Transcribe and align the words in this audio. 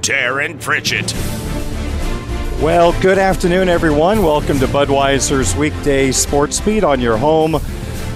Darren 0.00 0.60
Pritchett. 0.60 1.12
Well, 2.62 2.98
good 3.00 3.18
afternoon, 3.18 3.68
everyone. 3.68 4.22
Welcome 4.22 4.58
to 4.58 4.66
Budweiser's 4.66 5.54
weekday 5.54 6.10
sports 6.10 6.60
beat 6.60 6.82
on 6.82 7.00
your 7.00 7.16
home 7.16 7.54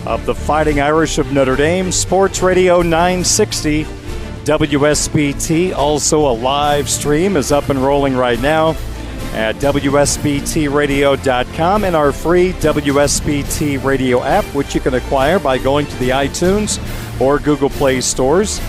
of 0.06 0.26
the 0.26 0.34
Fighting 0.34 0.80
Irish 0.80 1.18
of 1.18 1.32
Notre 1.32 1.54
Dame, 1.54 1.92
Sports 1.92 2.42
Radio 2.42 2.82
960, 2.82 3.84
WSBT. 4.44 5.74
Also, 5.74 6.28
a 6.28 6.34
live 6.34 6.90
stream 6.90 7.36
is 7.36 7.52
up 7.52 7.68
and 7.68 7.78
rolling 7.78 8.16
right 8.16 8.40
now 8.40 8.70
at 9.32 9.54
WSBTRadio.com 9.56 11.84
and 11.84 11.96
our 11.96 12.12
free 12.12 12.52
WSBT 12.54 13.82
radio 13.82 14.22
app, 14.22 14.44
which 14.54 14.74
you 14.74 14.80
can 14.80 14.94
acquire 14.94 15.38
by 15.38 15.56
going 15.56 15.86
to 15.86 15.96
the 15.96 16.10
iTunes 16.10 16.78
or 17.20 17.38
Google 17.38 17.70
Play 17.70 18.00
stores. 18.00 18.60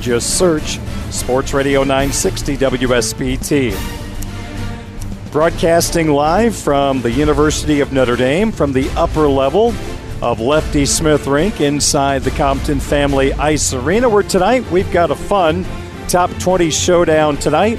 Just 0.00 0.36
search 0.36 0.78
Sports 1.10 1.52
Radio 1.52 1.80
960 1.80 2.56
WSBT. 2.56 5.32
Broadcasting 5.32 6.08
live 6.08 6.56
from 6.56 7.02
the 7.02 7.10
University 7.10 7.80
of 7.80 7.92
Notre 7.92 8.16
Dame 8.16 8.52
from 8.52 8.72
the 8.72 8.88
upper 8.90 9.28
level 9.28 9.74
of 10.22 10.40
Lefty 10.40 10.86
Smith 10.86 11.26
Rink 11.26 11.60
inside 11.60 12.22
the 12.22 12.30
Compton 12.30 12.78
Family 12.78 13.32
Ice 13.34 13.72
Arena, 13.72 14.08
where 14.08 14.22
tonight 14.22 14.68
we've 14.70 14.90
got 14.92 15.10
a 15.10 15.14
fun 15.14 15.64
top 16.08 16.30
20 16.38 16.70
showdown 16.70 17.36
tonight. 17.36 17.78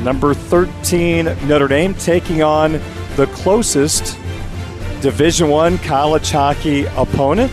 Number 0.00 0.34
13 0.34 1.24
Notre 1.46 1.68
Dame 1.68 1.94
taking 1.94 2.42
on 2.42 2.72
the 3.16 3.28
closest 3.34 4.16
Division 5.00 5.48
1 5.48 5.78
college 5.78 6.30
hockey 6.30 6.84
opponent, 6.96 7.52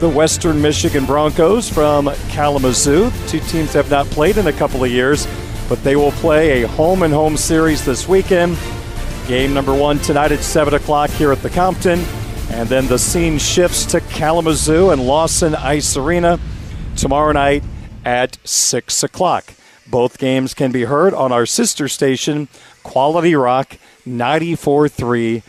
the 0.00 0.08
Western 0.08 0.62
Michigan 0.62 1.04
Broncos 1.04 1.68
from 1.68 2.10
Kalamazoo. 2.30 3.12
Two 3.26 3.40
teams 3.40 3.74
have 3.74 3.90
not 3.90 4.06
played 4.06 4.38
in 4.38 4.46
a 4.46 4.52
couple 4.52 4.82
of 4.82 4.90
years, 4.90 5.28
but 5.68 5.82
they 5.84 5.94
will 5.94 6.12
play 6.12 6.62
a 6.62 6.68
home 6.68 7.02
and 7.02 7.12
home 7.12 7.36
series 7.36 7.84
this 7.84 8.08
weekend. 8.08 8.58
Game 9.28 9.52
number 9.52 9.74
one 9.74 9.98
tonight 9.98 10.32
at 10.32 10.40
7 10.40 10.72
o'clock 10.72 11.10
here 11.10 11.32
at 11.32 11.42
the 11.42 11.50
Compton. 11.50 12.00
And 12.48 12.66
then 12.70 12.86
the 12.86 12.98
scene 12.98 13.38
shifts 13.38 13.84
to 13.86 14.00
Kalamazoo 14.00 14.88
and 14.88 15.06
Lawson 15.06 15.54
Ice 15.54 15.94
Arena 15.98 16.40
tomorrow 16.96 17.32
night 17.32 17.62
at 18.02 18.38
6 18.42 19.02
o'clock. 19.02 19.52
Both 19.86 20.16
games 20.16 20.54
can 20.54 20.72
be 20.72 20.84
heard 20.84 21.12
on 21.12 21.30
our 21.30 21.44
sister 21.44 21.88
station, 21.88 22.48
Quality 22.82 23.34
Rock 23.34 23.76
94.3 24.06 25.42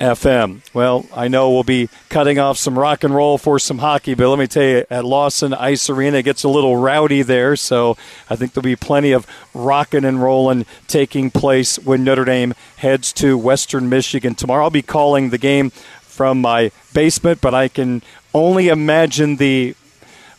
FM. 0.00 0.60
Well, 0.74 1.06
I 1.14 1.28
know 1.28 1.50
we'll 1.50 1.62
be 1.62 1.88
cutting 2.08 2.38
off 2.38 2.58
some 2.58 2.78
rock 2.78 3.04
and 3.04 3.14
roll 3.14 3.38
for 3.38 3.58
some 3.58 3.78
hockey, 3.78 4.14
but 4.14 4.28
let 4.28 4.38
me 4.38 4.46
tell 4.46 4.62
you, 4.62 4.84
at 4.90 5.04
Lawson 5.04 5.54
Ice 5.54 5.88
Arena, 5.88 6.18
it 6.18 6.24
gets 6.24 6.44
a 6.44 6.48
little 6.48 6.76
rowdy 6.76 7.22
there, 7.22 7.56
so 7.56 7.96
I 8.28 8.36
think 8.36 8.52
there'll 8.52 8.64
be 8.64 8.76
plenty 8.76 9.12
of 9.12 9.26
rocking 9.54 10.04
and 10.04 10.22
rolling 10.22 10.66
taking 10.86 11.30
place 11.30 11.78
when 11.78 12.04
Notre 12.04 12.24
Dame 12.24 12.54
heads 12.76 13.12
to 13.14 13.38
Western 13.38 13.88
Michigan 13.88 14.34
tomorrow. 14.34 14.64
I'll 14.64 14.70
be 14.70 14.82
calling 14.82 15.30
the 15.30 15.38
game 15.38 15.70
from 15.70 16.40
my 16.40 16.70
basement, 16.92 17.40
but 17.40 17.54
I 17.54 17.68
can 17.68 18.02
only 18.34 18.68
imagine 18.68 19.36
the 19.36 19.74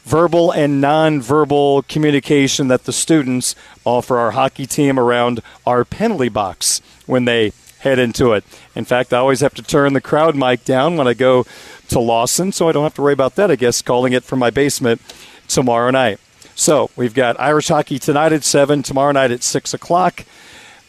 verbal 0.05 0.51
and 0.51 0.81
nonverbal 0.81 1.85
communication 1.87 2.69
that 2.69 2.85
the 2.85 2.93
students 2.93 3.55
offer 3.83 4.17
our 4.17 4.31
hockey 4.31 4.65
team 4.65 4.97
around 4.97 5.41
our 5.65 5.83
penalty 5.83 6.29
box 6.29 6.81
when 7.05 7.25
they 7.25 7.51
head 7.87 7.99
into 7.99 8.33
it. 8.33 8.43
In 8.75 8.85
fact, 8.85 9.13
I 9.13 9.17
always 9.17 9.41
have 9.41 9.53
to 9.55 9.63
turn 9.63 9.93
the 9.93 10.01
crowd 10.01 10.35
mic 10.35 10.63
down 10.65 10.97
when 10.97 11.07
I 11.07 11.13
go 11.13 11.45
to 11.89 11.99
Lawson, 11.99 12.51
so 12.51 12.67
I 12.67 12.71
don't 12.71 12.83
have 12.83 12.95
to 12.95 13.01
worry 13.01 13.13
about 13.13 13.35
that, 13.35 13.49
I 13.49 13.55
guess, 13.55 13.81
calling 13.81 14.13
it 14.13 14.23
from 14.23 14.39
my 14.39 14.49
basement 14.49 15.01
tomorrow 15.47 15.89
night. 15.91 16.19
So 16.55 16.89
we've 16.95 17.13
got 17.13 17.39
Irish 17.39 17.67
hockey 17.67 17.99
tonight 17.99 18.33
at 18.33 18.43
7, 18.43 18.83
tomorrow 18.83 19.11
night 19.11 19.31
at 19.31 19.43
6 19.43 19.73
o'clock. 19.73 20.25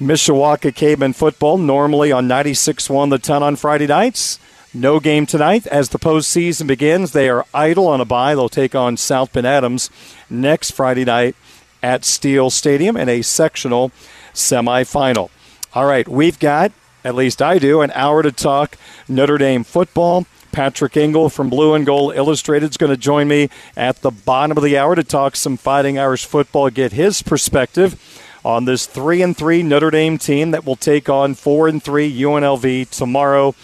Mishawaka 0.01 0.75
Caveman 0.75 1.13
football 1.13 1.59
normally 1.59 2.13
on 2.13 2.29
96 2.29 2.89
1 2.89 3.09
the 3.09 3.19
ton 3.19 3.43
on 3.43 3.57
Friday 3.57 3.87
nights. 3.87 4.39
No 4.73 5.01
game 5.01 5.27
tonight 5.27 5.67
as 5.67 5.89
the 5.89 5.99
postseason 5.99 6.67
begins. 6.67 7.13
They 7.13 7.29
are 7.29 7.47
idle 7.53 7.89
on 7.89 8.01
a 8.01 8.05
bye. 8.05 8.35
They'll 8.35 8.49
take 8.49 8.75
on 8.75 8.97
South 8.97 9.33
Bend 9.33 9.47
Adams 9.47 9.91
next 10.31 10.71
Friday 10.71 11.05
night 11.05 11.35
at 11.83 12.05
Steele 12.05 12.51
Stadium 12.51 12.97
in 12.97 13.09
a 13.09 13.23
sectional 13.23 13.91
semifinal. 14.35 15.31
All 15.75 15.87
right, 15.87 16.07
we've 16.07 16.39
got, 16.39 16.73
at 17.05 17.15
least 17.15 17.41
I 17.41 17.59
do, 17.59 17.81
an 17.81 17.91
hour 17.95 18.23
to 18.23 18.33
talk 18.33 18.77
Notre 19.09 19.39
Dame 19.39 19.65
football. 19.65 20.27
Patrick 20.53 20.97
Engel 20.97 21.29
from 21.29 21.51
Blue 21.51 21.75
and 21.75 21.85
Gold 21.85 22.17
Illustrated 22.17 22.71
is 22.71 22.77
going 22.77 22.91
to 22.91 22.97
join 22.97 23.29
me 23.29 23.51
at 23.77 24.01
the 24.03 24.11
bottom 24.11 24.57
of 24.57 24.65
the 24.65 24.79
hour 24.79 24.95
to 24.95 25.05
talk 25.05 25.37
some 25.37 25.57
Fighting 25.57 25.99
Irish 25.99 26.25
football, 26.25 26.71
get 26.71 26.93
his 26.93 27.23
perspective 27.23 28.01
on 28.45 28.65
this 28.65 28.87
3 28.87 29.23
and 29.23 29.37
3 29.37 29.63
Notre 29.63 29.91
Dame 29.91 30.19
team 30.19 30.51
that 30.53 30.65
will 30.65 30.77
take 30.77 31.09
on 31.09 31.35
4 31.35 31.69
and 31.69 31.83
3 31.83 32.21
UNLV 32.21 32.91
tomorrow 32.91 33.55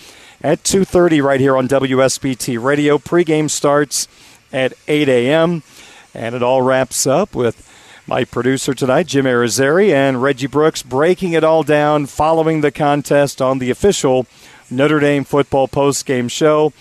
at 0.42 0.62
2:30 0.62 1.22
right 1.22 1.40
here 1.40 1.56
on 1.56 1.66
WSBT 1.66 2.62
Radio. 2.62 2.98
Pregame 2.98 3.50
starts 3.50 4.06
at 4.52 4.75
8 4.87 5.08
a.m. 5.08 5.62
and 6.12 6.34
it 6.34 6.42
all 6.42 6.62
wraps 6.62 7.06
up 7.06 7.34
with 7.34 7.69
my 8.06 8.24
producer 8.24 8.74
tonight, 8.74 9.06
Jim 9.06 9.24
Arizari, 9.24 9.90
and 9.90 10.22
Reggie 10.22 10.46
Brooks 10.46 10.82
breaking 10.82 11.32
it 11.32 11.42
all 11.42 11.62
down 11.62 12.04
following 12.06 12.60
the 12.60 12.70
contest 12.70 13.40
on 13.40 13.58
the 13.58 13.70
official 13.70 14.26
Notre 14.70 15.00
Dame 15.00 15.24
football 15.24 15.68
postgame 15.68 16.30
show. 16.30 16.72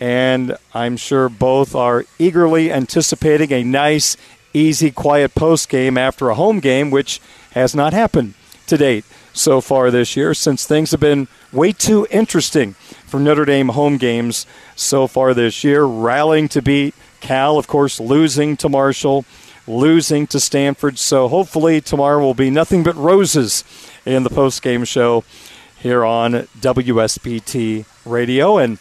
And 0.00 0.56
I'm 0.74 0.96
sure 0.96 1.28
both 1.28 1.76
are 1.76 2.04
eagerly 2.18 2.72
anticipating 2.72 3.52
a 3.52 3.62
nice, 3.62 4.16
easy, 4.52 4.90
quiet 4.90 5.34
postgame 5.36 5.96
after 5.96 6.30
a 6.30 6.34
home 6.34 6.58
game, 6.58 6.90
which 6.90 7.20
has 7.52 7.76
not 7.76 7.92
happened 7.92 8.34
to 8.66 8.76
date 8.76 9.04
so 9.32 9.60
far 9.60 9.90
this 9.90 10.16
year 10.16 10.34
since 10.34 10.66
things 10.66 10.90
have 10.90 11.00
been 11.00 11.28
way 11.52 11.72
too 11.72 12.06
interesting 12.10 12.72
for 13.06 13.20
Notre 13.20 13.44
Dame 13.44 13.68
home 13.68 13.98
games 13.98 14.46
so 14.74 15.06
far 15.06 15.32
this 15.32 15.62
year, 15.62 15.84
rallying 15.84 16.48
to 16.48 16.60
beat 16.60 16.94
Cal, 17.20 17.56
of 17.56 17.68
course, 17.68 18.00
losing 18.00 18.56
to 18.56 18.68
Marshall, 18.68 19.24
losing 19.66 20.26
to 20.28 20.40
Stanford. 20.40 20.98
So 20.98 21.28
hopefully 21.28 21.80
tomorrow 21.80 22.20
will 22.20 22.34
be 22.34 22.50
nothing 22.50 22.82
but 22.82 22.96
roses 22.96 23.64
in 24.04 24.22
the 24.22 24.30
post-game 24.30 24.84
show 24.84 25.24
here 25.78 26.04
on 26.04 26.32
WSBT 26.60 27.84
Radio. 28.04 28.58
And 28.58 28.78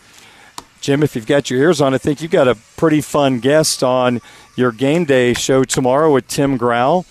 Jim, 0.81 1.03
if 1.03 1.15
you've 1.15 1.27
got 1.27 1.49
your 1.49 1.59
ears 1.59 1.81
on, 1.81 1.93
I 1.93 1.97
think 1.97 2.21
you've 2.21 2.31
got 2.31 2.47
a 2.47 2.55
pretty 2.77 3.01
fun 3.01 3.39
guest 3.39 3.83
on 3.83 4.21
your 4.55 4.71
game 4.71 5.05
day 5.05 5.33
show 5.33 5.63
tomorrow 5.63 6.13
with 6.13 6.27
Tim 6.27 6.57
Grau. 6.57 7.05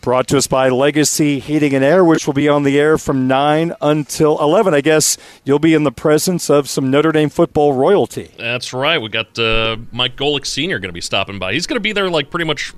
Brought 0.00 0.28
to 0.28 0.36
us 0.36 0.46
by 0.46 0.68
Legacy 0.68 1.40
Heating 1.40 1.74
and 1.74 1.84
Air, 1.84 2.04
which 2.04 2.28
will 2.28 2.34
be 2.34 2.48
on 2.48 2.62
the 2.62 2.78
air 2.78 2.96
from 2.96 3.26
9 3.26 3.74
until 3.80 4.40
11. 4.40 4.72
I 4.72 4.80
guess 4.80 5.18
you'll 5.44 5.58
be 5.58 5.74
in 5.74 5.82
the 5.82 5.90
presence 5.90 6.48
of 6.48 6.68
some 6.68 6.92
Notre 6.92 7.10
Dame 7.10 7.28
football 7.28 7.72
royalty. 7.72 8.30
That's 8.38 8.72
right. 8.72 9.02
We 9.02 9.08
got 9.08 9.36
uh, 9.36 9.78
Mike 9.90 10.14
Golic 10.14 10.46
Sr. 10.46 10.78
going 10.78 10.90
to 10.90 10.92
be 10.92 11.00
stopping 11.00 11.40
by. 11.40 11.54
He's 11.54 11.66
going 11.66 11.74
to 11.74 11.80
be 11.80 11.90
there 11.90 12.08
like 12.08 12.30
pretty 12.30 12.44
much 12.44 12.72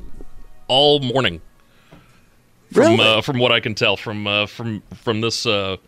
all 0.68 1.00
morning. 1.00 1.40
From, 2.72 2.82
Really? 2.82 3.00
uh, 3.00 3.22
from 3.22 3.38
what 3.38 3.50
I 3.50 3.60
can 3.60 3.74
tell 3.74 3.96
from 3.96 4.26
uh, 4.26 4.46
from 4.46 4.82
from 5.02 5.22
this 5.22 5.46
uh, 5.46 5.78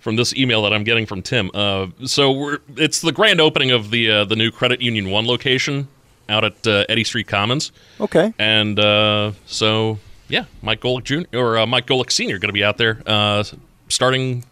from 0.00 0.16
this 0.16 0.34
email 0.34 0.62
that 0.62 0.72
I'm 0.72 0.82
getting 0.84 1.06
from 1.06 1.22
Tim. 1.22 1.50
Uh, 1.54 1.86
so 2.04 2.32
we're 2.32 2.58
it's 2.76 3.00
the 3.00 3.12
grand 3.12 3.40
opening 3.40 3.70
of 3.70 3.90
the 3.90 4.10
uh, 4.10 4.24
the 4.24 4.34
new 4.36 4.50
Credit 4.50 4.80
Union 4.82 5.10
One 5.10 5.26
location 5.26 5.86
out 6.28 6.44
at 6.44 6.66
uh, 6.66 6.84
Eddy 6.88 7.04
Street 7.04 7.28
Commons. 7.28 7.70
Okay. 8.00 8.32
And 8.38 8.78
uh, 8.78 9.32
so, 9.46 9.98
yeah, 10.28 10.46
Mike 10.62 10.80
Golic 10.80 11.04
Jr. 11.04 11.36
or 11.38 11.58
uh, 11.58 11.66
Mike 11.66 11.86
Golic 11.86 12.10
Sr. 12.10 12.38
going 12.38 12.48
to 12.48 12.52
be 12.54 12.64
out 12.64 12.78
there 12.78 13.02
uh, 13.06 13.44
starting 13.88 14.44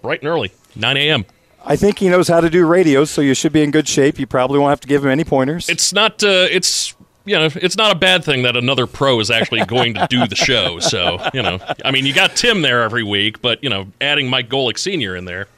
bright 0.00 0.20
and 0.20 0.28
early, 0.28 0.52
9 0.76 0.96
a.m. 0.96 1.24
I 1.64 1.76
think 1.76 1.98
he 1.98 2.08
knows 2.08 2.28
how 2.28 2.40
to 2.40 2.48
do 2.50 2.64
radio, 2.66 3.04
so 3.04 3.20
you 3.20 3.34
should 3.34 3.52
be 3.52 3.62
in 3.62 3.70
good 3.70 3.88
shape. 3.88 4.18
You 4.18 4.26
probably 4.26 4.58
won't 4.58 4.70
have 4.70 4.80
to 4.80 4.88
give 4.88 5.04
him 5.04 5.10
any 5.10 5.24
pointers. 5.24 5.68
It's 5.68 5.92
not. 5.92 6.22
Uh, 6.22 6.46
it's 6.50 6.94
you 7.24 7.36
know, 7.36 7.48
it's 7.54 7.76
not 7.76 7.92
a 7.92 7.98
bad 7.98 8.24
thing 8.24 8.42
that 8.42 8.56
another 8.56 8.86
pro 8.86 9.20
is 9.20 9.30
actually 9.30 9.64
going 9.66 9.94
to 9.94 10.06
do 10.08 10.26
the 10.26 10.36
show. 10.36 10.78
So 10.80 11.18
you 11.32 11.42
know, 11.42 11.58
I 11.84 11.90
mean, 11.90 12.06
you 12.06 12.12
got 12.12 12.36
Tim 12.36 12.62
there 12.62 12.82
every 12.82 13.02
week, 13.04 13.40
but 13.42 13.62
you 13.62 13.70
know, 13.70 13.88
adding 14.00 14.28
Mike 14.28 14.48
Golic 14.48 14.78
Sr. 14.78 15.16
in 15.16 15.24
there, 15.24 15.48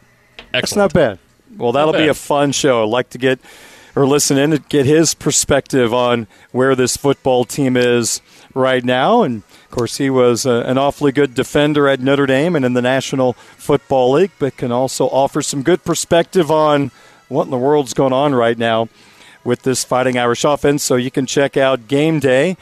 That's 0.52 0.76
not 0.76 0.92
bad. 0.92 1.18
Well, 1.56 1.72
that'll 1.72 1.92
be 1.92 2.08
a 2.08 2.14
fun 2.14 2.52
show. 2.52 2.82
I'd 2.82 2.88
like 2.88 3.10
to 3.10 3.18
get 3.18 3.38
or 3.96 4.06
listen 4.06 4.36
in 4.36 4.52
and 4.52 4.68
get 4.68 4.86
his 4.86 5.14
perspective 5.14 5.94
on 5.94 6.26
where 6.50 6.74
this 6.74 6.96
football 6.96 7.44
team 7.44 7.76
is 7.76 8.20
right 8.52 8.84
now. 8.84 9.22
And 9.22 9.42
of 9.44 9.70
course, 9.70 9.98
he 9.98 10.10
was 10.10 10.46
uh, 10.46 10.64
an 10.66 10.78
awfully 10.78 11.12
good 11.12 11.34
defender 11.34 11.88
at 11.88 12.00
Notre 12.00 12.26
Dame 12.26 12.56
and 12.56 12.64
in 12.64 12.74
the 12.74 12.82
National 12.82 13.34
Football 13.34 14.12
League, 14.12 14.32
but 14.38 14.56
can 14.56 14.72
also 14.72 15.06
offer 15.06 15.42
some 15.42 15.62
good 15.62 15.84
perspective 15.84 16.50
on 16.50 16.90
what 17.28 17.44
in 17.44 17.50
the 17.50 17.58
world's 17.58 17.94
going 17.94 18.12
on 18.12 18.34
right 18.34 18.58
now 18.58 18.88
with 19.44 19.62
this 19.62 19.84
Fighting 19.84 20.18
Irish 20.18 20.44
offense. 20.44 20.82
So 20.82 20.96
you 20.96 21.10
can 21.10 21.26
check 21.26 21.56
out 21.56 21.86
Game 21.88 22.18
Day, 22.18 22.56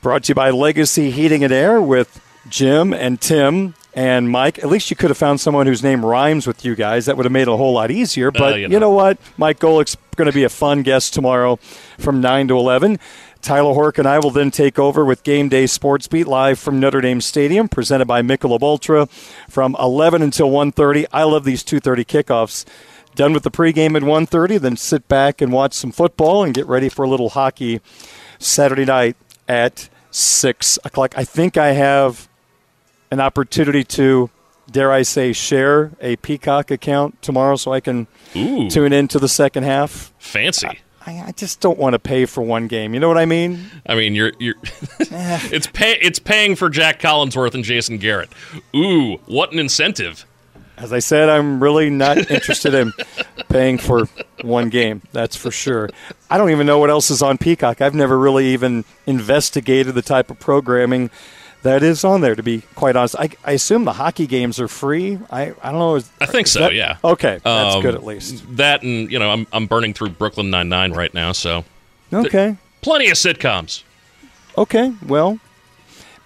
brought 0.00 0.24
to 0.24 0.30
you 0.30 0.34
by 0.34 0.50
Legacy 0.50 1.10
Heating 1.10 1.44
and 1.44 1.52
Air 1.52 1.80
with 1.80 2.20
Jim 2.48 2.92
and 2.92 3.20
Tim 3.20 3.74
and 3.94 4.30
Mike. 4.30 4.58
At 4.58 4.68
least 4.68 4.90
you 4.90 4.96
could 4.96 5.10
have 5.10 5.16
found 5.16 5.40
someone 5.40 5.66
whose 5.66 5.82
name 5.82 6.04
rhymes 6.04 6.46
with 6.46 6.64
you 6.64 6.74
guys. 6.74 7.06
That 7.06 7.16
would 7.16 7.24
have 7.24 7.32
made 7.32 7.42
it 7.42 7.48
a 7.48 7.56
whole 7.56 7.72
lot 7.72 7.90
easier. 7.90 8.30
But 8.30 8.56
you 8.56 8.62
you, 8.62 8.68
know. 8.68 8.78
know. 8.80 8.90
what? 8.90 9.18
Mike 9.36 9.58
Golic's 9.58 9.96
going 10.16 10.26
to 10.26 10.34
be 10.34 10.44
a 10.44 10.48
fun 10.48 10.82
guest 10.82 11.14
tomorrow 11.14 11.56
from 11.98 12.20
9 12.20 12.48
to 12.48 12.56
11. 12.56 12.98
Tyler 13.42 13.74
Horka 13.74 13.98
and 13.98 14.08
I 14.08 14.18
will 14.18 14.30
then 14.30 14.50
take 14.50 14.78
over 14.78 15.04
with 15.04 15.22
Game 15.22 15.48
Day 15.48 15.66
Sports 15.66 16.08
Beat 16.08 16.26
live 16.26 16.58
from 16.58 16.80
Notre 16.80 17.00
Dame 17.00 17.20
Stadium, 17.20 17.68
presented 17.68 18.06
by 18.06 18.20
Michelob 18.20 18.62
Ultra 18.62 19.06
from 19.48 19.76
11 19.78 20.20
until 20.20 20.50
1.30. 20.50 21.06
I 21.12 21.22
love 21.22 21.44
these 21.44 21.62
2.30 21.62 22.04
kickoffs. 22.06 22.64
Done 23.16 23.32
with 23.32 23.44
the 23.44 23.50
pregame 23.50 23.96
at 23.96 24.02
1.30, 24.02 24.60
then 24.60 24.76
sit 24.76 25.08
back 25.08 25.40
and 25.40 25.50
watch 25.50 25.72
some 25.72 25.90
football 25.90 26.44
and 26.44 26.52
get 26.52 26.66
ready 26.66 26.90
for 26.90 27.02
a 27.02 27.08
little 27.08 27.30
hockey 27.30 27.80
Saturday 28.38 28.84
night 28.84 29.16
at 29.48 29.88
6 30.10 30.78
o'clock. 30.84 31.14
I 31.16 31.24
think 31.24 31.56
I 31.56 31.68
have 31.72 32.28
an 33.10 33.18
opportunity 33.20 33.84
to, 33.84 34.28
dare 34.70 34.92
I 34.92 35.00
say, 35.00 35.32
share 35.32 35.92
a 35.98 36.16
Peacock 36.16 36.70
account 36.70 37.22
tomorrow 37.22 37.56
so 37.56 37.72
I 37.72 37.80
can 37.80 38.06
Ooh, 38.36 38.68
tune 38.68 38.92
into 38.92 39.18
the 39.18 39.28
second 39.28 39.62
half. 39.62 40.12
fancy. 40.18 40.80
I, 41.06 41.22
I 41.28 41.32
just 41.32 41.60
don't 41.60 41.78
want 41.78 41.94
to 41.94 41.98
pay 42.00 42.26
for 42.26 42.42
one 42.42 42.66
game. 42.66 42.92
You 42.92 43.00
know 43.00 43.08
what 43.08 43.16
I 43.16 43.24
mean? 43.26 43.64
I 43.86 43.94
mean, 43.94 44.14
you're 44.16 44.32
you're. 44.40 44.56
it's 44.98 45.68
pay 45.68 45.92
it's 46.02 46.18
paying 46.18 46.56
for 46.56 46.68
Jac 46.68 47.00
Collinsworth 47.00 47.54
and 47.54 47.62
Jason 47.62 47.96
Garrett. 47.98 48.28
Ooh, 48.74 49.18
what 49.26 49.52
an 49.52 49.60
incentive! 49.60 50.26
As 50.76 50.92
I 50.92 50.98
said, 50.98 51.28
I'm 51.28 51.62
really 51.62 51.88
not 51.90 52.30
interested 52.30 52.74
in 52.74 52.92
paying 53.48 53.78
for 53.78 54.06
one 54.42 54.68
game. 54.68 55.02
That's 55.12 55.34
for 55.34 55.50
sure. 55.50 55.88
I 56.30 56.36
don't 56.38 56.50
even 56.50 56.66
know 56.66 56.78
what 56.78 56.90
else 56.90 57.10
is 57.10 57.22
on 57.22 57.38
Peacock. 57.38 57.80
I've 57.80 57.94
never 57.94 58.18
really 58.18 58.48
even 58.48 58.84
investigated 59.06 59.94
the 59.94 60.02
type 60.02 60.30
of 60.30 60.38
programming 60.38 61.10
that 61.62 61.82
is 61.82 62.04
on 62.04 62.20
there, 62.20 62.34
to 62.34 62.42
be 62.42 62.62
quite 62.74 62.94
honest. 62.94 63.16
I, 63.18 63.30
I 63.44 63.52
assume 63.52 63.84
the 63.86 63.94
hockey 63.94 64.26
games 64.26 64.60
are 64.60 64.68
free. 64.68 65.18
I, 65.30 65.52
I 65.62 65.70
don't 65.70 65.78
know. 65.80 65.94
Is, 65.96 66.08
I 66.20 66.26
think 66.26 66.46
so. 66.46 66.60
that- 66.60 66.74
yeah. 66.74 66.98
Okay. 67.02 67.40
That's 67.42 67.74
Um, 67.76 67.82
good 67.82 67.94
at 67.94 68.04
least. 68.04 68.44
That 68.56 68.82
and 68.82 69.10
you 69.10 69.18
know, 69.18 69.30
I'm 69.32 69.46
I'm 69.52 69.66
burning 69.66 69.94
through 69.94 70.10
Brooklyn 70.10 70.50
Nine 70.50 70.68
Nine 70.68 70.92
right 70.92 71.12
now, 71.14 71.32
so 71.32 71.64
Okay. 72.12 72.56
plenty 72.82 73.08
of 73.08 73.16
sitcoms. 73.16 73.82
Okay. 74.58 74.92
Well, 75.06 75.40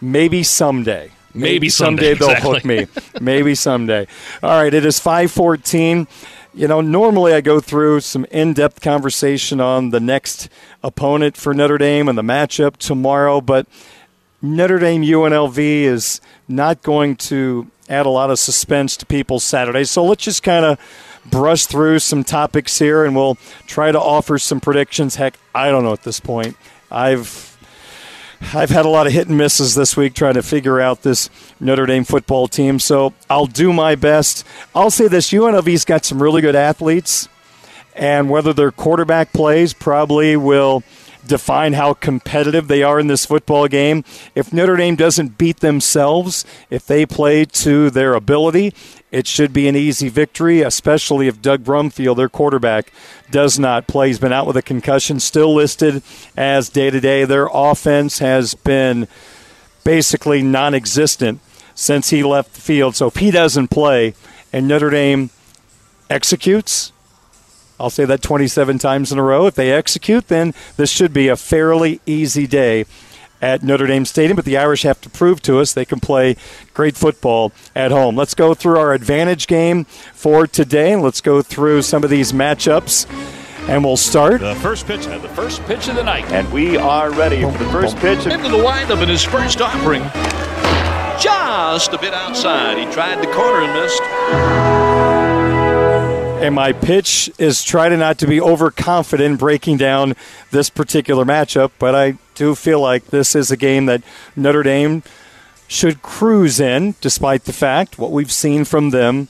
maybe 0.01 0.43
someday. 0.43 1.11
Maybe 1.35 1.69
someday, 1.69 2.15
they'll 2.15 2.31
exactly. 2.31 2.53
hook 2.55 2.65
me. 2.65 2.87
maybe 3.21 3.55
someday. 3.55 4.07
All 4.43 4.51
right. 4.63 4.73
It 4.73 4.85
is 4.85 4.99
five 4.99 5.31
fourteen. 5.31 6.07
You 6.53 6.67
know, 6.67 6.81
normally 6.81 7.33
I 7.33 7.43
go 7.43 7.61
through 7.61 8.01
some 8.01 8.25
in-depth 8.25 8.81
conversation 8.81 9.61
on 9.61 9.91
the 9.91 10.01
next 10.01 10.49
opponent 10.83 11.37
for 11.37 11.55
Notre 11.55 11.79
Dame 11.79 12.09
and 12.09 12.19
the 12.19 12.23
matchup 12.23 12.77
tomorrow, 12.77 13.41
but 13.41 13.69
Notre 14.43 14.81
Dame 14.81 15.03
UNLV 15.03 15.59
is 15.59 16.21
not 16.49 16.83
going 16.83 17.15
to 17.17 17.71
add 17.89 18.05
a 18.05 18.11
lot 18.11 18.31
of 18.31 18.39
suspense 18.41 18.97
to 18.97 19.07
people's 19.07 19.45
Saturday. 19.45 19.85
So 19.85 20.05
let's 20.05 20.25
just 20.25 20.43
kind 20.43 20.65
of 20.65 20.79
brush 21.27 21.67
through 21.67 21.99
some 21.99 22.25
topics 22.25 22.79
here 22.79 23.05
and 23.05 23.15
we'll 23.15 23.37
try 23.67 23.93
to 23.93 24.01
offer 24.01 24.39
some 24.39 24.61
predictions. 24.61 25.17
Heck, 25.17 25.39
I 25.55 25.71
don't 25.71 25.85
know 25.85 25.93
at 25.93 26.03
this 26.03 26.19
point. 26.19 26.57
I've 26.91 27.50
I've 28.41 28.71
had 28.71 28.85
a 28.85 28.89
lot 28.89 29.07
of 29.07 29.13
hit 29.13 29.29
and 29.29 29.37
misses 29.37 29.75
this 29.75 29.97
week 29.97 30.15
trying 30.15 30.35
to 30.35 30.43
figure 30.43 30.81
out 30.81 31.03
this 31.03 31.31
Notre 31.61 31.87
Dame 31.87 32.05
football 32.05 32.49
team. 32.49 32.79
So 32.79 33.13
I'll 33.29 33.47
do 33.47 33.73
my 33.73 33.95
best. 33.95 34.47
I'll 34.75 34.91
say 34.91 35.09
this 35.09 35.31
UNLV's 35.31 35.85
got 35.85 36.05
some 36.05 36.23
really 36.23 36.41
good 36.41 36.57
athletes, 36.57 37.29
and 37.95 38.31
whether 38.31 38.53
their 38.53 38.73
quarterback 38.73 39.33
plays 39.33 39.73
probably 39.73 40.37
will 40.37 40.83
define 41.27 41.75
how 41.75 41.95
competitive 41.95 42.69
they 42.69 42.83
are 42.83 42.99
in 42.99 43.07
this 43.07 43.27
football 43.27 43.69
game. 43.69 44.05
If 44.35 44.53
Notre 44.53 44.77
Dame 44.77 44.97
doesn't 44.97 45.39
beat 45.39 45.61
themselves, 45.61 46.45
if 46.71 46.87
they 46.87 47.07
play 47.07 47.45
to 47.45 47.91
their 47.91 48.15
ability, 48.15 48.75
it 49.11 49.27
should 49.27 49.53
be 49.53 49.69
an 49.69 49.77
easy 49.77 50.09
victory, 50.09 50.63
especially 50.63 51.27
if 51.27 51.43
Doug 51.43 51.65
Brumfield, 51.65 52.17
their 52.17 52.29
quarterback, 52.29 52.93
does 53.31 53.59
not 53.59 53.87
play. 53.87 54.09
He's 54.09 54.19
been 54.19 54.33
out 54.33 54.47
with 54.47 54.57
a 54.57 54.63
concussion, 54.63 55.21
still 55.21 55.55
listed 55.55 56.03
as 56.37 56.69
day 56.69 56.91
to 56.91 57.01
day. 57.01 57.25
Their 57.25 57.49
offense 57.53 58.19
has 58.19 58.55
been 58.55 59.09
basically 59.85 60.43
non 60.43 60.75
existent 60.75 61.41
since 61.75 62.11
he 62.11 62.23
left 62.23 62.55
the 62.55 62.61
field. 62.61 62.95
So 62.95 63.09
if 63.09 63.17
he 63.17 63.31
doesn't 63.31 63.69
play 63.69 64.15
and 64.53 64.69
Notre 64.69 64.91
Dame 64.91 65.31
executes, 66.09 66.93
I'll 67.81 67.91
say 67.91 68.05
that 68.05 68.23
27 68.23 68.79
times 68.79 69.11
in 69.11 69.19
a 69.19 69.23
row. 69.23 69.47
If 69.47 69.55
they 69.55 69.73
execute, 69.73 70.29
then 70.29 70.55
this 70.77 70.91
should 70.91 71.13
be 71.13 71.29
a 71.29 71.37
fairly 71.37 72.01
easy 72.07 72.47
day 72.47 72.85
at 73.43 73.63
Notre 73.63 73.87
Dame 73.87 74.05
Stadium. 74.05 74.37
But 74.37 74.45
the 74.45 74.59
Irish 74.59 74.83
have 74.83 75.01
to 75.01 75.11
prove 75.11 75.41
to 75.43 75.59
us 75.59 75.73
they 75.73 75.85
can 75.85 75.99
play 75.99 76.37
great 76.75 76.97
football 76.97 77.53
at 77.75 77.91
home. 77.91 78.17
Let's 78.17 78.35
go 78.35 78.55
through 78.55 78.79
our 78.79 78.93
advantage 78.93 79.47
game 79.47 79.85
for 79.85 80.47
today. 80.47 80.93
and 80.93 81.03
Let's 81.03 81.21
go 81.21 81.43
through 81.43 81.83
some 81.83 82.05
of 82.05 82.11
these 82.11 82.33
matchups. 82.33 83.07
And 83.69 83.85
we'll 83.85 83.97
start. 83.99 84.41
The 84.41 84.55
first 84.57 84.87
pitch, 84.87 85.05
the 85.05 85.21
first 85.29 85.63
pitch 85.65 85.89
of 85.89 85.95
the 85.95 86.03
night. 86.03 86.25
And 86.33 86.51
we 86.53 86.77
are 86.77 87.11
ready 87.11 87.43
for 87.43 87.59
the 87.59 87.71
first 87.71 87.97
pitch. 87.99 88.27
Into 88.27 88.49
the 88.49 88.57
windup 88.57 88.99
in 89.01 89.09
his 89.09 89.23
first 89.23 89.61
offering. 89.61 90.03
Just 91.21 91.93
a 91.93 91.99
bit 91.99 92.15
outside. 92.15 92.79
He 92.79 92.91
tried 92.93 93.23
the 93.23 93.31
corner 93.33 93.61
and 93.61 93.73
missed. 93.75 95.20
And 96.41 96.55
my 96.55 96.73
pitch 96.73 97.31
is 97.37 97.63
try 97.63 97.91
to 97.91 97.99
not 97.99 98.17
to 98.21 98.27
be 98.27 98.41
overconfident 98.41 99.39
breaking 99.39 99.77
down 99.77 100.15
this 100.51 100.71
particular 100.71 101.27
matchup, 101.27 101.73
but 101.79 101.95
I 101.95 102.17
do 102.35 102.55
feel 102.55 102.81
like 102.81 103.09
this 103.09 103.37
is 103.37 103.51
a 103.51 103.59
game 103.59 103.85
that 103.87 104.03
Notre 104.35 104.63
Dame 104.63 105.03
should 105.69 106.01
cruise 106.01 106.59
in, 106.59 106.95
despite 107.03 107.45
the 107.45 107.53
fact 107.53 107.99
what 107.99 108.11
we've 108.11 108.33
seen 108.33 108.65
from 108.65 108.89
them 108.89 109.29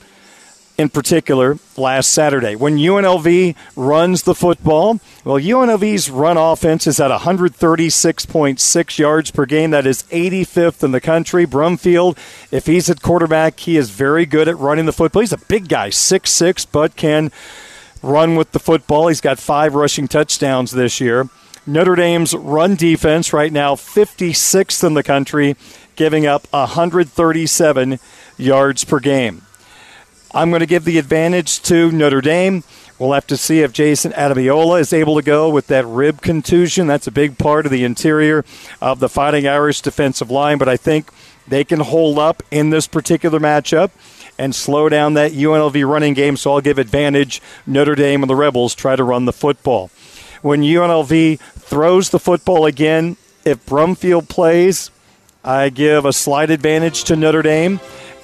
in 0.80 0.88
particular 0.88 1.58
last 1.76 2.10
Saturday. 2.10 2.56
When 2.56 2.78
UNLV 2.78 3.54
runs 3.76 4.22
the 4.22 4.34
football, 4.34 4.98
well, 5.24 5.36
UNLV's 5.36 6.08
run 6.08 6.38
offense 6.38 6.86
is 6.86 6.98
at 6.98 7.10
136.6 7.10 8.98
yards 8.98 9.30
per 9.30 9.44
game. 9.44 9.70
That 9.72 9.86
is 9.86 10.04
85th 10.04 10.82
in 10.82 10.92
the 10.92 11.00
country. 11.00 11.46
Brumfield, 11.46 12.16
if 12.50 12.64
he's 12.64 12.88
at 12.88 13.02
quarterback, 13.02 13.60
he 13.60 13.76
is 13.76 13.90
very 13.90 14.24
good 14.24 14.48
at 14.48 14.56
running 14.56 14.86
the 14.86 14.92
football. 14.92 15.20
He's 15.20 15.34
a 15.34 15.38
big 15.38 15.68
guy, 15.68 15.90
6'6, 15.90 16.66
but 16.72 16.96
can 16.96 17.30
run 18.02 18.34
with 18.36 18.52
the 18.52 18.58
football. 18.58 19.08
He's 19.08 19.20
got 19.20 19.38
five 19.38 19.74
rushing 19.74 20.08
touchdowns 20.08 20.70
this 20.70 20.98
year. 20.98 21.28
Notre 21.66 21.94
Dame's 21.94 22.34
run 22.34 22.74
defense 22.74 23.34
right 23.34 23.52
now 23.52 23.74
56th 23.74 24.82
in 24.82 24.94
the 24.94 25.02
country, 25.02 25.56
giving 25.94 26.24
up 26.24 26.50
137 26.52 27.98
yards 28.38 28.84
per 28.84 28.98
game. 28.98 29.42
I'm 30.32 30.50
going 30.50 30.60
to 30.60 30.66
give 30.66 30.84
the 30.84 30.98
advantage 30.98 31.60
to 31.62 31.90
Notre 31.90 32.20
Dame. 32.20 32.62
We'll 33.00 33.14
have 33.14 33.26
to 33.28 33.36
see 33.36 33.60
if 33.60 33.72
Jayson 33.72 34.12
Ademilola 34.12 34.78
is 34.80 34.92
able 34.92 35.16
to 35.16 35.22
go 35.22 35.50
with 35.50 35.66
that 35.68 35.86
rib 35.86 36.20
contusion. 36.22 36.86
That's 36.86 37.08
a 37.08 37.10
big 37.10 37.36
part 37.36 37.66
of 37.66 37.72
the 37.72 37.82
interior 37.82 38.44
of 38.80 39.00
the 39.00 39.08
Fighting 39.08 39.48
Irish 39.48 39.80
defensive 39.80 40.30
line, 40.30 40.58
but 40.58 40.68
I 40.68 40.76
think 40.76 41.10
they 41.48 41.64
can 41.64 41.80
hold 41.80 42.18
up 42.18 42.42
in 42.50 42.70
this 42.70 42.86
particular 42.86 43.40
matchup 43.40 43.90
and 44.38 44.54
slow 44.54 44.88
down 44.88 45.14
that 45.14 45.32
UNLV 45.32 45.88
running 45.88 46.14
game. 46.14 46.36
So 46.36 46.52
I'll 46.52 46.60
give 46.60 46.78
advantage 46.78 47.42
Notre 47.66 47.96
Dame 47.96 48.22
and 48.22 48.30
the 48.30 48.36
Rebels 48.36 48.74
try 48.74 48.94
to 48.94 49.02
run 49.02 49.24
the 49.24 49.32
football. 49.32 49.90
When 50.42 50.62
UNLV 50.62 51.40
throws 51.40 52.10
the 52.10 52.20
football 52.20 52.66
again, 52.66 53.16
if 53.44 53.66
Brumfield 53.66 54.28
plays, 54.28 54.90
I 55.42 55.70
give 55.70 56.04
a 56.04 56.12
slight 56.12 56.50
advantage 56.50 57.04
to 57.04 57.16
Notre 57.16 57.42
Dame. 57.42 57.80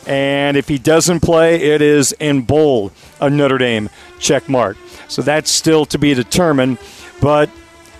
And 0.06 0.56
if 0.56 0.68
he 0.68 0.78
doesn't 0.78 1.20
play, 1.20 1.56
it 1.56 1.82
is 1.82 2.12
in 2.12 2.42
bold 2.42 2.92
a 3.20 3.28
Notre 3.28 3.58
Dame 3.58 3.90
check 4.18 4.48
mark. 4.48 4.76
So 5.08 5.22
that's 5.22 5.50
still 5.50 5.84
to 5.86 5.98
be 5.98 6.14
determined. 6.14 6.78
But 7.20 7.50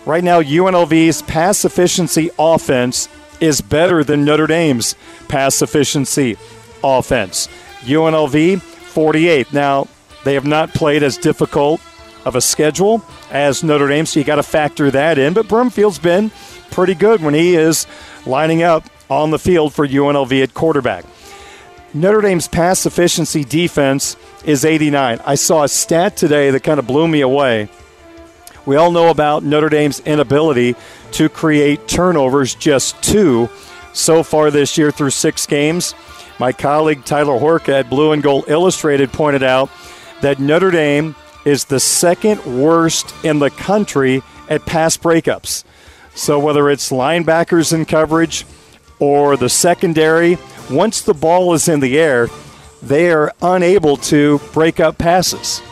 right 0.05 0.23
now, 0.23 0.41
UNLV's 0.41 1.23
pass 1.23 1.65
efficiency 1.65 2.31
offense 2.39 3.09
is 3.41 3.61
better 3.61 4.05
than 4.05 4.25
Notre 4.25 4.47
Dame's 4.47 4.95
pass 5.29 5.63
efficiency 5.63 6.37
offense. 6.83 7.49
UNLV 7.83 8.61
48. 8.61 9.53
Now, 9.53 9.89
they 10.25 10.35
have 10.35 10.47
not 10.47 10.75
played 10.75 11.03
as 11.03 11.17
difficult 11.17 11.81
of 12.25 12.35
a 12.35 12.41
schedule 12.41 13.05
as 13.31 13.63
Notre 13.63 13.89
Dame, 13.89 14.07
so 14.07 14.19
you 14.19 14.25
got 14.25 14.37
to 14.37 14.43
factor 14.43 14.91
that 14.91 15.19
in. 15.19 15.33
But 15.33 15.49
Brumfield's 15.49 15.99
been 15.99 16.31
pretty 16.71 16.95
good 16.95 17.23
when 17.23 17.35
he 17.35 17.55
is 17.55 17.87
lining 18.27 18.63
up 18.63 18.85
on 19.09 19.31
the 19.31 19.39
field 19.39 19.73
for 19.73 19.87
UNLV 19.87 20.43
at 20.43 20.55
quarterback. 20.55 21.05
Notre 21.95 22.21
Dame's 22.21 22.49
pass 22.49 22.85
efficiency 22.85 23.45
defense 23.45 24.17
is 24.45 24.65
89. 24.65 25.21
I 25.25 25.35
saw 25.35 25.63
a 25.63 25.69
stat 25.69 26.17
today 26.17 26.51
that 26.51 26.63
kind 26.63 26.79
of 26.79 26.87
blew 26.87 27.09
me 27.09 27.21
away. 27.21 27.69
We 28.67 28.77
all 28.77 28.91
know 28.91 29.11
about 29.11 29.45
Notre 29.45 29.69
Dame's 29.69 30.01
inability 30.01 30.75
to 31.13 31.29
create 31.29 31.87
turnovers, 31.87 32.55
just 32.55 33.01
two 33.03 33.49
so 33.93 34.23
far 34.23 34.51
this 34.51 34.77
year 34.77 34.91
through 34.91 35.11
six 35.11 35.47
games. 35.47 35.95
My 36.39 36.53
colleague 36.53 37.05
Tyler 37.05 37.39
Horka 37.39 37.81
at 37.81 37.89
Blue 37.89 38.13
and 38.13 38.23
Gold 38.23 38.45
Illustrated 38.49 39.13
pointed 39.13 39.43
out 39.43 39.71
that 40.21 40.41
Notre 40.41 40.71
Dame 40.71 41.15
is 41.45 41.65
the 41.65 41.81
second 41.81 42.45
worst 42.61 43.15
in 43.25 43.39
the 43.39 43.51
country 43.51 44.23
at 44.51 44.67
pass 44.67 44.97
breakups. 44.97 45.65
So 46.15 46.39
whether 46.39 46.69
it's 46.69 46.91
linebackers 46.91 47.73
in 47.73 47.85
coverage 47.85 48.45
or 48.99 49.37
the 49.37 49.49
secondary, 49.49 50.39
once 50.71 51.01
the 51.03 51.15
ball 51.15 51.55
is 51.55 51.69
in 51.69 51.81
the 51.81 51.99
air, 51.99 52.29
they 52.83 53.11
are 53.11 53.33
unable 53.43 53.97
to 53.97 54.41
break 54.53 54.81
up 54.81 54.99
passes. 54.99 55.63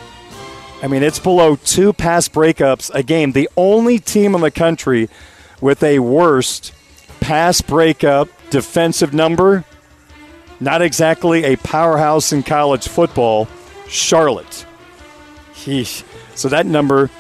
I 0.83 0.87
mean, 0.87 1.03
it's 1.03 1.19
below 1.19 1.57
two 1.57 1.93
pass 1.93 2.29
breakups 2.29 2.91
a 2.95 3.03
game. 3.03 3.33
The 3.33 3.49
only 3.57 3.99
team 3.99 4.35
in 4.35 4.41
the 4.41 4.51
country 4.51 5.09
with 5.61 5.83
a 5.83 5.99
worst 5.99 6.73
pass 7.21 7.61
breakup 7.61 8.29
defensive 8.51 9.15
number, 9.15 9.65
not 10.61 10.83
exactly 10.83 11.45
a 11.45 11.57
powerhouse 11.57 12.33
in 12.33 12.43
college 12.43 12.87
football, 12.87 13.49
Charlotte. 13.89 14.67
Yeesh. 15.55 16.05
So 16.35 16.49
that 16.51 16.67
number 16.67 17.11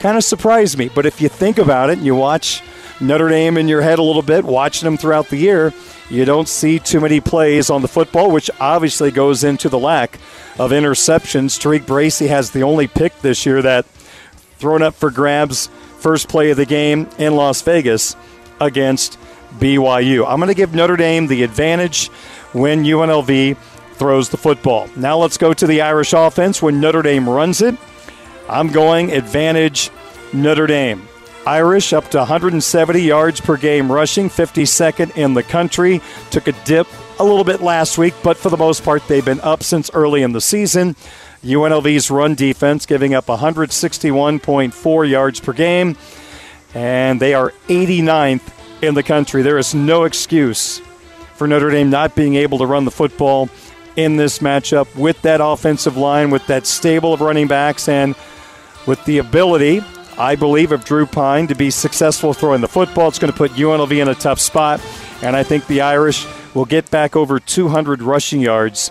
kind 0.00 0.16
of 0.18 0.24
surprised 0.24 0.78
me. 0.78 0.90
But 0.94 1.06
if 1.06 1.20
you 1.20 1.28
think 1.28 1.58
about 1.58 1.90
it 1.90 1.96
and 1.96 2.06
you 2.06 2.14
watch 2.14 2.62
Notre 3.00 3.28
Dame 3.28 3.56
in 3.56 3.68
your 3.68 3.82
head 3.82 3.98
a 3.98 4.02
little 4.02 4.22
bit, 4.22 4.44
watching 4.44 4.86
them 4.86 4.96
throughout 4.96 5.28
the 5.28 5.36
year, 5.36 5.72
you 6.10 6.24
don't 6.24 6.48
see 6.48 6.78
too 6.78 7.00
many 7.00 7.20
plays 7.20 7.70
on 7.70 7.82
the 7.82 7.88
football, 7.88 8.30
which 8.30 8.50
obviously 8.60 9.10
goes 9.10 9.42
into 9.42 9.68
the 9.68 9.78
lack 9.78 10.18
of 10.58 10.70
interceptions. 10.70 11.58
TaRiq 11.58 11.86
Bracy 11.86 12.28
has 12.28 12.50
the 12.50 12.62
only 12.62 12.86
pick 12.86 13.18
this 13.20 13.46
year 13.46 13.62
that 13.62 13.86
thrown 14.58 14.82
up 14.82 14.94
for 14.94 15.10
grabs 15.10 15.68
first 15.98 16.28
play 16.28 16.50
of 16.50 16.56
the 16.56 16.66
game 16.66 17.08
in 17.18 17.34
Las 17.34 17.62
Vegas 17.62 18.14
against 18.60 19.18
BYU. 19.58 20.26
I'm 20.28 20.38
going 20.38 20.48
to 20.48 20.54
give 20.54 20.74
Notre 20.74 20.96
Dame 20.96 21.26
the 21.26 21.42
advantage 21.42 22.08
when 22.52 22.84
UNLV 22.84 23.56
throws 23.94 24.28
the 24.28 24.36
football. 24.36 24.88
Now 24.96 25.16
let's 25.16 25.38
go 25.38 25.54
to 25.54 25.66
the 25.66 25.80
Irish 25.80 26.12
offense 26.12 26.60
when 26.60 26.80
Notre 26.80 27.02
Dame 27.02 27.28
runs 27.28 27.62
it. 27.62 27.76
I'm 28.48 28.68
going 28.68 29.12
advantage 29.12 29.90
Notre 30.32 30.66
Dame. 30.66 31.08
Irish 31.46 31.92
up 31.92 32.10
to 32.10 32.18
170 32.18 33.00
yards 33.00 33.40
per 33.40 33.56
game 33.56 33.92
rushing, 33.92 34.30
52nd 34.30 35.16
in 35.16 35.34
the 35.34 35.42
country. 35.42 36.00
Took 36.30 36.48
a 36.48 36.52
dip 36.64 36.86
a 37.18 37.24
little 37.24 37.44
bit 37.44 37.60
last 37.60 37.98
week, 37.98 38.14
but 38.22 38.36
for 38.36 38.48
the 38.48 38.56
most 38.56 38.82
part, 38.82 39.06
they've 39.06 39.24
been 39.24 39.40
up 39.40 39.62
since 39.62 39.90
early 39.92 40.22
in 40.22 40.32
the 40.32 40.40
season. 40.40 40.96
UNLV's 41.42 42.10
run 42.10 42.34
defense 42.34 42.86
giving 42.86 43.14
up 43.14 43.26
161.4 43.26 45.10
yards 45.10 45.40
per 45.40 45.52
game, 45.52 45.96
and 46.72 47.20
they 47.20 47.34
are 47.34 47.52
89th 47.68 48.50
in 48.82 48.94
the 48.94 49.02
country. 49.02 49.42
There 49.42 49.58
is 49.58 49.74
no 49.74 50.04
excuse 50.04 50.80
for 51.34 51.46
Notre 51.46 51.70
Dame 51.70 51.90
not 51.90 52.14
being 52.14 52.36
able 52.36 52.58
to 52.58 52.66
run 52.66 52.86
the 52.86 52.90
football 52.90 53.50
in 53.96 54.16
this 54.16 54.38
matchup 54.38 54.94
with 54.96 55.20
that 55.22 55.40
offensive 55.42 55.96
line, 55.96 56.30
with 56.30 56.46
that 56.46 56.66
stable 56.66 57.12
of 57.12 57.20
running 57.20 57.46
backs, 57.46 57.88
and 57.88 58.14
with 58.86 59.04
the 59.04 59.18
ability 59.18 59.82
I 60.18 60.36
believe, 60.36 60.72
of 60.72 60.84
Drew 60.84 61.06
Pyne 61.06 61.46
to 61.48 61.54
be 61.54 61.70
successful 61.70 62.32
throwing 62.32 62.60
the 62.60 62.68
football. 62.68 63.08
It's 63.08 63.18
going 63.18 63.32
to 63.32 63.36
put 63.36 63.52
UNLV 63.52 64.00
in 64.00 64.08
a 64.08 64.14
tough 64.14 64.40
spot, 64.40 64.80
and 65.22 65.34
I 65.34 65.42
think 65.42 65.66
the 65.66 65.80
Irish 65.80 66.26
will 66.54 66.64
get 66.64 66.90
back 66.90 67.16
over 67.16 67.40
200 67.40 68.02
rushing 68.02 68.40
yards 68.40 68.90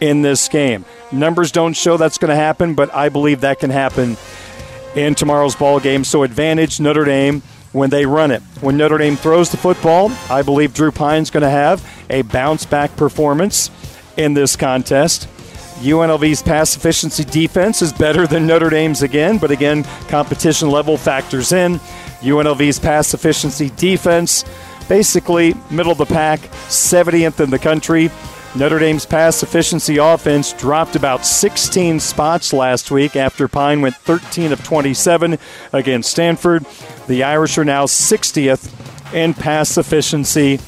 in 0.00 0.22
this 0.22 0.48
game. 0.48 0.84
Numbers 1.12 1.52
don't 1.52 1.74
show 1.74 1.96
that's 1.96 2.18
going 2.18 2.30
to 2.30 2.36
happen, 2.36 2.74
but 2.74 2.92
I 2.94 3.08
believe 3.08 3.42
that 3.42 3.60
can 3.60 3.70
happen 3.70 4.16
in 4.94 5.14
tomorrow's 5.14 5.54
ball 5.54 5.80
game. 5.80 6.04
So 6.04 6.22
advantage 6.22 6.80
Notre 6.80 7.04
Dame 7.04 7.42
when 7.72 7.90
they 7.90 8.06
run 8.06 8.30
it. 8.30 8.42
When 8.60 8.76
Notre 8.76 8.98
Dame 8.98 9.16
throws 9.16 9.50
the 9.50 9.56
football, 9.56 10.10
I 10.30 10.42
believe 10.42 10.74
Drew 10.74 10.90
Pyne's 10.90 11.30
going 11.30 11.42
to 11.42 11.50
have 11.50 11.84
a 12.10 12.22
bounce 12.22 12.64
back 12.64 12.94
performance 12.96 13.70
in 14.16 14.34
this 14.34 14.56
contest. 14.56 15.28
UNLV's 15.84 16.42
pass 16.42 16.74
efficiency 16.76 17.24
defense 17.24 17.82
is 17.82 17.92
better 17.92 18.26
than 18.26 18.46
Notre 18.46 18.70
Dame's 18.70 19.02
again, 19.02 19.36
but 19.36 19.50
again, 19.50 19.84
competition 20.08 20.70
level 20.70 20.96
factors 20.96 21.52
in. 21.52 21.74
UNLV's 22.20 22.78
pass 22.78 23.12
efficiency 23.12 23.70
defense, 23.76 24.46
basically 24.88 25.52
middle 25.70 25.92
of 25.92 25.98
the 25.98 26.06
pack, 26.06 26.40
70th 26.68 27.38
in 27.40 27.50
the 27.50 27.58
country. 27.58 28.10
Notre 28.56 28.78
Dame's 28.78 29.04
pass 29.04 29.42
efficiency 29.42 29.98
offense 29.98 30.54
dropped 30.54 30.96
about 30.96 31.26
16 31.26 32.00
spots 32.00 32.54
last 32.54 32.90
week 32.90 33.14
after 33.14 33.46
Pyne 33.46 33.82
went 33.82 33.96
13 33.96 34.52
of 34.52 34.64
27 34.64 35.36
against 35.74 36.10
Stanford. 36.10 36.64
The 37.08 37.24
Irish 37.24 37.58
are 37.58 37.64
now 37.64 37.84
60th 37.84 38.72
in 39.12 39.34
pass 39.34 39.76
efficiency 39.76 40.60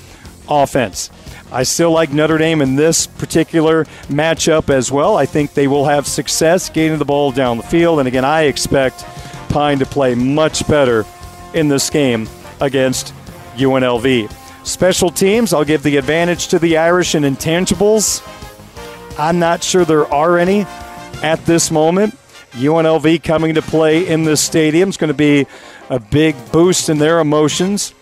offense. 0.46 1.08
I 1.56 1.62
still 1.62 1.90
like 1.90 2.12
Notre 2.12 2.36
Dame 2.36 2.60
in 2.60 2.76
this 2.76 3.06
particular 3.06 3.86
matchup 4.08 4.68
as 4.68 4.92
well. 4.92 5.16
I 5.16 5.24
think 5.24 5.54
they 5.54 5.66
will 5.66 5.86
have 5.86 6.06
success 6.06 6.68
getting 6.68 6.98
the 6.98 7.06
ball 7.06 7.32
down 7.32 7.56
the 7.56 7.62
field. 7.62 7.98
And 7.98 8.06
again, 8.06 8.26
I 8.26 8.42
expect 8.42 9.06
Pyne 9.48 9.78
to 9.78 9.86
play 9.86 10.14
much 10.14 10.68
better 10.68 11.06
in 11.54 11.68
this 11.68 11.88
game 11.88 12.28
against 12.60 13.14
UNLV. 13.54 14.30
Special 14.66 15.08
teams, 15.08 15.54
I'll 15.54 15.64
give 15.64 15.82
the 15.82 15.96
advantage 15.96 16.48
to 16.48 16.58
the 16.58 16.76
Irish 16.76 17.14
in 17.14 17.22
intangibles. 17.22 18.20
I'm 19.18 19.38
not 19.38 19.64
sure 19.64 19.86
there 19.86 20.12
are 20.12 20.36
any 20.36 20.66
at 21.22 21.42
this 21.46 21.70
moment. 21.70 22.18
UNLV 22.50 23.24
coming 23.24 23.54
to 23.54 23.62
play 23.62 24.06
in 24.06 24.24
this 24.24 24.42
stadium 24.42 24.90
is 24.90 24.98
going 24.98 25.08
to 25.08 25.14
be 25.14 25.46
a 25.88 25.98
big 25.98 26.36
boost 26.52 26.90
in 26.90 26.98
their 26.98 27.18
emotions 27.18 27.94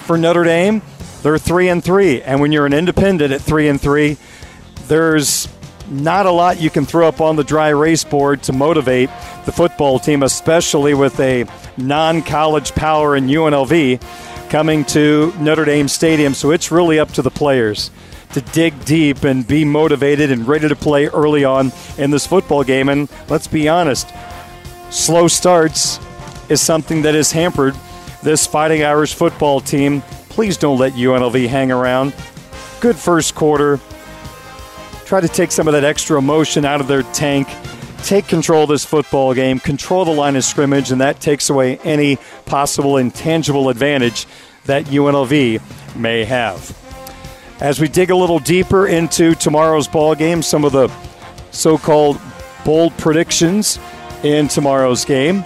for 0.00 0.18
Notre 0.18 0.44
Dame. 0.44 0.82
They're 1.24 1.38
three 1.38 1.70
and 1.70 1.82
three, 1.82 2.20
and 2.20 2.38
when 2.38 2.52
you're 2.52 2.66
an 2.66 2.74
independent 2.74 3.32
at 3.32 3.40
three 3.40 3.68
and 3.68 3.80
three, 3.80 4.18
there's 4.88 5.48
not 5.88 6.26
a 6.26 6.30
lot 6.30 6.60
you 6.60 6.68
can 6.68 6.84
throw 6.84 7.08
up 7.08 7.22
on 7.22 7.36
the 7.36 7.42
dry 7.42 7.70
erase 7.70 8.04
board 8.04 8.42
to 8.42 8.52
motivate 8.52 9.08
the 9.46 9.52
football 9.52 9.98
team, 9.98 10.22
especially 10.22 10.92
with 10.92 11.18
a 11.20 11.46
non-college 11.78 12.74
power 12.74 13.16
in 13.16 13.28
UNLV 13.28 14.50
coming 14.50 14.84
to 14.84 15.32
Notre 15.40 15.64
Dame 15.64 15.88
Stadium. 15.88 16.34
So 16.34 16.50
it's 16.50 16.70
really 16.70 16.98
up 16.98 17.10
to 17.12 17.22
the 17.22 17.30
players 17.30 17.90
to 18.34 18.42
dig 18.42 18.84
deep 18.84 19.24
and 19.24 19.48
be 19.48 19.64
motivated 19.64 20.30
and 20.30 20.46
ready 20.46 20.68
to 20.68 20.76
play 20.76 21.06
early 21.06 21.42
on 21.42 21.72
in 21.96 22.10
this 22.10 22.26
football 22.26 22.64
game. 22.64 22.90
And 22.90 23.08
let's 23.30 23.46
be 23.46 23.66
honest, 23.66 24.12
slow 24.90 25.28
starts 25.28 25.98
is 26.50 26.60
something 26.60 27.00
that 27.00 27.14
has 27.14 27.32
hampered 27.32 27.74
this 28.22 28.46
Fighting 28.46 28.84
Irish 28.84 29.14
football 29.14 29.62
team 29.62 30.02
Please 30.34 30.56
don't 30.56 30.78
let 30.78 30.94
UNLV 30.94 31.46
hang 31.46 31.70
around. 31.70 32.12
Good 32.80 32.96
first 32.96 33.36
quarter. 33.36 33.78
Try 35.04 35.20
to 35.20 35.28
take 35.28 35.52
some 35.52 35.68
of 35.68 35.74
that 35.74 35.84
extra 35.84 36.18
emotion 36.18 36.64
out 36.64 36.80
of 36.80 36.88
their 36.88 37.04
tank. 37.04 37.48
take 38.04 38.26
control 38.26 38.64
of 38.64 38.68
this 38.68 38.84
football 38.84 39.32
game, 39.32 39.58
control 39.58 40.04
the 40.04 40.10
line 40.10 40.36
of 40.36 40.44
scrimmage, 40.44 40.92
and 40.92 41.00
that 41.00 41.20
takes 41.20 41.48
away 41.50 41.78
any 41.78 42.18
possible 42.44 42.98
intangible 42.98 43.70
advantage 43.70 44.26
that 44.66 44.84
UNLV 44.86 45.96
may 45.96 46.24
have. 46.24 46.76
As 47.60 47.80
we 47.80 47.88
dig 47.88 48.10
a 48.10 48.16
little 48.16 48.38
deeper 48.38 48.86
into 48.86 49.34
tomorrow's 49.34 49.88
ball 49.88 50.14
game, 50.14 50.42
some 50.42 50.64
of 50.64 50.72
the 50.72 50.88
so-called 51.50 52.20
bold 52.64 52.96
predictions 52.98 53.78
in 54.22 54.48
tomorrow's 54.48 55.04
game. 55.04 55.42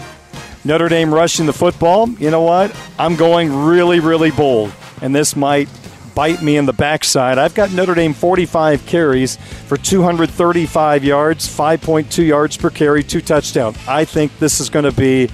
Notre 0.64 0.88
Dame 0.88 1.14
rushing 1.14 1.47
the 1.47 1.52
football. 1.52 2.09
You 2.09 2.30
know 2.30 2.42
what? 2.42 2.75
I'm 2.99 3.14
going 3.16 3.54
really, 3.54 4.00
really 4.00 4.30
bold, 4.30 4.73
and 5.02 5.14
this 5.14 5.36
might 5.36 5.68
bite 6.14 6.42
me 6.42 6.56
in 6.56 6.66
the 6.66 6.72
backside. 6.72 7.38
I've 7.38 7.54
got 7.54 7.70
Notre 7.72 7.94
Dame 7.94 8.12
45 8.12 8.86
carries 8.86 9.36
for 9.36 9.76
235 9.76 11.04
yards, 11.04 11.46
5.2 11.46 12.26
yards 12.26 12.56
per 12.56 12.70
carry, 12.70 13.04
two 13.04 13.20
touchdowns. 13.20 13.76
I 13.86 14.04
think 14.04 14.36
this 14.38 14.58
is 14.58 14.68
going 14.68 14.84
to 14.84 14.92
be 14.92 15.30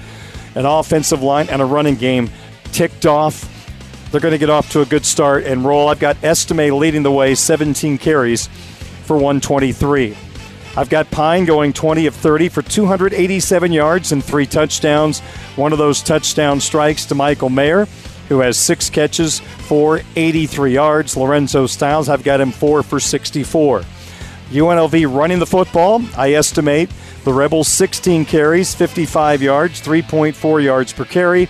an 0.53 0.65
offensive 0.65 1.23
line 1.23 1.49
and 1.49 1.61
a 1.61 1.65
running 1.65 1.95
game 1.95 2.29
ticked 2.65 3.07
off. 3.07 3.51
They're 4.11 4.21
going 4.21 4.33
to 4.33 4.37
get 4.37 4.51
off 4.51 4.71
to 4.73 4.81
a 4.81 4.85
good 4.85 5.05
start 5.05 5.45
and 5.45 5.65
roll. 5.65 5.89
I've 5.89 5.99
got 5.99 6.23
Estime 6.23 6.69
leading 6.77 7.01
the 7.01 7.11
way, 7.11 7.33
17 7.33 7.97
carries 7.97 8.47
for 9.05 9.15
123. 9.15 10.15
I've 10.77 10.89
got 10.89 11.09
Pyne 11.09 11.45
going 11.45 11.73
20 11.73 12.05
of 12.05 12.13
30 12.13 12.49
for 12.49 12.61
287 12.61 13.71
yards 13.71 14.11
and 14.11 14.23
three 14.23 14.45
touchdowns. 14.45 15.21
One 15.55 15.71
of 15.71 15.79
those 15.79 16.01
touchdown 16.01 16.59
strikes 16.59 17.05
to 17.05 17.15
Michael 17.15 17.49
Mayer 17.49 17.87
who 18.29 18.39
has 18.39 18.57
six 18.57 18.89
catches 18.89 19.39
for 19.39 20.01
83 20.15 20.73
yards. 20.73 21.15
Lorenzo 21.15 21.67
Styles, 21.67 22.09
I've 22.09 22.23
got 22.23 22.41
him 22.41 22.51
four 22.51 22.83
for 22.83 22.99
64. 22.99 23.83
UNLV 24.51 25.15
running 25.15 25.39
the 25.39 25.45
football, 25.45 26.01
I 26.17 26.33
estimate 26.33 26.89
the 27.23 27.33
Rebels 27.33 27.67
16 27.67 28.25
carries, 28.25 28.75
55 28.75 29.41
yards, 29.41 29.81
3.4 29.81 30.63
yards 30.63 30.93
per 30.93 31.05
carry, 31.05 31.49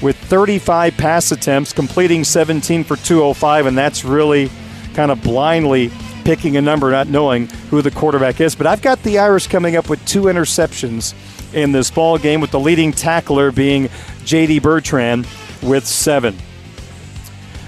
with 0.00 0.16
35 0.16 0.96
pass 0.96 1.32
attempts, 1.32 1.72
completing 1.72 2.22
17 2.22 2.84
for 2.84 2.96
205, 2.96 3.66
and 3.66 3.76
that's 3.76 4.04
really 4.04 4.48
kind 4.94 5.10
of 5.10 5.20
blindly 5.22 5.90
picking 6.24 6.56
a 6.56 6.62
number, 6.62 6.92
not 6.92 7.08
knowing 7.08 7.48
who 7.70 7.82
the 7.82 7.90
quarterback 7.90 8.40
is. 8.40 8.54
But 8.54 8.68
I've 8.68 8.82
got 8.82 9.02
the 9.02 9.18
Irish 9.18 9.48
coming 9.48 9.74
up 9.74 9.88
with 9.88 10.04
two 10.06 10.22
interceptions 10.22 11.14
in 11.52 11.72
this 11.72 11.90
ball 11.90 12.16
game, 12.16 12.40
with 12.40 12.52
the 12.52 12.60
leading 12.60 12.92
tackler 12.92 13.50
being 13.50 13.88
J.D. 14.24 14.60
Bertrand 14.60 15.26
with 15.62 15.86
seven. 15.86 16.36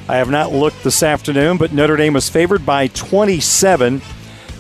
I 0.09 0.17
have 0.17 0.31
not 0.31 0.53
looked 0.53 0.83
this 0.83 1.03
afternoon, 1.03 1.57
but 1.57 1.73
Notre 1.73 1.97
Dame 1.97 2.15
was 2.15 2.29
favored 2.29 2.67
by 2.67 2.89
27 2.89 4.03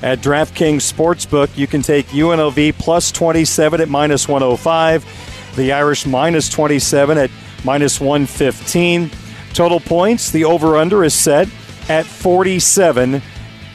at 0.02 0.20
DraftKings 0.20 0.92
Sportsbook. 0.92 1.56
You 1.56 1.66
can 1.66 1.82
take 1.82 2.06
UNLV 2.08 2.74
plus 2.74 3.10
27 3.10 3.80
at 3.80 3.88
minus 3.88 4.28
105, 4.28 5.56
the 5.56 5.72
Irish 5.72 6.06
minus 6.06 6.48
27 6.48 7.18
at 7.18 7.30
minus 7.64 8.00
115. 8.00 9.10
Total 9.52 9.80
points, 9.80 10.30
the 10.30 10.44
over 10.44 10.76
under 10.76 11.02
is 11.02 11.14
set 11.14 11.48
at 11.88 12.06
47 12.06 13.20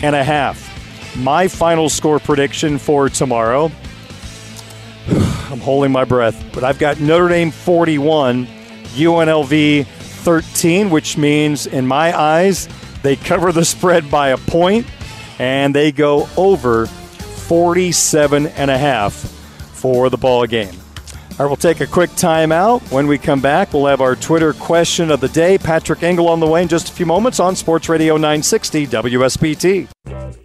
and 0.02 0.16
a 0.16 0.24
half. 0.24 0.72
My 1.18 1.48
final 1.48 1.90
score 1.90 2.20
prediction 2.20 2.78
for 2.78 3.10
tomorrow. 3.10 3.72
I'm 5.10 5.60
holding 5.60 5.92
my 5.92 6.06
breath, 6.06 6.44
but 6.54 6.64
I've 6.64 6.80
got 6.80 7.00
Notre 7.00 7.30
Dame 7.30 7.52
41, 7.52 8.48
UNLV 8.96 9.86
13, 9.86 10.90
which 10.90 11.18
means, 11.18 11.68
in 11.68 11.86
my 11.86 12.18
eyes, 12.18 12.68
they 13.04 13.16
cover 13.16 13.52
the 13.52 13.64
spread 13.64 14.10
by 14.10 14.30
a 14.30 14.38
point 14.38 14.88
and 15.38 15.76
they 15.76 15.92
go 15.92 16.28
over 16.38 16.88
47 16.88 18.48
and 18.48 18.72
a 18.72 18.78
half 18.78 19.14
for 19.14 20.10
the 20.10 20.18
ball 20.18 20.46
game. 20.48 20.74
All 21.38 21.46
right, 21.46 21.48
we'll 21.48 21.58
take 21.58 21.82
a 21.82 21.88
quick 21.88 22.12
timeout. 22.12 22.90
When 22.92 23.08
we 23.08 23.18
come 23.18 23.42
back, 23.42 23.74
we'll 23.74 23.88
have 23.88 24.00
our 24.00 24.16
Twitter 24.16 24.54
question 24.54 25.12
of 25.12 25.20
the 25.20 25.28
day. 25.28 25.58
Patrick 25.58 26.02
Engel 26.02 26.30
on 26.30 26.40
the 26.40 26.48
way 26.48 26.62
in 26.62 26.70
just 26.70 26.90
a 26.90 26.94
few 26.94 27.06
moments 27.06 27.42
on 27.42 27.56
Sports 27.58 27.90
Radio 27.90 28.16
960 28.16 28.88
WSBT. 28.88 30.45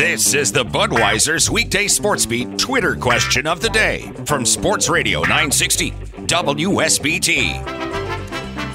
This 0.00 0.32
is 0.32 0.50
the 0.50 0.64
Budweiser's 0.64 1.50
weekday 1.50 1.86
sports 1.86 2.24
beat 2.24 2.58
Twitter 2.58 2.96
question 2.96 3.46
of 3.46 3.60
the 3.60 3.68
day 3.68 4.10
from 4.24 4.46
Sports 4.46 4.88
Radio 4.88 5.20
960 5.20 5.90
WSBT. 5.90 7.62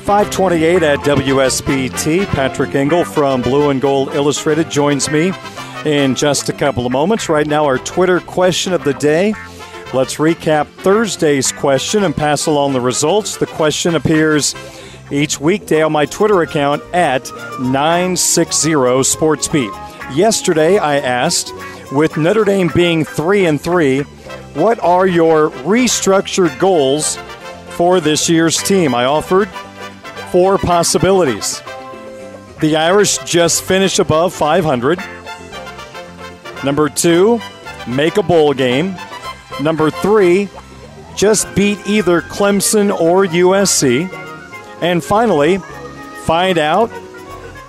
528 0.06 0.84
at 0.84 1.00
WSBT. 1.00 2.28
Patrick 2.28 2.76
Engel 2.76 3.04
from 3.04 3.42
Blue 3.42 3.72
and 3.72 3.82
Gold 3.82 4.14
Illustrated 4.14 4.70
joins 4.70 5.10
me 5.10 5.34
in 5.84 6.14
just 6.14 6.50
a 6.50 6.54
couple 6.54 6.86
of 6.86 6.92
moments. 6.92 7.28
Right 7.28 7.48
now, 7.48 7.66
our 7.66 7.80
Twitter 7.80 8.20
question 8.20 8.72
of 8.72 8.84
the 8.84 8.94
day. 8.94 9.34
Let's 9.96 10.18
recap 10.18 10.68
Thursday's 10.68 11.52
question 11.52 12.04
and 12.04 12.16
pass 12.16 12.46
along 12.46 12.74
the 12.74 12.82
results. 12.82 13.38
The 13.38 13.48
question 13.48 13.96
appears 13.96 14.54
each 15.12 15.40
weekday 15.42 15.82
on 15.82 15.92
my 15.92 16.06
Twitter 16.06 16.44
account 16.44 16.84
at 16.94 17.32
960 17.60 18.70
SportsBeat. 18.70 19.85
Yesterday, 20.14 20.78
I 20.78 20.98
asked, 20.98 21.52
with 21.92 22.18
Notre 22.18 22.46
Dame 22.46 22.70
being 22.74 23.04
3 23.04 23.46
and 23.46 23.62
3, 23.62 24.02
what 24.54 24.80
are 24.80 25.06
your 25.06 25.50
restructured 25.50 26.58
goals 26.60 27.18
for 27.72 28.00
this 28.00 28.30
year's 28.30 28.58
team? 28.58 28.96
I 28.96 29.06
offered 29.06 29.50
four 30.32 30.58
possibilities. 30.58 31.62
The 32.62 32.78
Irish 32.78 33.18
just 33.20 33.64
finish 33.64 34.00
above 34.00 34.34
500. 34.34 35.00
Number 36.64 36.90
two, 36.90 37.42
make 37.88 38.18
a 38.18 38.24
bowl 38.24 38.54
game. 38.54 38.96
Number 39.62 39.92
three, 39.92 40.50
just 41.16 41.54
beat 41.54 41.78
either 41.86 42.22
Clemson 42.22 42.98
or 42.98 43.26
USC. 43.26 44.10
And 44.82 45.04
finally, 45.04 45.58
find 46.24 46.58
out 46.58 46.90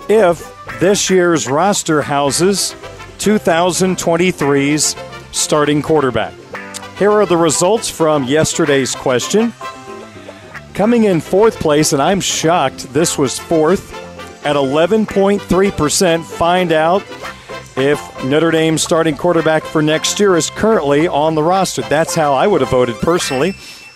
if 0.09 0.56
this 0.79 1.09
year's 1.09 1.49
roster 1.49 2.01
houses 2.01 2.75
2023's 3.17 4.95
starting 5.31 5.81
quarterback. 5.81 6.33
Here 6.97 7.11
are 7.11 7.25
the 7.25 7.37
results 7.37 7.89
from 7.89 8.23
yesterday's 8.23 8.93
question. 8.93 9.53
Coming 10.73 11.05
in 11.05 11.19
fourth 11.19 11.59
place, 11.59 11.93
and 11.93 12.01
I'm 12.01 12.21
shocked 12.21 12.93
this 12.93 13.17
was 13.17 13.39
fourth 13.39 13.93
at 14.45 14.55
11.3%. 14.55 16.23
Find 16.23 16.71
out 16.71 17.03
if 17.75 18.23
Notre 18.23 18.51
Dame's 18.51 18.83
starting 18.83 19.17
quarterback 19.17 19.63
for 19.63 19.81
next 19.81 20.19
year 20.19 20.37
is 20.37 20.51
currently 20.51 21.07
on 21.07 21.33
the 21.33 21.43
roster. 21.43 21.81
That's 21.83 22.13
how 22.13 22.33
I 22.33 22.45
would 22.45 22.61
have 22.61 22.69
voted 22.69 22.97
personally. 22.97 23.53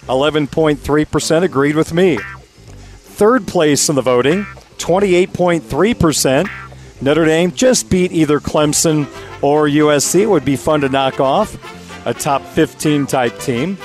11.3% 0.08 1.44
agreed 1.44 1.76
with 1.76 1.94
me. 1.94 2.17
Third 2.17 3.48
place 3.48 3.88
in 3.88 3.96
the 3.96 4.02
voting, 4.02 4.46
28.3%. 4.78 6.70
Notre 7.02 7.26
Dame 7.26 7.52
just 7.52 7.90
beat 7.90 8.12
either 8.12 8.40
Clemson 8.40 9.08
or 9.42 9.68
USC. 9.68 10.22
It 10.22 10.30
would 10.30 10.46
be 10.46 10.56
fun 10.56 10.82
to 10.82 10.90
knock 10.90 11.20
off 11.20 11.58
a 12.06 12.14
top 12.14 12.44
15 12.44 13.08
type 13.08 13.38
team. 13.40 13.78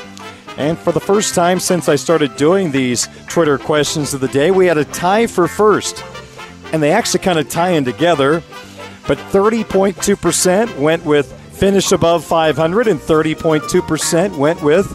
And 0.58 0.78
for 0.78 0.92
the 0.92 1.00
first 1.00 1.34
time 1.34 1.60
since 1.60 1.88
I 1.88 1.96
started 1.96 2.36
doing 2.36 2.70
these 2.70 3.08
Twitter 3.26 3.58
questions 3.58 4.14
of 4.14 4.20
the 4.20 4.28
day, 4.28 4.50
we 4.50 4.66
had 4.66 4.78
a 4.78 4.84
tie 4.84 5.26
for 5.26 5.48
first. 5.48 6.04
And 6.72 6.82
they 6.82 6.92
actually 6.92 7.20
kind 7.20 7.38
of 7.38 7.48
tie 7.48 7.70
in 7.70 7.84
together. 7.84 8.42
But 9.06 9.18
30.2% 9.18 10.78
went 10.78 11.04
with 11.04 11.32
finish 11.52 11.92
above 11.92 12.24
500, 12.24 12.86
and 12.86 13.00
30.2% 13.00 14.36
went 14.36 14.62
with 14.62 14.94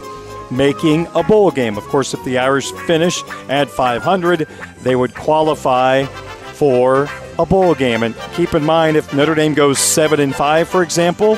making 0.50 1.08
a 1.14 1.22
bowl 1.22 1.50
game. 1.50 1.76
Of 1.76 1.84
course, 1.84 2.14
if 2.14 2.22
the 2.24 2.38
Irish 2.38 2.70
finish 2.86 3.22
at 3.48 3.68
500, 3.68 4.46
they 4.82 4.94
would 4.94 5.14
qualify 5.14 6.04
for 6.04 7.08
a 7.38 7.46
bowl 7.46 7.74
game. 7.74 8.02
And 8.02 8.14
keep 8.34 8.54
in 8.54 8.64
mind, 8.64 8.96
if 8.96 9.12
Notre 9.14 9.34
Dame 9.34 9.54
goes 9.54 9.78
7 9.78 10.20
and 10.20 10.34
5, 10.34 10.68
for 10.68 10.82
example, 10.82 11.36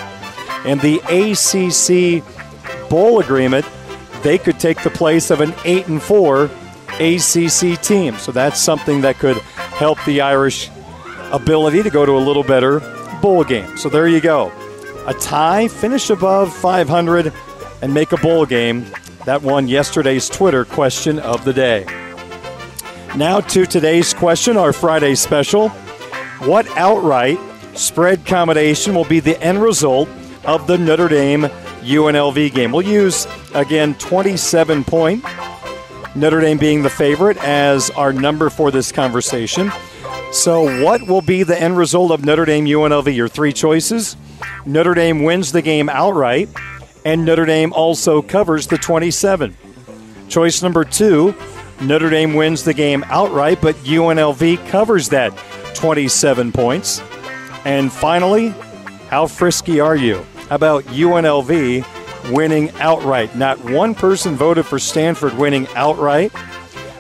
and 0.64 0.80
the 0.80 0.98
ACC 1.10 2.22
bowl 2.88 3.20
agreement, 3.20 3.66
they 4.22 4.38
could 4.38 4.58
take 4.58 4.82
the 4.82 4.90
place 4.90 5.30
of 5.30 5.40
an 5.40 5.54
8 5.64 5.88
and 5.88 6.02
4 6.02 6.50
ACC 7.00 7.80
team. 7.82 8.16
So 8.18 8.32
that's 8.32 8.60
something 8.60 9.02
that 9.02 9.18
could 9.18 9.36
help 9.36 10.02
the 10.04 10.20
Irish 10.20 10.70
ability 11.32 11.82
to 11.82 11.90
go 11.90 12.06
to 12.06 12.12
a 12.12 12.18
little 12.18 12.44
better 12.44 12.80
bowl 13.20 13.44
game. 13.44 13.76
So 13.76 13.88
there 13.88 14.08
you 14.08 14.20
go. 14.20 14.52
A 15.06 15.14
tie, 15.14 15.68
finish 15.68 16.08
above 16.10 16.54
500, 16.54 17.32
and 17.82 17.92
make 17.92 18.12
a 18.12 18.16
bowl 18.16 18.46
game. 18.46 18.86
That 19.26 19.42
won 19.42 19.68
yesterday's 19.68 20.28
Twitter 20.28 20.64
question 20.64 21.18
of 21.18 21.44
the 21.44 21.52
day. 21.52 21.84
Now 23.16 23.40
to 23.40 23.66
today's 23.66 24.14
question, 24.14 24.56
our 24.56 24.72
Friday 24.72 25.14
special. 25.14 25.72
What 26.40 26.66
outright 26.76 27.38
spread 27.74 28.26
combination 28.26 28.94
will 28.94 29.04
be 29.04 29.20
the 29.20 29.40
end 29.40 29.62
result 29.62 30.08
of 30.44 30.66
the 30.66 30.76
Notre 30.76 31.08
Dame 31.08 31.42
UNLV 31.82 32.52
game? 32.52 32.72
We'll 32.72 32.82
use, 32.82 33.26
again, 33.54 33.94
27 33.94 34.84
point. 34.84 35.24
Notre 36.14 36.40
Dame 36.40 36.58
being 36.58 36.82
the 36.82 36.90
favorite 36.90 37.36
as 37.38 37.90
our 37.90 38.12
number 38.12 38.50
for 38.50 38.70
this 38.70 38.92
conversation. 38.92 39.72
So, 40.32 40.84
what 40.84 41.06
will 41.06 41.22
be 41.22 41.44
the 41.44 41.60
end 41.60 41.76
result 41.78 42.10
of 42.10 42.24
Notre 42.24 42.44
Dame 42.44 42.66
UNLV? 42.66 43.14
Your 43.14 43.28
three 43.28 43.52
choices 43.52 44.16
Notre 44.66 44.94
Dame 44.94 45.22
wins 45.22 45.52
the 45.52 45.62
game 45.62 45.88
outright, 45.88 46.48
and 47.04 47.24
Notre 47.24 47.46
Dame 47.46 47.72
also 47.72 48.20
covers 48.20 48.66
the 48.66 48.76
27. 48.76 49.56
Choice 50.28 50.62
number 50.62 50.84
two, 50.84 51.34
Notre 51.80 52.10
Dame 52.10 52.34
wins 52.34 52.64
the 52.64 52.74
game 52.74 53.04
outright, 53.08 53.60
but 53.60 53.74
UNLV 53.76 54.68
covers 54.68 55.08
that 55.10 55.32
27 55.74 56.52
points. 56.52 57.02
And 57.64 57.92
finally, 57.92 58.54
how 59.08 59.26
frisky 59.26 59.80
are 59.80 59.96
you? 59.96 60.24
about 60.50 60.84
UNLV 60.84 62.32
winning 62.32 62.70
outright? 62.78 63.36
Not 63.36 63.62
one 63.64 63.94
person 63.94 64.34
voted 64.34 64.66
for 64.66 64.78
Stanford 64.78 65.36
winning 65.36 65.66
outright 65.74 66.32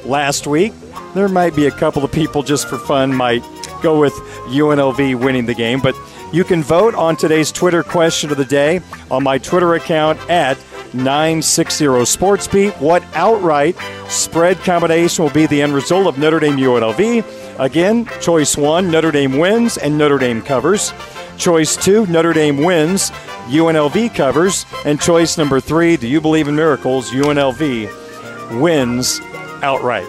last 0.04 0.46
week. 0.46 0.72
There 1.14 1.28
might 1.28 1.54
be 1.54 1.66
a 1.66 1.70
couple 1.70 2.04
of 2.04 2.12
people 2.12 2.42
just 2.42 2.68
for 2.68 2.78
fun 2.78 3.14
might 3.14 3.42
go 3.82 4.00
with 4.00 4.12
UNLV 4.48 5.20
winning 5.20 5.46
the 5.46 5.54
game, 5.54 5.80
but 5.80 5.94
you 6.32 6.42
can 6.42 6.62
vote 6.62 6.94
on 6.94 7.16
today's 7.16 7.52
Twitter 7.52 7.82
question 7.82 8.30
of 8.30 8.36
the 8.36 8.44
day 8.44 8.80
on 9.10 9.22
my 9.22 9.38
Twitter 9.38 9.74
account 9.74 10.18
at 10.28 10.58
960 10.92 11.84
SportsBeat. 11.84 12.80
What 12.80 13.04
outright 13.14 13.76
spread 14.08 14.58
combination 14.58 15.24
will 15.24 15.32
be 15.32 15.46
the 15.46 15.62
end 15.62 15.74
result 15.74 16.06
of 16.06 16.18
Notre 16.18 16.40
Dame 16.40 16.56
UNLV? 16.56 17.43
Again, 17.58 18.08
choice 18.20 18.56
one, 18.56 18.90
Notre 18.90 19.12
Dame 19.12 19.38
wins 19.38 19.76
and 19.76 19.96
Notre 19.96 20.18
Dame 20.18 20.42
covers. 20.42 20.92
Choice 21.38 21.76
two, 21.76 22.06
Notre 22.06 22.32
Dame 22.32 22.58
wins, 22.58 23.10
UNLV 23.46 24.14
covers. 24.14 24.66
And 24.84 25.00
choice 25.00 25.38
number 25.38 25.60
three, 25.60 25.96
do 25.96 26.08
you 26.08 26.20
believe 26.20 26.48
in 26.48 26.56
miracles? 26.56 27.10
UNLV 27.10 28.60
wins 28.60 29.20
outright. 29.62 30.06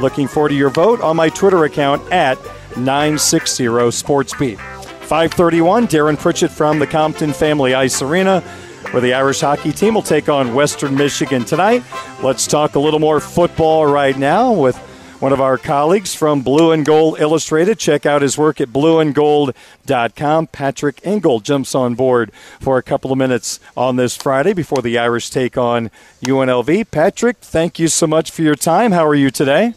Looking 0.00 0.26
forward 0.28 0.50
to 0.50 0.54
your 0.54 0.70
vote 0.70 1.00
on 1.00 1.16
my 1.16 1.28
Twitter 1.28 1.64
account 1.64 2.10
at 2.12 2.38
960 2.76 3.64
SportsBeat. 3.64 4.58
531, 5.06 5.86
Darren 5.86 6.18
Pritchett 6.18 6.50
from 6.50 6.78
the 6.78 6.86
Compton 6.86 7.32
Family 7.32 7.74
Ice 7.74 8.02
Arena 8.02 8.42
where 8.90 9.00
the 9.02 9.14
Irish 9.14 9.40
hockey 9.40 9.72
team 9.72 9.94
will 9.94 10.02
take 10.02 10.28
on 10.28 10.54
Western 10.54 10.94
Michigan 10.94 11.44
tonight. 11.44 11.82
Let's 12.22 12.46
talk 12.46 12.76
a 12.76 12.78
little 12.78 13.00
more 13.00 13.20
football 13.20 13.86
right 13.86 14.16
now 14.16 14.52
with 14.52 14.76
one 15.20 15.32
of 15.32 15.40
our 15.40 15.56
colleagues 15.56 16.14
from 16.14 16.42
Blue 16.42 16.72
and 16.72 16.84
Gold 16.84 17.18
Illustrated. 17.18 17.78
Check 17.78 18.04
out 18.04 18.22
his 18.22 18.36
work 18.36 18.60
at 18.60 18.68
blueandgold.com. 18.68 20.46
Patrick 20.48 21.00
Engel 21.04 21.40
jumps 21.40 21.74
on 21.74 21.94
board 21.94 22.32
for 22.60 22.76
a 22.76 22.82
couple 22.82 23.10
of 23.10 23.18
minutes 23.18 23.58
on 23.76 23.96
this 23.96 24.16
Friday 24.16 24.52
before 24.52 24.82
the 24.82 24.98
Irish 24.98 25.30
take 25.30 25.56
on 25.56 25.90
UNLV. 26.22 26.90
Patrick, 26.90 27.38
thank 27.38 27.78
you 27.78 27.88
so 27.88 28.06
much 28.06 28.30
for 28.30 28.42
your 28.42 28.54
time. 28.54 28.92
How 28.92 29.06
are 29.06 29.14
you 29.14 29.30
today? 29.30 29.74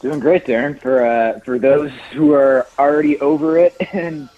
Doing 0.00 0.20
great, 0.20 0.44
Darren. 0.44 0.80
For 0.80 1.04
uh, 1.04 1.40
for 1.40 1.58
those 1.58 1.90
who 2.12 2.32
are 2.32 2.66
already 2.78 3.18
over 3.20 3.58
it 3.58 3.76
and 3.92 4.28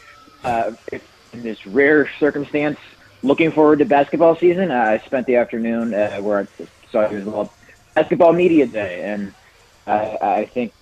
uh, 0.45 0.73
in 0.91 1.43
this 1.43 1.67
rare 1.67 2.11
circumstance, 2.19 2.79
looking 3.23 3.53
forward 3.53 3.79
to 3.81 3.85
basketball 3.85 4.37
season, 4.37 4.71
uh, 4.71 4.75
I 4.75 4.99
spent 5.05 5.27
the 5.27 5.37
afternoon 5.37 5.93
uh, 5.95 6.19
where 6.19 6.41
I 6.41 6.65
saw 6.91 7.09
you 7.11 7.19
as 7.19 7.25
well 7.25 7.53
basketball 8.01 8.33
media 8.33 8.67
day, 8.67 9.03
and 9.03 9.35
I, 9.87 10.19
I 10.23 10.45
think 10.47 10.73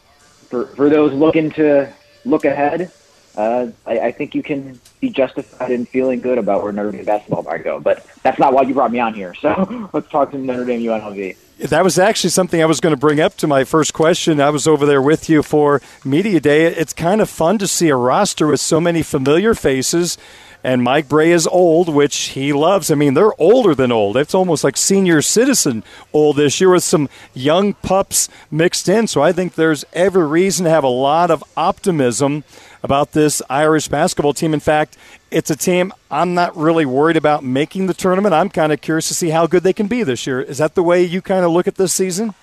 for 0.48 0.66
for 0.66 0.88
those 0.88 1.12
looking 1.12 1.50
to 1.52 1.92
look 2.24 2.44
ahead, 2.44 2.92
uh, 3.36 3.68
I, 3.86 3.98
I, 4.00 4.12
think 4.12 4.34
you 4.34 4.42
can 4.42 4.80
be 5.00 5.10
justified 5.10 5.70
in 5.70 5.86
feeling 5.86 6.20
good 6.20 6.38
about 6.38 6.62
where 6.62 6.72
Notre 6.72 6.92
Dame 6.92 7.04
basketball 7.04 7.42
might 7.42 7.64
go. 7.64 7.80
But 7.80 8.06
that's 8.22 8.38
not 8.38 8.52
why 8.52 8.62
you 8.62 8.74
brought 8.74 8.92
me 8.92 9.00
on 9.00 9.14
here. 9.14 9.34
So 9.40 9.88
let's 9.92 10.08
talk 10.10 10.30
to 10.32 10.38
Notre 10.38 10.64
Dame 10.64 10.80
UNLV. 10.80 11.36
That 11.68 11.82
was 11.82 11.98
actually 11.98 12.30
something 12.30 12.62
I 12.62 12.66
was 12.66 12.80
going 12.80 12.94
to 12.94 13.00
bring 13.00 13.20
up 13.20 13.36
to 13.38 13.48
my 13.48 13.64
first 13.64 13.92
question. 13.92 14.40
I 14.40 14.50
was 14.50 14.68
over 14.68 14.86
there 14.86 15.02
with 15.02 15.28
you 15.28 15.42
for 15.42 15.82
Media 16.04 16.38
Day. 16.38 16.66
It's 16.66 16.92
kind 16.92 17.20
of 17.20 17.28
fun 17.28 17.58
to 17.58 17.66
see 17.66 17.88
a 17.88 17.96
roster 17.96 18.46
with 18.46 18.60
so 18.60 18.80
many 18.80 19.02
familiar 19.02 19.54
faces 19.54 20.18
and 20.64 20.82
Mike 20.82 21.08
Brey 21.08 21.30
is 21.30 21.46
old, 21.46 21.88
which 21.88 22.16
he 22.16 22.52
loves. 22.52 22.90
I 22.90 22.94
mean, 22.94 23.14
they're 23.14 23.40
older 23.40 23.74
than 23.74 23.92
old. 23.92 24.16
It's 24.16 24.34
almost 24.34 24.64
like 24.64 24.76
senior 24.76 25.22
citizen 25.22 25.84
old 26.12 26.36
this 26.36 26.60
year 26.60 26.70
with 26.70 26.82
some 26.82 27.08
young 27.32 27.74
pups 27.74 28.28
mixed 28.50 28.88
in. 28.88 29.06
So 29.06 29.22
I 29.22 29.32
think 29.32 29.54
there's 29.54 29.84
every 29.92 30.26
reason 30.26 30.64
to 30.64 30.70
have 30.70 30.84
a 30.84 30.88
lot 30.88 31.30
of 31.30 31.44
optimism 31.56 32.44
about 32.82 33.12
this 33.12 33.40
Irish 33.48 33.88
basketball 33.88 34.34
team. 34.34 34.52
In 34.52 34.60
fact, 34.60 34.96
it's 35.30 35.50
a 35.50 35.56
team 35.56 35.92
I'm 36.10 36.34
not 36.34 36.56
really 36.56 36.86
worried 36.86 37.16
about 37.16 37.44
making 37.44 37.86
the 37.86 37.94
tournament. 37.94 38.34
I'm 38.34 38.48
kind 38.48 38.72
of 38.72 38.80
curious 38.80 39.08
to 39.08 39.14
see 39.14 39.30
how 39.30 39.46
good 39.46 39.62
they 39.62 39.72
can 39.72 39.86
be 39.86 40.02
this 40.02 40.26
year. 40.26 40.40
Is 40.40 40.58
that 40.58 40.74
the 40.74 40.82
way 40.82 41.04
you 41.04 41.22
kind 41.22 41.44
of 41.44 41.52
look 41.52 41.68
at 41.68 41.76
this 41.76 41.92
season? 41.92 42.34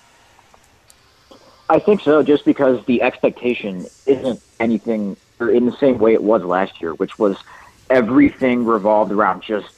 I 1.68 1.80
think 1.80 2.00
so, 2.00 2.22
just 2.22 2.44
because 2.44 2.84
the 2.86 3.02
expectation 3.02 3.86
isn't 4.06 4.40
anything 4.60 5.16
or 5.40 5.50
in 5.50 5.66
the 5.66 5.76
same 5.76 5.98
way 5.98 6.14
it 6.14 6.22
was 6.22 6.42
last 6.44 6.80
year, 6.80 6.94
which 6.94 7.18
was– 7.18 7.36
everything 7.90 8.64
revolved 8.64 9.12
around 9.12 9.42
just 9.42 9.68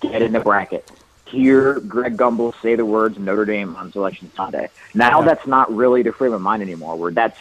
get 0.00 0.22
in 0.22 0.32
the 0.32 0.40
bracket. 0.40 0.90
Hear 1.26 1.80
Greg 1.80 2.16
Gumbel 2.16 2.54
say 2.62 2.74
the 2.74 2.86
words 2.86 3.18
Notre 3.18 3.44
Dame 3.44 3.76
on 3.76 3.92
Selection 3.92 4.30
Sunday. 4.34 4.70
Now 4.94 5.20
yeah. 5.20 5.26
that's 5.26 5.46
not 5.46 5.74
really 5.74 6.02
the 6.02 6.12
frame 6.12 6.32
of 6.32 6.40
mind 6.40 6.62
anymore. 6.62 6.96
Where 6.96 7.12
that's 7.12 7.38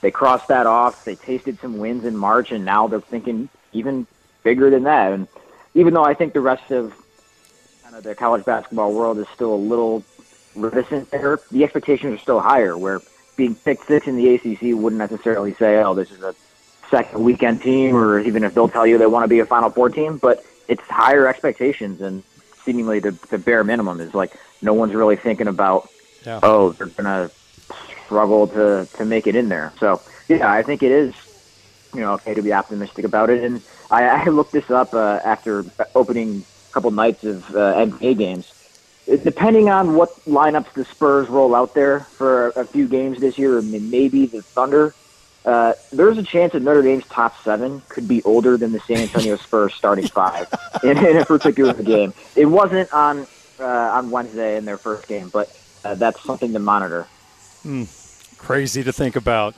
they 0.00 0.10
crossed 0.10 0.48
that 0.48 0.66
off. 0.66 1.04
They 1.04 1.16
tasted 1.16 1.58
some 1.60 1.78
wins 1.78 2.04
in 2.04 2.16
March, 2.16 2.52
and 2.52 2.64
now 2.64 2.86
they're 2.86 3.00
thinking 3.00 3.48
even 3.72 4.06
bigger 4.42 4.70
than 4.70 4.84
that. 4.84 5.12
And 5.12 5.28
even 5.74 5.94
though 5.94 6.04
I 6.04 6.14
think 6.14 6.32
the 6.32 6.40
rest 6.40 6.70
of 6.70 6.94
kind 7.82 7.96
of 7.96 8.02
the 8.02 8.14
college 8.14 8.44
basketball 8.44 8.92
world 8.92 9.18
is 9.18 9.26
still 9.34 9.54
a 9.54 9.56
little 9.56 10.04
reticent 10.54 11.10
there, 11.10 11.40
the 11.50 11.64
expectations 11.64 12.14
are 12.14 12.22
still 12.22 12.40
higher. 12.40 12.76
Where 12.76 13.00
being 13.36 13.54
picked 13.54 13.86
six 13.86 14.06
in 14.06 14.16
the 14.16 14.34
ACC 14.34 14.74
wouldn't 14.78 14.98
necessarily 14.98 15.54
say, 15.54 15.82
"Oh, 15.82 15.94
this 15.94 16.10
is 16.10 16.22
a 16.22 16.34
second 16.90 17.22
weekend 17.22 17.62
team, 17.62 17.96
or 17.96 18.18
even 18.18 18.44
if 18.44 18.54
they'll 18.54 18.68
tell 18.68 18.86
you 18.86 18.98
they 18.98 19.06
want 19.06 19.24
to 19.24 19.28
be 19.28 19.38
a 19.38 19.46
Final 19.46 19.70
Four 19.70 19.90
team. 19.90 20.18
But 20.18 20.44
it's 20.68 20.82
higher 20.82 21.26
expectations, 21.26 22.00
and 22.00 22.22
seemingly 22.64 22.98
the, 22.98 23.12
the 23.30 23.38
bare 23.38 23.64
minimum 23.64 24.00
is 24.00 24.14
like 24.14 24.32
no 24.62 24.74
one's 24.74 24.94
really 24.94 25.16
thinking 25.16 25.48
about, 25.48 25.88
yeah. 26.26 26.40
oh, 26.42 26.72
they're 26.72 26.88
gonna 26.88 27.30
struggle 28.04 28.46
to 28.48 28.86
to 28.96 29.04
make 29.04 29.26
it 29.26 29.36
in 29.36 29.48
there. 29.48 29.72
So 29.78 30.00
yeah, 30.28 30.52
I 30.52 30.62
think 30.62 30.82
it 30.82 30.92
is, 30.92 31.14
you 31.94 32.00
know, 32.00 32.12
okay 32.14 32.34
to 32.34 32.42
be 32.42 32.52
optimistic 32.52 33.04
about 33.04 33.30
it. 33.30 33.42
And 33.42 33.62
I, 33.90 34.04
I 34.04 34.24
looked 34.26 34.52
this 34.52 34.70
up 34.70 34.94
uh, 34.94 35.20
after 35.24 35.64
opening 35.94 36.44
a 36.68 36.72
couple 36.72 36.90
nights 36.90 37.24
of 37.24 37.48
uh, 37.54 37.74
NBA 37.74 38.18
games. 38.18 38.52
Depending 39.06 39.68
on 39.68 39.94
what 39.94 40.10
lineups 40.26 40.72
the 40.74 40.84
Spurs 40.84 41.28
roll 41.28 41.54
out 41.54 41.74
there 41.74 42.00
for 42.00 42.50
a 42.50 42.64
few 42.64 42.86
games 42.86 43.18
this 43.18 43.38
year, 43.38 43.60
maybe 43.60 44.26
the 44.26 44.40
Thunder 44.40 44.94
uh, 45.44 45.72
there's 45.92 46.18
a 46.18 46.22
chance 46.22 46.52
that 46.52 46.62
Notre 46.62 46.82
Dame's 46.82 47.06
top 47.06 47.40
seven 47.42 47.82
could 47.88 48.06
be 48.06 48.22
older 48.22 48.56
than 48.56 48.72
the 48.72 48.80
San 48.80 48.98
Antonio 48.98 49.36
Spurs 49.36 49.74
starting 49.74 50.06
five 50.06 50.52
in, 50.82 50.98
in 50.98 51.16
a 51.16 51.24
particular 51.24 51.72
game. 51.74 52.12
It 52.36 52.46
wasn't 52.46 52.92
on 52.92 53.26
uh, 53.58 53.64
on 53.64 54.10
Wednesday 54.10 54.56
in 54.56 54.64
their 54.64 54.78
first 54.78 55.06
game, 55.06 55.28
but 55.28 55.54
uh, 55.84 55.94
that's 55.94 56.22
something 56.22 56.52
to 56.52 56.58
monitor. 56.58 57.06
Mm, 57.64 58.38
crazy 58.38 58.82
to 58.82 58.92
think 58.92 59.16
about. 59.16 59.54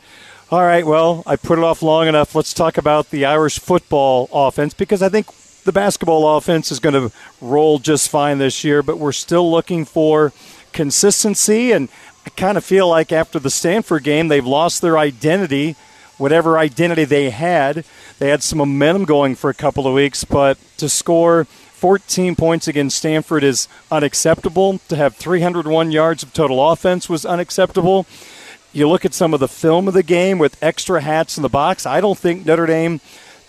All 0.50 0.62
right, 0.62 0.84
well, 0.84 1.22
I 1.26 1.36
put 1.36 1.58
it 1.58 1.64
off 1.64 1.82
long 1.82 2.08
enough. 2.08 2.34
Let's 2.34 2.52
talk 2.52 2.76
about 2.76 3.10
the 3.10 3.24
Irish 3.24 3.58
football 3.58 4.28
offense 4.32 4.74
because 4.74 5.00
I 5.00 5.08
think 5.08 5.26
the 5.64 5.72
basketball 5.72 6.36
offense 6.36 6.70
is 6.70 6.78
going 6.78 6.94
to 6.94 7.14
roll 7.40 7.78
just 7.78 8.08
fine 8.08 8.38
this 8.38 8.62
year, 8.62 8.82
but 8.82 8.98
we're 8.98 9.12
still 9.12 9.50
looking 9.50 9.84
for 9.84 10.32
consistency. 10.72 11.72
And 11.72 11.88
I 12.24 12.30
kind 12.30 12.56
of 12.56 12.64
feel 12.64 12.88
like 12.88 13.12
after 13.12 13.38
the 13.38 13.50
Stanford 13.50 14.04
game, 14.04 14.28
they've 14.28 14.46
lost 14.46 14.80
their 14.80 14.96
identity, 14.98 15.76
whatever 16.18 16.58
identity 16.58 17.04
they 17.04 17.30
had. 17.30 17.84
They 18.18 18.28
had 18.28 18.42
some 18.42 18.58
momentum 18.58 19.04
going 19.04 19.34
for 19.34 19.50
a 19.50 19.54
couple 19.54 19.86
of 19.86 19.94
weeks, 19.94 20.24
but 20.24 20.56
to 20.76 20.88
score 20.88 21.44
14 21.44 22.36
points 22.36 22.68
against 22.68 22.98
Stanford 22.98 23.42
is 23.42 23.66
unacceptable. 23.90 24.78
To 24.88 24.94
have 24.94 25.16
301 25.16 25.90
yards 25.90 26.22
of 26.22 26.32
total 26.32 26.70
offense 26.70 27.08
was 27.08 27.26
unacceptable. 27.26 28.06
You 28.72 28.88
look 28.88 29.04
at 29.04 29.14
some 29.14 29.34
of 29.34 29.40
the 29.40 29.48
film 29.48 29.88
of 29.88 29.94
the 29.94 30.04
game 30.04 30.38
with 30.38 30.62
extra 30.62 31.00
hats 31.00 31.36
in 31.36 31.42
the 31.42 31.48
box. 31.48 31.84
I 31.84 32.00
don't 32.00 32.16
think 32.16 32.46
Notre 32.46 32.66
Dame 32.66 33.00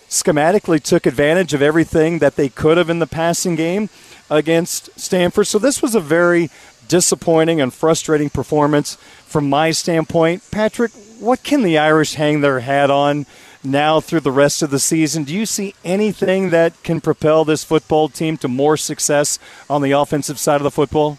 schematically 0.09 0.81
took 0.81 1.05
advantage 1.05 1.53
of 1.53 1.61
everything 1.61 2.19
that 2.19 2.35
they 2.35 2.49
could 2.49 2.77
have 2.77 2.89
in 2.89 2.99
the 2.99 3.07
passing 3.07 3.55
game 3.55 3.89
against 4.29 4.89
Stanford. 4.99 5.47
So 5.47 5.59
this 5.59 5.81
was 5.81 5.95
a 5.95 5.99
very 5.99 6.49
disappointing 6.93 7.59
and 7.59 7.73
frustrating 7.73 8.29
performance 8.29 8.97
from 9.25 9.49
my 9.49 9.71
standpoint. 9.71 10.43
Patrick, 10.51 10.91
what 11.19 11.41
can 11.41 11.63
the 11.63 11.75
Irish 11.75 12.13
hang 12.13 12.41
their 12.41 12.59
hat 12.59 12.91
on 12.91 13.25
now 13.63 13.99
through 13.99 14.19
the 14.19 14.31
rest 14.31 14.61
of 14.61 14.69
the 14.69 14.77
season? 14.77 15.23
Do 15.23 15.33
you 15.33 15.47
see 15.47 15.73
anything 15.83 16.51
that 16.51 16.83
can 16.83 17.01
propel 17.01 17.45
this 17.45 17.63
football 17.63 18.09
team 18.09 18.37
to 18.37 18.47
more 18.47 18.77
success 18.77 19.39
on 19.67 19.81
the 19.81 19.89
offensive 19.89 20.37
side 20.37 20.57
of 20.57 20.63
the 20.63 20.69
football? 20.69 21.17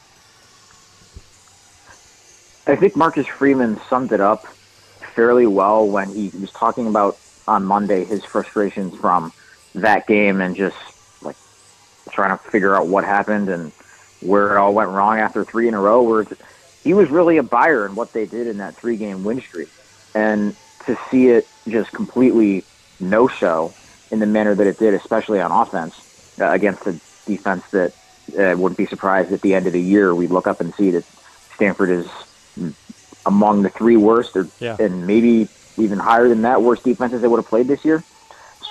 I 2.68 2.76
think 2.76 2.94
Marcus 2.94 3.26
Freeman 3.26 3.80
summed 3.90 4.12
it 4.12 4.20
up 4.20 4.46
fairly 5.16 5.48
well 5.48 5.88
when 5.88 6.08
he 6.08 6.30
was 6.40 6.52
talking 6.52 6.86
about 6.86 7.18
on 7.48 7.64
Monday 7.64 8.04
his 8.04 8.24
frustrations 8.24 8.94
from 8.94 9.32
that 9.74 10.06
game 10.06 10.40
and 10.40 10.54
just 10.54 10.76
like 11.20 11.36
trying 12.12 12.30
to 12.30 12.44
figure 12.44 12.76
out 12.76 12.86
what 12.86 13.02
happened 13.02 13.48
and 13.48 13.72
where 14.24 14.54
it 14.54 14.58
all 14.58 14.74
went 14.74 14.90
wrong 14.90 15.18
after 15.18 15.44
three 15.44 15.68
in 15.68 15.74
a 15.74 15.80
row. 15.80 16.02
Where 16.02 16.26
he 16.82 16.94
was 16.94 17.08
really 17.10 17.36
a 17.36 17.42
buyer 17.42 17.86
in 17.86 17.94
what 17.94 18.12
they 18.12 18.26
did 18.26 18.46
in 18.46 18.58
that 18.58 18.78
three 18.80 18.96
game 18.96 19.22
win 19.24 19.40
streak, 19.40 19.68
and 20.14 20.56
to 20.86 20.96
see 21.10 21.28
it 21.28 21.48
just 21.68 21.92
completely 21.92 22.66
no 23.00 23.28
show 23.28 23.74
in 24.10 24.18
the 24.18 24.26
manner 24.26 24.54
that 24.54 24.66
it 24.66 24.78
did, 24.78 24.94
especially 24.94 25.40
on 25.40 25.50
offense 25.50 25.94
uh, 26.40 26.50
against 26.50 26.82
a 26.86 27.00
defense 27.26 27.62
that 27.72 27.94
I 28.38 28.54
wouldn't 28.54 28.78
be 28.78 28.86
surprised 28.86 29.32
at 29.32 29.42
the 29.42 29.54
end 29.54 29.66
of 29.66 29.72
the 29.72 29.80
year 29.80 30.14
we 30.14 30.28
look 30.28 30.46
up 30.46 30.60
and 30.60 30.72
see 30.78 30.90
that 30.92 31.04
Stanford 31.54 31.90
is 31.90 32.06
among 33.26 33.62
the 33.62 33.70
three 33.70 33.96
worst, 33.96 34.30
or 34.34 34.48
Yeah. 34.60 34.76
and 34.78 35.06
maybe 35.06 35.48
even 35.78 35.98
higher 35.98 36.28
than 36.28 36.42
that, 36.42 36.62
worst 36.62 36.84
defenses 36.84 37.20
they 37.20 37.28
would 37.28 37.38
have 37.38 37.48
played 37.48 37.68
this 37.68 37.84
year. 37.84 38.04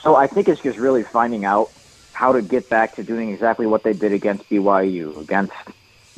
So 0.03 0.15
I 0.15 0.27
think 0.27 0.47
it's 0.47 0.61
just 0.61 0.77
really 0.77 1.03
finding 1.11 1.45
out 1.45 1.71
how 2.13 2.31
to 2.31 2.41
get 2.41 2.69
back 2.69 2.95
to 2.95 3.03
doing 3.03 3.31
exactly 3.31 3.65
what 3.65 3.83
they 3.83 3.93
did 3.93 4.13
against 4.13 4.47
BYU, 4.49 5.19
against 5.19 5.53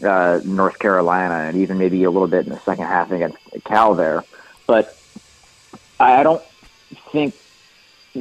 uh, 0.03 0.41
North 0.43 0.77
Carolina, 0.77 1.47
and 1.47 1.57
even 1.57 1.77
maybe 1.77 2.03
a 2.03 2.11
little 2.11 2.27
bit 2.27 2.45
in 2.45 2.51
the 2.51 2.59
second 2.59 2.85
half 2.85 3.11
against 3.11 3.37
Cal 3.63 3.95
there. 3.95 4.23
But 4.67 4.97
I 5.99 6.19
I 6.19 6.23
don't 6.23 6.43
think 7.11 7.35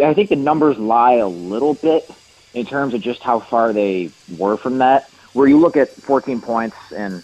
I 0.02 0.14
think 0.14 0.28
the 0.28 0.36
numbers 0.36 0.78
lie 0.78 1.14
a 1.14 1.28
little 1.28 1.74
bit 1.74 2.08
in 2.52 2.66
terms 2.66 2.94
of 2.94 3.00
just 3.00 3.20
how 3.20 3.40
far 3.40 3.72
they 3.72 4.10
were 4.38 4.56
from 4.56 4.78
that. 4.78 5.10
Where 5.32 5.48
you 5.48 5.58
look 5.58 5.76
at 5.76 5.90
14 5.90 6.40
points 6.40 6.76
and 6.96 7.22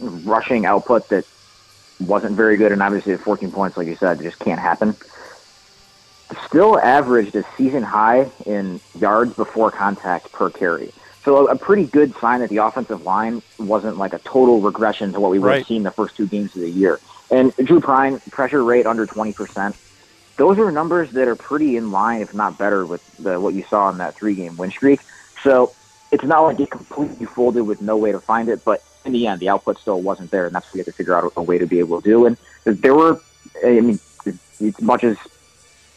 rushing 0.00 0.64
output 0.64 1.08
that 1.08 1.24
wasn't 2.00 2.36
very 2.36 2.56
good, 2.56 2.70
and 2.70 2.82
obviously 2.82 3.12
at 3.12 3.20
14 3.20 3.50
points, 3.50 3.76
like 3.76 3.88
you 3.88 3.96
said, 3.96 4.20
just 4.20 4.38
can't 4.38 4.60
happen. 4.60 4.94
Still 6.46 6.78
averaged 6.78 7.34
a 7.36 7.44
season 7.56 7.82
high 7.82 8.30
in 8.44 8.80
yards 8.98 9.32
before 9.34 9.70
contact 9.70 10.30
per 10.32 10.50
carry. 10.50 10.92
So 11.24 11.46
a, 11.48 11.52
a 11.52 11.56
pretty 11.56 11.84
good 11.84 12.14
sign 12.16 12.40
that 12.40 12.50
the 12.50 12.58
offensive 12.58 13.02
line 13.02 13.42
wasn't 13.58 13.96
like 13.96 14.12
a 14.12 14.18
total 14.18 14.60
regression 14.60 15.12
to 15.14 15.20
what 15.20 15.30
we 15.30 15.38
would 15.38 15.48
Right. 15.48 15.58
have 15.58 15.66
seen 15.66 15.82
the 15.82 15.90
first 15.90 16.16
two 16.16 16.26
games 16.26 16.54
of 16.54 16.60
the 16.62 16.70
year. 16.70 17.00
And 17.30 17.54
Drew 17.56 17.80
Pyne, 17.80 18.20
pressure 18.30 18.62
rate 18.62 18.86
under 18.86 19.06
20%. 19.06 19.74
Those 20.36 20.58
are 20.58 20.70
numbers 20.70 21.10
that 21.12 21.28
are 21.28 21.34
pretty 21.34 21.76
in 21.76 21.90
line, 21.90 22.20
if 22.20 22.32
not 22.34 22.56
better, 22.58 22.86
with 22.86 23.02
the, 23.18 23.40
what 23.40 23.54
you 23.54 23.64
saw 23.68 23.90
in 23.90 23.98
that 23.98 24.14
three-game 24.14 24.56
win 24.56 24.70
streak. 24.70 25.00
So 25.42 25.74
it's 26.12 26.24
not 26.24 26.40
like 26.42 26.60
it 26.60 26.70
completely 26.70 27.26
folded 27.26 27.62
with 27.62 27.80
no 27.82 27.96
way 27.96 28.12
to 28.12 28.20
find 28.20 28.48
it, 28.48 28.64
but 28.64 28.82
in 29.04 29.12
the 29.12 29.26
end, 29.26 29.40
the 29.40 29.48
output 29.48 29.78
still 29.78 30.00
wasn't 30.00 30.30
there, 30.30 30.46
and 30.46 30.54
that's 30.54 30.66
what 30.66 30.74
we 30.74 30.78
had 30.80 30.86
to 30.86 30.92
figure 30.92 31.14
out 31.16 31.24
a, 31.36 31.40
a 31.40 31.42
way 31.42 31.58
to 31.58 31.66
be 31.66 31.78
able 31.80 32.00
to 32.00 32.08
do. 32.08 32.26
And 32.26 32.36
there 32.64 32.94
were, 32.94 33.20
I 33.64 33.80
mean, 33.80 33.98
as 34.26 34.80
much 34.80 35.04
as 35.04 35.16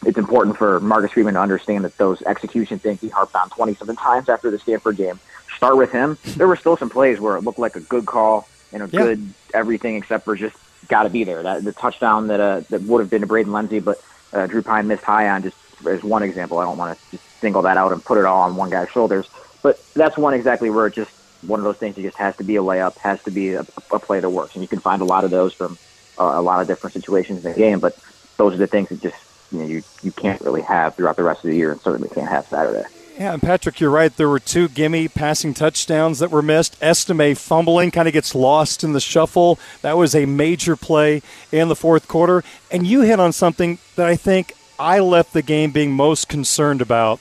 it's 0.04 0.18
important 0.18 0.56
for 0.56 0.80
Marcus 0.80 1.12
Freeman 1.12 1.34
to 1.34 1.40
understand 1.40 1.84
that 1.84 1.96
those 1.98 2.22
execution 2.22 2.78
things 2.78 3.00
he 3.00 3.08
harped 3.08 3.34
on 3.34 3.50
27 3.50 3.96
times 3.96 4.28
after 4.28 4.50
the 4.50 4.58
Stanford 4.58 4.96
game 4.96 5.20
start 5.56 5.76
with 5.76 5.92
him. 5.92 6.18
There 6.36 6.48
were 6.48 6.56
still 6.56 6.76
some 6.76 6.90
plays 6.90 7.20
where 7.20 7.36
it 7.36 7.42
looked 7.44 7.58
like 7.58 7.76
a 7.76 7.80
good 7.80 8.06
call 8.06 8.48
and 8.72 8.82
a 8.82 8.86
Yeah. 8.86 9.04
good 9.04 9.34
everything 9.54 9.96
except 9.96 10.24
for 10.24 10.34
just 10.34 10.56
got 10.88 11.04
to 11.04 11.10
be 11.10 11.24
there. 11.24 11.42
That 11.42 11.64
the 11.64 11.72
touchdown 11.72 12.26
that 12.28 12.40
uh, 12.40 12.60
that 12.70 12.82
would 12.82 13.00
have 13.00 13.10
been 13.10 13.20
to 13.20 13.26
Braden 13.26 13.52
Lenzy, 13.52 13.78
but 13.78 14.02
uh, 14.32 14.46
Drew 14.46 14.62
Pyne 14.62 14.86
missed 14.88 15.04
high 15.04 15.28
on 15.28 15.42
just 15.42 15.56
as 15.86 16.02
one 16.02 16.22
example. 16.22 16.58
I 16.58 16.64
don't 16.64 16.78
want 16.78 16.98
to 16.98 17.10
just 17.16 17.22
single 17.40 17.62
that 17.62 17.76
out 17.76 17.92
and 17.92 18.04
put 18.04 18.18
it 18.18 18.24
all 18.24 18.42
on 18.42 18.56
one 18.56 18.70
guy's 18.70 18.88
shoulders, 18.88 19.26
but 19.62 19.78
that's 19.94 20.16
one 20.16 20.32
exactly 20.34 20.70
where 20.70 20.86
it 20.86 20.94
just 20.94 21.10
one 21.42 21.60
of 21.60 21.64
those 21.64 21.76
things. 21.76 21.98
It 21.98 22.02
just 22.02 22.16
has 22.16 22.34
to 22.36 22.44
be 22.44 22.56
a 22.56 22.62
layup, 22.62 22.96
has 22.98 23.22
to 23.24 23.30
be 23.30 23.52
a, 23.54 23.66
a 23.92 23.98
play 23.98 24.20
that 24.20 24.30
works, 24.30 24.54
and 24.54 24.62
you 24.62 24.68
can 24.68 24.78
find 24.80 25.02
a 25.02 25.04
lot 25.04 25.24
of 25.24 25.30
those 25.30 25.52
from 25.52 25.76
uh, 26.18 26.32
a 26.34 26.42
lot 26.42 26.60
of 26.60 26.66
different 26.66 26.94
situations 26.94 27.44
in 27.44 27.52
the 27.52 27.58
game. 27.58 27.78
But 27.78 27.96
those 28.38 28.54
are 28.54 28.58
the 28.58 28.66
things 28.66 28.88
that 28.88 29.00
just 29.02 29.16
you 29.52 29.58
know 29.58 29.66
you 29.66 29.82
you 30.02 30.12
can't 30.12 30.40
really 30.40 30.62
have 30.62 30.94
throughout 30.94 31.16
the 31.16 31.22
rest 31.22 31.44
of 31.44 31.50
the 31.50 31.56
year, 31.56 31.72
and 31.72 31.80
certainly 31.80 32.08
can't 32.08 32.28
have 32.28 32.46
Saturday. 32.46 32.86
Yeah, 33.18 33.34
and 33.34 33.42
Patrick, 33.42 33.78
you're 33.78 33.90
right. 33.90 34.14
There 34.16 34.28
were 34.28 34.40
two 34.40 34.68
gimme 34.68 35.06
passing 35.06 35.52
touchdowns 35.52 36.18
that 36.18 36.30
were 36.30 36.42
missed. 36.42 36.82
Estime 36.82 37.34
fumbling 37.34 37.90
kind 37.90 38.08
of 38.08 38.14
gets 38.14 38.34
lost 38.34 38.82
in 38.82 38.94
the 38.94 39.00
shuffle. 39.00 39.58
That 39.82 39.98
was 39.98 40.14
a 40.14 40.24
major 40.24 40.76
play 40.76 41.20
in 41.52 41.68
the 41.68 41.76
fourth 41.76 42.08
quarter. 42.08 42.42
And 42.70 42.86
you 42.86 43.02
hit 43.02 43.20
on 43.20 43.32
something 43.32 43.78
that 43.96 44.08
I 44.08 44.16
think 44.16 44.54
I 44.78 44.98
left 45.00 45.34
the 45.34 45.42
game 45.42 45.72
being 45.72 45.92
most 45.92 46.28
concerned 46.28 46.80
about. 46.80 47.20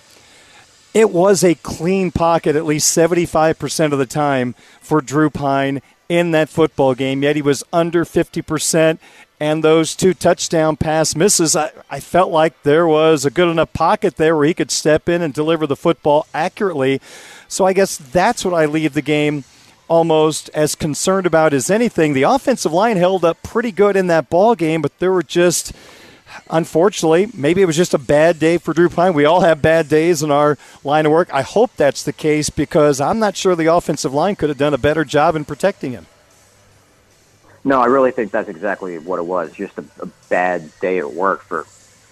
It 0.93 1.11
was 1.11 1.43
a 1.43 1.55
clean 1.55 2.11
pocket 2.11 2.55
at 2.55 2.65
least 2.65 2.97
75% 2.97 3.91
of 3.93 3.99
the 3.99 4.05
time 4.05 4.55
for 4.81 5.01
Drew 5.01 5.29
Pyne 5.29 5.81
in 6.11 6.31
that 6.31 6.49
football 6.49 6.93
game, 6.93 7.23
yet 7.23 7.37
he 7.37 7.41
was 7.41 7.63
under 7.71 8.03
50%. 8.03 8.99
And 9.39 9.63
those 9.63 9.95
two 9.95 10.13
touchdown 10.13 10.75
pass 10.75 11.15
misses, 11.15 11.55
I, 11.55 11.71
I 11.89 12.01
felt 12.01 12.31
like 12.31 12.63
there 12.63 12.85
was 12.85 13.23
a 13.23 13.31
good 13.31 13.47
enough 13.47 13.71
pocket 13.71 14.17
there 14.17 14.35
where 14.35 14.45
he 14.45 14.53
could 14.53 14.71
step 14.71 15.07
in 15.07 15.21
and 15.21 15.33
deliver 15.33 15.65
the 15.65 15.77
football 15.77 16.27
accurately. 16.33 16.99
So 17.47 17.65
I 17.65 17.71
guess 17.71 17.95
that's 17.95 18.43
what 18.43 18.53
I 18.53 18.65
leave 18.65 18.93
the 18.93 19.01
game 19.01 19.45
almost 19.87 20.49
as 20.49 20.75
concerned 20.75 21.25
about 21.25 21.53
as 21.53 21.71
anything. 21.71 22.11
The 22.11 22.23
offensive 22.23 22.73
line 22.73 22.97
held 22.97 23.23
up 23.23 23.41
pretty 23.41 23.71
good 23.71 23.95
in 23.95 24.07
that 24.07 24.29
ball 24.29 24.53
game, 24.53 24.81
but 24.81 24.99
there 24.99 25.13
were 25.13 25.23
just 25.23 25.71
unfortunately, 26.49 27.27
maybe 27.33 27.61
it 27.61 27.65
was 27.65 27.77
just 27.77 27.93
a 27.93 27.99
bad 27.99 28.39
day 28.39 28.57
for 28.57 28.73
Drew 28.73 28.89
Pyne. 28.89 29.13
We 29.13 29.25
all 29.25 29.41
have 29.41 29.61
bad 29.61 29.89
days 29.89 30.23
in 30.23 30.31
our 30.31 30.57
line 30.83 31.05
of 31.05 31.11
work. 31.11 31.33
I 31.33 31.41
hope 31.41 31.71
that's 31.75 32.03
the 32.03 32.13
case 32.13 32.49
because 32.49 32.99
I'm 32.99 33.19
not 33.19 33.35
sure 33.35 33.55
the 33.55 33.73
offensive 33.73 34.13
line 34.13 34.35
could 34.35 34.49
have 34.49 34.57
done 34.57 34.73
a 34.73 34.77
better 34.77 35.05
job 35.05 35.35
in 35.35 35.45
protecting 35.45 35.91
him. 35.91 36.07
No, 37.63 37.79
I 37.79 37.85
really 37.85 38.11
think 38.11 38.31
that's 38.31 38.49
exactly 38.49 38.97
what 38.97 39.19
it 39.19 39.25
was. 39.25 39.51
Just 39.53 39.77
a, 39.77 39.85
a 39.99 40.07
bad 40.29 40.71
day 40.79 40.97
at 40.97 41.13
work 41.13 41.41
for 41.43 41.65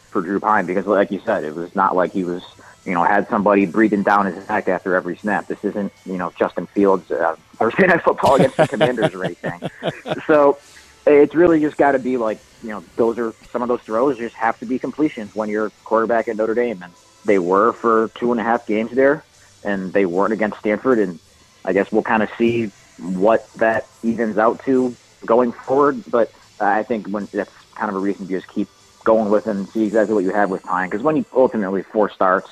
for 0.10 0.22
Drew 0.22 0.39
Pyne 0.39 0.65
because, 0.65 0.86
like 0.86 1.12
you 1.12 1.22
said, 1.26 1.44
it 1.44 1.56
was 1.56 1.76
not 1.76 1.96
like 1.96 2.12
he 2.12 2.24
was, 2.24 2.44
you 2.86 2.94
know, 2.94 3.04
had 3.04 3.28
somebody 3.30 3.65
breathing 3.65 4.04
down 4.04 4.26
his 4.26 4.48
neck 4.50 4.68
after 4.68 4.96
every 4.96 5.15
snap. 5.18 5.48
This 5.48 5.63
isn't, 5.63 5.92
you 6.06 6.18
know, 6.18 6.32
Justin 6.38 6.65
Fields 6.68 7.12
uh, 7.12 7.36
Thursday 7.58 7.88
night 7.88 8.02
football 8.02 8.36
against 8.36 8.58
the 8.58 8.68
Commanders 8.68 9.13
or 9.13 9.24
anything. 9.26 9.62
So 10.26 10.58
it's 11.05 11.35
really 11.35 11.59
just 11.59 11.77
got 11.77 11.93
to 11.93 11.99
be 11.99 12.17
like, 12.17 12.39
you 12.63 12.69
know, 12.69 12.83
those 12.95 13.17
are 13.17 13.33
some 13.51 13.62
of 13.62 13.67
those 13.67 13.81
throws 13.81 14.17
just 14.17 14.35
have 14.35 14.59
to 14.59 14.65
be 14.65 14.79
completions 14.79 15.33
when 15.33 15.49
you're 15.49 15.71
quarterback 15.85 16.27
at 16.27 16.35
Notre 16.35 16.53
Dame, 16.53 16.81
and 16.83 16.93
they 17.25 17.39
were 17.39 17.73
for 17.73 18.09
two 18.15 18.31
and 18.31 18.39
a 18.39 18.43
half 18.43 18.65
games 18.67 18.91
there, 18.91 19.23
and 19.63 19.93
they 19.93 20.05
weren't 20.05 20.33
against 20.33 20.59
Stanford, 20.59 20.99
and 20.99 21.19
I 21.65 21.73
guess 21.73 21.91
we'll 21.91 22.03
kind 22.03 22.23
of 22.23 22.29
see 22.38 22.71
what 22.97 23.49
that 23.55 23.88
evens 24.03 24.38
out 24.38 24.63
to 24.65 24.95
going 25.25 25.51
forward. 25.51 26.03
But 26.09 26.31
I 26.59 26.83
think 26.83 27.07
when 27.07 27.27
that's 27.31 27.51
kind 27.75 27.89
of 27.89 27.95
a 27.95 27.99
reason 27.99 28.27
to 28.27 28.33
just 28.33 28.47
keep 28.53 28.67
going 29.05 29.29
with 29.29 29.47
and 29.47 29.67
see 29.69 29.83
exactly 29.83 30.13
what 30.13 30.23
you 30.23 30.33
have 30.33 30.49
with 30.49 30.63
time. 30.63 30.89
Because 30.89 31.03
when 31.03 31.15
you 31.15 31.25
ultimately 31.33 31.83
four 31.83 32.09
starts 32.09 32.49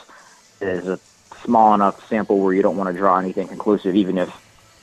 is 0.61 0.87
a 0.87 0.99
small 1.43 1.73
enough 1.73 2.07
sample 2.09 2.39
where 2.39 2.53
you 2.53 2.61
don't 2.61 2.77
want 2.77 2.91
to 2.91 2.97
draw 2.97 3.19
anything 3.19 3.47
conclusive, 3.47 3.95
even 3.95 4.17
if 4.17 4.29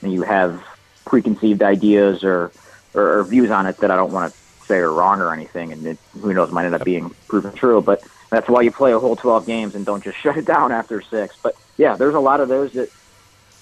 you 0.01 0.21
have 0.21 0.63
preconceived 1.05 1.63
ideas 1.63 2.23
or, 2.23 2.51
or, 2.95 3.19
or 3.19 3.23
views 3.23 3.51
on 3.51 3.65
it 3.65 3.77
that 3.79 3.91
I 3.91 3.95
don't 3.95 4.11
want 4.11 4.33
to 4.33 4.67
say 4.67 4.77
are 4.77 4.91
wrong 4.91 5.21
or 5.21 5.33
anything. 5.33 5.71
And 5.71 5.85
it, 5.85 5.99
who 6.13 6.33
knows, 6.33 6.51
might 6.51 6.65
end 6.65 6.75
up 6.75 6.83
being 6.83 7.13
proven 7.27 7.53
true. 7.53 7.81
But 7.81 8.03
that's 8.31 8.49
why 8.49 8.61
you 8.61 8.71
play 8.71 8.93
a 8.93 8.99
whole 8.99 9.15
12 9.15 9.45
games 9.45 9.75
and 9.75 9.85
don't 9.85 10.03
just 10.03 10.17
shut 10.23 10.37
it 10.37 10.45
down 10.45 10.71
after 10.71 11.01
six. 11.01 11.35
But 11.41 11.55
yeah, 11.77 11.95
there's 11.95 12.15
a 12.15 12.19
lot 12.19 12.39
of 12.39 12.49
those 12.49 12.71
that, 12.73 12.89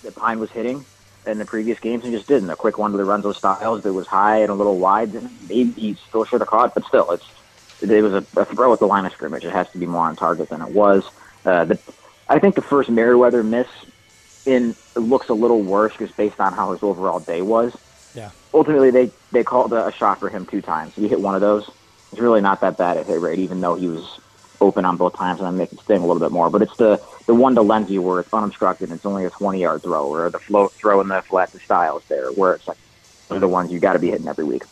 that 0.03 0.15
Pyne 0.15 0.39
was 0.39 0.51
hitting 0.51 0.85
in 1.25 1.37
the 1.37 1.45
previous 1.45 1.79
games 1.79 2.03
and 2.03 2.13
just 2.13 2.27
didn't. 2.27 2.49
A 2.49 2.55
quick 2.55 2.77
one 2.77 2.91
to 2.91 2.97
Lorenzo 2.97 3.31
Styles 3.33 3.83
that 3.83 3.93
was 3.93 4.07
high 4.07 4.41
and 4.41 4.49
a 4.49 4.53
little 4.53 4.77
wide, 4.77 5.13
and 5.13 5.29
maybe 5.47 5.71
he 5.71 5.97
still 6.07 6.25
should 6.25 6.41
have 6.41 6.49
caught, 6.49 6.73
but 6.73 6.85
still, 6.85 7.11
it's 7.11 7.25
it 7.81 8.01
was 8.01 8.13
a, 8.13 8.25
a 8.39 8.45
throw 8.45 8.71
at 8.71 8.79
the 8.79 8.85
line 8.85 9.05
of 9.05 9.11
scrimmage. 9.11 9.43
It 9.43 9.51
has 9.51 9.69
to 9.71 9.77
be 9.77 9.85
more 9.85 10.05
on 10.05 10.15
target 10.15 10.49
than 10.49 10.61
it 10.61 10.69
was. 10.69 11.03
Uh, 11.45 11.65
the, 11.65 11.79
I 12.29 12.39
think 12.39 12.55
the 12.55 12.61
first 12.61 12.89
Merriweather 12.89 13.43
miss 13.43 13.67
in 14.45 14.75
it 14.95 14.99
looks 14.99 15.29
a 15.29 15.33
little 15.33 15.61
worse 15.61 15.93
just 15.97 16.15
based 16.15 16.39
on 16.39 16.53
how 16.53 16.71
his 16.71 16.83
overall 16.83 17.19
day 17.19 17.41
was. 17.41 17.75
Yeah. 18.15 18.31
Ultimately, 18.53 18.91
they 18.91 19.11
they 19.31 19.43
called 19.43 19.73
a, 19.73 19.87
a 19.87 19.91
shot 19.91 20.19
for 20.19 20.29
him 20.29 20.45
two 20.45 20.61
times. 20.61 20.95
He 20.95 21.07
hit 21.07 21.19
one 21.19 21.35
of 21.35 21.41
those. 21.41 21.69
It's 22.11 22.21
really 22.21 22.41
not 22.41 22.61
that 22.61 22.77
bad 22.77 22.97
at 22.97 23.07
hit 23.07 23.19
rate, 23.19 23.39
even 23.39 23.59
though 23.61 23.75
he 23.75 23.87
was 23.87 24.19
open 24.61 24.85
on 24.85 24.97
both 24.97 25.15
times, 25.15 25.39
and 25.39 25.47
I'm 25.47 25.57
making 25.57 25.79
sting 25.79 25.97
a 25.97 26.05
little 26.05 26.19
bit 26.19 26.31
more. 26.31 26.49
But 26.49 26.61
it's 26.61 26.77
the 26.77 27.01
the 27.25 27.33
one 27.33 27.55
to 27.55 27.61
Lenzy 27.61 27.97
where 27.97 28.19
it's 28.19 28.33
unobstructed 28.33 28.89
and 28.89 28.97
it's 28.97 29.05
only 29.05 29.25
a 29.25 29.29
20 29.29 29.59
yard 29.59 29.81
throw, 29.81 30.07
or 30.07 30.29
the 30.29 30.39
float 30.39 30.73
throw 30.73 31.01
in 31.01 31.07
the 31.07 31.21
flat 31.21 31.51
to 31.51 31.59
Styles 31.59 32.03
there, 32.07 32.31
where 32.31 32.53
it's 32.53 32.67
like 32.67 32.77
those 33.27 33.37
are 33.37 33.39
the 33.39 33.47
ones 33.47 33.71
you 33.71 33.79
got 33.79 33.93
to 33.93 33.99
be 33.99 34.11
hitting 34.11 34.27
every 34.27 34.45
week. 34.45 34.63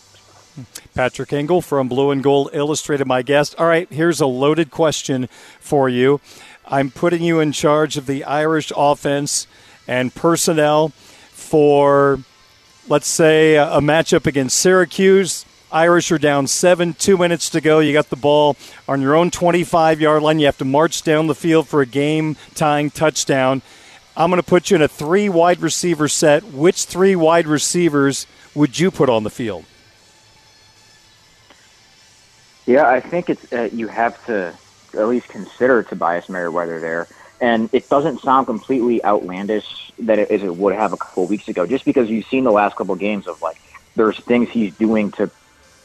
Patrick 0.93 1.31
Engel 1.31 1.61
from 1.61 1.87
Blue 1.87 2.11
and 2.11 2.21
Gold 2.21 2.49
Illustrated, 2.53 3.07
my 3.07 3.21
guest. 3.21 3.55
All 3.57 3.65
right, 3.65 3.91
here's 3.91 4.19
a 4.19 4.25
loaded 4.25 4.69
question 4.69 5.27
for 5.59 5.87
you. 5.87 6.19
I'm 6.65 6.91
putting 6.91 7.23
you 7.23 7.39
in 7.39 7.51
charge 7.51 7.97
of 7.97 8.05
the 8.05 8.23
Irish 8.23 8.71
offense 8.75 9.47
and 9.87 10.13
personnel 10.13 10.89
for, 11.31 12.19
let's 12.91 13.07
say, 13.07 13.55
a 13.55 13.79
matchup 13.79 14.27
against 14.27 14.57
Syracuse. 14.57 15.45
Irish 15.71 16.11
are 16.11 16.17
down 16.17 16.45
seven, 16.45 16.93
two 16.93 17.17
minutes 17.17 17.49
to 17.51 17.61
go. 17.61 17.79
You 17.79 17.93
got 17.93 18.09
the 18.09 18.17
ball 18.17 18.57
on 18.85 19.01
your 19.01 19.15
own 19.15 19.31
25 19.31 20.01
yard 20.01 20.21
line. 20.21 20.39
You 20.39 20.47
have 20.47 20.57
to 20.57 20.65
march 20.65 21.01
down 21.01 21.27
the 21.27 21.33
field 21.33 21.69
for 21.69 21.81
a 21.81 21.85
game 21.85 22.35
tying 22.53 22.91
touchdown. 22.91 23.61
I'm 24.17 24.29
going 24.29 24.41
to 24.41 24.47
put 24.47 24.69
you 24.69 24.75
in 24.75 24.81
a 24.81 24.89
three 24.89 25.29
wide 25.29 25.61
receiver 25.61 26.09
set. 26.09 26.43
Which 26.43 26.83
three 26.83 27.15
wide 27.15 27.47
receivers 27.47 28.27
would 28.53 28.77
you 28.77 28.91
put 28.91 29.07
on 29.07 29.23
the 29.23 29.29
field? 29.29 29.63
Yeah, 32.65 32.89
I 32.89 32.99
think 32.99 33.29
it's 33.29 33.53
uh, 33.53 33.69
you 33.71 33.87
have 33.87 34.23
to 34.25 34.53
at 34.93 35.07
least 35.07 35.29
consider 35.29 35.81
Tobias 35.81 36.27
Merriweather 36.27 36.81
there, 36.81 37.07
and 37.41 37.69
it 37.73 37.89
doesn't 37.89 38.21
sound 38.21 38.45
completely 38.45 39.03
outlandish 39.03 39.91
that 39.99 40.19
it, 40.19 40.29
as 40.29 40.43
it 40.43 40.55
would 40.55 40.75
have 40.75 40.93
a 40.93 40.97
couple 40.97 41.25
weeks 41.25 41.47
ago. 41.47 41.65
Just 41.65 41.83
because 41.83 42.09
you've 42.09 42.27
seen 42.27 42.43
the 42.43 42.51
last 42.51 42.75
couple 42.75 42.95
games 42.95 43.27
of 43.27 43.41
like 43.41 43.59
there's 43.95 44.17
things 44.19 44.49
he's 44.49 44.75
doing 44.77 45.11
to 45.13 45.29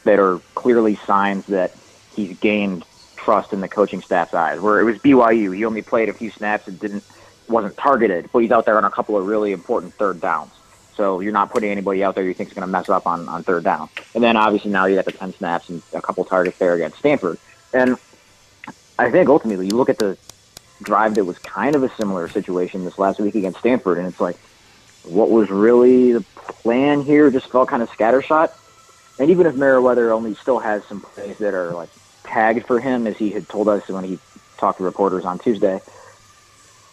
that 0.03 0.19
are 0.19 0.39
clearly 0.53 0.95
signs 0.95 1.45
that 1.47 1.75
he's 2.15 2.37
gained 2.37 2.85
trust 3.15 3.51
in 3.51 3.59
the 3.59 3.67
coaching 3.67 4.01
staff's 4.01 4.35
eyes. 4.35 4.61
Where 4.61 4.79
it 4.79 4.83
was 4.83 4.99
BYU, 4.99 5.53
he 5.55 5.65
only 5.65 5.81
played 5.81 6.09
a 6.09 6.13
few 6.13 6.29
snaps 6.29 6.67
and 6.67 6.79
didn't 6.79 7.03
wasn't 7.49 7.75
targeted, 7.75 8.29
but 8.31 8.39
he's 8.39 8.51
out 8.51 8.65
there 8.65 8.77
on 8.77 8.85
a 8.85 8.91
couple 8.91 9.17
of 9.17 9.25
really 9.25 9.51
important 9.51 9.93
third 9.95 10.21
downs. 10.21 10.51
So 10.95 11.21
you're 11.21 11.33
not 11.33 11.49
putting 11.51 11.71
anybody 11.71 12.03
out 12.03 12.15
there 12.15 12.23
you 12.23 12.33
think 12.33 12.49
is 12.49 12.55
going 12.55 12.67
to 12.67 12.71
mess 12.71 12.89
up 12.89 13.07
on, 13.07 13.27
on 13.29 13.43
third 13.43 13.63
down. 13.63 13.89
And 14.13 14.23
then 14.23 14.35
obviously 14.35 14.71
now 14.71 14.85
you 14.85 14.95
got 14.95 15.05
the 15.05 15.11
10 15.11 15.33
snaps 15.33 15.69
and 15.69 15.81
a 15.93 16.01
couple 16.01 16.25
targets 16.25 16.57
there 16.57 16.73
against 16.73 16.97
Stanford. 16.97 17.37
And 17.73 17.97
I 18.99 19.11
think 19.11 19.29
ultimately 19.29 19.67
you 19.67 19.75
look 19.75 19.89
at 19.89 19.99
the 19.99 20.17
drive 20.81 21.15
that 21.15 21.25
was 21.25 21.37
kind 21.39 21.75
of 21.75 21.83
a 21.83 21.89
similar 21.95 22.27
situation 22.27 22.85
this 22.85 22.97
last 22.99 23.19
week 23.19 23.35
against 23.35 23.59
Stanford, 23.59 23.97
and 23.97 24.07
it's 24.07 24.19
like, 24.19 24.37
what 25.03 25.29
was 25.29 25.49
really 25.49 26.13
the 26.13 26.21
plan 26.35 27.01
here? 27.01 27.31
Just 27.31 27.47
felt 27.47 27.69
kind 27.69 27.81
of 27.81 27.89
scattershot. 27.89 28.51
And 29.19 29.31
even 29.31 29.47
if 29.47 29.55
Merriweather 29.55 30.11
only 30.11 30.35
still 30.35 30.59
has 30.59 30.83
some 30.85 31.01
plays 31.01 31.37
that 31.39 31.53
are 31.53 31.71
like 31.71 31.89
tagged 32.23 32.67
for 32.67 32.79
him, 32.79 33.07
as 33.07 33.17
he 33.17 33.31
had 33.31 33.47
told 33.49 33.67
us 33.67 33.87
when 33.87 34.03
he 34.03 34.19
talked 34.57 34.77
to 34.77 34.83
reporters 34.83 35.25
on 35.25 35.39
Tuesday, 35.39 35.79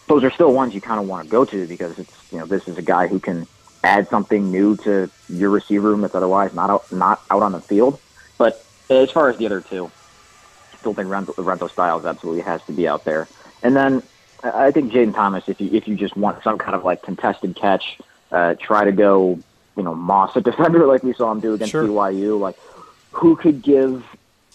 those 0.07 0.23
are 0.23 0.31
still 0.31 0.53
ones 0.53 0.73
you 0.73 0.81
kind 0.81 0.99
of 0.99 1.07
want 1.07 1.25
to 1.25 1.31
go 1.31 1.45
to 1.45 1.67
because 1.67 1.97
it's 1.99 2.31
you 2.31 2.39
know 2.39 2.45
this 2.45 2.67
is 2.67 2.77
a 2.77 2.81
guy 2.81 3.07
who 3.07 3.19
can 3.19 3.47
add 3.83 4.09
something 4.09 4.51
new 4.51 4.75
to 4.77 5.09
your 5.29 5.49
receiver 5.51 5.89
room 5.89 6.01
that's 6.01 6.15
otherwise 6.15 6.53
not 6.53 6.69
out, 6.69 6.91
not 6.91 7.21
out 7.29 7.43
on 7.43 7.51
the 7.51 7.61
field. 7.61 7.99
But 8.37 8.65
as 8.89 9.11
far 9.11 9.29
as 9.29 9.37
the 9.37 9.45
other 9.45 9.61
two, 9.61 9.91
I 10.73 10.77
still 10.77 10.93
think 10.93 11.09
Renzo 11.09 11.67
Styles 11.67 12.05
absolutely 12.05 12.41
has 12.41 12.63
to 12.63 12.71
be 12.71 12.87
out 12.87 13.03
there. 13.03 13.27
And 13.63 13.75
then 13.75 14.03
I 14.43 14.71
think 14.71 14.91
Jayden 14.91 15.13
Thomas, 15.13 15.47
if 15.47 15.59
you 15.59 15.69
if 15.71 15.87
you 15.87 15.95
just 15.95 16.15
want 16.15 16.43
some 16.43 16.57
kind 16.57 16.75
of 16.75 16.83
like 16.83 17.01
contested 17.01 17.55
catch, 17.55 17.99
uh, 18.31 18.55
try 18.55 18.85
to 18.85 18.91
go, 18.91 19.39
you 19.75 19.83
know, 19.83 19.95
moss 19.95 20.35
a 20.35 20.41
defender 20.41 20.85
like 20.85 21.03
we 21.03 21.13
saw 21.13 21.31
him 21.31 21.39
do 21.39 21.53
against 21.53 21.71
sure. 21.71 21.83
BYU. 21.83 22.39
Like, 22.39 22.57
who 23.11 23.35
could 23.35 23.61
give 23.61 24.05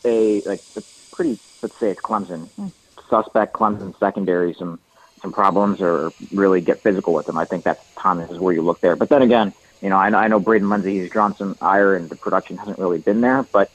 a 0.04 0.40
like 0.42 0.62
a 0.76 0.82
pretty 1.12 1.38
let's 1.62 1.76
say 1.76 1.90
it's 1.90 2.00
Clemson 2.00 2.72
suspect 3.10 3.52
Clemson 3.52 3.98
secondary 3.98 4.54
some 4.54 4.78
some 5.20 5.32
problems 5.32 5.82
or 5.82 6.12
really 6.32 6.62
get 6.62 6.80
physical 6.80 7.12
with 7.12 7.26
them. 7.26 7.36
I 7.36 7.44
think 7.44 7.64
that 7.64 7.84
Thomas 7.94 8.30
is 8.30 8.38
where 8.38 8.54
you 8.54 8.62
look 8.62 8.80
there. 8.80 8.96
But 8.96 9.10
then 9.10 9.20
again, 9.20 9.52
you 9.82 9.90
know, 9.90 9.96
I, 9.96 10.06
I 10.06 10.28
know 10.28 10.40
Braden 10.40 10.70
Lenzy, 10.70 11.00
he's 11.00 11.10
drawn 11.10 11.36
some 11.36 11.58
ire 11.60 11.94
and 11.94 12.08
the 12.08 12.16
production 12.16 12.56
hasn't 12.56 12.78
really 12.78 13.00
been 13.00 13.20
there, 13.20 13.42
but 13.52 13.70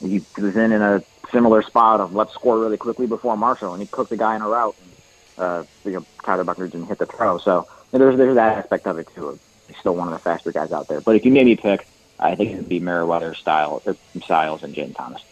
he 0.00 0.24
was 0.38 0.56
in 0.56 0.72
in 0.72 0.80
a 0.80 1.02
similar 1.30 1.62
spot 1.62 2.00
of 2.00 2.14
let's 2.14 2.32
score 2.34 2.58
really 2.58 2.76
quickly 2.76 3.06
before 3.06 3.36
Marshall, 3.36 3.72
and 3.72 3.82
he 3.82 3.88
cooked 3.88 4.10
the 4.10 4.16
guy 4.16 4.36
in 4.36 4.42
a 4.42 4.48
route. 4.48 4.76
And, 4.80 5.44
uh, 5.44 5.64
you 5.84 5.92
know, 5.92 6.06
Tyler 6.24 6.44
Buchner 6.44 6.68
didn't 6.68 6.86
hit 6.86 6.98
the 6.98 7.06
throw, 7.06 7.38
so 7.38 7.66
there's 7.92 8.16
there's 8.16 8.34
that 8.34 8.58
aspect 8.58 8.86
of 8.86 8.98
it 8.98 9.08
too. 9.14 9.38
He's 9.68 9.76
still 9.78 9.96
one 9.96 10.08
of 10.08 10.14
the 10.14 10.20
faster 10.20 10.52
guys 10.52 10.72
out 10.72 10.88
there. 10.88 11.00
But 11.00 11.16
if 11.16 11.24
you 11.24 11.32
made 11.32 11.46
me 11.46 11.56
pick, 11.56 11.86
I 12.18 12.34
think 12.34 12.52
it 12.52 12.56
would 12.56 12.68
be 12.68 12.80
Merriweather, 12.80 13.34
Style, 13.34 13.82
or 13.84 13.96
Styles, 14.22 14.62
and 14.62 14.74
Jayden 14.74 14.96
Thomas. 14.96 15.22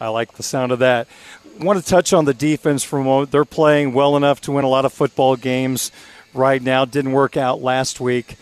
I 0.00 0.08
like 0.08 0.32
the 0.32 0.42
sound 0.42 0.72
of 0.72 0.78
that. 0.78 1.08
want 1.58 1.82
to 1.82 1.84
touch 1.84 2.12
on 2.12 2.24
the 2.24 2.34
defense 2.34 2.82
for 2.82 2.98
a 2.98 3.04
moment. 3.04 3.30
They're 3.30 3.44
playing 3.44 3.92
well 3.92 4.16
enough 4.16 4.40
to 4.42 4.52
win 4.52 4.64
a 4.64 4.68
lot 4.68 4.84
of 4.84 4.92
football 4.92 5.36
games 5.36 5.92
right 6.32 6.62
now. 6.62 6.84
Didn't 6.84 7.12
work 7.12 7.36
out 7.36 7.60
last 7.60 8.00
week. 8.00 8.36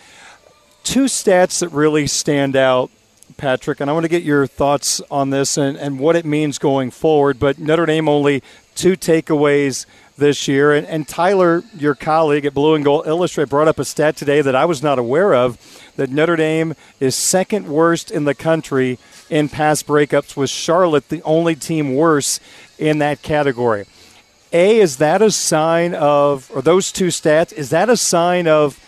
Two 0.83 1.05
stats 1.05 1.59
that 1.59 1.69
really 1.69 2.07
stand 2.07 2.55
out, 2.55 2.89
Patrick, 3.39 3.79
and 3.79 3.89
I 3.89 3.93
want 3.93 4.03
to 4.03 4.09
get 4.09 4.23
your 4.23 4.45
thoughts 4.45 5.01
on 5.09 5.29
this 5.29 5.57
and, 5.57 5.77
and 5.77 5.97
what 5.97 6.17
it 6.17 6.25
means 6.25 6.59
going 6.59 6.91
forward. 6.91 7.39
But 7.39 7.57
Notre 7.57 7.85
Dame 7.85 8.09
only 8.09 8.43
two 8.75 8.97
takeaways 8.97 9.85
this 10.17 10.45
year. 10.45 10.73
And, 10.73 10.85
and 10.85 11.07
Tyler, 11.07 11.63
your 11.77 11.95
colleague 11.95 12.45
at 12.45 12.53
Blue 12.53 12.75
and 12.75 12.83
Gold 12.83 13.07
Illustrate, 13.07 13.47
brought 13.47 13.69
up 13.69 13.79
a 13.79 13.85
stat 13.85 14.17
today 14.17 14.41
that 14.41 14.55
I 14.55 14.65
was 14.65 14.83
not 14.83 14.99
aware 14.99 15.33
of 15.33 15.57
that 15.95 16.09
Notre 16.09 16.35
Dame 16.35 16.75
is 16.99 17.15
second 17.15 17.69
worst 17.69 18.11
in 18.11 18.25
the 18.25 18.35
country 18.35 18.99
in 19.29 19.47
pass 19.47 19.83
breakups, 19.83 20.35
with 20.35 20.49
Charlotte 20.49 21.07
the 21.07 21.23
only 21.23 21.55
team 21.55 21.95
worse 21.95 22.41
in 22.77 22.97
that 22.97 23.21
category. 23.21 23.85
A, 24.51 24.79
is 24.79 24.97
that 24.97 25.21
a 25.21 25.31
sign 25.31 25.93
of, 25.93 26.51
or 26.53 26.61
those 26.61 26.91
two 26.91 27.07
stats, 27.07 27.53
is 27.53 27.69
that 27.69 27.89
a 27.89 27.95
sign 27.95 28.47
of 28.47 28.83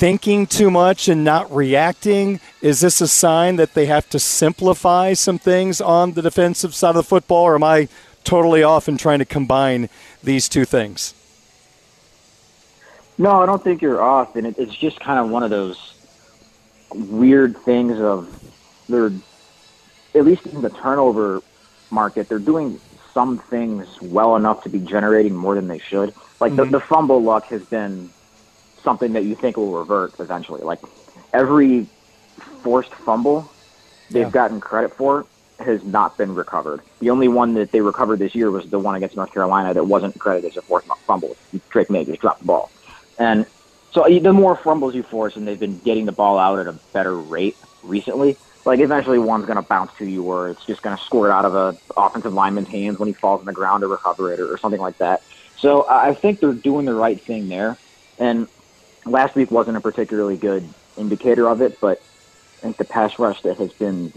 thinking 0.00 0.46
too 0.46 0.70
much 0.70 1.08
and 1.08 1.22
not 1.22 1.54
reacting? 1.54 2.40
Is 2.62 2.80
this 2.80 3.02
a 3.02 3.06
sign 3.06 3.56
that 3.56 3.74
they 3.74 3.84
have 3.84 4.08
to 4.08 4.18
simplify 4.18 5.12
some 5.12 5.38
things 5.38 5.78
on 5.78 6.12
the 6.12 6.22
defensive 6.22 6.74
side 6.74 6.90
of 6.90 6.94
the 6.96 7.02
football, 7.02 7.44
or 7.44 7.54
am 7.54 7.62
I 7.62 7.86
totally 8.24 8.62
off 8.62 8.88
in 8.88 8.96
trying 8.96 9.18
to 9.18 9.26
combine 9.26 9.90
these 10.24 10.48
two 10.48 10.64
things? 10.64 11.12
No, 13.18 13.42
I 13.42 13.46
don't 13.46 13.62
think 13.62 13.82
you're 13.82 14.00
off, 14.00 14.36
and 14.36 14.46
it's 14.46 14.74
just 14.74 14.98
kind 15.00 15.18
of 15.18 15.28
one 15.28 15.42
of 15.42 15.50
those 15.50 15.92
weird 16.94 17.58
things 17.58 18.00
of 18.00 18.26
they're 18.88 19.12
at 20.14 20.24
least 20.24 20.46
in 20.46 20.62
the 20.62 20.70
turnover 20.70 21.42
market, 21.90 22.26
they're 22.26 22.38
doing 22.38 22.80
some 23.12 23.36
things 23.36 23.86
well 24.00 24.34
enough 24.36 24.62
to 24.62 24.70
be 24.70 24.78
generating 24.78 25.34
more 25.34 25.54
than 25.54 25.68
they 25.68 25.78
should. 25.78 26.14
Like 26.40 26.52
mm-hmm. 26.52 26.70
the, 26.70 26.78
the 26.78 26.80
fumble 26.80 27.22
luck 27.22 27.44
has 27.46 27.62
been 27.66 28.08
something 28.82 29.12
that 29.12 29.24
you 29.24 29.34
think 29.34 29.56
will 29.56 29.72
revert 29.72 30.18
eventually. 30.20 30.62
Like 30.62 30.80
every 31.32 31.86
forced 32.62 32.92
fumble 32.92 33.50
they've 34.10 34.22
yeah. 34.22 34.30
gotten 34.30 34.60
credit 34.60 34.92
for 34.94 35.26
has 35.58 35.84
not 35.84 36.16
been 36.16 36.34
recovered. 36.34 36.80
The 37.00 37.10
only 37.10 37.28
one 37.28 37.54
that 37.54 37.70
they 37.70 37.80
recovered 37.80 38.18
this 38.18 38.34
year 38.34 38.50
was 38.50 38.68
the 38.70 38.78
one 38.78 38.94
against 38.94 39.16
North 39.16 39.32
Carolina 39.32 39.74
that 39.74 39.84
wasn't 39.84 40.18
credited 40.18 40.52
as 40.52 40.56
a 40.56 40.62
forced 40.62 40.88
fumble. 41.06 41.36
Drake 41.68 41.90
Maye 41.90 42.04
just 42.04 42.20
dropped 42.20 42.40
the 42.40 42.46
ball. 42.46 42.70
And 43.18 43.46
so 43.92 44.06
the 44.08 44.32
more 44.32 44.56
fumbles 44.56 44.94
you 44.94 45.02
force, 45.02 45.36
and 45.36 45.46
they've 45.46 45.60
been 45.60 45.78
getting 45.80 46.06
the 46.06 46.12
ball 46.12 46.38
out 46.38 46.58
at 46.58 46.66
a 46.66 46.72
better 46.92 47.16
rate 47.16 47.56
recently, 47.82 48.36
like 48.64 48.80
eventually 48.80 49.18
one's 49.18 49.46
going 49.46 49.56
to 49.56 49.62
bounce 49.62 49.90
to 49.98 50.04
you 50.04 50.22
or 50.24 50.50
it's 50.50 50.64
just 50.64 50.82
going 50.82 50.96
to 50.96 51.02
squirt 51.02 51.30
out 51.30 51.44
of 51.44 51.54
a 51.54 51.76
offensive 51.96 52.32
lineman's 52.34 52.68
hands 52.68 52.98
when 52.98 53.06
he 53.06 53.12
falls 53.12 53.40
on 53.40 53.46
the 53.46 53.52
ground 53.52 53.80
to 53.80 53.88
recover 53.88 54.32
it 54.32 54.40
or, 54.40 54.52
or 54.52 54.58
something 54.58 54.80
like 54.80 54.98
that. 54.98 55.22
So 55.56 55.86
I 55.88 56.14
think 56.14 56.40
they're 56.40 56.52
doing 56.52 56.86
the 56.86 56.94
right 56.94 57.20
thing 57.20 57.48
there. 57.48 57.76
And 58.18 58.48
last 59.04 59.34
week 59.34 59.50
wasn't 59.50 59.76
a 59.76 59.80
particularly 59.80 60.36
good 60.36 60.68
indicator 60.96 61.48
of 61.48 61.60
it, 61.62 61.80
but 61.80 62.00
I 62.58 62.60
think 62.62 62.76
the 62.76 62.84
pass 62.84 63.18
rush 63.18 63.40
that 63.42 63.56
has 63.58 63.72
been 63.72 64.12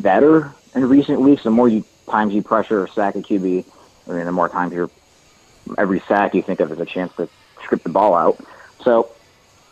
better 0.00 0.54
in 0.74 0.88
recent 0.88 1.20
weeks, 1.20 1.42
the 1.42 1.50
more 1.50 1.68
you, 1.68 1.84
times 2.08 2.34
you 2.34 2.42
pressure 2.42 2.86
sack 2.88 3.16
a 3.16 3.22
QB, 3.22 3.64
I 4.08 4.12
mean, 4.12 4.26
the 4.26 4.32
more 4.32 4.48
times 4.48 4.72
you're 4.72 4.90
every 5.76 6.00
sack 6.00 6.34
you 6.34 6.42
think 6.42 6.60
of 6.60 6.70
as 6.70 6.78
a 6.78 6.86
chance 6.86 7.12
to 7.16 7.28
strip 7.62 7.82
the 7.82 7.88
ball 7.88 8.14
out. 8.14 8.38
So 8.82 9.10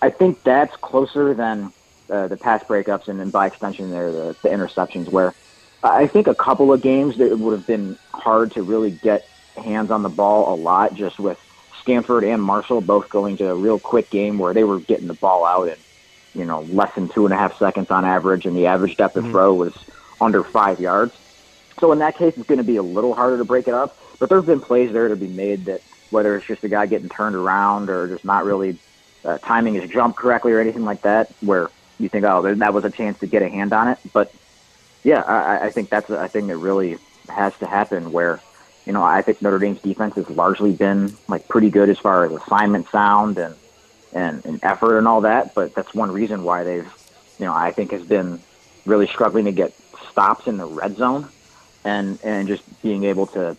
I 0.02 0.10
think 0.10 0.42
that's 0.42 0.74
closer 0.76 1.34
than 1.34 1.72
uh, 2.10 2.28
the 2.28 2.36
pass 2.36 2.62
breakups 2.64 3.08
and 3.08 3.20
then 3.20 3.30
by 3.30 3.46
extension 3.46 3.90
there 3.90 4.12
the, 4.12 4.36
the 4.42 4.48
interceptions 4.48 5.08
where 5.08 5.34
I 5.82 6.06
think 6.06 6.26
a 6.26 6.34
couple 6.34 6.72
of 6.72 6.82
games 6.82 7.18
that 7.18 7.30
it 7.30 7.38
would 7.38 7.52
have 7.52 7.66
been 7.66 7.98
hard 8.12 8.52
to 8.52 8.62
really 8.62 8.90
get 8.90 9.28
hands 9.56 9.90
on 9.90 10.02
the 10.02 10.08
ball 10.08 10.52
a 10.52 10.56
lot 10.56 10.94
just 10.94 11.18
with 11.18 11.38
Stanford 11.84 12.24
and 12.24 12.42
Marshall 12.42 12.80
both 12.80 13.10
going 13.10 13.36
to 13.36 13.50
a 13.50 13.54
real 13.54 13.78
quick 13.78 14.08
game 14.08 14.38
where 14.38 14.54
they 14.54 14.64
were 14.64 14.80
getting 14.80 15.06
the 15.06 15.14
ball 15.14 15.44
out 15.44 15.68
in 15.68 15.76
you 16.34 16.46
know 16.46 16.62
less 16.62 16.94
than 16.94 17.10
two 17.10 17.26
and 17.26 17.34
a 17.34 17.36
half 17.36 17.58
seconds 17.58 17.90
on 17.90 18.06
average 18.06 18.46
and 18.46 18.56
the 18.56 18.66
average 18.66 18.96
depth 18.96 19.16
of 19.16 19.24
mm-hmm. 19.24 19.32
throw 19.32 19.54
was 19.54 19.74
under 20.18 20.42
five 20.42 20.80
yards. 20.80 21.14
So 21.78 21.92
in 21.92 21.98
that 21.98 22.16
case, 22.16 22.38
it's 22.38 22.48
going 22.48 22.58
to 22.58 22.64
be 22.64 22.76
a 22.76 22.82
little 22.82 23.14
harder 23.14 23.36
to 23.36 23.44
break 23.44 23.68
it 23.68 23.74
up. 23.74 23.98
But 24.18 24.30
there 24.30 24.38
have 24.38 24.46
been 24.46 24.60
plays 24.60 24.92
there 24.92 25.08
to 25.08 25.16
be 25.16 25.28
made 25.28 25.66
that 25.66 25.82
whether 26.10 26.34
it's 26.36 26.46
just 26.46 26.64
a 26.64 26.68
guy 26.68 26.86
getting 26.86 27.10
turned 27.10 27.36
around 27.36 27.90
or 27.90 28.08
just 28.08 28.24
not 28.24 28.44
really 28.44 28.78
uh, 29.24 29.36
timing 29.38 29.74
his 29.74 29.90
jump 29.90 30.16
correctly 30.16 30.52
or 30.52 30.60
anything 30.60 30.84
like 30.84 31.02
that, 31.02 31.30
where 31.40 31.70
you 31.98 32.08
think, 32.08 32.24
oh, 32.24 32.54
that 32.54 32.72
was 32.72 32.84
a 32.84 32.90
chance 32.90 33.18
to 33.18 33.26
get 33.26 33.42
a 33.42 33.48
hand 33.48 33.74
on 33.74 33.88
it. 33.88 33.98
But 34.12 34.32
yeah, 35.02 35.20
I, 35.20 35.66
I 35.66 35.70
think 35.70 35.90
that's 35.90 36.08
a 36.08 36.28
thing 36.28 36.46
that 36.46 36.56
really 36.56 36.96
has 37.28 37.54
to 37.58 37.66
happen. 37.66 38.12
Where 38.12 38.40
you 38.86 38.92
know, 38.92 39.02
I 39.02 39.22
think 39.22 39.40
Notre 39.40 39.58
Dame's 39.58 39.80
defense 39.80 40.14
has 40.16 40.28
largely 40.30 40.72
been 40.72 41.16
like 41.28 41.48
pretty 41.48 41.70
good 41.70 41.88
as 41.88 41.98
far 41.98 42.26
as 42.26 42.32
assignment 42.32 42.88
sound 42.90 43.38
and 43.38 43.54
and, 44.12 44.44
and 44.44 44.60
effort 44.62 44.98
and 44.98 45.08
all 45.08 45.22
that. 45.22 45.54
But 45.54 45.74
that's 45.74 45.94
one 45.94 46.10
reason 46.10 46.44
why 46.44 46.64
they've, 46.64 46.92
you 47.38 47.46
know, 47.46 47.54
I 47.54 47.72
think 47.72 47.90
has 47.92 48.02
been 48.02 48.40
really 48.86 49.06
struggling 49.06 49.46
to 49.46 49.52
get 49.52 49.74
stops 50.10 50.46
in 50.46 50.58
the 50.58 50.66
red 50.66 50.96
zone 50.96 51.28
and 51.84 52.18
and 52.22 52.46
just 52.46 52.62
being 52.82 53.04
able 53.04 53.26
to, 53.28 53.56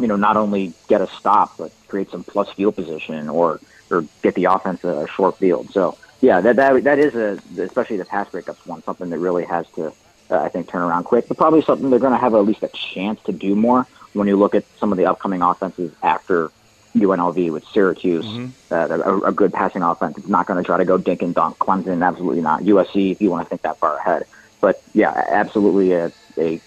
you 0.00 0.06
know, 0.06 0.16
not 0.16 0.36
only 0.36 0.72
get 0.88 1.00
a 1.00 1.06
stop 1.08 1.56
but 1.58 1.70
create 1.86 2.10
some 2.10 2.24
plus 2.24 2.50
field 2.52 2.74
position 2.74 3.28
or 3.28 3.60
or 3.90 4.04
get 4.22 4.34
the 4.34 4.46
offense 4.46 4.82
a 4.84 5.06
short 5.08 5.36
field. 5.36 5.70
So 5.72 5.98
yeah, 6.22 6.40
that 6.40 6.56
that 6.56 6.84
that 6.84 6.98
is 6.98 7.14
a 7.14 7.38
especially 7.60 7.98
the 7.98 8.06
pass 8.06 8.30
breakups 8.30 8.66
one 8.66 8.82
something 8.82 9.10
that 9.10 9.18
really 9.18 9.44
has 9.44 9.66
to 9.74 9.92
uh, 10.30 10.38
I 10.38 10.48
think 10.48 10.68
turn 10.68 10.82
around 10.82 11.04
quick, 11.04 11.28
but 11.28 11.36
probably 11.36 11.62
something 11.62 11.90
they're 11.90 11.98
going 11.98 12.12
to 12.12 12.18
have 12.18 12.34
at 12.34 12.38
least 12.40 12.62
a 12.62 12.68
chance 12.68 13.22
to 13.24 13.32
do 13.32 13.54
more 13.54 13.86
when 14.18 14.28
you 14.28 14.36
look 14.36 14.54
at 14.54 14.64
some 14.78 14.92
of 14.92 14.98
the 14.98 15.06
upcoming 15.06 15.42
offenses 15.42 15.92
after 16.02 16.50
UNLV 16.94 17.52
with 17.52 17.64
Syracuse, 17.68 18.26
mm-hmm. 18.26 18.74
uh, 18.74 18.88
a, 18.88 19.28
a, 19.28 19.32
good 19.32 19.52
passing 19.52 19.82
offense. 19.82 20.18
It's 20.18 20.28
not 20.28 20.46
going 20.46 20.62
to 20.62 20.66
try 20.66 20.76
to 20.76 20.84
go 20.84 20.98
dink 20.98 21.22
and 21.22 21.34
dunk. 21.34 21.58
Clemson, 21.58 22.04
absolutely 22.04 22.40
not. 22.40 22.62
USC, 22.62 23.12
if 23.12 23.22
you 23.22 23.30
want 23.30 23.46
to 23.46 23.48
think 23.48 23.62
that 23.62 23.78
far 23.78 23.96
ahead. 23.98 24.24
But 24.60 24.82
yeah, 24.92 25.12
absolutely 25.28 25.92
a, 25.92 26.12
a 26.36 26.60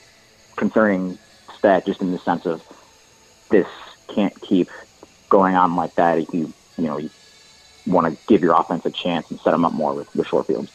concerning 0.56 1.18
stat 1.58 1.86
just 1.86 2.02
in 2.02 2.12
the 2.12 2.20
sense 2.20 2.46
of 2.46 2.64
this 3.50 3.68
can't 4.08 4.40
keep 4.42 4.70
going 5.30 5.56
on 5.56 5.76
like 5.76 5.96
that 5.96 6.18
if 6.18 6.34
you 6.34 6.52
you 6.78 6.86
know 6.86 6.98
you 6.98 7.10
want 7.88 8.08
to 8.08 8.26
give 8.28 8.42
your 8.42 8.60
offense 8.60 8.86
a 8.86 8.92
chance 8.92 9.30
and 9.32 9.40
set 9.40 9.52
them 9.52 9.66
up 9.66 9.74
more 9.74 9.94
with 9.94 10.12
the 10.14 10.24
short 10.24 10.48
fields. 10.48 10.72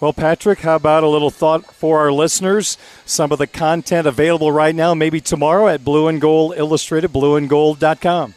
Well, 0.00 0.12
Patrick, 0.12 0.60
how 0.60 0.76
about 0.76 1.02
a 1.02 1.08
little 1.08 1.30
thought 1.30 1.74
for 1.74 1.98
our 1.98 2.12
listeners? 2.12 2.78
Some 3.04 3.32
of 3.32 3.38
the 3.38 3.48
content 3.48 4.06
available 4.06 4.52
right 4.52 4.74
now, 4.74 4.94
maybe 4.94 5.20
tomorrow 5.20 5.66
at 5.66 5.82
Blue 5.82 6.06
and 6.06 6.20
Gold 6.20 6.54
Illustrated, 6.56 7.12
blueandgold.com. 7.12 8.34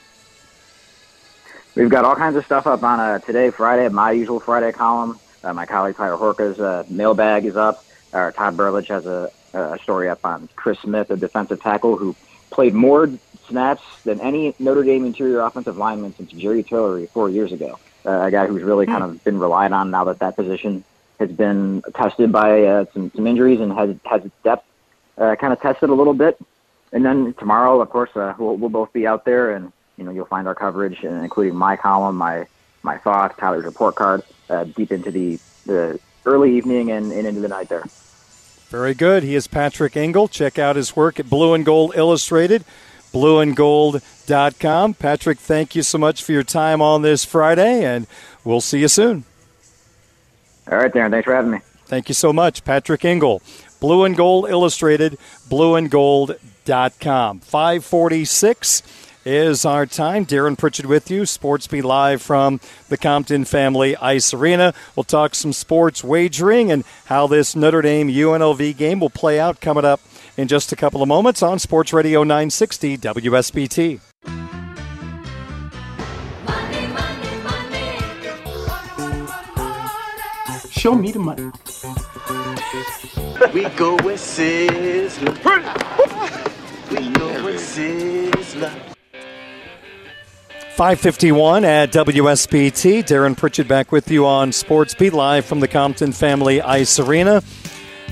We've 1.75 1.89
got 1.89 2.03
all 2.03 2.15
kinds 2.15 2.35
of 2.35 2.45
stuff 2.45 2.65
up 2.65 2.81
on 2.81 2.99
uh, 2.99 3.19
today, 3.19 3.51
Friday, 3.51 3.87
my 3.89 4.11
usual 4.11 4.39
Friday 4.39 4.71
column. 4.71 5.19
Uh, 5.43 5.53
my 5.53 5.67
colleague 5.67 5.95
Tyler 5.95 6.17
Horka's 6.17 6.59
uh, 6.59 6.83
mailbag 6.89 7.45
is 7.45 7.55
up. 7.55 7.85
Uh, 8.11 8.31
Todd 8.31 8.57
Burlage 8.57 8.87
has 8.87 9.05
a, 9.05 9.29
a 9.53 9.77
story 9.83 10.09
up 10.09 10.25
on 10.25 10.49
Chris 10.55 10.79
Smith, 10.79 11.11
a 11.11 11.15
defensive 11.15 11.61
tackle 11.61 11.95
who 11.95 12.15
played 12.49 12.73
more 12.73 13.07
snaps 13.47 13.83
than 14.03 14.19
any 14.19 14.55
Notre 14.57 14.83
Dame 14.83 15.05
interior 15.05 15.41
offensive 15.41 15.77
lineman 15.77 16.15
since 16.15 16.31
Jerry 16.31 16.63
Tillery 16.63 17.05
four 17.05 17.29
years 17.29 17.51
ago. 17.51 17.79
Uh, 18.03 18.23
a 18.23 18.31
guy 18.31 18.47
who's 18.47 18.63
really 18.63 18.87
kind 18.87 19.03
of 19.03 19.23
been 19.23 19.37
relied 19.37 19.71
on 19.71 19.91
now 19.91 20.05
that 20.05 20.19
that 20.19 20.35
position 20.35 20.83
has 21.21 21.31
been 21.31 21.83
tested 21.93 22.31
by 22.31 22.63
uh, 22.63 22.85
some, 22.93 23.11
some 23.15 23.27
injuries 23.27 23.59
and 23.59 23.71
has 23.71 23.95
has 24.05 24.25
its 24.25 24.35
depth 24.43 24.65
uh, 25.17 25.35
kind 25.35 25.53
of 25.53 25.61
tested 25.61 25.89
a 25.89 25.93
little 25.93 26.13
bit. 26.13 26.39
And 26.91 27.05
then 27.05 27.33
tomorrow, 27.35 27.79
of 27.79 27.89
course, 27.89 28.09
uh, 28.15 28.33
we'll, 28.37 28.57
we'll 28.57 28.69
both 28.69 28.91
be 28.91 29.07
out 29.07 29.23
there, 29.23 29.55
and 29.55 29.71
you 29.97 30.03
know 30.03 30.11
you'll 30.11 30.25
find 30.25 30.47
our 30.47 30.55
coverage, 30.55 31.03
including 31.03 31.55
my 31.55 31.77
column, 31.77 32.17
my 32.17 32.47
my 32.83 32.97
thoughts, 32.97 33.37
Tyler's 33.37 33.65
report 33.65 33.95
card, 33.95 34.23
uh, 34.49 34.63
deep 34.65 34.91
into 34.91 35.11
the 35.11 35.39
the 35.65 35.99
early 36.25 36.57
evening 36.57 36.91
and, 36.91 37.11
and 37.11 37.25
into 37.27 37.39
the 37.39 37.47
night 37.47 37.69
there. 37.69 37.83
Very 38.69 38.93
good. 38.93 39.23
He 39.23 39.35
is 39.35 39.47
Patrick 39.47 39.95
Engel. 39.95 40.27
Check 40.27 40.57
out 40.57 40.75
his 40.75 40.95
work 40.95 41.19
at 41.19 41.29
Blue 41.29 41.53
and 41.53 41.65
Gold 41.65 41.93
Illustrated, 41.95 42.63
blueandgold.com. 43.13 44.93
Patrick, 44.95 45.39
thank 45.39 45.75
you 45.75 45.83
so 45.83 45.97
much 45.97 46.23
for 46.23 46.31
your 46.31 46.43
time 46.43 46.81
on 46.81 47.01
this 47.01 47.25
Friday, 47.25 47.83
and 47.83 48.07
we'll 48.43 48.61
see 48.61 48.79
you 48.79 48.87
soon. 48.87 49.25
All 50.69 50.77
right, 50.77 50.91
Darren. 50.91 51.11
Thanks 51.11 51.25
for 51.25 51.35
having 51.35 51.51
me. 51.51 51.59
Thank 51.85 52.09
you 52.09 52.15
so 52.15 52.31
much, 52.31 52.63
Patrick 52.63 53.03
Engel. 53.03 53.41
Blue 53.79 54.05
and 54.05 54.15
Gold 54.15 54.49
Illustrated, 54.49 55.17
blueandgold.com. 55.49 57.39
546 57.39 58.83
is 59.25 59.65
our 59.65 59.85
time. 59.85 60.25
Darren 60.25 60.57
Pritchard 60.57 60.85
with 60.85 61.11
you, 61.11 61.25
Sports 61.25 61.67
Beat 61.67 61.83
Live 61.83 62.21
from 62.21 62.59
the 62.89 62.97
Compton 62.97 63.45
Family 63.45 63.95
Ice 63.97 64.33
Arena. 64.33 64.73
We'll 64.95 65.03
talk 65.03 65.35
some 65.35 65.53
sports 65.53 66.03
wagering 66.03 66.71
and 66.71 66.83
how 67.05 67.27
this 67.27 67.55
Notre 67.55 67.81
Dame 67.81 68.07
UNLV 68.09 68.77
game 68.77 68.99
will 68.99 69.09
play 69.09 69.39
out 69.39 69.61
coming 69.61 69.85
up 69.85 69.99
in 70.37 70.47
just 70.47 70.71
a 70.71 70.75
couple 70.75 71.01
of 71.01 71.07
moments 71.07 71.43
on 71.43 71.59
Sports 71.59 71.93
Radio 71.93 72.23
960 72.23 72.97
WSBT. 72.97 74.60
Show 80.81 80.95
me 80.95 81.11
the 81.11 81.19
money. 81.19 81.43
we 83.53 83.69
go 83.77 83.93
with 83.97 84.19
Sizzler. 84.19 85.31
We 86.89 87.09
go 87.11 87.45
with 87.45 87.61
Sizzler. 87.61 88.71
551 90.75 91.65
at 91.65 91.91
WSBT. 91.91 93.03
Darren 93.03 93.37
Pritchett 93.37 93.67
back 93.67 93.91
with 93.91 94.09
you 94.09 94.25
on 94.25 94.51
Sports 94.51 94.95
Beat 94.95 95.13
live 95.13 95.45
from 95.45 95.59
the 95.59 95.67
Compton 95.67 96.11
Family 96.13 96.63
Ice 96.63 96.97
Arena. 96.97 97.43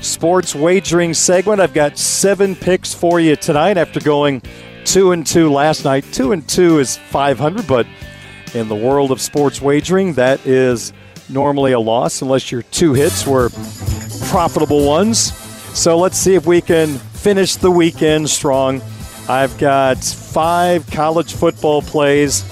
Sports 0.00 0.54
wagering 0.54 1.12
segment. 1.12 1.60
I've 1.60 1.74
got 1.74 1.98
seven 1.98 2.54
picks 2.54 2.94
for 2.94 3.18
you 3.18 3.34
tonight 3.34 3.78
after 3.78 3.98
going 3.98 4.42
two 4.84 5.10
and 5.10 5.26
two 5.26 5.50
last 5.50 5.84
night. 5.84 6.04
Two 6.12 6.30
and 6.30 6.48
two 6.48 6.78
is 6.78 6.96
500, 6.96 7.66
but 7.66 7.88
in 8.54 8.68
the 8.68 8.76
world 8.76 9.10
of 9.10 9.20
sports 9.20 9.60
wagering, 9.60 10.12
that 10.12 10.46
is 10.46 10.92
normally 11.30 11.72
a 11.72 11.80
loss 11.80 12.22
unless 12.22 12.50
your 12.50 12.62
two 12.62 12.92
hits 12.92 13.26
were 13.26 13.50
profitable 14.28 14.86
ones. 14.86 15.32
So 15.76 15.98
let's 15.98 16.18
see 16.18 16.34
if 16.34 16.46
we 16.46 16.60
can 16.60 16.98
finish 16.98 17.56
the 17.56 17.70
weekend 17.70 18.28
strong. 18.28 18.82
I've 19.28 19.56
got 19.58 19.98
five 19.98 20.86
college 20.90 21.34
football 21.34 21.82
plays 21.82 22.44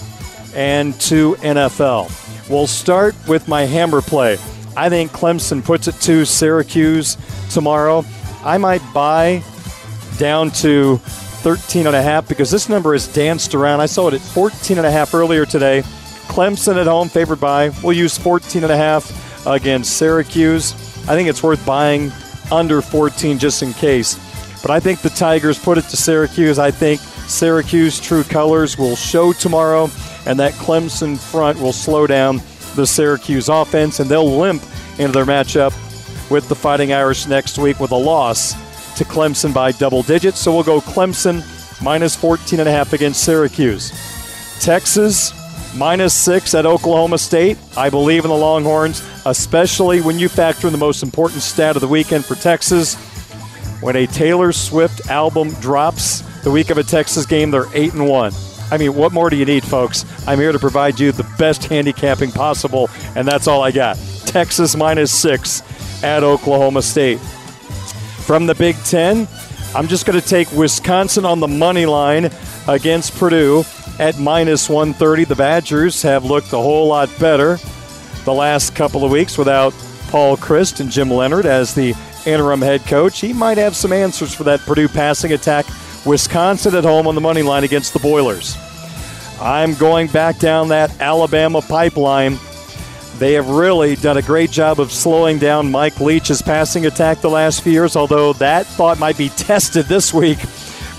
and 0.54 0.98
two 1.00 1.34
NFL. 1.40 2.48
We'll 2.48 2.66
start 2.66 3.14
with 3.26 3.48
my 3.48 3.62
hammer 3.62 4.00
play. 4.00 4.38
I 4.76 4.88
think 4.88 5.10
Clemson 5.10 5.64
puts 5.64 5.88
it 5.88 5.96
to 6.02 6.24
Syracuse 6.24 7.16
tomorrow. 7.50 8.04
I 8.44 8.58
might 8.58 8.82
buy 8.94 9.42
down 10.18 10.50
to 10.52 10.98
13 10.98 11.86
and 11.86 11.96
a 11.96 12.02
half 12.02 12.28
because 12.28 12.50
this 12.50 12.68
number 12.68 12.92
has 12.92 13.06
danced 13.08 13.54
around. 13.54 13.80
I 13.80 13.86
saw 13.86 14.08
it 14.08 14.14
at 14.14 14.20
14 14.20 14.78
and 14.78 14.86
a 14.86 14.90
half 14.90 15.14
earlier 15.14 15.44
today. 15.44 15.82
Clemson 16.28 16.76
at 16.76 16.86
home 16.86 17.08
favored 17.08 17.40
by. 17.40 17.70
We'll 17.82 17.96
use 17.96 18.16
14 18.16 18.62
and 18.62 18.72
a 18.72 18.76
half 18.76 19.46
against 19.46 19.96
Syracuse. 19.96 20.72
I 21.08 21.14
think 21.14 21.28
it's 21.28 21.42
worth 21.42 21.64
buying 21.66 22.12
under 22.52 22.80
14 22.80 23.38
just 23.38 23.62
in 23.62 23.72
case. 23.72 24.16
But 24.62 24.70
I 24.70 24.80
think 24.80 25.00
the 25.00 25.10
Tigers 25.10 25.58
put 25.58 25.78
it 25.78 25.84
to 25.86 25.96
Syracuse. 25.96 26.58
I 26.58 26.70
think 26.70 27.00
Syracuse 27.00 28.00
true 28.00 28.24
colors 28.24 28.78
will 28.78 28.96
show 28.96 29.32
tomorrow, 29.32 29.90
and 30.26 30.38
that 30.38 30.52
Clemson 30.54 31.18
front 31.18 31.60
will 31.60 31.72
slow 31.72 32.06
down 32.06 32.40
the 32.74 32.86
Syracuse 32.86 33.48
offense, 33.48 34.00
and 34.00 34.10
they'll 34.10 34.38
limp 34.38 34.62
into 34.98 35.12
their 35.12 35.24
matchup 35.24 35.72
with 36.30 36.48
the 36.48 36.54
Fighting 36.54 36.92
Irish 36.92 37.26
next 37.26 37.58
week 37.58 37.80
with 37.80 37.92
a 37.92 37.96
loss 37.96 38.52
to 38.98 39.04
Clemson 39.04 39.54
by 39.54 39.72
double 39.72 40.02
digits. 40.02 40.38
So 40.38 40.52
we'll 40.52 40.64
go 40.64 40.80
Clemson 40.80 41.42
minus 41.82 42.16
14 42.16 42.60
and 42.60 42.68
a 42.68 42.72
half 42.72 42.92
against 42.92 43.22
Syracuse. 43.22 43.92
Texas 44.60 45.32
minus 45.76 46.14
six 46.14 46.54
at 46.54 46.66
Oklahoma 46.66 47.18
State. 47.18 47.58
I 47.76 47.90
believe 47.90 48.24
in 48.24 48.30
the 48.30 48.36
Longhorns, 48.36 49.06
especially 49.26 50.00
when 50.00 50.18
you 50.18 50.28
factor 50.28 50.66
in 50.66 50.72
the 50.72 50.78
most 50.78 51.02
important 51.02 51.42
stat 51.42 51.76
of 51.76 51.80
the 51.80 51.88
weekend 51.88 52.24
for 52.24 52.34
Texas. 52.34 52.96
When 53.80 53.94
a 53.96 54.06
Taylor 54.06 54.52
Swift 54.52 55.08
album 55.08 55.50
drops 55.60 56.22
the 56.42 56.50
week 56.50 56.70
of 56.70 56.78
a 56.78 56.82
Texas 56.82 57.26
game, 57.26 57.50
they're 57.50 57.66
eight 57.74 57.92
and 57.92 58.08
one. 58.08 58.32
I 58.70 58.76
mean, 58.76 58.94
what 58.94 59.12
more 59.12 59.30
do 59.30 59.36
you 59.36 59.44
need, 59.44 59.64
folks? 59.64 60.04
I'm 60.26 60.38
here 60.38 60.52
to 60.52 60.58
provide 60.58 61.00
you 61.00 61.12
the 61.12 61.30
best 61.38 61.64
handicapping 61.64 62.32
possible, 62.32 62.90
and 63.14 63.26
that's 63.26 63.46
all 63.46 63.62
I 63.62 63.70
got. 63.70 63.96
Texas 64.26 64.76
minus 64.76 65.12
six 65.12 65.62
at 66.02 66.22
Oklahoma 66.22 66.82
State. 66.82 67.18
From 67.18 68.46
the 68.46 68.54
Big 68.54 68.76
Ten, 68.84 69.26
I'm 69.74 69.88
just 69.88 70.06
going 70.06 70.20
to 70.20 70.26
take 70.26 70.50
Wisconsin 70.52 71.24
on 71.24 71.40
the 71.40 71.48
money 71.48 71.86
line 71.86 72.30
against 72.66 73.14
Purdue 73.16 73.64
at 73.98 74.18
minus 74.18 74.68
130. 74.68 75.24
The 75.24 75.34
Badgers 75.36 76.02
have 76.02 76.24
looked 76.24 76.52
a 76.52 76.58
whole 76.58 76.88
lot 76.88 77.10
better 77.18 77.58
the 78.24 78.34
last 78.34 78.74
couple 78.74 79.04
of 79.04 79.10
weeks 79.10 79.38
without 79.38 79.72
Paul 80.08 80.36
Chryst 80.36 80.80
and 80.80 80.90
Jim 80.90 81.10
Leonhard 81.10 81.46
as 81.46 81.74
the 81.74 81.94
interim 82.26 82.60
head 82.60 82.84
coach. 82.86 83.20
He 83.20 83.32
might 83.32 83.58
have 83.58 83.74
some 83.76 83.92
answers 83.92 84.34
for 84.34 84.44
that 84.44 84.60
Purdue 84.60 84.88
passing 84.88 85.32
attack. 85.32 85.66
Wisconsin 86.04 86.74
at 86.74 86.84
home 86.84 87.06
on 87.06 87.14
the 87.14 87.20
money 87.20 87.42
line 87.42 87.64
against 87.64 87.92
the 87.92 87.98
Boilers. 87.98 88.56
I'm 89.40 89.74
going 89.74 90.08
back 90.08 90.38
down 90.38 90.68
that 90.68 91.00
Alabama 91.00 91.60
pipeline. 91.60 92.38
They 93.18 93.34
have 93.34 93.48
really 93.48 93.96
done 93.96 94.16
a 94.16 94.22
great 94.22 94.50
job 94.50 94.78
of 94.78 94.92
slowing 94.92 95.38
down 95.38 95.70
Mike 95.70 96.00
Leach's 96.00 96.40
passing 96.40 96.86
attack 96.86 97.20
the 97.20 97.30
last 97.30 97.62
few 97.62 97.72
years, 97.72 97.96
although 97.96 98.32
that 98.34 98.66
thought 98.66 98.98
might 98.98 99.18
be 99.18 99.28
tested 99.36 99.86
this 99.86 100.14
week 100.14 100.38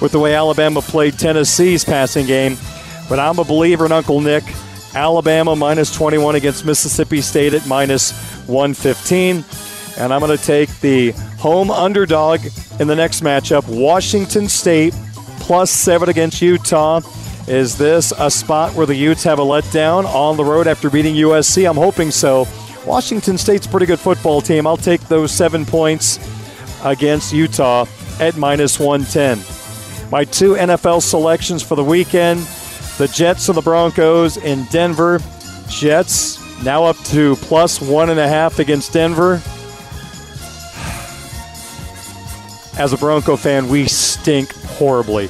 with 0.02 0.12
the 0.12 0.20
way 0.20 0.36
Alabama 0.36 0.82
played 0.82 1.18
Tennessee's 1.18 1.84
passing 1.86 2.26
game. 2.26 2.58
But 3.10 3.20
I'm 3.20 3.40
a 3.40 3.44
believer 3.44 3.86
in 3.86 3.92
Uncle 3.92 4.22
Nick. 4.22 4.44
Alabama 4.94 5.56
minus 5.56 5.94
21 5.94 6.36
against 6.36 6.66
Mississippi 6.66 7.22
State 7.22 7.54
at 7.54 7.68
minus 7.68 8.12
115. 8.48 9.44
And 9.98 10.14
I'm 10.14 10.22
going 10.22 10.36
to 10.36 10.44
take 10.44 10.70
the 10.80 11.12
home 11.38 11.72
underdog 11.72 12.42
in 12.80 12.88
the 12.88 12.96
next 12.96 13.22
matchup, 13.22 13.68
Washington 13.68 14.48
State 14.48 14.94
plus 15.40 15.72
seven 15.72 16.10
against 16.10 16.42
Utah. 16.42 17.02
Is 17.48 17.78
this 17.78 18.14
a 18.18 18.30
spot 18.30 18.76
where 18.76 18.86
the 18.86 18.96
Utes 18.96 19.24
have 19.24 19.40
a 19.40 19.44
letdown 19.44 20.06
on 20.06 20.38
the 20.38 20.46
road 20.46 20.68
after 20.68 20.90
beating 20.90 21.16
USC? 21.16 21.68
I'm 21.68 21.76
hoping 21.76 22.12
so. 22.12 22.48
Washington 22.86 23.38
State's 23.38 23.68
pretty 23.68 23.86
good 23.86 24.00
football 24.00 24.42
team. 24.42 24.68
I'll 24.68 24.78
take 24.78 25.02
those 25.08 25.32
seven 25.32 25.66
points 25.66 26.20
against 26.84 27.34
Utah 27.34 27.86
at 28.20 28.38
minus 28.38 28.80
110. 28.80 29.40
My 30.12 30.24
two 30.24 30.54
NFL 30.54 31.02
selections 31.02 31.64
for 31.64 31.76
the 31.76 31.84
weekend 31.84 32.48
the 33.00 33.08
Jets 33.08 33.48
and 33.48 33.58
the 33.58 33.62
Broncos 33.62 34.36
in 34.36 34.66
Denver. 34.66 35.22
Jets 35.70 36.38
now 36.66 36.84
up 36.84 36.98
to 37.06 37.38
plus 37.38 37.80
one 37.82 38.10
and 38.10 38.20
a 38.20 38.28
half 38.28 38.60
against 38.60 38.92
Denver. 38.92 39.36
As 42.78 42.92
a 42.92 42.98
Bronco 42.98 43.38
fan, 43.38 43.70
we 43.70 43.88
stink 43.88 44.54
horribly. 44.54 45.30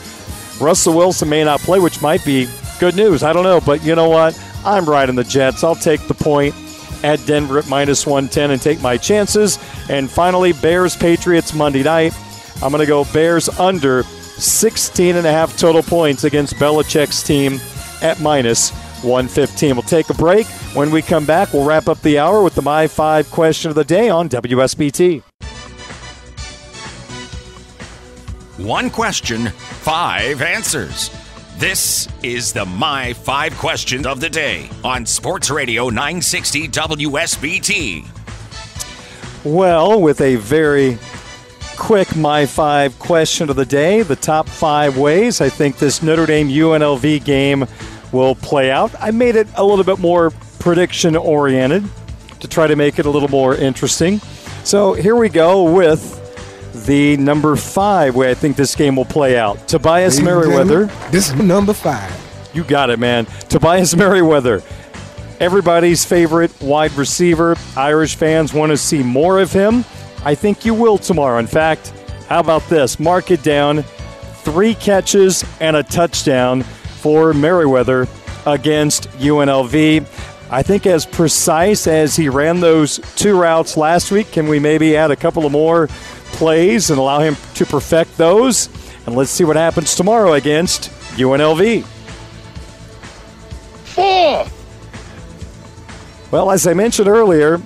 Russell 0.60 0.98
Wilson 0.98 1.30
may 1.30 1.44
not 1.44 1.60
play, 1.60 1.80
which 1.80 2.02
might 2.02 2.26
be 2.26 2.48
good 2.80 2.96
news. 2.96 3.22
I 3.22 3.34
don't 3.34 3.44
know, 3.44 3.62
but 3.62 3.84
you 3.84 3.94
know 3.94 4.10
what? 4.10 4.36
I'm 4.66 4.86
riding 4.86 5.14
the 5.16 5.24
Jets. 5.24 5.64
I'll 5.64 5.76
take 5.76 6.02
the 6.08 6.16
point 6.16 6.56
at 7.04 7.24
Denver 7.28 7.60
at 7.60 7.70
minus 7.70 8.08
110 8.08 8.50
and 8.50 8.60
take 8.60 8.82
my 8.82 8.98
chances. 8.98 9.60
And 9.90 10.10
finally, 10.10 10.54
Bears 10.54 10.98
Patriots 10.98 11.54
Monday 11.54 11.84
night. 11.84 12.18
I'm 12.64 12.72
going 12.72 12.82
to 12.82 12.88
go 12.88 13.06
Bears 13.14 13.48
under 13.60 14.04
16 14.40 15.16
and 15.16 15.26
a 15.28 15.32
half 15.32 15.58
total 15.58 15.84
points 15.84 16.24
against 16.24 16.56
Belichick's 16.56 17.24
team 17.24 17.60
at 18.02 18.20
minus 18.20 18.72
115. 19.04 19.76
We'll 19.76 19.84
take 19.84 20.10
a 20.10 20.14
break. 20.14 20.48
When 20.74 20.92
we 20.92 21.02
come 21.02 21.26
back, 21.26 21.54
we'll 21.54 21.66
wrap 21.66 21.88
up 21.88 22.02
the 22.02 22.20
hour 22.20 22.44
with 22.44 22.56
the 22.56 22.62
My 22.62 22.88
5 22.88 23.30
question 23.32 23.70
of 23.70 23.76
the 23.76 23.84
day 23.84 24.10
on 24.10 24.30
WSBT. 24.30 25.24
One 28.58 28.90
question, 28.90 29.48
five 29.48 30.42
answers. 30.42 31.10
This 31.58 32.10
is 32.24 32.52
the 32.52 32.66
My 32.66 33.14
Five 33.14 33.58
Questions 33.58 34.06
of 34.06 34.20
the 34.20 34.30
Day 34.30 34.70
on 34.84 35.06
Sports 35.06 35.50
Radio 35.50 35.88
960 35.88 36.68
WSBT. 36.68 38.06
Well, 39.46 40.02
with 40.02 40.20
a 40.20 40.36
very 40.36 40.98
quick 41.80 42.16
My 42.16 42.46
Five 42.46 43.00
question 43.00 43.50
of 43.50 43.56
the 43.56 43.66
day, 43.66 44.04
the 44.04 44.16
top 44.16 44.48
five 44.48 44.98
ways 44.98 45.42
I 45.42 45.50
think 45.50 45.80
this 45.80 46.04
Notre 46.04 46.28
Dame 46.28 46.50
UNLV 46.50 47.24
game 47.24 47.66
will 48.12 48.36
play 48.36 48.70
out. 48.70 48.92
I 49.00 49.12
made 49.12 49.36
it 49.36 49.48
a 49.56 49.64
little 49.64 49.86
bit 49.86 49.98
more 49.98 50.30
prediction 50.60 51.16
oriented 51.16 51.84
to 52.42 52.48
try 52.48 52.68
to 52.68 52.76
make 52.76 53.00
it 53.00 53.06
a 53.06 53.10
little 53.10 53.30
more 53.30 53.56
interesting. 53.56 54.20
So 54.64 54.94
here 54.94 55.16
we 55.16 55.30
go 55.30 55.64
with 55.74 56.18
the 56.86 57.18
number 57.18 57.56
five 57.56 58.16
way 58.16 58.30
I 58.30 58.34
think 58.34 58.56
this 58.56 58.76
game 58.76 58.96
will 58.96 59.06
play 59.06 59.38
out. 59.38 59.68
Tobias 59.68 60.22
Merriweather. 60.22 60.86
This 61.12 61.30
is 61.30 61.36
number 61.36 61.74
five. 61.74 62.14
You 62.54 62.64
got 62.66 62.90
it, 62.90 63.00
man. 63.00 63.26
Tobias 63.48 63.96
Merriweather. 63.96 64.62
Everybody's 65.40 66.04
favorite 66.04 66.52
wide 66.62 66.92
receiver. 66.92 67.56
Irish 67.78 68.16
fans 68.16 68.54
want 68.54 68.72
to 68.72 68.78
see 68.78 69.02
more 69.02 69.40
of 69.40 69.54
him. 69.54 69.86
I 70.24 70.36
think 70.36 70.66
you 70.66 70.74
will 70.74 70.98
tomorrow. 70.98 71.40
In 71.40 71.48
fact, 71.48 71.94
how 72.28 72.40
about 72.40 72.68
this? 72.70 73.00
Mark 73.00 73.32
it 73.32 73.42
down. 73.42 73.84
Three 74.44 74.76
catches 74.76 75.46
and 75.60 75.76
a 75.76 75.84
touchdown 75.84 76.64
for 76.64 77.34
Merriweather 77.34 78.08
against 78.46 79.10
UNLV. 79.12 80.06
I 80.52 80.64
think 80.64 80.88
as 80.88 81.06
precise 81.06 81.88
as 81.88 82.16
he 82.16 82.28
ran 82.28 82.60
those 82.60 83.00
two 83.16 83.40
routes 83.40 83.78
last 83.78 84.12
week, 84.12 84.32
can 84.32 84.48
we 84.48 84.60
maybe 84.60 84.98
add 84.98 85.12
a 85.12 85.16
couple 85.16 85.46
of 85.46 85.52
more 85.52 85.88
plays 86.32 86.90
and 86.90 87.00
allow 87.00 87.20
him 87.20 87.36
to 87.56 87.66
perfect 87.66 88.18
those? 88.18 88.68
And 89.06 89.16
let's 89.16 89.32
see 89.32 89.44
what 89.44 89.56
happens 89.56 89.96
tomorrow 89.96 90.34
against 90.34 90.90
UNLV. 91.18 91.84
Four. 93.86 94.48
Well, 96.32 96.52
as 96.52 96.68
I 96.68 96.74
mentioned 96.74 97.08
earlier, 97.08 97.60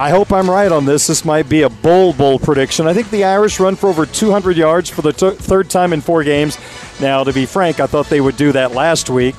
I 0.00 0.08
hope 0.08 0.32
I'm 0.32 0.48
right 0.48 0.72
on 0.72 0.86
this. 0.86 1.06
This 1.06 1.26
might 1.26 1.46
be 1.46 1.60
a 1.60 1.68
bold, 1.68 2.16
bold 2.16 2.40
prediction. 2.40 2.86
I 2.86 2.94
think 2.94 3.10
the 3.10 3.24
Irish 3.24 3.60
run 3.60 3.76
for 3.76 3.90
over 3.90 4.06
200 4.06 4.56
yards 4.56 4.88
for 4.88 5.02
the 5.02 5.12
t- 5.12 5.32
third 5.32 5.68
time 5.68 5.92
in 5.92 6.00
four 6.00 6.24
games. 6.24 6.56
Now, 7.02 7.22
to 7.22 7.34
be 7.34 7.44
frank, 7.44 7.80
I 7.80 7.86
thought 7.86 8.06
they 8.06 8.22
would 8.22 8.38
do 8.38 8.50
that 8.52 8.72
last 8.72 9.10
week. 9.10 9.34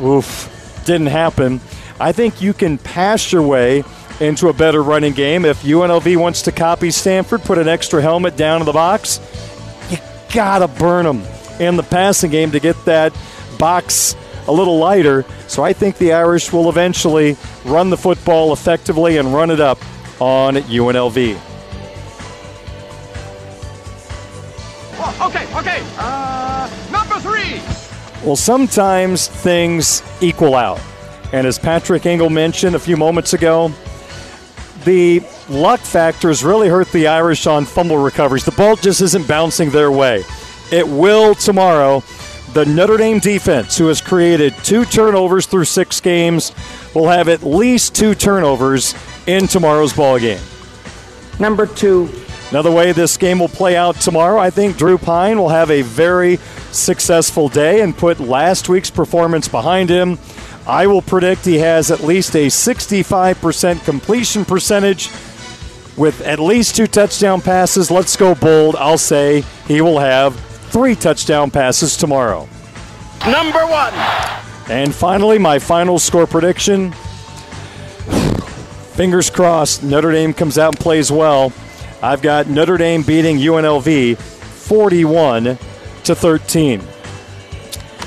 Oof, 0.00 0.80
didn't 0.86 1.08
happen. 1.08 1.60
I 1.98 2.12
think 2.12 2.40
you 2.40 2.52
can 2.52 2.78
pass 2.78 3.32
your 3.32 3.42
way 3.42 3.82
into 4.20 4.50
a 4.50 4.52
better 4.52 4.84
running 4.84 5.14
game. 5.14 5.44
If 5.44 5.64
UNLV 5.64 6.16
wants 6.16 6.42
to 6.42 6.52
copy 6.52 6.92
Stanford, 6.92 7.42
put 7.42 7.58
an 7.58 7.66
extra 7.66 8.00
helmet 8.00 8.36
down 8.36 8.60
in 8.60 8.66
the 8.66 8.72
box, 8.72 9.18
you 9.90 9.98
gotta 10.32 10.68
burn 10.68 11.06
them 11.06 11.24
in 11.58 11.74
the 11.74 11.82
passing 11.82 12.30
game 12.30 12.52
to 12.52 12.60
get 12.60 12.76
that 12.84 13.12
box 13.58 14.14
a 14.48 14.52
little 14.52 14.78
lighter. 14.78 15.24
So 15.48 15.62
I 15.62 15.72
think 15.72 15.98
the 15.98 16.12
Irish 16.12 16.52
will 16.52 16.68
eventually 16.68 17.36
run 17.64 17.90
the 17.90 17.96
football 17.96 18.52
effectively 18.52 19.16
and 19.18 19.32
run 19.32 19.50
it 19.50 19.60
up 19.60 19.78
on 20.20 20.56
UNLV. 20.56 21.38
Oh, 24.98 25.28
okay, 25.28 25.44
okay. 25.56 25.82
Uh, 25.98 26.70
number 26.90 27.18
three. 27.20 27.60
Well, 28.26 28.36
sometimes 28.36 29.28
things 29.28 30.02
equal 30.20 30.54
out. 30.54 30.80
And 31.32 31.46
as 31.46 31.58
Patrick 31.58 32.06
Engel 32.06 32.30
mentioned 32.30 32.74
a 32.74 32.78
few 32.78 32.96
moments 32.96 33.34
ago, 33.34 33.72
the 34.84 35.20
luck 35.48 35.80
factors 35.80 36.44
really 36.44 36.68
hurt 36.68 36.90
the 36.92 37.08
Irish 37.08 37.46
on 37.46 37.64
fumble 37.64 37.98
recoveries. 37.98 38.44
The 38.44 38.52
ball 38.52 38.76
just 38.76 39.00
isn't 39.00 39.26
bouncing 39.26 39.70
their 39.70 39.90
way. 39.90 40.24
It 40.72 40.86
will 40.86 41.34
tomorrow. 41.34 42.02
The 42.52 42.64
Notre 42.64 42.96
Dame 42.96 43.18
defense, 43.18 43.76
who 43.76 43.88
has 43.88 44.00
created 44.00 44.54
two 44.62 44.84
turnovers 44.84 45.46
through 45.46 45.64
six 45.64 46.00
games, 46.00 46.52
will 46.94 47.08
have 47.08 47.28
at 47.28 47.42
least 47.42 47.94
two 47.94 48.14
turnovers 48.14 48.94
in 49.26 49.46
tomorrow's 49.46 49.92
ball 49.92 50.18
game. 50.18 50.40
Number 51.38 51.66
two. 51.66 52.08
Another 52.50 52.70
way 52.70 52.92
this 52.92 53.16
game 53.16 53.40
will 53.40 53.48
play 53.48 53.76
out 53.76 53.96
tomorrow, 53.96 54.38
I 54.38 54.50
think 54.50 54.76
Drew 54.76 54.98
Pyne 54.98 55.36
will 55.36 55.48
have 55.48 55.68
a 55.68 55.82
very 55.82 56.36
successful 56.70 57.48
day 57.48 57.80
and 57.80 57.96
put 57.96 58.20
last 58.20 58.68
week's 58.68 58.88
performance 58.88 59.48
behind 59.48 59.90
him. 59.90 60.16
I 60.64 60.86
will 60.86 61.02
predict 61.02 61.44
he 61.44 61.58
has 61.58 61.90
at 61.90 62.04
least 62.04 62.36
a 62.36 62.46
65% 62.46 63.84
completion 63.84 64.44
percentage 64.44 65.10
with 65.96 66.20
at 66.20 66.38
least 66.38 66.76
two 66.76 66.86
touchdown 66.86 67.40
passes. 67.40 67.90
Let's 67.90 68.16
go 68.16 68.36
bold. 68.36 68.76
I'll 68.76 68.96
say 68.96 69.42
he 69.66 69.80
will 69.80 69.98
have 69.98 70.40
three 70.68 70.94
touchdown 70.94 71.50
passes 71.50 71.96
tomorrow. 71.96 72.48
Number 73.26 73.66
one. 73.66 73.92
And 74.68 74.94
finally, 74.94 75.38
my 75.38 75.58
final 75.58 75.98
score 75.98 76.26
prediction. 76.26 76.92
Fingers 78.94 79.30
crossed, 79.30 79.82
Notre 79.82 80.12
Dame 80.12 80.32
comes 80.32 80.58
out 80.58 80.74
and 80.74 80.80
plays 80.80 81.12
well. 81.12 81.52
I've 82.02 82.22
got 82.22 82.48
Notre 82.48 82.76
Dame 82.76 83.02
beating 83.02 83.38
UNLV 83.38 84.18
41 84.18 85.58
to 86.04 86.14
13. 86.14 86.82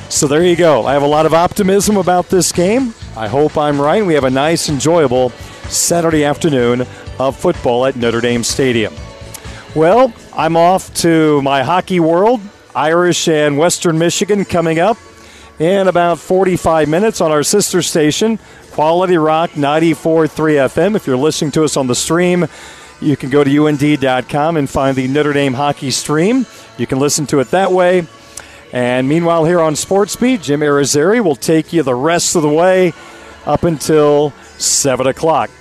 So 0.09 0.27
there 0.27 0.43
you 0.43 0.55
go. 0.55 0.85
I 0.85 0.93
have 0.93 1.03
a 1.03 1.07
lot 1.07 1.25
of 1.25 1.33
optimism 1.33 1.97
about 1.97 2.29
this 2.29 2.51
game. 2.51 2.93
I 3.15 3.27
hope 3.27 3.57
I'm 3.57 3.79
right. 3.79 4.05
We 4.05 4.15
have 4.15 4.23
a 4.23 4.29
nice, 4.29 4.69
enjoyable 4.69 5.29
Saturday 5.69 6.23
afternoon 6.23 6.85
of 7.19 7.37
football 7.37 7.85
at 7.85 7.95
Notre 7.95 8.21
Dame 8.21 8.43
Stadium. 8.43 8.93
Well, 9.75 10.11
I'm 10.35 10.57
off 10.57 10.91
to 10.95 11.43
my 11.43 11.61
hockey 11.61 11.99
world, 11.99 12.41
Irish 12.73 13.27
and 13.27 13.55
Western 13.55 13.99
Michigan 13.99 14.43
coming 14.43 14.79
up 14.79 14.97
in 15.59 15.87
about 15.87 16.17
45 16.17 16.89
minutes 16.89 17.21
on 17.21 17.31
our 17.31 17.43
sister 17.43 17.83
station, 17.83 18.39
Quality 18.71 19.17
Rock 19.17 19.51
94.3 19.51 20.29
FM. 20.29 20.95
If 20.95 21.05
you're 21.05 21.17
listening 21.17 21.51
to 21.51 21.63
us 21.63 21.77
on 21.77 21.85
the 21.85 21.93
stream, 21.93 22.47
you 22.99 23.15
can 23.15 23.29
go 23.29 23.43
to 23.43 23.67
und.com 23.67 24.57
and 24.57 24.67
find 24.67 24.97
the 24.97 25.07
Notre 25.07 25.33
Dame 25.33 25.53
hockey 25.53 25.91
stream. 25.91 26.47
You 26.79 26.87
can 26.87 26.97
listen 26.97 27.27
to 27.27 27.39
it 27.39 27.51
that 27.51 27.71
way. 27.71 28.07
And 28.73 29.07
meanwhile, 29.07 29.45
here 29.45 29.59
on 29.59 29.75
Sports 29.75 30.15
Beat, 30.15 30.41
Jim 30.41 30.61
Irizarry 30.61 31.23
will 31.23 31.35
take 31.35 31.73
you 31.73 31.83
the 31.83 31.95
rest 31.95 32.35
of 32.35 32.41
the 32.41 32.49
way 32.49 32.93
up 33.45 33.63
until 33.63 34.31
7 34.57 35.05
o'clock. 35.05 35.51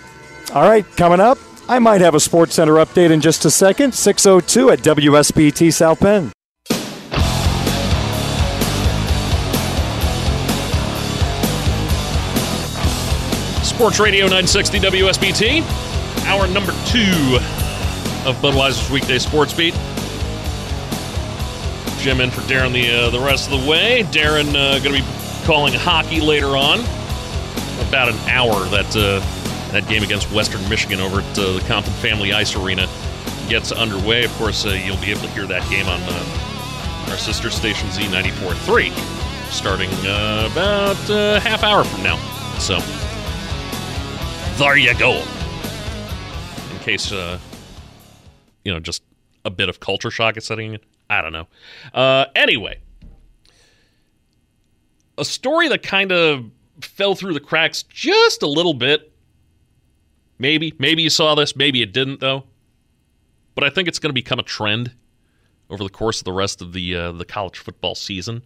All 0.54 0.62
right, 0.62 0.86
coming 0.96 1.20
up, 1.20 1.38
I 1.70 1.78
might 1.78 2.00
have 2.00 2.14
a 2.14 2.20
Sports 2.20 2.54
Center 2.54 2.74
update 2.74 3.10
in 3.10 3.20
just 3.20 3.44
a 3.44 3.50
second. 3.50 3.94
602 3.94 4.70
at 4.70 4.78
WSBT 4.78 5.70
South 5.70 6.00
Bend. 6.00 6.32
Sports 13.62 14.00
Radio 14.00 14.24
960 14.24 14.78
WSBT, 14.78 16.24
hour 16.26 16.48
number 16.48 16.72
two 16.86 17.36
of 18.26 18.34
Budweiser's 18.40 18.90
weekday 18.90 19.18
sports 19.18 19.52
beat. 19.52 19.74
Jim 22.00 22.22
in 22.22 22.30
for 22.30 22.40
Darren 22.42 22.72
the 22.72 22.90
uh, 22.90 23.10
the 23.10 23.20
rest 23.20 23.52
of 23.52 23.60
the 23.60 23.68
way. 23.70 24.04
Darren 24.04 24.48
uh, 24.54 24.78
going 24.78 24.96
to 24.96 25.02
be 25.02 25.44
calling 25.44 25.74
hockey 25.74 26.22
later 26.22 26.56
on. 26.56 26.80
About 27.86 28.08
an 28.08 28.18
hour 28.28 28.64
that 28.70 28.96
uh, 28.96 29.20
that 29.72 29.88
game 29.88 30.02
against 30.02 30.30
Western 30.32 30.66
Michigan 30.68 31.00
over 31.00 31.20
at 31.20 31.38
uh, 31.38 31.52
the 31.52 31.64
Compton 31.66 31.92
Family 31.94 32.32
Ice 32.32 32.56
Arena 32.56 32.88
gets 33.48 33.72
underway. 33.72 34.24
Of 34.24 34.32
course, 34.36 34.64
uh, 34.64 34.70
you'll 34.70 34.96
be 34.98 35.10
able 35.10 35.22
to 35.22 35.30
hear 35.30 35.46
that 35.46 35.68
game 35.70 35.86
on 35.86 36.00
uh, 36.02 37.10
our 37.10 37.16
sister 37.16 37.50
station 37.50 37.88
Z94.3 37.88 39.18
starting 39.50 39.90
uh, 40.06 40.48
about 40.52 41.10
a 41.10 41.40
half 41.40 41.62
hour 41.62 41.82
from 41.84 42.02
now. 42.02 42.16
So 42.58 42.78
there 44.58 44.76
you 44.76 44.94
go. 44.98 45.22
In 46.72 46.78
case, 46.80 47.12
uh, 47.12 47.38
you 48.64 48.72
know, 48.72 48.80
just 48.80 49.02
a 49.44 49.50
bit 49.50 49.68
of 49.68 49.80
culture 49.80 50.10
shock 50.10 50.36
is 50.36 50.44
setting 50.44 50.74
in. 50.74 50.80
I 51.10 51.22
don't 51.22 51.32
know. 51.32 51.46
Uh, 51.94 52.26
anyway, 52.34 52.78
a 55.16 55.24
story 55.24 55.68
that 55.68 55.82
kind 55.82 56.12
of 56.12 56.50
fell 56.80 57.14
through 57.14 57.34
the 57.34 57.40
cracks 57.40 57.82
just 57.84 58.42
a 58.42 58.46
little 58.46 58.74
bit. 58.74 59.12
Maybe, 60.38 60.72
maybe 60.78 61.02
you 61.02 61.10
saw 61.10 61.34
this, 61.34 61.56
maybe 61.56 61.82
it 61.82 61.92
didn't 61.92 62.20
though. 62.20 62.44
But 63.54 63.64
I 63.64 63.70
think 63.70 63.88
it's 63.88 63.98
going 63.98 64.10
to 64.10 64.14
become 64.14 64.38
a 64.38 64.44
trend 64.44 64.92
over 65.68 65.82
the 65.82 65.90
course 65.90 66.20
of 66.20 66.24
the 66.24 66.32
rest 66.32 66.62
of 66.62 66.72
the 66.72 66.94
uh, 66.94 67.12
the 67.12 67.24
college 67.24 67.58
football 67.58 67.94
season. 67.94 68.42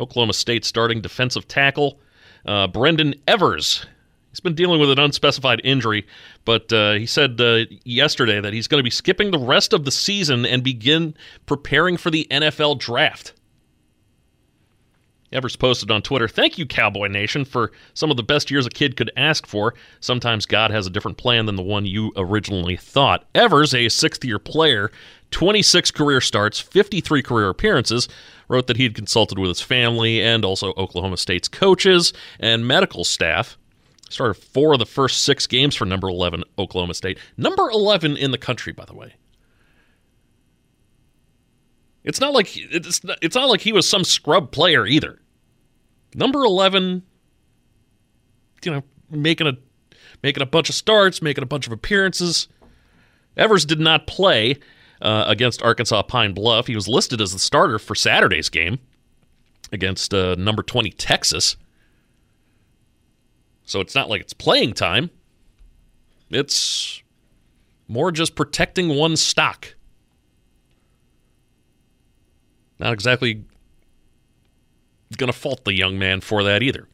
Oklahoma 0.00 0.32
State 0.32 0.64
starting 0.64 1.00
defensive 1.00 1.46
tackle 1.46 2.00
uh, 2.46 2.66
Brendon 2.68 3.14
Evers 3.26 3.84
He's 4.30 4.40
been 4.40 4.54
dealing 4.54 4.78
with 4.78 4.90
an 4.90 4.98
unspecified 4.98 5.60
injury, 5.64 6.06
but 6.44 6.72
uh, 6.72 6.92
he 6.92 7.06
said 7.06 7.40
uh, 7.40 7.64
yesterday 7.84 8.40
that 8.40 8.52
he's 8.52 8.68
going 8.68 8.78
to 8.78 8.84
be 8.84 8.90
skipping 8.90 9.30
the 9.30 9.38
rest 9.38 9.72
of 9.72 9.84
the 9.84 9.90
season 9.90 10.44
and 10.44 10.62
begin 10.62 11.14
preparing 11.46 11.96
for 11.96 12.10
the 12.10 12.26
NFL 12.30 12.78
draft. 12.78 13.32
Evers 15.32 15.56
posted 15.56 15.90
on 15.90 16.02
Twitter, 16.02 16.28
Thank 16.28 16.58
you, 16.58 16.66
Cowboy 16.66 17.08
Nation, 17.08 17.44
for 17.44 17.72
some 17.94 18.10
of 18.10 18.16
the 18.16 18.22
best 18.22 18.50
years 18.50 18.66
a 18.66 18.70
kid 18.70 18.96
could 18.96 19.10
ask 19.16 19.46
for. 19.46 19.74
Sometimes 20.00 20.46
God 20.46 20.70
has 20.70 20.86
a 20.86 20.90
different 20.90 21.18
plan 21.18 21.46
than 21.46 21.56
the 21.56 21.62
one 21.62 21.84
you 21.84 22.12
originally 22.16 22.76
thought. 22.76 23.24
Evers, 23.34 23.74
a 23.74 23.88
sixth 23.88 24.24
year 24.24 24.38
player, 24.38 24.90
26 25.30 25.90
career 25.90 26.20
starts, 26.20 26.58
53 26.58 27.22
career 27.22 27.48
appearances, 27.48 28.08
wrote 28.48 28.66
that 28.66 28.78
he 28.78 28.84
had 28.84 28.94
consulted 28.94 29.38
with 29.38 29.48
his 29.48 29.60
family 29.60 30.22
and 30.22 30.44
also 30.44 30.72
Oklahoma 30.74 31.18
State's 31.18 31.48
coaches 31.48 32.12
and 32.40 32.66
medical 32.66 33.04
staff. 33.04 33.58
Started 34.08 34.34
four 34.34 34.72
of 34.72 34.78
the 34.78 34.86
first 34.86 35.22
six 35.22 35.46
games 35.46 35.74
for 35.74 35.84
number 35.84 36.08
11 36.08 36.42
Oklahoma 36.58 36.94
State. 36.94 37.18
Number 37.36 37.68
11 37.68 38.16
in 38.16 38.30
the 38.30 38.38
country, 38.38 38.72
by 38.72 38.86
the 38.86 38.94
way. 38.94 39.16
It's 42.08 42.20
not 42.20 42.32
like 42.32 42.48
it's 42.56 43.04
not, 43.04 43.18
it's 43.20 43.36
not 43.36 43.50
like 43.50 43.60
he 43.60 43.72
was 43.72 43.86
some 43.86 44.02
scrub 44.02 44.50
player 44.50 44.86
either. 44.86 45.20
Number 46.14 46.42
11 46.42 47.02
you 48.64 48.72
know, 48.72 48.82
making 49.10 49.46
a 49.46 49.52
making 50.22 50.42
a 50.42 50.46
bunch 50.46 50.70
of 50.70 50.74
starts, 50.74 51.20
making 51.20 51.42
a 51.44 51.46
bunch 51.46 51.66
of 51.66 51.72
appearances. 51.72 52.48
Evers 53.36 53.66
did 53.66 53.78
not 53.78 54.06
play 54.06 54.56
uh, 55.02 55.24
against 55.26 55.62
Arkansas 55.62 56.02
Pine 56.02 56.32
Bluff. 56.32 56.66
He 56.66 56.74
was 56.74 56.88
listed 56.88 57.20
as 57.20 57.32
the 57.32 57.38
starter 57.38 57.78
for 57.78 57.94
Saturday's 57.94 58.48
game 58.48 58.78
against 59.70 60.12
uh, 60.14 60.34
number 60.36 60.62
20 60.62 60.90
Texas. 60.92 61.56
So 63.64 63.80
it's 63.80 63.94
not 63.94 64.08
like 64.08 64.22
it's 64.22 64.32
playing 64.32 64.72
time. 64.72 65.10
It's 66.30 67.02
more 67.86 68.10
just 68.10 68.34
protecting 68.34 68.88
one's 68.88 69.20
stock. 69.20 69.74
Not 72.78 72.92
exactly 72.92 73.44
going 75.16 75.32
to 75.32 75.38
fault 75.38 75.64
the 75.64 75.74
young 75.74 75.98
man 75.98 76.20
for 76.20 76.42
that 76.44 76.62
either. 76.62 76.86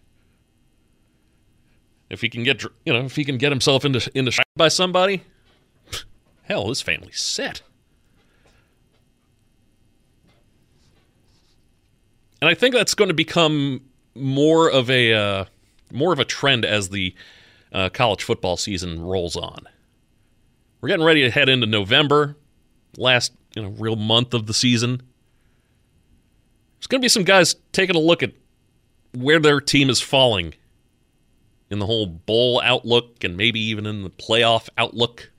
If 2.11 2.21
he 2.21 2.29
can 2.29 2.45
get, 2.45 2.63
you 2.85 2.93
know, 2.93 3.05
if 3.05 3.17
he 3.17 3.25
can 3.25 3.39
get 3.39 3.51
himself 3.51 3.85
into 3.85 4.11
into 4.15 4.33
by 4.57 4.69
somebody, 4.69 5.23
hell, 6.43 6.69
his 6.69 6.81
family's 6.81 7.21
set. 7.21 7.63
And 12.41 12.51
I 12.51 12.55
think 12.55 12.75
that's 12.75 12.95
going 12.95 13.09
to 13.09 13.15
become 13.15 13.81
more 14.15 14.71
of 14.71 14.91
a 14.91 15.13
uh, 15.13 15.45
more 15.93 16.13
of 16.13 16.19
a 16.19 16.25
trend 16.25 16.65
as 16.65 16.91
the 16.91 17.15
uh, 17.73 17.89
college 17.89 18.23
football 18.23 18.57
season 18.57 19.03
rolls 19.03 19.35
on. 19.35 19.67
We're 20.81 20.91
getting 20.91 21.07
ready 21.07 21.23
to 21.23 21.31
head 21.31 21.49
into 21.49 21.67
November, 21.67 22.37
last 22.97 23.33
you 23.57 23.63
know 23.63 23.71
real 23.71 23.97
month 23.97 24.35
of 24.35 24.47
the 24.47 24.55
season. 24.55 25.03
There's 26.85 26.89
going 26.89 27.01
to 27.01 27.05
be 27.07 27.09
some 27.09 27.25
guys 27.25 27.57
taking 27.73 27.97
a 27.97 27.99
look 27.99 28.23
at 28.23 28.33
where 29.15 29.41
their 29.41 29.59
team 29.59 29.89
is 29.89 30.03
falling 30.03 30.53
in 31.71 31.79
the 31.79 31.87
whole 31.87 32.05
bowl 32.05 32.61
outlook 32.63 33.25
and 33.25 33.39
maybe 33.39 33.59
even 33.59 33.87
in 33.87 34.03
the 34.03 34.11
playoff 34.11 34.69
outlook. 34.77 35.31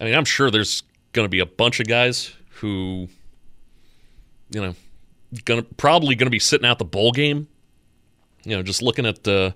I 0.00 0.04
mean, 0.04 0.14
I'm 0.14 0.24
sure 0.24 0.48
there's 0.48 0.84
going 1.12 1.24
to 1.24 1.28
be 1.28 1.40
a 1.40 1.46
bunch 1.46 1.80
of 1.80 1.88
guys 1.88 2.32
who, 2.50 3.08
you 4.50 4.60
know, 4.60 4.76
gonna 5.44 5.64
probably 5.64 6.14
going 6.14 6.28
to 6.28 6.30
be 6.30 6.38
sitting 6.38 6.68
out 6.68 6.78
the 6.78 6.84
bowl 6.84 7.10
game. 7.10 7.48
You 8.44 8.56
know, 8.56 8.62
just 8.62 8.80
looking 8.80 9.06
at 9.06 9.26
uh, 9.26 9.50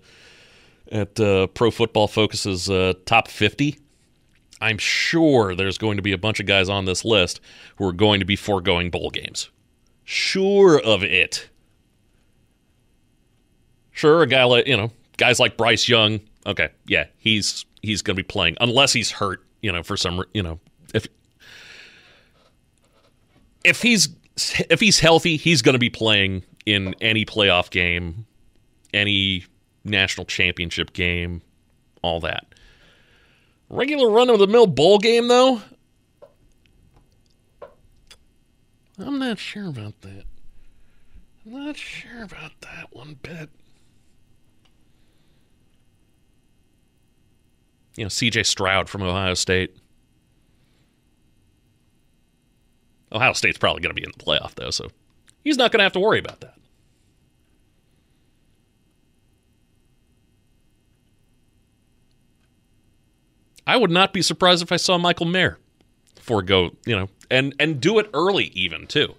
at 0.91 1.20
uh, 1.20 1.47
Pro 1.47 1.70
Football 1.70 2.09
Focus's 2.09 2.68
uh, 2.68 2.95
top 3.07 3.28
50 3.28 3.78
I'm 4.62 4.78
sure 4.78 5.56
there's 5.56 5.76
going 5.76 5.96
to 5.96 6.02
be 6.02 6.12
a 6.12 6.18
bunch 6.18 6.38
of 6.38 6.46
guys 6.46 6.68
on 6.68 6.84
this 6.84 7.04
list 7.04 7.40
who 7.76 7.86
are 7.88 7.92
going 7.92 8.20
to 8.20 8.24
be 8.24 8.36
foregoing 8.36 8.90
bowl 8.90 9.10
games. 9.10 9.50
Sure 10.04 10.80
of 10.80 11.02
it. 11.02 11.48
Sure, 13.90 14.22
a 14.22 14.26
guy 14.26 14.44
like 14.44 14.68
you 14.68 14.76
know, 14.76 14.92
guys 15.16 15.40
like 15.40 15.56
Bryce 15.56 15.88
Young. 15.88 16.20
Okay, 16.46 16.68
yeah, 16.86 17.06
he's 17.18 17.66
he's 17.82 18.02
going 18.02 18.16
to 18.16 18.22
be 18.22 18.26
playing 18.26 18.56
unless 18.60 18.92
he's 18.92 19.10
hurt. 19.10 19.44
You 19.62 19.72
know, 19.72 19.82
for 19.82 19.96
some 19.96 20.24
you 20.32 20.42
know, 20.42 20.60
if 20.94 21.08
if 23.64 23.82
he's 23.82 24.08
if 24.70 24.78
he's 24.78 25.00
healthy, 25.00 25.36
he's 25.36 25.60
going 25.60 25.74
to 25.74 25.80
be 25.80 25.90
playing 25.90 26.44
in 26.66 26.94
any 27.00 27.24
playoff 27.24 27.68
game, 27.70 28.26
any 28.94 29.44
national 29.84 30.24
championship 30.26 30.92
game, 30.92 31.42
all 32.02 32.20
that. 32.20 32.46
Regular 33.73 34.11
run 34.11 34.29
of 34.29 34.39
the 34.39 34.47
mill 34.47 34.66
bowl 34.66 34.99
game, 34.99 35.29
though? 35.29 35.62
I'm 38.99 39.18
not 39.18 39.39
sure 39.39 39.66
about 39.66 39.99
that. 40.03 40.25
I'm 41.47 41.66
not 41.66 41.79
sure 41.79 42.23
about 42.23 42.53
that 42.61 42.89
one 42.93 43.16
bit. 43.23 43.49
You 47.97 48.05
know, 48.05 48.09
CJ 48.09 48.45
Stroud 48.45 48.91
from 48.91 49.03
Ohio 49.03 49.33
State. 49.33 49.75
Ohio 53.11 53.33
State's 53.33 53.59
probably 53.59 53.81
going 53.81 53.95
to 53.95 54.01
be 54.01 54.05
in 54.05 54.12
the 54.16 54.23
playoff, 54.23 54.55
though, 54.55 54.70
so 54.70 54.89
he's 55.45 55.57
not 55.57 55.73
going 55.73 55.79
to 55.79 55.85
have 55.85 55.93
to 55.93 56.01
worry 56.01 56.18
about 56.18 56.43
that. 56.43 56.57
I 63.66 63.76
would 63.76 63.90
not 63.90 64.12
be 64.12 64.22
surprised 64.22 64.62
if 64.62 64.72
I 64.72 64.76
saw 64.76 64.98
Michael 64.98 65.26
Mayer 65.26 65.58
forego, 66.22 66.70
you 66.86 66.96
know, 66.96 67.08
and 67.30 67.54
and 67.58 67.80
do 67.80 67.98
it 67.98 68.08
early 68.14 68.46
even 68.54 68.86
too. 68.86 69.14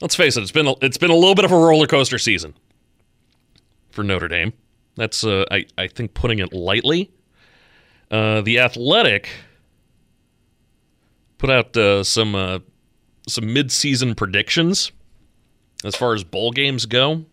Let's 0.00 0.16
face 0.16 0.36
it, 0.36 0.42
it's 0.42 0.52
been 0.52 0.66
a, 0.66 0.74
it's 0.80 0.98
been 0.98 1.10
a 1.10 1.16
little 1.16 1.34
bit 1.34 1.44
of 1.44 1.52
a 1.52 1.56
roller 1.56 1.86
coaster 1.86 2.18
season 2.18 2.54
for 3.90 4.02
Notre 4.02 4.28
Dame. 4.28 4.52
That's 4.96 5.24
uh, 5.24 5.44
I 5.50 5.66
I 5.78 5.86
think 5.88 6.14
putting 6.14 6.38
it 6.38 6.52
lightly. 6.52 7.10
Uh, 8.10 8.42
the 8.42 8.58
Athletic 8.58 9.28
put 11.38 11.50
out 11.50 11.76
uh, 11.76 12.04
some 12.04 12.34
uh, 12.34 12.60
some 13.28 13.52
mid-season 13.52 14.14
predictions 14.14 14.92
as 15.84 15.96
far 15.96 16.14
as 16.14 16.24
bowl 16.24 16.52
games 16.52 16.86
go. 16.86 17.24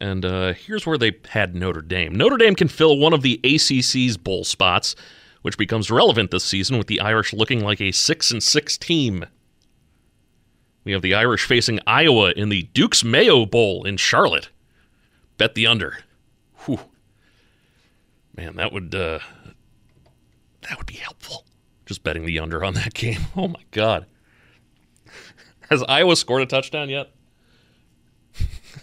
And 0.00 0.24
uh, 0.24 0.52
here's 0.52 0.86
where 0.86 0.98
they 0.98 1.18
had 1.28 1.54
Notre 1.54 1.82
Dame. 1.82 2.14
Notre 2.14 2.36
Dame 2.36 2.54
can 2.54 2.68
fill 2.68 2.98
one 2.98 3.12
of 3.12 3.22
the 3.22 3.40
ACC's 3.42 4.16
bowl 4.16 4.44
spots, 4.44 4.94
which 5.42 5.58
becomes 5.58 5.90
relevant 5.90 6.30
this 6.30 6.44
season 6.44 6.78
with 6.78 6.86
the 6.86 7.00
Irish 7.00 7.32
looking 7.32 7.64
like 7.64 7.80
a 7.80 7.92
six 7.92 8.30
and 8.30 8.42
six 8.42 8.78
team. 8.78 9.26
We 10.84 10.92
have 10.92 11.02
the 11.02 11.14
Irish 11.14 11.44
facing 11.44 11.80
Iowa 11.86 12.32
in 12.36 12.48
the 12.48 12.62
Duke's 12.74 13.04
Mayo 13.04 13.44
Bowl 13.44 13.84
in 13.84 13.96
Charlotte. 13.96 14.50
Bet 15.36 15.54
the 15.54 15.66
under. 15.66 15.98
Whew. 16.64 16.80
Man, 18.36 18.56
that 18.56 18.72
would 18.72 18.94
uh, 18.94 19.18
that 20.62 20.78
would 20.78 20.86
be 20.86 20.94
helpful. 20.94 21.44
Just 21.86 22.04
betting 22.04 22.24
the 22.24 22.38
under 22.38 22.64
on 22.64 22.74
that 22.74 22.94
game. 22.94 23.20
Oh 23.36 23.48
my 23.48 23.62
god. 23.72 24.06
Has 25.70 25.82
Iowa 25.82 26.16
scored 26.16 26.42
a 26.42 26.46
touchdown 26.46 26.88
yet? 26.88 27.10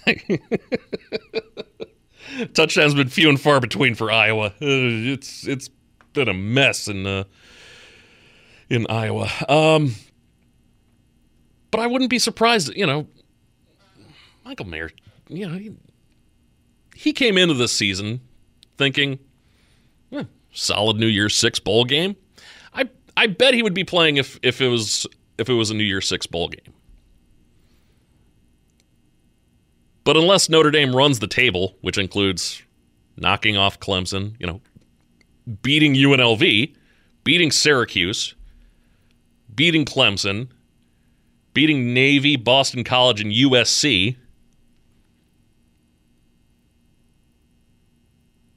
Touchdowns 2.54 2.94
been 2.94 3.10
few 3.10 3.30
and 3.30 3.40
far 3.40 3.60
between 3.60 3.96
for 3.96 4.12
Iowa. 4.12 4.48
Uh, 4.48 4.52
it's 4.62 5.48
it's 5.48 5.70
been 6.14 6.28
a 6.28 6.34
mess 6.34 6.88
in 6.88 7.06
uh, 7.06 7.24
in 8.70 8.86
Iowa. 8.88 9.30
Um, 9.48 9.96
but 11.72 11.80
I 11.80 11.88
wouldn't 11.88 12.10
be 12.10 12.20
surprised. 12.20 12.74
You 12.76 12.86
know, 12.86 13.08
Michael 14.44 14.68
Mayer. 14.68 14.92
You 15.28 15.50
know, 15.50 15.58
he, 15.58 15.76
he 16.96 17.14
came 17.14 17.38
into 17.38 17.56
this 17.56 17.72
season 17.72 18.22
thinking, 18.78 19.18
eh, 20.12 20.24
solid 20.52 20.98
New 20.98 21.08
Year's 21.08 21.36
Six 21.36 21.60
bowl 21.60 21.84
game. 21.84 22.16
I 22.74 22.90
I 23.18 23.28
bet 23.28 23.54
he 23.54 23.64
would 23.64 23.74
be 23.74 23.84
playing 23.84 24.18
if 24.18 24.40
if 24.44 24.62
it 24.62 24.68
was 24.68 25.08
if 25.38 25.50
it 25.50 25.54
was 25.54 25.72
a 25.72 25.74
New 25.74 25.84
Year's 25.84 26.08
Six 26.08 26.28
bowl 26.28 26.50
game. 26.50 26.74
But 30.06 30.16
unless 30.16 30.48
Notre 30.50 30.72
Dame 30.72 30.96
runs 30.96 31.20
the 31.20 31.28
table, 31.28 31.76
which 31.82 31.98
includes 31.98 32.62
knocking 33.18 33.58
off 33.58 33.80
Clemson, 33.80 34.36
you 34.40 34.46
know, 34.46 34.62
beating 35.64 35.96
UNLV, 35.96 36.74
beating 37.24 37.52
Syracuse, 37.52 38.36
beating 39.54 39.84
Clemson, 39.84 40.50
beating 41.54 41.94
Navy, 41.94 42.36
Boston 42.36 42.84
College, 42.84 43.20
and 43.20 43.32
USC. 43.32 44.16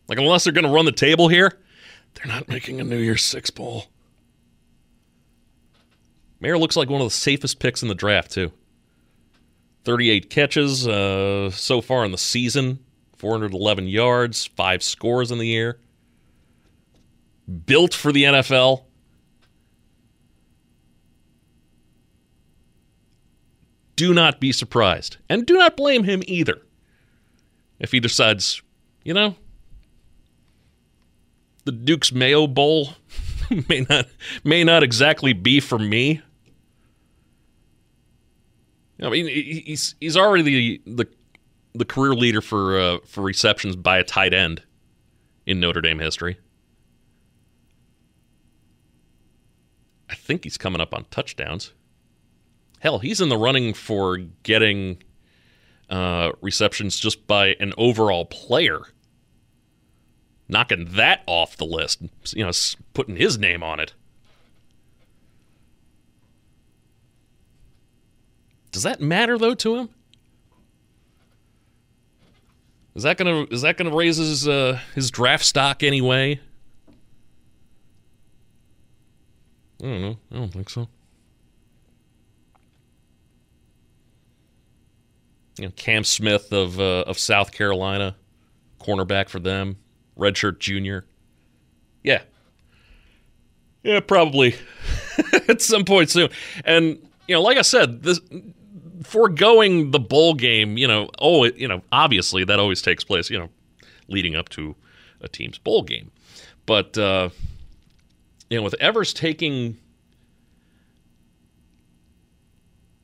Like, 0.06 0.18
unless 0.18 0.44
they're 0.44 0.52
going 0.52 0.66
to 0.66 0.70
run 0.70 0.84
the 0.84 0.92
table 0.92 1.28
here, 1.28 1.58
they're 2.14 2.26
not 2.26 2.48
making 2.48 2.78
a 2.80 2.84
New 2.84 2.98
Year's 2.98 3.22
Six 3.22 3.48
Bowl. 3.48 3.86
Mayer 6.40 6.58
looks 6.58 6.76
like 6.76 6.90
one 6.90 7.00
of 7.00 7.06
the 7.06 7.14
safest 7.14 7.58
picks 7.58 7.82
in 7.82 7.88
the 7.88 7.94
draft, 7.94 8.30
too. 8.30 8.52
38 9.88 10.28
catches 10.28 10.86
uh, 10.86 11.48
so 11.50 11.80
far 11.80 12.04
in 12.04 12.12
the 12.12 12.18
season, 12.18 12.78
411 13.16 13.88
yards, 13.88 14.44
five 14.44 14.82
scores 14.82 15.30
in 15.30 15.38
the 15.38 15.46
year. 15.46 15.78
Built 17.64 17.94
for 17.94 18.12
the 18.12 18.24
NFL. 18.24 18.84
Do 23.96 24.12
not 24.12 24.40
be 24.40 24.52
surprised. 24.52 25.16
And 25.26 25.46
do 25.46 25.54
not 25.56 25.74
blame 25.74 26.04
him 26.04 26.22
either 26.26 26.60
if 27.78 27.90
he 27.90 27.98
decides, 27.98 28.60
you 29.04 29.14
know, 29.14 29.36
the 31.64 31.72
Duke's 31.72 32.12
Mayo 32.12 32.46
Bowl 32.46 32.90
may 33.70 33.86
not 33.88 34.06
may 34.44 34.64
not 34.64 34.82
exactly 34.82 35.32
be 35.32 35.60
for 35.60 35.78
me. 35.78 36.20
I 39.02 39.10
mean, 39.10 39.26
he's 39.26 39.94
he's 40.00 40.16
already 40.16 40.42
the 40.42 40.82
the, 40.86 41.08
the 41.74 41.84
career 41.84 42.14
leader 42.14 42.40
for 42.40 42.78
uh, 42.78 42.98
for 43.06 43.22
receptions 43.22 43.76
by 43.76 43.98
a 43.98 44.04
tight 44.04 44.34
end 44.34 44.62
in 45.46 45.60
Notre 45.60 45.80
Dame 45.80 45.98
history. 45.98 46.38
I 50.10 50.14
think 50.14 50.44
he's 50.44 50.58
coming 50.58 50.80
up 50.80 50.94
on 50.94 51.04
touchdowns. 51.10 51.72
Hell, 52.80 52.98
he's 52.98 53.20
in 53.20 53.28
the 53.28 53.36
running 53.36 53.74
for 53.74 54.18
getting 54.42 55.02
uh, 55.90 56.32
receptions 56.40 56.98
just 56.98 57.26
by 57.26 57.56
an 57.60 57.72
overall 57.76 58.24
player. 58.24 58.80
Knocking 60.48 60.86
that 60.92 61.22
off 61.26 61.56
the 61.56 61.66
list, 61.66 62.02
you 62.34 62.44
know, 62.44 62.52
putting 62.94 63.16
his 63.16 63.38
name 63.38 63.62
on 63.62 63.80
it. 63.80 63.92
Does 68.72 68.82
that 68.82 69.00
matter 69.00 69.38
though 69.38 69.54
to 69.54 69.76
him? 69.76 69.88
Is 72.94 73.04
that 73.04 73.16
gonna 73.16 73.46
is 73.50 73.62
that 73.62 73.76
gonna 73.76 73.94
raise 73.94 74.16
his 74.16 74.48
uh, 74.48 74.80
his 74.94 75.10
draft 75.10 75.44
stock 75.44 75.82
anyway? 75.82 76.40
I 79.80 79.84
don't 79.86 80.02
know. 80.02 80.18
I 80.32 80.34
don't 80.34 80.52
think 80.52 80.68
so. 80.68 80.88
You 85.58 85.66
know, 85.66 85.72
Cam 85.76 86.02
Smith 86.02 86.52
of 86.52 86.80
uh, 86.80 87.04
of 87.06 87.18
South 87.18 87.52
Carolina, 87.52 88.16
cornerback 88.80 89.28
for 89.28 89.38
them, 89.38 89.76
redshirt 90.18 90.58
junior. 90.58 91.06
Yeah, 92.02 92.22
yeah, 93.84 94.00
probably 94.00 94.56
at 95.48 95.62
some 95.62 95.84
point 95.84 96.10
soon. 96.10 96.30
And 96.64 96.98
you 97.28 97.34
know, 97.36 97.42
like 97.42 97.58
I 97.58 97.62
said, 97.62 98.02
this 98.02 98.20
foregoing 99.02 99.90
the 99.90 99.98
bowl 99.98 100.34
game, 100.34 100.76
you 100.76 100.86
know, 100.86 101.08
oh, 101.18 101.44
you 101.44 101.68
know, 101.68 101.82
obviously 101.92 102.44
that 102.44 102.58
always 102.58 102.82
takes 102.82 103.04
place, 103.04 103.30
you 103.30 103.38
know, 103.38 103.48
leading 104.08 104.36
up 104.36 104.48
to 104.50 104.74
a 105.20 105.28
team's 105.28 105.58
bowl 105.58 105.82
game. 105.82 106.10
But 106.66 106.96
uh, 106.98 107.30
you 108.50 108.56
know, 108.56 108.62
with 108.62 108.74
Evers 108.80 109.12
taking 109.12 109.78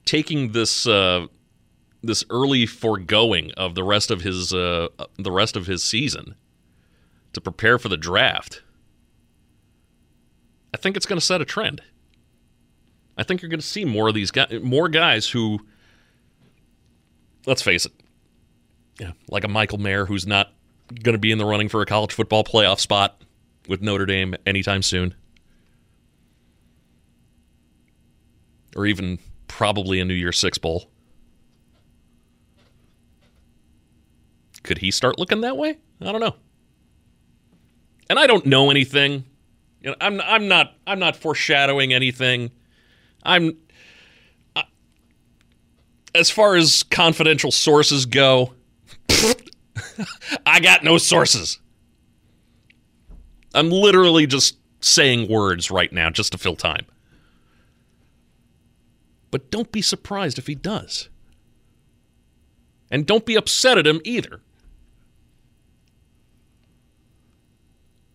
taking 0.05 0.53
this 0.53 0.87
uh, 0.87 1.27
this 2.03 2.25
early 2.31 2.67
foregoing 2.67 3.53
of 3.57 3.75
the 3.75 3.83
rest 3.85 4.11
of 4.11 4.23
his 4.23 4.53
uh, 4.53 4.89
the 5.19 5.33
rest 5.33 5.57
of 5.57 5.67
his 5.67 5.83
season 5.83 6.35
to 7.33 7.41
prepare 7.41 7.79
for 7.79 7.89
the 7.89 7.97
draft, 7.97 8.63
I 10.73 10.77
think 10.77 10.97
it's 10.97 11.07
going 11.07 11.19
to 11.19 11.25
set 11.25 11.41
a 11.41 11.45
trend. 11.45 11.83
I 13.17 13.23
think 13.23 13.43
you're 13.43 13.49
going 13.49 13.61
to 13.61 13.67
see 13.67 13.85
more 13.85 14.09
of 14.09 14.15
these 14.15 14.31
guys, 14.31 14.61
more 14.63 14.89
guys 14.89 15.29
who, 15.29 15.61
let's 17.47 17.63
face 17.63 17.87
it, 17.87 17.93
yeah, 18.99 19.13
like 19.29 19.45
a 19.45 19.49
Michael 19.49 19.79
Mayer 19.79 20.07
who's 20.07 20.27
not 20.27 20.53
going 21.03 21.15
to 21.15 21.19
be 21.19 21.33
in 21.33 21.39
the 21.39 21.45
running 21.45 21.69
for 21.69 21.83
a 21.83 21.87
college 21.87 22.13
football 22.13 22.45
playoff 22.45 22.81
spot 22.81 23.23
with 23.69 23.83
Notre 23.83 24.07
Dame 24.07 24.35
anytime 24.47 24.83
soon, 24.83 25.15
or 28.77 28.87
even 28.87 29.19
probably 29.49 30.01
a 30.01 30.05
New 30.05 30.15
Year's 30.15 30.39
Six 30.39 30.59
bowl. 30.59 30.91
Could 34.63 34.79
he 34.79 34.91
start 34.91 35.19
looking 35.19 35.43
that 35.43 35.57
way? 35.57 35.79
I 36.01 36.13
don't 36.13 36.21
know. 36.21 36.37
And 38.09 38.19
I 38.19 38.27
don't 38.27 38.47
know 38.47 38.71
anything. 38.71 39.25
You 39.81 39.91
know, 39.91 39.97
I'm 40.01 40.21
I'm 40.23 40.49
not 40.49 40.75
I'm 40.87 40.99
not 40.99 41.17
foreshadowing 41.17 41.93
anything. 41.93 42.51
I'm 43.23 43.57
as 46.15 46.31
far 46.31 46.57
as 46.57 46.83
confidential 46.85 47.51
sources 47.51 48.07
go, 48.07 48.55
I 50.47 50.61
got 50.61 50.85
no 50.85 50.99
sources. 50.99 51.59
I'm 53.55 53.71
literally 53.71 54.27
just 54.27 54.57
saying 54.81 55.29
words 55.29 55.71
right 55.71 55.93
now 55.93 56.11
just 56.11 56.33
to 56.33 56.39
fill 56.39 56.57
time. 56.57 56.87
But 59.31 59.51
don't 59.51 59.73
be 59.73 59.83
surprised 59.83 60.39
if 60.39 60.47
he 60.47 60.55
does. 60.55 61.09
And 62.91 63.07
don't 63.07 63.27
be 63.27 63.35
upset 63.35 63.79
at 63.79 63.87
him 63.87 64.01
either. 64.05 64.41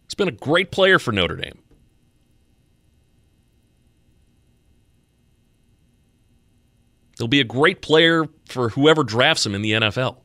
He's 0.06 0.16
been 0.16 0.28
a 0.28 0.32
great 0.32 0.72
player 0.72 1.00
for 1.00 1.12
Notre 1.12 1.36
Dame. 1.36 1.60
He'll 7.20 7.28
be 7.28 7.42
a 7.42 7.46
great 7.46 7.82
player 7.82 8.26
for 8.48 8.70
whoever 8.70 9.04
drafts 9.04 9.46
him 9.46 9.54
in 9.54 9.62
the 9.62 9.74
NFL. 9.74 10.18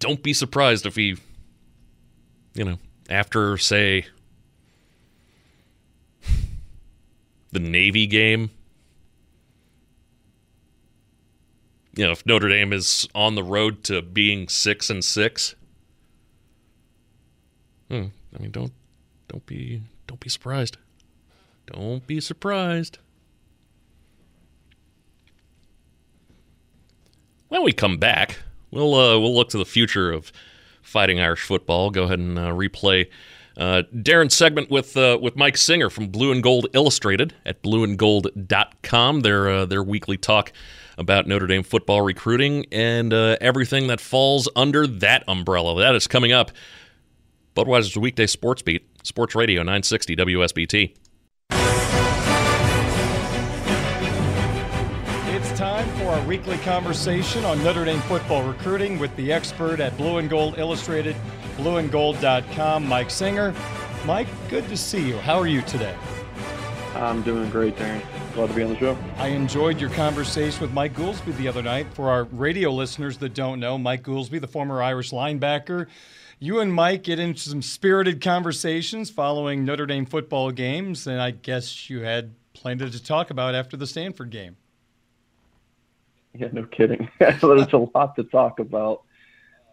Don't 0.00 0.22
be 0.22 0.32
surprised 0.32 0.86
if 0.86 0.96
he, 0.96 1.16
you 2.54 2.64
know, 2.64 2.78
after, 3.10 3.58
say, 3.58 4.06
the 7.52 7.60
Navy 7.60 8.06
game, 8.06 8.50
you 11.94 12.06
know, 12.06 12.12
if 12.12 12.24
Notre 12.24 12.48
Dame 12.48 12.72
is 12.72 13.06
on 13.14 13.34
the 13.34 13.44
road 13.44 13.84
to 13.84 14.00
being 14.00 14.48
six 14.48 14.88
and 14.88 15.04
six, 15.04 15.54
Hmm. 17.90 18.06
I 18.34 18.42
mean, 18.42 18.50
don't 18.50 18.72
don't 19.28 19.44
be 19.46 19.82
don't 20.06 20.20
be 20.20 20.28
surprised. 20.28 20.76
Don't 21.66 22.06
be 22.06 22.20
surprised. 22.20 22.98
When 27.48 27.62
we 27.62 27.72
come 27.72 27.98
back, 27.98 28.38
we'll 28.70 28.94
uh, 28.94 29.18
we'll 29.18 29.34
look 29.34 29.48
to 29.50 29.58
the 29.58 29.64
future 29.64 30.10
of 30.12 30.32
fighting 30.82 31.20
Irish 31.20 31.42
football. 31.42 31.90
Go 31.90 32.04
ahead 32.04 32.18
and 32.18 32.38
uh, 32.38 32.50
replay 32.50 33.08
uh, 33.58 33.82
Darren's 33.94 34.34
segment 34.34 34.70
with 34.70 34.96
uh, 34.96 35.18
with 35.20 35.36
Mike 35.36 35.56
Singer 35.56 35.90
from 35.90 36.08
Blue 36.08 36.30
and 36.30 36.42
Gold 36.42 36.68
Illustrated 36.74 37.34
at 37.44 37.62
blueandgold.com. 37.62 39.20
Their 39.20 39.48
uh, 39.48 39.66
their 39.66 39.82
weekly 39.82 40.16
talk 40.16 40.52
about 40.96 41.26
Notre 41.26 41.46
Dame 41.46 41.62
football 41.62 42.02
recruiting 42.02 42.66
and 42.70 43.12
uh, 43.12 43.36
everything 43.40 43.88
that 43.88 44.00
falls 44.00 44.48
under 44.54 44.86
that 44.86 45.24
umbrella. 45.28 45.78
That 45.80 45.94
is 45.94 46.06
coming 46.06 46.32
up 46.32 46.52
Budweiser's 47.56 47.96
weekday 47.96 48.26
sports 48.26 48.62
beat, 48.62 48.86
Sports 49.04 49.34
Radio 49.34 49.62
960 49.62 50.16
WSBT. 50.16 50.94
Our 56.18 56.26
weekly 56.26 56.56
conversation 56.58 57.44
on 57.44 57.62
Notre 57.62 57.84
Dame 57.84 58.00
football 58.00 58.42
recruiting 58.42 58.98
with 58.98 59.14
the 59.14 59.32
expert 59.32 59.78
at 59.78 59.96
Blue 59.96 60.18
and 60.18 60.28
Gold 60.28 60.58
Illustrated, 60.58 61.14
blueandgold.com, 61.56 62.86
Mike 62.86 63.10
Singer. 63.10 63.54
Mike, 64.04 64.26
good 64.48 64.66
to 64.68 64.76
see 64.76 65.06
you. 65.06 65.16
How 65.18 65.38
are 65.38 65.46
you 65.46 65.62
today? 65.62 65.94
I'm 66.96 67.22
doing 67.22 67.48
great, 67.50 67.76
Darren. 67.76 68.02
Glad 68.34 68.48
to 68.48 68.54
be 68.54 68.62
on 68.64 68.70
the 68.70 68.78
show. 68.78 68.98
I 69.18 69.28
enjoyed 69.28 69.80
your 69.80 69.90
conversation 69.90 70.60
with 70.60 70.72
Mike 70.72 70.94
Goolsby 70.94 71.36
the 71.36 71.46
other 71.46 71.62
night. 71.62 71.86
For 71.94 72.10
our 72.10 72.24
radio 72.24 72.72
listeners 72.72 73.18
that 73.18 73.34
don't 73.34 73.60
know, 73.60 73.78
Mike 73.78 74.02
Goolsby, 74.02 74.40
the 74.40 74.48
former 74.48 74.82
Irish 74.82 75.12
linebacker, 75.12 75.86
you 76.40 76.58
and 76.58 76.72
Mike 76.72 77.04
get 77.04 77.20
into 77.20 77.48
some 77.48 77.62
spirited 77.62 78.20
conversations 78.20 79.08
following 79.08 79.64
Notre 79.64 79.86
Dame 79.86 80.06
football 80.06 80.50
games, 80.50 81.06
and 81.06 81.20
I 81.20 81.30
guess 81.30 81.88
you 81.88 82.00
had 82.00 82.34
plenty 82.54 82.90
to 82.90 83.04
talk 83.04 83.30
about 83.30 83.54
after 83.54 83.76
the 83.76 83.86
Stanford 83.86 84.30
game. 84.30 84.56
Yeah, 86.34 86.48
no 86.52 86.64
kidding. 86.64 87.08
There's 87.18 87.42
a 87.72 87.78
lot 87.94 88.16
to 88.16 88.24
talk 88.24 88.60
about. 88.60 89.02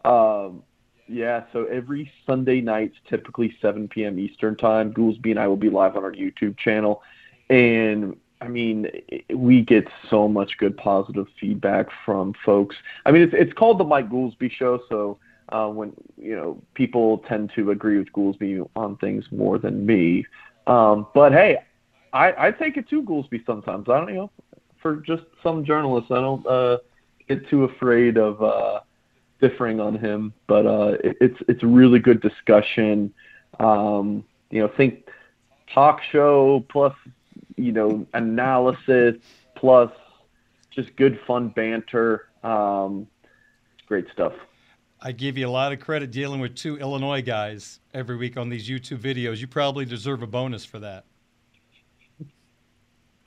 Um, 0.04 0.64
yeah, 1.08 1.44
so 1.54 1.66
every 1.66 2.12
Sunday 2.26 2.62
nights, 2.62 2.96
typically 3.10 3.56
7 3.62 3.88
p.m. 3.88 4.18
Eastern 4.18 4.56
time, 4.56 4.94
Goolsby 4.94 5.32
and 5.32 5.40
I 5.40 5.48
will 5.48 5.58
be 5.58 5.70
live 5.70 5.96
on 5.96 6.04
our 6.04 6.12
YouTube 6.12 6.58
channel. 6.58 7.04
And 7.50 8.16
I 8.42 8.48
mean, 8.48 8.88
we 9.34 9.62
get 9.62 9.88
so 10.10 10.28
much 10.28 10.58
good 10.58 10.78
positive 10.78 11.28
feedback 11.40 11.88
from 12.06 12.34
folks. 12.46 12.76
I 13.06 13.12
mean, 13.12 13.22
it's 13.22 13.34
it's 13.36 13.54
called 13.54 13.80
the 13.80 13.84
Mike 13.84 14.10
Goolsby 14.10 14.52
Show, 14.52 14.82
so 14.90 15.20
uh, 15.50 15.68
when 15.68 15.94
you 16.18 16.36
know 16.36 16.62
people 16.74 17.20
tend 17.20 17.52
to 17.56 17.72
agree 17.72 17.98
with 17.98 18.12
Goolsby 18.12 18.68
on 18.76 18.98
things 18.98 19.26
more 19.32 19.60
than 19.60 19.86
me. 19.86 20.26
Um, 20.68 21.08
but 21.14 21.32
hey, 21.32 21.60
I, 22.14 22.48
I 22.48 22.52
take 22.52 22.78
it 22.78 22.90
to 22.90 23.04
Goolsby 23.04 23.46
sometimes. 23.46 23.88
I 23.90 24.00
don't 24.00 24.10
you 24.10 24.16
know 24.16 24.32
for 24.86 24.98
just 24.98 25.24
some 25.42 25.66
journalists. 25.66 26.12
I 26.12 26.22
don't 26.22 26.46
uh, 26.46 26.78
get 27.28 27.50
too 27.50 27.64
afraid 27.64 28.20
of 28.20 28.40
uh, 28.44 28.82
differing 29.42 29.80
on 29.80 29.98
him, 29.98 30.32
but 30.46 30.68
uh, 30.68 30.98
it, 31.04 31.18
it's 31.20 31.38
it's 31.48 31.64
really 31.64 31.98
good 31.98 32.22
discussion. 32.22 33.12
Um, 33.60 34.24
you 34.52 34.60
know, 34.60 34.68
think 34.78 35.08
talk 35.74 36.02
show 36.12 36.64
plus 36.70 36.94
you 37.56 37.72
know 37.72 38.06
analysis 38.14 39.16
plus 39.56 39.90
just 40.70 40.96
good 40.98 41.20
fun 41.26 41.50
banter. 41.50 42.28
Um, 42.44 43.08
great 43.88 44.06
stuff. 44.14 44.34
I 45.02 45.14
give 45.14 45.36
you 45.36 45.48
a 45.48 45.50
lot 45.50 45.74
of 45.74 45.80
credit 45.80 46.12
dealing 46.12 46.42
with 46.42 46.54
two 46.54 46.78
Illinois 46.78 47.24
guys 47.24 47.80
every 47.92 48.18
week 48.18 48.38
on 48.38 48.50
these 48.50 48.70
YouTube 48.70 49.00
videos. 49.00 49.38
You 49.38 49.48
probably 49.48 49.86
deserve 49.86 50.22
a 50.22 50.28
bonus 50.28 50.64
for 50.64 50.78
that. 50.78 51.06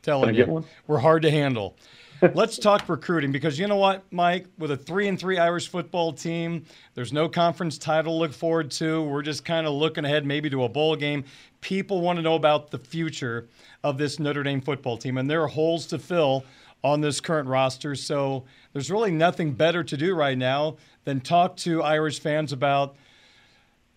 Telling 0.03 0.35
you, 0.35 0.65
we're 0.87 0.99
hard 0.99 1.23
to 1.23 1.31
handle. 1.31 1.77
Let's 2.35 2.59
talk 2.59 2.89
recruiting 2.89 3.31
because 3.31 3.59
you 3.59 3.69
know 3.69 3.77
what, 3.77 4.03
Mike? 4.11 4.47
With 4.59 4.73
a 4.73 4.77
three 4.77 5.07
and 5.07 5.19
three 5.19 5.39
Irish 5.39 5.69
football 5.69 6.13
team, 6.13 6.65
there's 6.95 7.13
no 7.13 7.29
conference 7.29 7.79
title 7.79 8.15
to 8.15 8.19
look 8.19 8.33
forward 8.33 8.73
to. 8.73 9.03
We're 9.03 9.23
just 9.23 9.45
kind 9.45 9.67
of 9.67 9.73
looking 9.75 10.05
ahead, 10.05 10.27
maybe 10.27 10.51
to 10.51 10.65
a 10.65 10.69
bowl 10.69 10.97
game. 10.97 11.25
People 11.61 12.01
want 12.01 12.17
to 12.17 12.23
know 12.23 12.35
about 12.35 12.71
the 12.71 12.79
future 12.79 13.47
of 13.85 13.99
this 13.99 14.19
Notre 14.19 14.43
Dame 14.43 14.61
football 14.61 14.97
team, 14.97 15.17
and 15.19 15.31
there 15.31 15.43
are 15.43 15.49
holes 15.49 15.87
to 15.87 15.99
fill 15.99 16.45
on 16.83 17.01
this 17.01 17.21
current 17.21 17.49
roster. 17.49 17.95
So 17.95 18.45
there's 18.73 18.91
really 18.91 19.11
nothing 19.13 19.53
better 19.53 19.85
to 19.85 19.97
do 19.97 20.15
right 20.15 20.39
now 20.39 20.77
than 21.05 21.21
talk 21.21 21.57
to 21.59 21.83
Irish 21.83 22.21
fans 22.21 22.53
about 22.53 22.97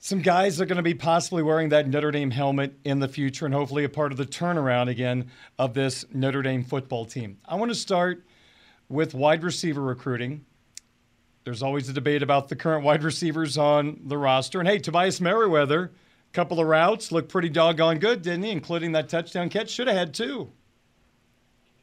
some 0.03 0.19
guys 0.19 0.59
are 0.59 0.65
going 0.65 0.77
to 0.77 0.83
be 0.83 0.95
possibly 0.95 1.43
wearing 1.43 1.69
that 1.69 1.87
Notre 1.87 2.09
Dame 2.09 2.31
helmet 2.31 2.73
in 2.83 2.99
the 2.99 3.07
future 3.07 3.45
and 3.45 3.53
hopefully 3.53 3.83
a 3.83 3.89
part 3.89 4.11
of 4.11 4.17
the 4.17 4.25
turnaround 4.25 4.89
again 4.89 5.27
of 5.59 5.75
this 5.75 6.05
Notre 6.11 6.41
Dame 6.41 6.63
football 6.63 7.05
team. 7.05 7.37
I 7.45 7.53
want 7.53 7.69
to 7.69 7.75
start 7.75 8.25
with 8.89 9.13
wide 9.13 9.43
receiver 9.43 9.79
recruiting. 9.79 10.43
There's 11.43 11.61
always 11.61 11.87
a 11.87 11.93
debate 11.93 12.23
about 12.23 12.49
the 12.49 12.55
current 12.55 12.83
wide 12.83 13.03
receivers 13.03 13.59
on 13.59 14.01
the 14.05 14.17
roster. 14.17 14.59
And 14.59 14.67
hey, 14.67 14.79
Tobias 14.79 15.21
Merriweather, 15.21 15.91
couple 16.33 16.59
of 16.59 16.65
routes 16.65 17.11
looked 17.11 17.29
pretty 17.29 17.49
doggone 17.49 17.99
good, 17.99 18.23
didn't 18.23 18.41
he? 18.41 18.49
Including 18.49 18.93
that 18.93 19.07
touchdown 19.07 19.49
catch. 19.49 19.69
Should 19.69 19.87
have 19.87 19.97
had 19.97 20.15
two. 20.15 20.49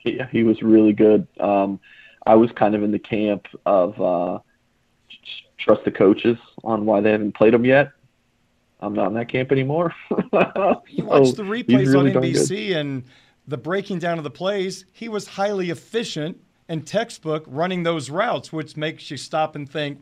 Yeah, 0.04 0.26
he 0.32 0.42
was 0.42 0.60
really 0.60 0.92
good. 0.92 1.28
Um, 1.38 1.78
I 2.26 2.34
was 2.34 2.50
kind 2.56 2.74
of 2.74 2.82
in 2.82 2.90
the 2.90 2.98
camp 2.98 3.46
of 3.64 4.00
uh, 4.00 4.38
trust 5.56 5.84
the 5.84 5.92
coaches 5.92 6.36
on 6.64 6.84
why 6.84 7.00
they 7.00 7.12
haven't 7.12 7.36
played 7.36 7.54
him 7.54 7.64
yet. 7.64 7.92
I'm 8.80 8.94
not 8.94 9.08
in 9.08 9.14
that 9.14 9.28
camp 9.28 9.50
anymore. 9.50 9.94
you 10.10 11.04
watch 11.04 11.32
the 11.32 11.42
oh, 11.42 11.50
replays 11.50 11.92
really 11.92 12.14
on 12.14 12.22
NBC 12.22 12.76
and 12.76 13.04
the 13.46 13.56
breaking 13.56 13.98
down 13.98 14.18
of 14.18 14.24
the 14.24 14.30
plays. 14.30 14.84
He 14.92 15.08
was 15.08 15.26
highly 15.26 15.70
efficient 15.70 16.40
and 16.68 16.86
textbook 16.86 17.44
running 17.46 17.82
those 17.82 18.10
routes, 18.10 18.52
which 18.52 18.76
makes 18.76 19.10
you 19.10 19.16
stop 19.16 19.56
and 19.56 19.68
think, 19.68 20.00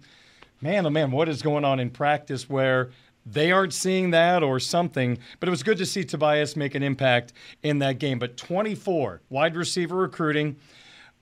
man, 0.61 0.85
oh 0.85 0.91
man, 0.91 1.11
what 1.11 1.29
is 1.29 1.43
going 1.43 1.65
on 1.65 1.81
in 1.81 1.91
practice 1.91 2.51
where 2.51 2.91
they 3.25 3.51
aren't 3.51 3.73
seeing 3.73 4.11
that 4.11 4.43
or 4.43 4.61
something. 4.61 5.19
But 5.41 5.49
it 5.49 5.51
was 5.51 5.63
good 5.63 5.79
to 5.79 5.87
see 5.87 6.05
Tobias 6.05 6.55
make 6.55 6.75
an 6.75 6.83
impact 6.83 7.33
in 7.63 7.81
that 7.81 7.99
game. 7.99 8.19
But 8.19 8.37
24 8.37 9.23
wide 9.31 9.57
receiver 9.57 9.97
recruiting. 9.97 10.57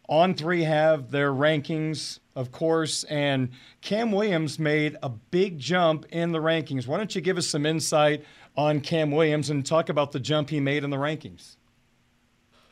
On 0.08 0.34
three 0.34 0.62
have 0.62 1.10
their 1.10 1.32
rankings 1.32 2.20
of 2.36 2.50
course, 2.50 3.04
and 3.04 3.50
Cam 3.80 4.10
Williams 4.10 4.58
made 4.58 4.96
a 5.02 5.08
big 5.08 5.58
jump 5.58 6.06
in 6.10 6.32
the 6.32 6.38
rankings. 6.38 6.86
Why 6.86 6.96
don't 6.96 7.14
you 7.14 7.20
give 7.20 7.38
us 7.38 7.46
some 7.46 7.64
insight 7.64 8.24
on 8.56 8.80
Cam 8.80 9.10
Williams 9.10 9.50
and 9.50 9.64
talk 9.64 9.88
about 9.88 10.12
the 10.12 10.20
jump 10.20 10.50
he 10.50 10.60
made 10.60 10.84
in 10.84 10.90
the 10.90 10.96
rankings? 10.96 11.56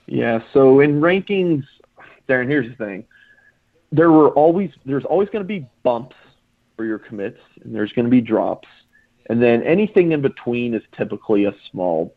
Yeah, 0.07 0.41
so 0.53 0.80
in 0.80 1.01
rankings, 1.01 1.64
Darren, 2.28 2.49
here's 2.49 2.68
the 2.68 2.85
thing. 2.85 3.05
There 3.93 4.11
were 4.11 4.30
always 4.30 4.70
there's 4.85 5.05
always 5.05 5.28
going 5.28 5.45
to 5.45 5.49
be 5.49 5.66
bumps 5.83 6.16
for 6.76 6.85
your 6.85 6.99
commits, 6.99 7.39
and 7.62 7.74
there's 7.74 7.93
going 7.93 8.07
to 8.07 8.11
be 8.11 8.20
drops, 8.20 8.68
and 9.28 9.41
then 9.41 9.62
anything 9.62 10.12
in 10.12 10.22
between 10.22 10.74
is 10.74 10.83
typically 10.97 11.45
a 11.45 11.55
small 11.70 12.14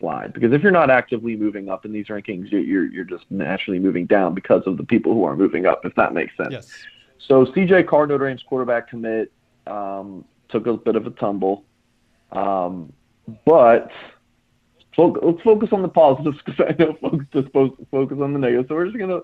slide 0.00 0.32
because 0.32 0.52
if 0.52 0.62
you're 0.62 0.72
not 0.72 0.90
actively 0.90 1.36
moving 1.36 1.68
up 1.68 1.84
in 1.84 1.92
these 1.92 2.06
rankings, 2.06 2.50
you're 2.50 2.86
you're 2.86 3.04
just 3.04 3.24
naturally 3.30 3.78
moving 3.78 4.06
down 4.06 4.34
because 4.34 4.62
of 4.66 4.76
the 4.76 4.84
people 4.84 5.14
who 5.14 5.24
are 5.24 5.36
moving 5.36 5.66
up. 5.66 5.84
If 5.84 5.94
that 5.94 6.12
makes 6.12 6.36
sense. 6.36 6.52
Yes. 6.52 6.84
So 7.18 7.46
CJ 7.46 7.86
Carr, 7.86 8.06
Notre 8.06 8.26
Dame's 8.26 8.42
quarterback 8.42 8.88
commit, 8.88 9.30
um, 9.66 10.24
took 10.48 10.66
a 10.66 10.76
bit 10.76 10.96
of 10.96 11.06
a 11.06 11.10
tumble, 11.10 11.64
um, 12.32 12.92
but 13.44 13.90
let's 14.96 15.42
focus 15.42 15.68
on 15.72 15.82
the 15.82 15.88
positives 15.88 16.38
because 16.44 16.66
I 16.68 16.74
know 16.82 16.96
folks 17.00 17.24
just 17.32 17.48
focus 17.52 18.18
on 18.20 18.32
the 18.32 18.38
negatives. 18.38 18.68
So 18.68 18.74
we're 18.74 18.86
just 18.86 18.98
gonna, 18.98 19.20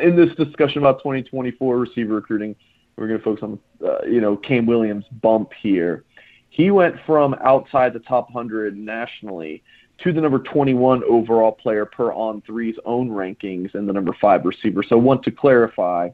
in 0.00 0.16
this 0.16 0.34
discussion 0.36 0.78
about 0.78 0.98
2024 0.98 1.78
receiver 1.78 2.14
recruiting, 2.14 2.56
we're 2.96 3.08
gonna 3.08 3.18
focus 3.20 3.42
on, 3.42 3.58
uh, 3.84 4.04
you 4.06 4.20
know, 4.20 4.36
Cam 4.36 4.66
Williams' 4.66 5.04
bump 5.20 5.52
here. 5.60 6.04
He 6.50 6.70
went 6.70 6.96
from 7.06 7.34
outside 7.42 7.94
the 7.94 8.00
top 8.00 8.26
100 8.30 8.76
nationally 8.76 9.62
to 10.02 10.12
the 10.12 10.20
number 10.20 10.38
21 10.38 11.02
overall 11.04 11.52
player 11.52 11.84
per 11.84 12.12
on 12.12 12.42
three's 12.42 12.76
own 12.84 13.08
rankings 13.08 13.74
and 13.74 13.88
the 13.88 13.92
number 13.92 14.16
five 14.20 14.44
receiver. 14.44 14.82
So, 14.82 14.98
want 14.98 15.22
to 15.24 15.30
clarify, 15.30 16.10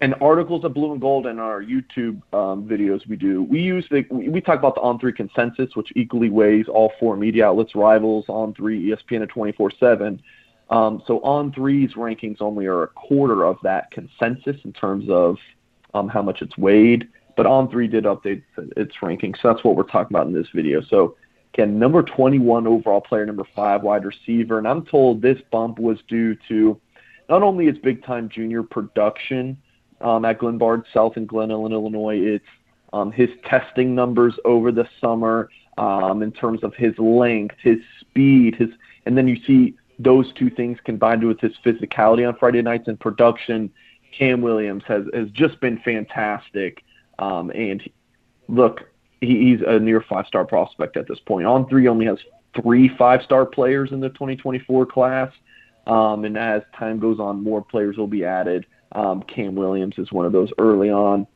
and 0.00 0.14
articles 0.20 0.64
of 0.64 0.74
Blue 0.74 0.92
and 0.92 1.00
Gold 1.00 1.26
and 1.26 1.40
our 1.40 1.62
YouTube 1.62 2.20
um, 2.34 2.68
videos 2.68 3.06
we 3.08 3.16
do, 3.16 3.42
we 3.44 3.60
use 3.60 3.86
the 3.90 4.04
we 4.10 4.40
talk 4.40 4.58
about 4.58 4.74
the 4.74 4.82
on 4.82 4.98
three 4.98 5.12
consensus, 5.12 5.74
which 5.74 5.88
equally 5.96 6.28
weighs 6.28 6.66
all 6.68 6.92
four 7.00 7.16
media 7.16 7.46
outlets, 7.46 7.74
rivals, 7.74 8.26
on 8.28 8.52
three, 8.54 8.90
ESPN, 8.90 9.22
and 9.22 9.30
24 9.30 9.72
seven. 9.80 10.22
Um, 10.68 11.02
so 11.06 11.20
on 11.20 11.52
three's 11.52 11.92
rankings 11.92 12.40
only 12.40 12.66
are 12.66 12.82
a 12.82 12.88
quarter 12.88 13.44
of 13.44 13.56
that 13.62 13.90
consensus 13.92 14.56
in 14.64 14.72
terms 14.72 15.08
of 15.08 15.36
um, 15.94 16.08
how 16.08 16.22
much 16.22 16.42
it's 16.42 16.58
weighed. 16.58 17.08
But 17.36 17.46
on 17.46 17.70
three 17.70 17.86
did 17.86 18.04
update 18.04 18.42
its 18.76 18.94
rankings, 19.00 19.36
so 19.40 19.52
that's 19.52 19.64
what 19.64 19.76
we're 19.76 19.84
talking 19.84 20.14
about 20.14 20.26
in 20.26 20.32
this 20.32 20.48
video. 20.54 20.82
So 20.82 21.16
Again, 21.56 21.78
number 21.78 22.02
21 22.02 22.66
overall 22.66 23.00
player, 23.00 23.24
number 23.24 23.46
five 23.56 23.82
wide 23.82 24.04
receiver. 24.04 24.58
And 24.58 24.68
I'm 24.68 24.84
told 24.84 25.22
this 25.22 25.40
bump 25.50 25.78
was 25.78 25.96
due 26.06 26.36
to 26.48 26.78
not 27.30 27.42
only 27.42 27.64
his 27.64 27.78
big 27.78 28.04
time 28.04 28.28
junior 28.28 28.62
production 28.62 29.56
um, 30.02 30.26
at 30.26 30.38
Glenbard 30.38 30.84
South 30.92 31.16
in 31.16 31.24
Glen 31.24 31.48
Ellyn, 31.48 31.72
Illinois, 31.72 32.18
it's 32.18 32.44
um, 32.92 33.10
his 33.10 33.30
testing 33.46 33.94
numbers 33.94 34.34
over 34.44 34.70
the 34.70 34.86
summer 35.00 35.48
um, 35.78 36.22
in 36.22 36.30
terms 36.30 36.62
of 36.62 36.74
his 36.74 36.92
length, 36.98 37.54
his 37.62 37.78
speed, 38.00 38.54
his, 38.56 38.68
and 39.06 39.16
then 39.16 39.26
you 39.26 39.42
see 39.46 39.74
those 39.98 40.30
two 40.34 40.50
things 40.50 40.76
combined 40.84 41.24
with 41.24 41.40
his 41.40 41.52
physicality 41.64 42.28
on 42.28 42.36
Friday 42.36 42.60
nights 42.60 42.86
and 42.86 43.00
production. 43.00 43.72
Cam 44.12 44.42
Williams 44.42 44.82
has 44.86 45.04
has 45.14 45.30
just 45.30 45.58
been 45.62 45.78
fantastic. 45.78 46.84
Um, 47.18 47.48
and 47.52 47.82
look, 48.46 48.82
he, 49.20 49.50
he's 49.50 49.60
a 49.66 49.78
near 49.78 50.00
five 50.00 50.26
star 50.26 50.44
prospect 50.44 50.96
at 50.96 51.08
this 51.08 51.18
point. 51.20 51.46
On 51.46 51.68
three 51.68 51.88
only 51.88 52.06
has 52.06 52.18
three 52.60 52.88
five 52.96 53.22
star 53.22 53.46
players 53.46 53.92
in 53.92 54.00
the 54.00 54.08
2024 54.10 54.86
class. 54.86 55.32
Um, 55.86 56.24
and 56.24 56.36
as 56.36 56.62
time 56.76 56.98
goes 56.98 57.20
on, 57.20 57.42
more 57.42 57.62
players 57.62 57.96
will 57.96 58.08
be 58.08 58.24
added. 58.24 58.66
Um, 58.92 59.22
Cam 59.22 59.54
Williams 59.54 59.94
is 59.98 60.10
one 60.10 60.26
of 60.26 60.32
those 60.32 60.50
early 60.58 60.90
on. 60.90 61.26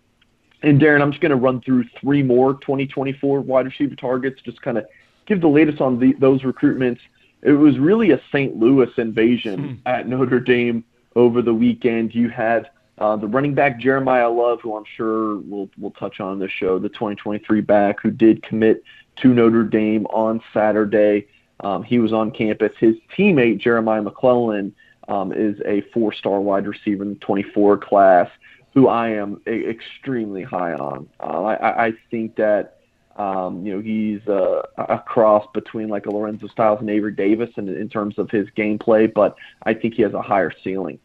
And 0.62 0.81
Darren, 0.81 1.01
I'm 1.01 1.11
just 1.11 1.22
going 1.22 1.31
to 1.31 1.37
run 1.37 1.61
through 1.61 1.85
three 2.01 2.22
more 2.22 2.55
2024 2.55 3.41
wide 3.41 3.66
receiver 3.66 3.95
targets, 3.95 4.41
just 4.43 4.61
kind 4.61 4.76
of 4.76 4.87
give 5.26 5.41
the 5.41 5.49
latest 5.49 5.81
on 5.81 5.99
the, 5.99 6.12
those 6.14 6.43
recruitments. 6.43 6.99
It 7.43 7.53
was 7.53 7.78
really 7.78 8.11
a 8.11 8.20
St. 8.31 8.57
Louis 8.57 8.91
invasion 8.99 9.59
hmm. 9.59 9.74
at 9.87 10.07
Notre 10.07 10.41
Dame 10.41 10.85
over 11.16 11.41
the 11.41 11.55
weekend. 11.55 12.14
You 12.14 12.28
had 12.28 12.68
uh, 13.01 13.16
the 13.16 13.26
running 13.26 13.55
back 13.55 13.80
Jeremiyah 13.80 14.36
Love, 14.36 14.61
who 14.61 14.76
I'm 14.76 14.84
sure 14.96 15.38
we'll 15.38 15.70
we'll 15.78 15.90
touch 15.92 16.20
on 16.20 16.38
the 16.38 16.48
show, 16.48 16.78
the 16.78 16.90
2023 16.90 17.62
back 17.62 18.01
who 18.01 18.11
did 18.11 18.42
commit 18.42 18.84
to 19.22 19.28
Notre 19.28 19.64
Dame 19.64 20.07
on 20.07 20.42
Saturday. 20.53 21.26
Um, 21.61 21.82
he 21.82 21.98
was 21.98 22.12
on 22.12 22.30
campus. 22.30 22.72
His 22.78 22.96
teammate 23.16 23.59
Jeremiah 23.59 24.03
McClellan 24.03 24.74
um, 25.09 25.32
is 25.32 25.61
a 25.66 25.80
four-star 25.92 26.40
wide 26.40 26.66
receiver 26.66 27.03
in 27.03 27.11
the 27.11 27.20
24 27.20 27.78
class, 27.78 28.30
who 28.72 28.88
I 28.88 29.11
am 29.11 29.40
a- 29.46 29.68
extremely 29.68 30.42
high 30.42 30.74
on. 30.74 31.09
Uh, 31.18 31.42
I, 31.44 31.86
I 31.86 31.92
think 32.11 32.36
that 32.36 32.80
um, 33.16 33.64
you 33.64 33.74
know 33.74 33.80
he's 33.80 34.26
a, 34.26 34.62
a 34.76 34.98
cross 34.98 35.46
between 35.55 35.88
like 35.88 36.05
a 36.05 36.11
Lorenzo 36.11 36.48
Styles 36.48 36.80
and 36.80 36.90
Avery 36.90 37.12
Davis 37.12 37.51
in, 37.57 37.66
in 37.68 37.88
terms 37.88 38.18
of 38.18 38.30
his 38.30 38.46
gameplay, 38.51 39.12
but 39.12 39.36
I 39.62 39.72
think 39.72 39.94
he 39.94 40.03
has 40.03 40.12
a 40.12 40.22
higher 40.22 40.53
ceiling 40.62 40.98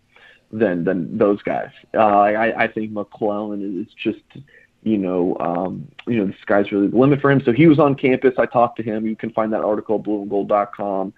than 0.51 0.83
than 0.83 1.17
those 1.17 1.41
guys. 1.43 1.69
Uh, 1.93 1.99
I 1.99 2.63
I 2.63 2.67
think 2.67 2.91
McClellan 2.91 3.81
is 3.81 3.93
just 4.01 4.23
you 4.83 4.97
know 4.97 5.37
um, 5.39 5.87
you 6.07 6.17
know 6.17 6.27
the 6.27 6.35
sky's 6.41 6.71
really 6.71 6.87
the 6.87 6.97
limit 6.97 7.21
for 7.21 7.31
him. 7.31 7.41
So 7.45 7.51
he 7.51 7.67
was 7.67 7.79
on 7.79 7.95
campus. 7.95 8.33
I 8.37 8.45
talked 8.45 8.77
to 8.77 8.83
him. 8.83 9.05
You 9.05 9.15
can 9.15 9.31
find 9.31 9.51
that 9.53 9.63
article 9.63 9.95
at 9.95 10.03
blueandgold.com 10.03 11.13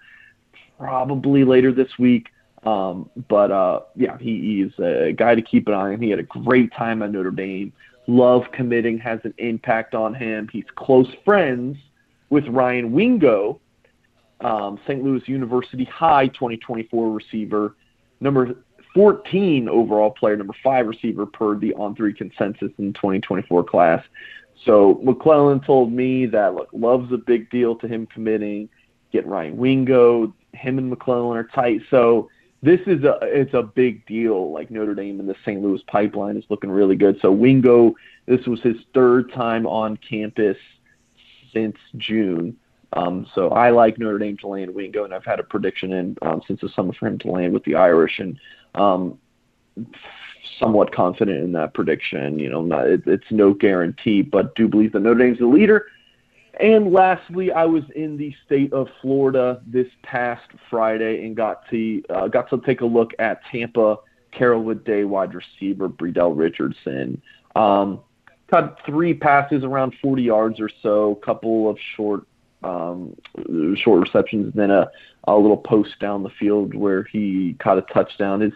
probably 0.78 1.44
later 1.44 1.72
this 1.72 1.90
week. 1.98 2.28
Um, 2.64 3.08
but 3.28 3.50
uh, 3.50 3.80
yeah, 3.94 4.18
he, 4.18 4.64
he's 4.64 4.84
a 4.84 5.12
guy 5.12 5.34
to 5.34 5.42
keep 5.42 5.68
an 5.68 5.74
eye 5.74 5.92
on. 5.92 6.00
He 6.00 6.10
had 6.10 6.18
a 6.18 6.24
great 6.24 6.72
time 6.72 7.02
at 7.02 7.12
Notre 7.12 7.30
Dame. 7.30 7.72
Love 8.06 8.42
committing 8.52 8.98
has 8.98 9.20
an 9.24 9.34
impact 9.38 9.94
on 9.94 10.14
him. 10.14 10.48
He's 10.50 10.64
close 10.76 11.08
friends 11.24 11.76
with 12.30 12.46
Ryan 12.48 12.92
Wingo, 12.92 13.60
um, 14.40 14.78
St. 14.86 15.02
Louis 15.02 15.22
University 15.26 15.84
High 15.84 16.28
2024 16.28 17.10
receiver, 17.10 17.76
number 18.20 18.56
14 18.94 19.68
overall 19.68 20.10
player, 20.10 20.36
number 20.36 20.54
five 20.62 20.86
receiver 20.86 21.26
per 21.26 21.56
the 21.56 21.74
on 21.74 21.94
three 21.94 22.14
consensus 22.14 22.70
in 22.78 22.92
2024 22.94 23.64
class. 23.64 24.04
So 24.64 25.00
McClellan 25.02 25.60
told 25.60 25.92
me 25.92 26.26
that 26.26 26.54
look, 26.54 26.68
love's 26.72 27.12
a 27.12 27.18
big 27.18 27.50
deal 27.50 27.76
to 27.76 27.86
him 27.86 28.06
committing. 28.06 28.68
Get 29.12 29.26
Ryan 29.26 29.56
Wingo, 29.56 30.34
him 30.52 30.78
and 30.78 30.90
McClellan 30.90 31.36
are 31.36 31.44
tight. 31.44 31.80
So 31.90 32.28
this 32.62 32.80
is 32.86 33.04
a 33.04 33.18
it's 33.22 33.54
a 33.54 33.62
big 33.62 34.04
deal. 34.06 34.52
Like 34.52 34.70
Notre 34.70 34.94
Dame 34.94 35.20
and 35.20 35.28
the 35.28 35.36
St. 35.42 35.62
Louis 35.62 35.80
pipeline 35.86 36.36
is 36.36 36.44
looking 36.48 36.70
really 36.70 36.96
good. 36.96 37.18
So 37.22 37.30
Wingo, 37.30 37.94
this 38.26 38.44
was 38.46 38.60
his 38.60 38.76
third 38.94 39.32
time 39.32 39.66
on 39.66 39.96
campus 39.96 40.56
since 41.52 41.76
June. 41.96 42.56
Um, 42.94 43.26
so 43.34 43.50
I 43.50 43.70
like 43.70 43.98
Notre 43.98 44.18
Dame 44.18 44.38
to 44.38 44.48
land 44.48 44.74
Wingo, 44.74 45.04
and 45.04 45.14
I've 45.14 45.24
had 45.24 45.40
a 45.40 45.44
prediction 45.44 45.92
in 45.92 46.16
um, 46.22 46.42
since 46.46 46.60
the 46.60 46.70
summer 46.70 46.94
for 46.94 47.06
him 47.06 47.18
to 47.20 47.30
land 47.30 47.52
with 47.52 47.64
the 47.64 47.74
Irish, 47.74 48.18
and 48.18 48.38
um, 48.74 49.18
somewhat 50.60 50.92
confident 50.92 51.42
in 51.42 51.52
that 51.52 51.74
prediction. 51.74 52.38
You 52.38 52.50
know, 52.50 52.62
not, 52.62 52.86
it, 52.86 53.02
it's 53.06 53.30
no 53.30 53.54
guarantee, 53.54 54.22
but 54.22 54.54
do 54.54 54.68
believe 54.68 54.92
that 54.92 55.00
Notre 55.00 55.18
Dame's 55.18 55.38
the 55.38 55.46
leader. 55.46 55.86
And 56.60 56.92
lastly, 56.92 57.52
I 57.52 57.64
was 57.66 57.84
in 57.94 58.16
the 58.16 58.34
state 58.44 58.72
of 58.72 58.88
Florida 59.00 59.62
this 59.66 59.86
past 60.02 60.50
Friday 60.68 61.24
and 61.24 61.36
got 61.36 61.68
to 61.70 62.02
uh, 62.10 62.28
got 62.28 62.50
to 62.50 62.60
take 62.66 62.80
a 62.80 62.86
look 62.86 63.12
at 63.20 63.40
Tampa 63.50 63.98
Carrollwood 64.32 64.84
Day 64.84 65.04
wide 65.04 65.34
receiver 65.34 65.88
Bredell 65.88 66.36
Richardson. 66.36 67.22
Um, 67.54 68.00
caught 68.50 68.84
three 68.84 69.14
passes 69.14 69.62
around 69.62 69.94
40 70.02 70.22
yards 70.22 70.60
or 70.60 70.70
so, 70.82 71.12
a 71.12 71.24
couple 71.24 71.70
of 71.70 71.78
short 71.96 72.26
um, 72.64 73.16
short 73.76 74.00
receptions, 74.00 74.52
then 74.54 74.72
a, 74.72 74.90
a 75.36 75.40
little 75.40 75.56
post 75.56 75.98
down 76.00 76.22
the 76.22 76.30
field 76.30 76.74
where 76.74 77.04
he 77.04 77.56
caught 77.58 77.78
a 77.78 77.82
touchdown. 77.82 78.40
His 78.40 78.52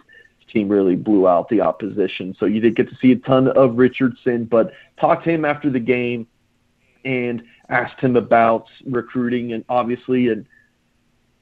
team 0.53 0.69
really 0.69 0.97
blew 0.97 1.27
out 1.27 1.49
the 1.49 1.61
opposition, 1.61 2.37
so 2.39 2.47
you 2.47 2.61
did 2.61 2.77
get 2.77 2.89
to 2.89 2.97
see 2.97 3.13
a 3.13 3.17
ton 3.17 3.49
of 3.49 3.77
Richardson. 3.77 4.45
But 4.45 4.73
talked 5.01 5.25
to 5.25 5.31
him 5.31 5.45
after 5.45 5.71
the 5.71 5.81
game 5.81 6.27
and 7.05 7.43
asked 7.69 8.01
him 8.01 8.17
about 8.17 8.67
recruiting 8.87 9.53
and 9.53 9.65
obviously 9.69 10.29
and 10.29 10.47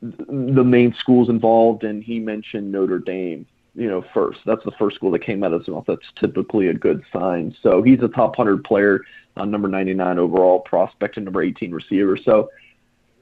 the 0.03 0.65
main 0.65 0.95
schools 0.95 1.29
involved, 1.29 1.85
and 1.85 2.03
he 2.03 2.19
mentioned 2.19 2.73
Notre 2.73 2.99
Dame. 2.99 3.47
You 3.75 3.89
know, 3.89 4.05
first 4.15 4.41
that's 4.47 4.65
the 4.65 4.73
first 4.73 4.97
school 4.97 5.11
that 5.13 5.21
came 5.21 5.45
out 5.45 5.53
of 5.53 5.61
his 5.61 5.69
mouth. 5.69 5.85
That's 5.87 6.07
typically 6.17 6.69
a 6.69 6.75
good 6.75 7.03
sign. 7.13 7.55
So 7.63 7.83
he's 7.83 8.01
a 8.03 8.09
top 8.09 8.35
hundred 8.35 8.65
player, 8.65 9.03
uh, 9.37 9.45
number 9.45 9.69
ninety 9.69 9.95
nine 9.95 10.19
overall 10.19 10.61
prospect, 10.61 11.17
and 11.17 11.25
number 11.25 11.43
eighteen 11.43 11.71
receiver. 11.73 12.17
So 12.17 12.51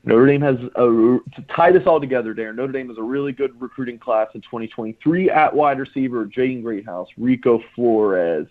Notre 0.04 0.26
Dame 0.26 0.40
has 0.40 0.56
a, 0.76 0.86
to 0.86 1.44
tie 1.54 1.72
this 1.72 1.86
all 1.86 2.00
together. 2.00 2.34
Darren, 2.34 2.56
Notre 2.56 2.72
Dame 2.72 2.88
has 2.88 2.98
a 2.98 3.02
really 3.02 3.32
good 3.32 3.60
recruiting 3.60 3.98
class 3.98 4.28
in 4.34 4.40
2023 4.42 5.30
at 5.30 5.54
wide 5.54 5.78
receiver. 5.78 6.24
Jaden 6.26 6.62
Greathouse, 6.62 7.08
Rico 7.16 7.62
Flores, 7.74 8.46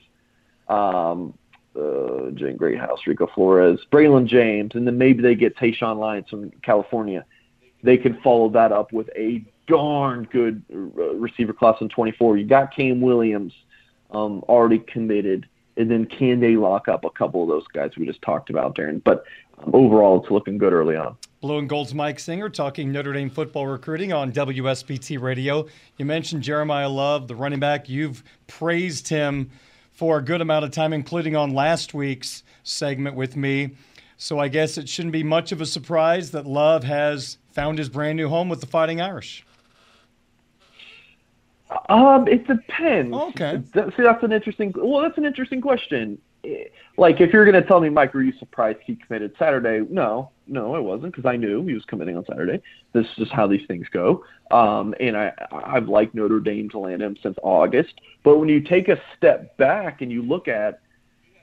um, 0.68 1.34
uh, 1.76 2.32
Jaden 2.32 2.58
Greathouse, 2.58 3.00
Rico 3.08 3.28
Flores, 3.34 3.80
Braylon 3.92 4.28
James, 4.28 4.72
and 4.76 4.86
then 4.86 4.98
maybe 4.98 5.22
they 5.22 5.36
get 5.36 5.56
Tayshawn 5.58 5.98
Lyons 5.98 6.28
from 6.30 6.52
California. 6.64 7.26
They 7.84 7.98
can 7.98 8.20
follow 8.22 8.50
that 8.50 8.72
up 8.72 8.92
with 8.92 9.10
a 9.16 9.46
darn 9.68 10.28
good 10.32 10.64
uh, 10.74 11.16
receiver 11.16 11.54
class 11.54 11.76
in 11.82 11.90
24. 11.90 12.38
You 12.38 12.46
got 12.46 12.76
Cam 12.76 13.02
Williams 13.02 13.54
um, 14.12 14.44
already 14.48 14.80
committed, 14.80 15.48
and 15.76 15.90
then 15.90 16.06
can 16.06 16.40
they 16.40 16.56
lock 16.56 16.88
up 16.88 17.06
a 17.06 17.10
couple 17.10 17.44
of 17.44 17.50
those 17.50 17.68
guys 17.74 17.92
we 17.98 18.06
just 18.06 18.22
talked 18.22 18.50
about, 18.50 18.76
Darren? 18.76 19.04
But 19.04 19.24
overall, 19.74 20.22
it's 20.22 20.32
looking 20.32 20.58
good 20.58 20.74
early 20.74 20.96
on. 20.96 21.18
Blue 21.42 21.60
and 21.60 21.70
Gold's 21.70 21.94
Mike 21.94 22.20
Singer 22.20 22.50
talking 22.50 22.92
Notre 22.92 23.14
Dame 23.14 23.30
football 23.30 23.68
recruiting 23.68 24.12
on 24.12 24.32
WSBT 24.32 25.22
Radio. 25.22 25.68
You 25.98 26.06
mentioned 26.06 26.44
Jeremiyah 26.44 26.94
Love, 26.94 27.28
the 27.28 27.36
running 27.36 27.60
back. 27.60 27.88
You've 27.88 28.24
praised 28.48 29.08
him 29.08 29.52
for 29.92 30.18
a 30.18 30.22
good 30.22 30.42
amount 30.42 30.66
of 30.66 30.72
time, 30.72 30.94
including 30.94 31.36
on 31.36 31.54
last 31.54 31.94
week's 31.94 32.44
segment 32.64 33.16
with 33.16 33.36
me. 33.36 33.72
So 34.18 34.40
I 34.40 34.48
guess 34.48 34.78
it 34.78 34.90
shouldn't 34.90 35.14
be 35.14 35.24
much 35.24 35.52
of 35.52 35.62
a 35.62 35.66
surprise 35.66 36.32
that 36.32 36.48
Love 36.48 36.84
has 36.84 37.38
found 37.52 37.78
his 37.78 37.90
brand 37.90 38.18
new 38.18 38.30
home 38.30 38.50
with 38.50 38.62
the 38.62 38.68
Fighting 38.68 39.00
Irish. 39.00 39.46
Um, 41.90 42.28
it 42.28 42.48
depends. 42.48 43.16
Okay. 43.16 43.62
See, 43.76 44.04
that's 44.04 44.24
an 44.24 44.32
interesting. 44.32 44.74
Well, 44.76 45.02
that's 45.02 45.18
an 45.18 45.26
interesting 45.26 45.62
question. 45.62 46.20
Like, 46.98 47.22
if 47.22 47.32
you're 47.34 47.46
going 47.46 47.62
to 47.62 47.68
tell 47.68 47.80
me, 47.80 47.90
Mike, 47.90 48.14
were 48.14 48.22
you 48.22 48.34
surprised 48.40 48.80
he 48.86 48.96
committed 48.96 49.34
Saturday? 49.38 49.86
No, 49.90 50.32
no, 50.48 50.76
I 50.76 50.80
wasn't 50.80 51.14
because 51.14 51.30
I 51.30 51.36
knew 51.36 51.66
he 51.66 51.74
was 51.74 51.84
committing 51.86 52.18
on 52.18 52.26
Saturday. 52.26 52.62
This 52.94 53.06
is 53.06 53.16
just 53.18 53.32
how 53.32 53.48
these 53.48 53.66
things 53.68 53.88
go. 53.92 54.24
Um, 54.52 54.96
and 55.00 55.18
I, 55.18 55.34
I've 55.52 55.90
liked 55.90 56.16
Notre 56.16 56.40
Dame 56.40 56.70
to 56.70 56.80
land 56.80 57.02
him 57.02 57.18
since 57.22 57.38
August. 57.44 57.94
But 58.24 58.38
when 58.38 58.50
you 58.50 58.62
take 58.62 58.88
a 58.88 59.00
step 59.18 59.58
back 59.58 60.02
and 60.02 60.12
you 60.12 60.22
look 60.22 60.48
at, 60.48 60.80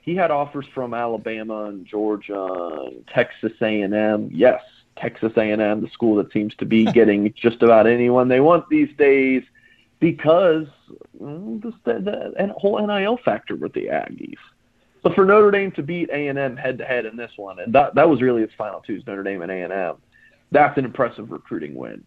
he 0.01 0.15
had 0.15 0.29
offers 0.31 0.65
from 0.73 0.93
Alabama 0.93 1.65
and 1.65 1.85
Georgia 1.85 2.83
and 2.85 3.07
Texas 3.07 3.53
A&M. 3.61 4.29
Yes, 4.31 4.61
Texas 4.97 5.31
A&M, 5.35 5.81
the 5.81 5.89
school 5.91 6.15
that 6.17 6.31
seems 6.31 6.53
to 6.55 6.65
be 6.65 6.85
getting 6.93 7.33
just 7.35 7.63
about 7.63 7.87
anyone 7.87 8.27
they 8.27 8.39
want 8.39 8.67
these 8.69 8.89
days 8.97 9.43
because 9.99 10.67
mm, 11.19 11.61
the, 11.61 11.71
the, 11.85 12.33
the 12.37 12.53
whole 12.57 12.85
NIL 12.85 13.17
factor 13.23 13.55
with 13.55 13.73
the 13.73 13.85
Aggies. 13.85 14.37
But 15.05 15.13
for 15.13 15.23
Notre 15.23 15.51
Dame 15.51 15.71
to 15.73 15.83
beat 15.83 16.09
A&M 16.09 16.57
head 16.57 16.79
to 16.79 16.83
head 16.83 17.05
in 17.05 17.15
this 17.15 17.29
one, 17.35 17.59
and 17.59 17.71
that 17.75 17.93
that 17.93 18.09
was 18.09 18.23
really 18.23 18.41
its 18.41 18.55
final 18.57 18.79
two, 18.79 19.03
Notre 19.05 19.21
Dame 19.21 19.43
and 19.43 19.51
A&M. 19.51 19.97
That's 20.51 20.75
an 20.79 20.83
impressive 20.83 21.29
recruiting 21.29 21.75
win. 21.75 22.03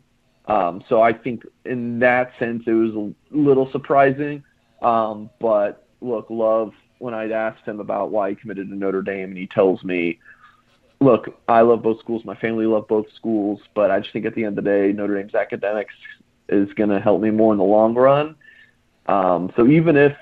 Um, 0.47 0.83
so 0.89 1.01
I 1.01 1.13
think 1.13 1.45
in 1.65 2.01
that 2.01 2.33
sense 2.41 2.65
it 2.67 2.73
was 2.73 2.95
a 2.97 3.15
little 3.31 3.71
surprising. 3.71 4.43
Um, 4.83 5.31
but 5.39 5.87
look, 6.01 6.27
Love 6.29 6.73
when 6.99 7.15
I 7.15 7.31
asked 7.31 7.65
him 7.65 7.79
about 7.79 8.11
why 8.11 8.31
he 8.31 8.35
committed 8.35 8.69
to 8.69 8.75
Notre 8.75 9.03
Dame, 9.03 9.29
and 9.29 9.39
he 9.39 9.47
tells 9.47 9.85
me, 9.85 10.19
"Look, 11.01 11.39
I 11.47 11.61
love 11.61 11.85
both 11.85 12.01
schools. 12.01 12.25
My 12.25 12.35
family 12.35 12.67
love 12.67 12.89
both 12.89 13.07
schools, 13.15 13.61
but 13.77 13.93
I 13.93 14.01
just 14.01 14.13
think 14.13 14.27
at 14.27 14.35
the 14.35 14.45
end 14.45 14.59
of 14.59 14.65
the 14.65 14.71
day, 14.71 14.93
Notre 14.93 15.15
Dame's 15.15 15.37
academics 15.37 15.95
is 16.49 16.69
going 16.73 16.91
to 16.91 16.99
help 16.99 17.23
me 17.23 17.31
more 17.31 17.53
in 17.53 17.59
the 17.59 17.65
long 17.65 17.95
run. 17.95 18.35
Um, 19.07 19.53
so 19.55 19.69
even 19.69 19.97
if 19.97 20.17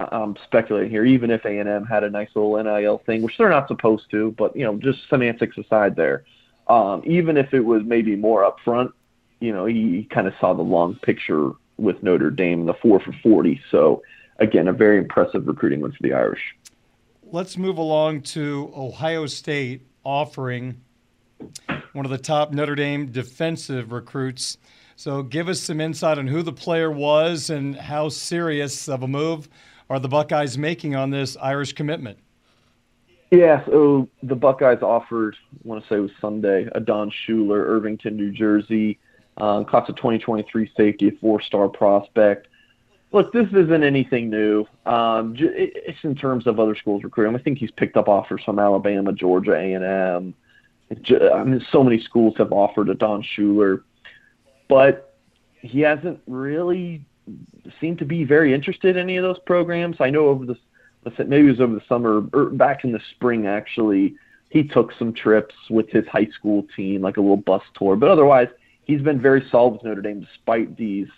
I'm 0.00 0.36
speculating 0.44 0.90
here, 0.90 1.04
even 1.04 1.30
if 1.30 1.44
A&M 1.44 1.84
had 1.84 2.04
a 2.04 2.10
nice 2.10 2.28
little 2.34 2.62
NIL 2.62 2.98
thing, 2.98 3.22
which 3.22 3.36
they're 3.36 3.48
not 3.48 3.68
supposed 3.68 4.10
to, 4.12 4.32
but 4.38 4.54
you 4.54 4.64
know, 4.64 4.76
just 4.76 5.08
semantics 5.08 5.58
aside 5.58 5.96
there, 5.96 6.24
um, 6.68 7.02
even 7.04 7.36
if 7.36 7.52
it 7.52 7.64
was 7.64 7.82
maybe 7.84 8.14
more 8.14 8.50
upfront, 8.50 8.92
you 9.40 9.52
know, 9.52 9.66
he, 9.66 9.96
he 9.96 10.04
kind 10.04 10.26
of 10.26 10.34
saw 10.40 10.52
the 10.54 10.62
long 10.62 10.94
picture 10.96 11.52
with 11.76 12.02
Notre 12.02 12.30
Dame, 12.30 12.66
the 12.66 12.74
four 12.74 13.00
for 13.00 13.12
40. 13.22 13.60
So 13.70 14.02
again, 14.38 14.68
a 14.68 14.72
very 14.72 14.98
impressive 14.98 15.46
recruiting 15.46 15.80
win 15.80 15.92
for 15.92 16.02
the 16.02 16.12
Irish. 16.12 16.42
Let's 17.30 17.56
move 17.56 17.78
along 17.78 18.22
to 18.22 18.72
Ohio 18.76 19.26
State 19.26 19.82
offering 20.04 20.80
one 21.92 22.04
of 22.04 22.10
the 22.10 22.18
top 22.18 22.52
Notre 22.52 22.74
Dame 22.74 23.06
defensive 23.10 23.92
recruits 23.92 24.58
so 24.98 25.22
give 25.22 25.48
us 25.48 25.60
some 25.60 25.80
insight 25.80 26.18
on 26.18 26.26
who 26.26 26.42
the 26.42 26.52
player 26.52 26.90
was 26.90 27.50
and 27.50 27.76
how 27.76 28.08
serious 28.08 28.88
of 28.88 29.04
a 29.04 29.06
move 29.06 29.48
are 29.90 29.98
the 29.98 30.08
Buckeyes 30.08 30.58
making 30.58 30.94
on 30.94 31.10
this 31.10 31.36
Irish 31.36 31.72
commitment. 31.72 32.18
Yeah, 33.30 33.64
so 33.66 34.08
the 34.22 34.34
Buckeyes 34.34 34.82
offered, 34.82 35.36
I 35.52 35.68
want 35.68 35.82
to 35.82 35.88
say 35.88 35.96
it 35.96 36.00
was 36.00 36.10
Sunday, 36.20 36.68
Adon 36.74 37.10
Shuler, 37.10 37.58
Irvington, 37.66 38.16
New 38.16 38.32
Jersey, 38.32 38.98
uh, 39.36 39.64
class 39.64 39.88
of 39.88 39.96
2023 39.96 40.72
safety, 40.76 41.08
a 41.08 41.12
four-star 41.12 41.68
prospect. 41.68 42.48
Look, 43.12 43.32
this 43.32 43.48
isn't 43.48 43.82
anything 43.82 44.30
new. 44.30 44.66
Um, 44.86 45.34
it's 45.38 45.98
in 46.02 46.14
terms 46.14 46.46
of 46.46 46.58
other 46.58 46.74
schools 46.74 47.02
recruiting. 47.04 47.34
I 47.34 47.38
think 47.38 47.58
he's 47.58 47.70
picked 47.70 47.96
up 47.96 48.08
offers 48.08 48.42
from 48.44 48.58
Alabama, 48.58 49.12
Georgia, 49.12 49.52
A&M. 49.52 50.34
I 50.90 51.44
mean, 51.44 51.66
so 51.70 51.84
many 51.84 52.00
schools 52.00 52.34
have 52.38 52.52
offered 52.52 52.88
Adon 52.88 53.22
Shuler 53.22 53.82
but 54.68 55.16
he 55.60 55.80
hasn't 55.80 56.20
really 56.26 57.04
seemed 57.80 57.98
to 57.98 58.04
be 58.04 58.24
very 58.24 58.54
interested 58.54 58.96
in 58.96 59.02
any 59.02 59.16
of 59.16 59.22
those 59.22 59.38
programs. 59.46 59.96
I 60.00 60.10
know 60.10 60.26
over 60.26 60.46
the 60.46 60.56
maybe 61.26 61.46
it 61.46 61.50
was 61.50 61.60
over 61.60 61.74
the 61.74 61.82
summer 61.88 62.22
or 62.32 62.46
back 62.50 62.84
in 62.84 62.92
the 62.92 63.00
spring 63.14 63.46
actually 63.46 64.14
he 64.50 64.62
took 64.62 64.92
some 64.98 65.12
trips 65.12 65.54
with 65.70 65.88
his 65.90 66.06
high 66.06 66.28
school 66.38 66.66
team 66.74 67.02
like 67.02 67.16
a 67.16 67.20
little 67.20 67.36
bus 67.36 67.62
tour. 67.74 67.96
But 67.96 68.10
otherwise 68.10 68.48
he's 68.84 69.02
been 69.02 69.20
very 69.20 69.46
solid 69.50 69.74
with 69.74 69.84
Notre 69.84 70.02
Dame 70.02 70.20
despite 70.20 70.76
these 70.76 71.08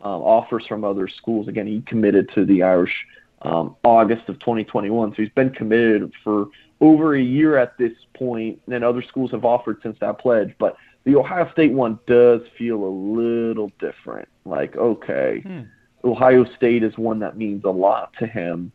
um, 0.00 0.22
offers 0.22 0.66
from 0.66 0.84
other 0.84 1.08
schools. 1.08 1.48
Again 1.48 1.66
he 1.66 1.80
committed 1.82 2.30
to 2.34 2.44
the 2.44 2.62
Irish 2.62 2.94
um, 3.42 3.76
August 3.84 4.28
of 4.28 4.38
2021 4.40 5.10
so 5.10 5.22
he's 5.22 5.30
been 5.30 5.50
committed 5.50 6.12
for 6.24 6.46
over 6.80 7.14
a 7.14 7.22
year 7.22 7.56
at 7.56 7.76
this 7.78 7.92
point 8.14 8.60
and 8.70 8.84
other 8.84 9.02
schools 9.02 9.30
have 9.30 9.44
offered 9.44 9.78
since 9.82 9.96
that 10.00 10.18
pledge. 10.18 10.54
But 10.58 10.76
the 11.08 11.16
Ohio 11.16 11.50
State 11.52 11.72
one 11.72 11.98
does 12.06 12.42
feel 12.58 12.84
a 12.84 12.92
little 12.92 13.72
different. 13.80 14.28
Like, 14.44 14.76
okay, 14.76 15.40
hmm. 15.40 15.62
Ohio 16.04 16.44
State 16.56 16.82
is 16.82 16.96
one 16.98 17.20
that 17.20 17.36
means 17.36 17.64
a 17.64 17.70
lot 17.70 18.12
to 18.18 18.26
him, 18.26 18.70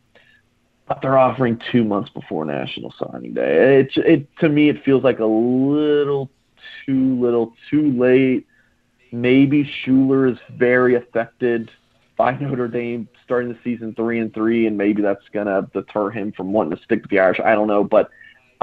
but 0.88 0.98
they're 1.00 1.16
offering 1.16 1.60
two 1.70 1.84
months 1.84 2.10
before 2.10 2.44
National 2.44 2.92
Signing 2.98 3.34
Day. 3.34 3.80
It, 3.80 4.04
it 4.04 4.28
to 4.40 4.48
me, 4.48 4.68
it 4.68 4.84
feels 4.84 5.04
like 5.04 5.20
a 5.20 5.24
little 5.24 6.28
too 6.84 7.20
little, 7.20 7.54
too 7.70 7.92
late. 7.92 8.48
Maybe 9.12 9.70
Shuler 9.86 10.32
is 10.32 10.38
very 10.58 10.96
affected 10.96 11.70
by 12.16 12.32
Notre 12.36 12.66
Dame 12.66 13.08
starting 13.24 13.52
the 13.52 13.58
season 13.62 13.94
three 13.94 14.18
and 14.18 14.34
three, 14.34 14.66
and 14.66 14.76
maybe 14.76 15.02
that's 15.02 15.28
gonna 15.32 15.68
deter 15.72 16.10
him 16.10 16.32
from 16.32 16.52
wanting 16.52 16.76
to 16.76 16.82
stick 16.82 17.02
with 17.02 17.12
the 17.12 17.20
Irish. 17.20 17.38
I 17.38 17.54
don't 17.54 17.68
know, 17.68 17.84
but 17.84 18.10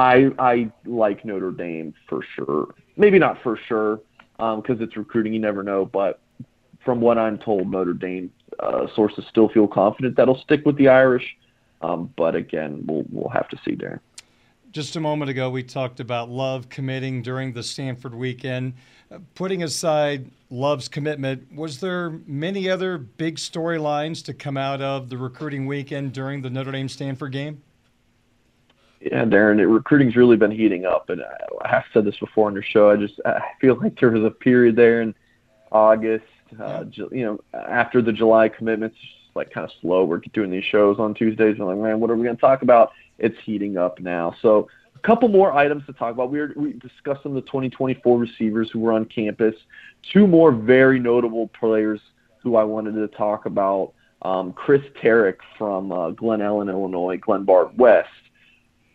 I 0.02 0.32
I 0.40 0.72
like 0.86 1.24
Notre 1.24 1.52
Dame 1.52 1.94
for 2.08 2.22
sure 2.36 2.74
maybe 3.02 3.20
not 3.20 3.42
for 3.42 3.58
sure 3.68 4.00
because 4.38 4.78
um, 4.78 4.82
it's 4.82 4.96
recruiting. 4.96 5.34
You 5.34 5.40
never 5.40 5.64
know, 5.64 5.86
but 5.86 6.20
from 6.84 7.02
what 7.02 7.18
I'm 7.18 7.38
told, 7.38 7.70
Notre 7.70 7.94
Dame 7.94 8.32
uh, 8.60 8.88
sources 8.96 9.26
still 9.30 9.50
feel 9.50 9.68
confident 9.68 10.16
that'll 10.16 10.40
stick 10.40 10.66
with 10.66 10.78
the 10.78 10.88
Irish. 10.88 11.36
Um, 11.82 12.14
but 12.16 12.36
again, 12.36 12.84
we'll 12.86 13.06
we'll 13.12 13.30
have 13.30 13.50
to 13.50 13.60
see, 13.66 13.76
Darren. 13.76 14.00
Just 14.72 14.96
a 14.96 15.02
moment 15.02 15.30
ago, 15.30 15.50
we 15.50 15.64
talked 15.64 16.00
about 16.00 16.30
Love 16.30 16.70
committing 16.70 17.22
during 17.22 17.52
the 17.52 17.64
Stanford 17.64 18.16
weekend. 18.16 18.74
Uh, 19.12 19.20
putting 19.36 19.64
aside 19.64 20.32
Love's 20.50 20.88
commitment, 20.88 21.54
was 21.54 21.82
there 21.82 22.12
many 22.26 22.70
other 22.70 22.98
big 22.98 23.36
storylines 23.36 24.24
to 24.26 24.34
come 24.34 24.56
out 24.56 24.82
of 24.82 25.10
the 25.10 25.18
recruiting 25.18 25.66
weekend 25.66 26.14
during 26.14 26.42
the 26.42 26.50
Notre 26.50 26.72
Dame 26.72 26.88
Stanford 26.88 27.34
game? 27.34 27.62
Yeah, 29.02 29.26
Darren, 29.26 29.60
it, 29.60 29.66
recruiting's 29.66 30.16
really 30.16 30.38
been 30.38 30.52
heating 30.52 30.86
up, 30.86 31.10
and 31.10 31.22
I, 31.22 31.66
I 31.66 31.70
have 31.70 31.86
said 31.92 32.06
this 32.06 32.18
before 32.20 32.48
on 32.48 32.54
your 32.54 32.64
show. 32.64 32.92
I 32.92 32.98
just 32.98 33.20
I 33.26 33.42
feel 33.60 33.76
like 33.82 34.00
there 34.00 34.12
was 34.12 34.24
a 34.24 34.30
period 34.30 34.76
there 34.76 35.02
in 35.02 35.16
August, 35.72 36.26
uh, 36.62 36.84
you 37.12 37.26
know, 37.26 37.40
after 37.54 38.02
the 38.02 38.14
July 38.14 38.48
commitments, 38.48 38.96
just 39.02 39.36
like 39.36 39.52
kind 39.52 39.66
of 39.66 39.72
slow. 39.82 40.04
We're 40.04 40.22
doing 40.34 40.52
these 40.52 40.66
shows 40.66 41.00
on 41.00 41.16
Tuesdays, 41.16 41.56
and 41.58 41.68
like, 41.68 41.78
man, 41.78 42.00
what 42.00 42.12
are 42.12 42.16
we 42.16 42.24
going 42.24 42.36
to 42.36 42.42
talk 42.42 42.62
about? 42.62 42.92
It's 43.18 43.36
heating 43.44 43.76
up 43.76 44.00
now. 44.00 44.36
So 44.44 44.68
a 44.96 45.00
couple 45.00 45.30
more 45.30 45.52
items 45.54 45.84
to 45.88 45.94
talk 45.94 46.14
about. 46.14 46.30
We 46.30 46.40
were 46.40 46.54
we 46.56 46.74
discussed 46.74 47.24
some 47.24 47.36
of 47.36 47.44
the 47.44 47.50
2024 47.50 48.20
receivers 48.20 48.70
who 48.72 48.82
were 48.82 48.94
on 48.94 49.06
campus. 49.06 49.56
Two 50.14 50.28
more 50.28 50.52
very 50.52 51.00
notable 51.00 51.48
players 51.60 52.00
who 52.44 52.56
I 52.56 52.64
wanted 52.64 52.94
to 52.94 53.08
talk 53.08 53.48
about. 53.48 53.94
Um, 54.22 54.54
Chris 54.54 54.84
Terek 55.02 55.38
from 55.58 55.92
uh, 55.92 56.12
Glen 56.12 56.42
Ellyn, 56.42 56.70
Illinois, 56.70 57.18
Glenbard 57.18 57.76
West 57.78 58.10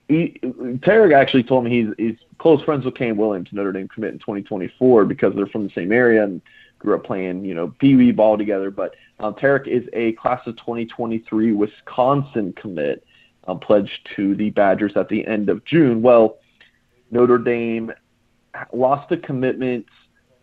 he, 0.09 0.39
Terek 0.43 1.15
actually 1.15 1.43
told 1.43 1.65
me 1.65 1.71
he's 1.71 1.95
he's 1.99 2.17
close 2.39 2.63
friends 2.63 2.85
with 2.85 2.95
Kane 2.95 3.17
Williams, 3.17 3.49
Notre 3.53 3.73
Dame 3.73 3.89
commit 3.89 4.13
in 4.13 4.19
2024 4.19 5.05
because 5.05 5.35
they're 5.35 5.47
from 5.47 5.65
the 5.65 5.73
same 5.75 5.93
area 5.93 6.23
and 6.23 6.41
grew 6.79 6.95
up 6.95 7.05
playing, 7.05 7.45
you 7.45 7.55
know, 7.55 7.75
Pee 7.79 7.97
Wee 7.97 8.13
ball 8.13 8.39
together. 8.39 8.71
But 8.71 8.95
um, 9.19 9.35
Terek 9.35 9.67
is 9.67 9.89
a 9.93 10.13
class 10.13 10.47
of 10.47 10.57
2023 10.57 11.53
Wisconsin 11.53 12.53
commit, 12.53 13.05
um, 13.49 13.59
pledged 13.59 14.09
to 14.17 14.35
the 14.37 14.51
Badgers 14.51 14.93
at 14.97 15.09
the 15.09 15.27
end 15.27 15.49
of 15.49 15.65
June. 15.65 16.03
Well, 16.03 16.39
Notre 17.11 17.39
Dame 17.39 17.93
lost 18.73 19.11
a 19.11 19.17
commitment 19.17 19.87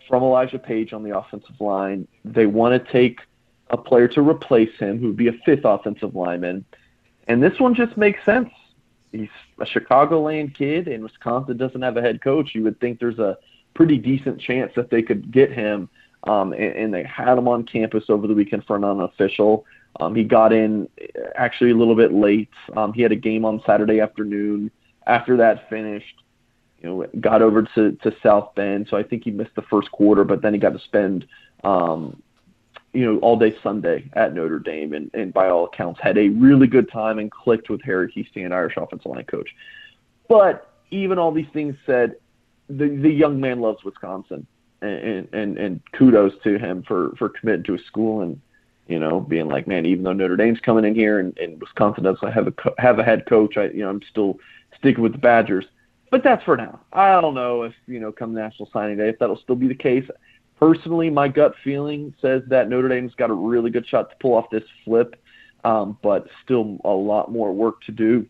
from 0.09 0.23
Elijah 0.23 0.59
Paige 0.59 0.91
on 0.91 1.03
the 1.03 1.17
offensive 1.17 1.59
line. 1.61 2.07
They 2.25 2.47
want 2.47 2.73
to 2.83 2.91
take 2.91 3.21
a 3.69 3.77
player 3.77 4.07
to 4.09 4.21
replace 4.21 4.77
him, 4.77 4.99
who 4.99 5.07
would 5.07 5.17
be 5.17 5.29
a 5.29 5.33
fifth 5.45 5.63
offensive 5.63 6.15
lineman. 6.15 6.65
And 7.27 7.41
this 7.41 7.57
one 7.59 7.73
just 7.73 7.95
makes 7.95 8.23
sense 8.25 8.49
he's 9.13 9.29
a 9.59 9.65
Chicagoland 9.65 10.55
kid, 10.57 10.89
and 10.89 11.03
Wisconsin 11.03 11.55
doesn't 11.55 11.81
have 11.81 11.95
a 11.95 12.01
head 12.01 12.21
coach. 12.21 12.51
You 12.53 12.63
would 12.63 12.79
think 12.81 12.99
there's 12.99 13.19
a 13.19 13.37
pretty 13.73 13.97
decent 13.97 14.41
chance 14.41 14.71
that 14.75 14.89
they 14.89 15.01
could 15.01 15.31
get 15.31 15.51
him. 15.51 15.87
Um, 16.25 16.53
and, 16.53 16.75
and 16.75 16.93
they 16.93 17.03
had 17.03 17.37
him 17.37 17.47
on 17.47 17.63
campus 17.65 18.05
over 18.09 18.27
the 18.27 18.33
weekend 18.33 18.65
for 18.65 18.75
an 18.75 18.83
unofficial. 18.83 19.65
Um, 19.99 20.15
he 20.15 20.23
got 20.23 20.53
in 20.53 20.89
actually 21.35 21.71
a 21.71 21.75
little 21.75 21.95
bit 21.95 22.13
late. 22.13 22.49
Um, 22.75 22.93
he 22.93 23.01
had 23.01 23.11
a 23.11 23.17
game 23.17 23.45
on 23.45 23.61
Saturday 23.65 23.99
afternoon. 23.99 24.71
After 25.05 25.37
that 25.37 25.69
finished, 25.69 26.15
you 26.81 26.89
know, 26.89 27.05
got 27.19 27.41
over 27.41 27.63
to, 27.75 27.91
to 27.91 28.15
South 28.23 28.55
Bend. 28.55 28.87
So 28.89 28.97
I 28.97 29.03
think 29.03 29.23
he 29.23 29.31
missed 29.31 29.55
the 29.55 29.63
first 29.63 29.91
quarter, 29.91 30.23
but 30.23 30.41
then 30.41 30.53
he 30.53 30.59
got 30.59 30.73
to 30.73 30.79
spend 30.79 31.27
um, 31.63 32.21
you 32.93 33.11
know, 33.11 33.19
all 33.19 33.37
day 33.37 33.55
Sunday 33.63 34.09
at 34.13 34.33
Notre 34.33 34.59
Dame, 34.59 34.93
and, 34.93 35.09
and 35.13 35.33
by 35.33 35.49
all 35.49 35.65
accounts 35.65 35.99
had 36.01 36.17
a 36.17 36.29
really 36.29 36.67
good 36.67 36.91
time 36.91 37.17
and 37.19 37.31
clicked 37.31 37.69
with 37.69 37.81
Harry 37.81 38.11
Hiestand, 38.11 38.53
Irish 38.53 38.75
offensive 38.77 39.11
line 39.11 39.25
coach. 39.25 39.49
But 40.29 40.69
even 40.91 41.17
all 41.17 41.31
these 41.31 41.47
things 41.53 41.75
said, 41.85 42.15
the 42.69 42.87
the 42.87 43.09
young 43.09 43.41
man 43.41 43.59
loves 43.59 43.83
Wisconsin, 43.83 44.45
and 44.81 45.27
and 45.33 45.57
and 45.57 45.81
kudos 45.93 46.33
to 46.43 46.57
him 46.57 46.83
for 46.83 47.13
for 47.17 47.29
committing 47.29 47.63
to 47.63 47.73
a 47.75 47.79
school 47.79 48.21
and 48.21 48.39
you 48.87 48.99
know 48.99 49.19
being 49.19 49.47
like, 49.47 49.67
man, 49.67 49.85
even 49.85 50.03
though 50.03 50.13
Notre 50.13 50.37
Dame's 50.37 50.59
coming 50.59 50.85
in 50.85 50.93
here 50.95 51.19
and, 51.19 51.37
and 51.39 51.59
Wisconsin 51.59 52.03
doesn't 52.03 52.31
have 52.31 52.47
a 52.47 52.53
have 52.77 52.99
a 52.99 53.03
head 53.03 53.25
coach, 53.25 53.57
I 53.57 53.65
you 53.65 53.79
know 53.79 53.89
I'm 53.89 54.01
still 54.09 54.39
sticking 54.77 55.03
with 55.03 55.13
the 55.13 55.17
Badgers. 55.17 55.65
But 56.11 56.23
that's 56.23 56.43
for 56.43 56.55
now. 56.55 56.79
I 56.93 57.19
don't 57.19 57.33
know 57.33 57.63
if 57.63 57.73
you 57.87 57.99
know 57.99 58.11
come 58.11 58.35
National 58.35 58.69
Signing 58.71 58.97
Day 58.97 59.09
if 59.09 59.17
that'll 59.17 59.37
still 59.37 59.55
be 59.55 59.67
the 59.67 59.75
case. 59.75 60.07
Personally, 60.63 61.09
my 61.09 61.27
gut 61.27 61.55
feeling 61.61 62.13
says 62.21 62.41
that 62.47 62.69
Notre 62.69 62.87
Dame's 62.87 63.13
got 63.15 63.29
a 63.29 63.33
really 63.33 63.69
good 63.69 63.85
shot 63.85 64.09
to 64.09 64.15
pull 64.21 64.33
off 64.33 64.45
this 64.49 64.63
flip, 64.85 65.21
um, 65.65 65.97
but 66.01 66.25
still 66.41 66.77
a 66.85 66.89
lot 66.89 67.29
more 67.29 67.51
work 67.51 67.81
to 67.81 67.91
do. 67.91 68.25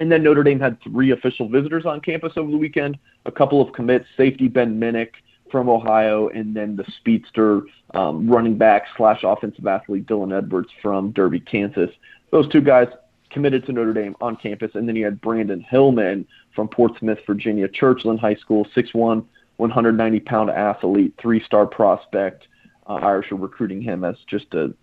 And 0.00 0.10
then 0.10 0.24
Notre 0.24 0.42
Dame 0.42 0.58
had 0.58 0.82
three 0.82 1.12
official 1.12 1.48
visitors 1.48 1.86
on 1.86 2.00
campus 2.00 2.32
over 2.36 2.50
the 2.50 2.56
weekend, 2.56 2.98
a 3.26 3.30
couple 3.30 3.62
of 3.62 3.72
commits, 3.72 4.06
safety 4.16 4.48
Ben 4.48 4.80
Minich 4.80 5.12
from 5.48 5.68
Ohio, 5.68 6.26
and 6.30 6.52
then 6.52 6.74
the 6.74 6.84
speedster 6.98 7.62
um, 7.94 8.28
running 8.28 8.58
back 8.58 8.86
slash 8.96 9.20
offensive 9.22 9.68
athlete 9.68 10.04
Dylan 10.06 10.36
Edwards 10.36 10.70
from 10.82 11.12
Derby, 11.12 11.38
Kansas. 11.38 11.90
Those 12.32 12.48
two 12.48 12.60
guys 12.60 12.88
committed 13.30 13.64
to 13.66 13.72
Notre 13.72 13.92
Dame 13.92 14.16
on 14.20 14.34
campus. 14.34 14.72
And 14.74 14.88
then 14.88 14.96
you 14.96 15.04
had 15.04 15.20
Brandyn 15.20 15.64
Hillman 15.64 16.26
from 16.56 16.66
Portsmouth, 16.66 17.20
Virginia, 17.24 17.68
Churchland 17.68 18.18
High 18.18 18.34
School, 18.34 18.66
6'1", 18.74 19.24
190 19.56 20.20
pound 20.20 20.50
athlete, 20.50 21.14
three 21.20 21.42
star 21.44 21.66
prospect. 21.66 22.46
Uh, 22.86 22.94
Irish 22.94 23.32
are 23.32 23.36
recruiting 23.36 23.82
him 23.82 24.04
as 24.04 24.16
just 24.28 24.52
a 24.54 24.74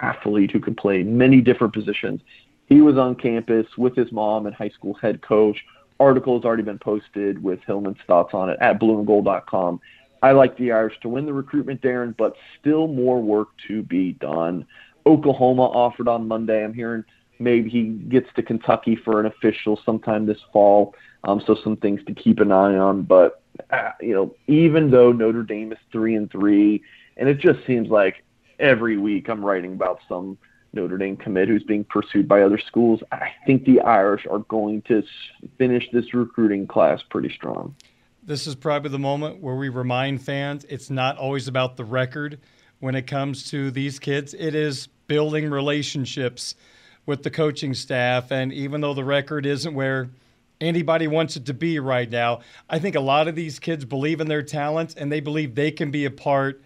athlete 0.00 0.50
who 0.50 0.60
can 0.60 0.74
play 0.74 1.02
many 1.02 1.40
different 1.40 1.74
positions. 1.74 2.20
He 2.66 2.80
was 2.80 2.96
on 2.96 3.16
campus 3.16 3.66
with 3.76 3.96
his 3.96 4.12
mom 4.12 4.46
and 4.46 4.54
high 4.54 4.68
school 4.70 4.94
head 4.94 5.20
coach. 5.22 5.58
Article 5.98 6.38
has 6.38 6.44
already 6.44 6.62
been 6.62 6.78
posted 6.78 7.42
with 7.42 7.60
Hillman's 7.66 7.98
thoughts 8.06 8.32
on 8.32 8.48
it 8.48 8.56
at 8.60 8.80
blueandgold.com. 8.80 9.80
I 10.22 10.32
like 10.32 10.56
the 10.56 10.72
Irish 10.72 10.94
to 11.02 11.08
win 11.08 11.26
the 11.26 11.32
recruitment, 11.32 11.80
Darren, 11.82 12.14
but 12.16 12.34
still 12.60 12.86
more 12.86 13.20
work 13.20 13.48
to 13.68 13.82
be 13.82 14.12
done. 14.12 14.66
Oklahoma 15.06 15.62
offered 15.62 16.08
on 16.08 16.28
Monday. 16.28 16.62
I'm 16.62 16.74
hearing 16.74 17.04
maybe 17.38 17.70
he 17.70 17.84
gets 18.08 18.28
to 18.36 18.42
Kentucky 18.42 18.96
for 18.96 19.18
an 19.18 19.26
official 19.26 19.80
sometime 19.84 20.26
this 20.26 20.38
fall. 20.52 20.94
Um, 21.24 21.42
so 21.46 21.56
some 21.64 21.76
things 21.76 22.00
to 22.06 22.14
keep 22.14 22.38
an 22.40 22.52
eye 22.52 22.76
on. 22.76 23.02
But 23.02 23.39
uh, 23.70 23.92
you 24.00 24.14
know, 24.14 24.34
even 24.46 24.90
though 24.90 25.12
Notre 25.12 25.42
Dame 25.42 25.72
is 25.72 25.78
three 25.92 26.14
and 26.14 26.30
three, 26.30 26.82
and 27.16 27.28
it 27.28 27.38
just 27.38 27.64
seems 27.66 27.88
like 27.88 28.24
every 28.58 28.96
week 28.96 29.28
I'm 29.28 29.44
writing 29.44 29.72
about 29.72 30.00
some 30.08 30.38
Notre 30.72 30.98
Dame 30.98 31.16
commit 31.16 31.48
who's 31.48 31.64
being 31.64 31.84
pursued 31.84 32.28
by 32.28 32.42
other 32.42 32.58
schools. 32.58 33.00
I 33.10 33.30
think 33.46 33.64
the 33.64 33.80
Irish 33.80 34.26
are 34.30 34.40
going 34.40 34.82
to 34.82 35.02
finish 35.58 35.88
this 35.92 36.14
recruiting 36.14 36.66
class 36.66 37.02
pretty 37.10 37.32
strong. 37.34 37.74
This 38.22 38.46
is 38.46 38.54
probably 38.54 38.90
the 38.90 38.98
moment 38.98 39.40
where 39.40 39.56
we 39.56 39.68
remind 39.68 40.22
fans 40.22 40.64
it's 40.68 40.90
not 40.90 41.16
always 41.16 41.48
about 41.48 41.76
the 41.76 41.84
record 41.84 42.38
when 42.78 42.94
it 42.94 43.06
comes 43.06 43.50
to 43.50 43.70
these 43.70 43.98
kids. 43.98 44.34
It 44.34 44.54
is 44.54 44.86
building 45.06 45.50
relationships 45.50 46.54
with 47.06 47.22
the 47.22 47.30
coaching 47.30 47.74
staff. 47.74 48.30
And 48.30 48.52
even 48.52 48.80
though 48.80 48.94
the 48.94 49.04
record 49.04 49.46
isn't 49.46 49.74
where 49.74 50.10
anybody 50.60 51.06
wants 51.06 51.36
it 51.36 51.46
to 51.46 51.54
be 51.54 51.78
right 51.78 52.10
now. 52.10 52.40
I 52.68 52.78
think 52.78 52.96
a 52.96 53.00
lot 53.00 53.28
of 53.28 53.34
these 53.34 53.58
kids 53.58 53.84
believe 53.84 54.20
in 54.20 54.28
their 54.28 54.42
talents 54.42 54.94
and 54.94 55.10
they 55.10 55.20
believe 55.20 55.54
they 55.54 55.70
can 55.70 55.90
be 55.90 56.04
a 56.04 56.10
part 56.10 56.62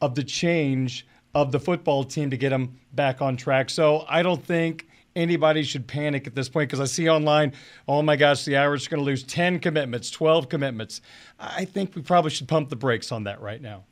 of 0.00 0.14
the 0.14 0.24
change 0.24 1.06
of 1.34 1.52
the 1.52 1.60
football 1.60 2.04
team 2.04 2.30
to 2.30 2.36
get 2.36 2.50
them 2.50 2.78
back 2.92 3.20
on 3.20 3.36
track. 3.36 3.68
So 3.70 4.04
I 4.08 4.22
don't 4.22 4.42
think 4.42 4.88
anybody 5.14 5.62
should 5.62 5.86
panic 5.86 6.26
at 6.26 6.34
this 6.34 6.48
point 6.48 6.68
because 6.68 6.80
I 6.80 6.86
see 6.86 7.08
online, 7.08 7.52
oh 7.86 8.02
my 8.02 8.16
gosh, 8.16 8.44
the 8.44 8.56
Irish 8.56 8.86
are 8.86 8.90
going 8.90 9.00
to 9.00 9.04
lose 9.04 9.22
10 9.22 9.60
commitments, 9.60 10.10
12 10.10 10.48
commitments. 10.48 11.00
I 11.38 11.64
think 11.64 11.94
we 11.94 12.02
probably 12.02 12.30
should 12.30 12.48
pump 12.48 12.70
the 12.70 12.76
brakes 12.76 13.12
on 13.12 13.24
that 13.24 13.40
right 13.40 13.60
now. 13.60 13.84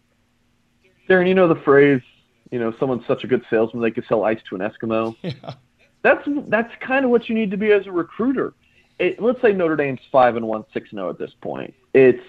Darren, 1.09 1.29
you 1.29 1.35
know 1.35 1.49
the 1.49 1.61
phrase, 1.61 2.01
you 2.51 2.59
know, 2.59 2.75
someone's 2.79 3.07
such 3.07 3.25
a 3.25 3.27
good 3.27 3.45
salesman 3.51 3.83
they 3.83 3.91
could 3.91 4.07
sell 4.07 4.25
ice 4.25 4.41
to 4.49 4.55
an 4.55 4.61
Eskimo. 4.61 5.17
Yeah. 5.23 5.55
That's 6.03 6.29
that's 6.49 6.71
kind 6.81 7.07
of 7.07 7.11
what 7.11 7.31
you 7.31 7.35
need 7.35 7.51
to 7.51 7.57
be 7.57 7.73
as 7.73 7.87
a 7.87 7.93
recruiter 7.93 8.53
it, 8.99 9.21
let's 9.21 9.41
say 9.43 9.53
Notre 9.53 9.77
Dame's 9.77 10.01
five 10.13 10.37
and 10.37 10.47
one, 10.47 10.65
six 10.73 10.91
and 10.91 10.99
zero 10.99 11.11
at 11.11 11.19
this 11.19 11.33
point. 11.41 11.75
It's 11.93 12.23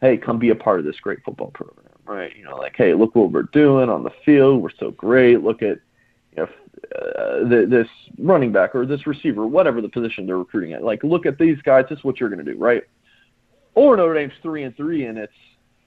hey, 0.00 0.16
come 0.16 0.38
be 0.38 0.50
a 0.50 0.54
part 0.54 0.78
of 0.78 0.86
this 0.86 0.98
great 1.00 1.18
football 1.24 1.50
program, 1.50 1.88
right? 2.04 2.34
You 2.36 2.44
know, 2.44 2.56
like 2.56 2.76
hey, 2.76 2.94
look 2.94 3.14
what 3.14 3.32
we're 3.32 3.42
doing 3.44 3.88
on 3.88 4.02
the 4.02 4.12
field. 4.24 4.62
We're 4.62 4.70
so 4.78 4.90
great. 4.92 5.42
Look 5.42 5.62
at 5.62 5.78
you 6.36 6.36
know 6.36 6.48
uh, 6.96 7.48
the, 7.48 7.66
this 7.68 7.88
running 8.18 8.52
back 8.52 8.74
or 8.74 8.86
this 8.86 9.06
receiver, 9.06 9.46
whatever 9.46 9.80
the 9.80 9.88
position 9.88 10.26
they're 10.26 10.38
recruiting 10.38 10.72
at. 10.72 10.82
Like, 10.82 11.02
look 11.04 11.26
at 11.26 11.38
these 11.38 11.60
guys. 11.62 11.86
This 11.88 11.98
is 11.98 12.04
what 12.04 12.20
you're 12.20 12.30
going 12.30 12.44
to 12.44 12.52
do, 12.52 12.58
right? 12.58 12.82
Or 13.74 13.96
Notre 13.96 14.14
Dame's 14.14 14.32
three 14.42 14.64
and 14.64 14.76
three, 14.76 15.06
and 15.06 15.18
it's 15.18 15.32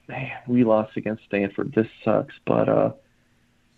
man, 0.08 0.30
we 0.46 0.64
lost 0.64 0.96
against 0.96 1.24
Stanford. 1.24 1.72
This 1.74 1.86
sucks. 2.04 2.34
But 2.46 2.68
uh, 2.68 2.92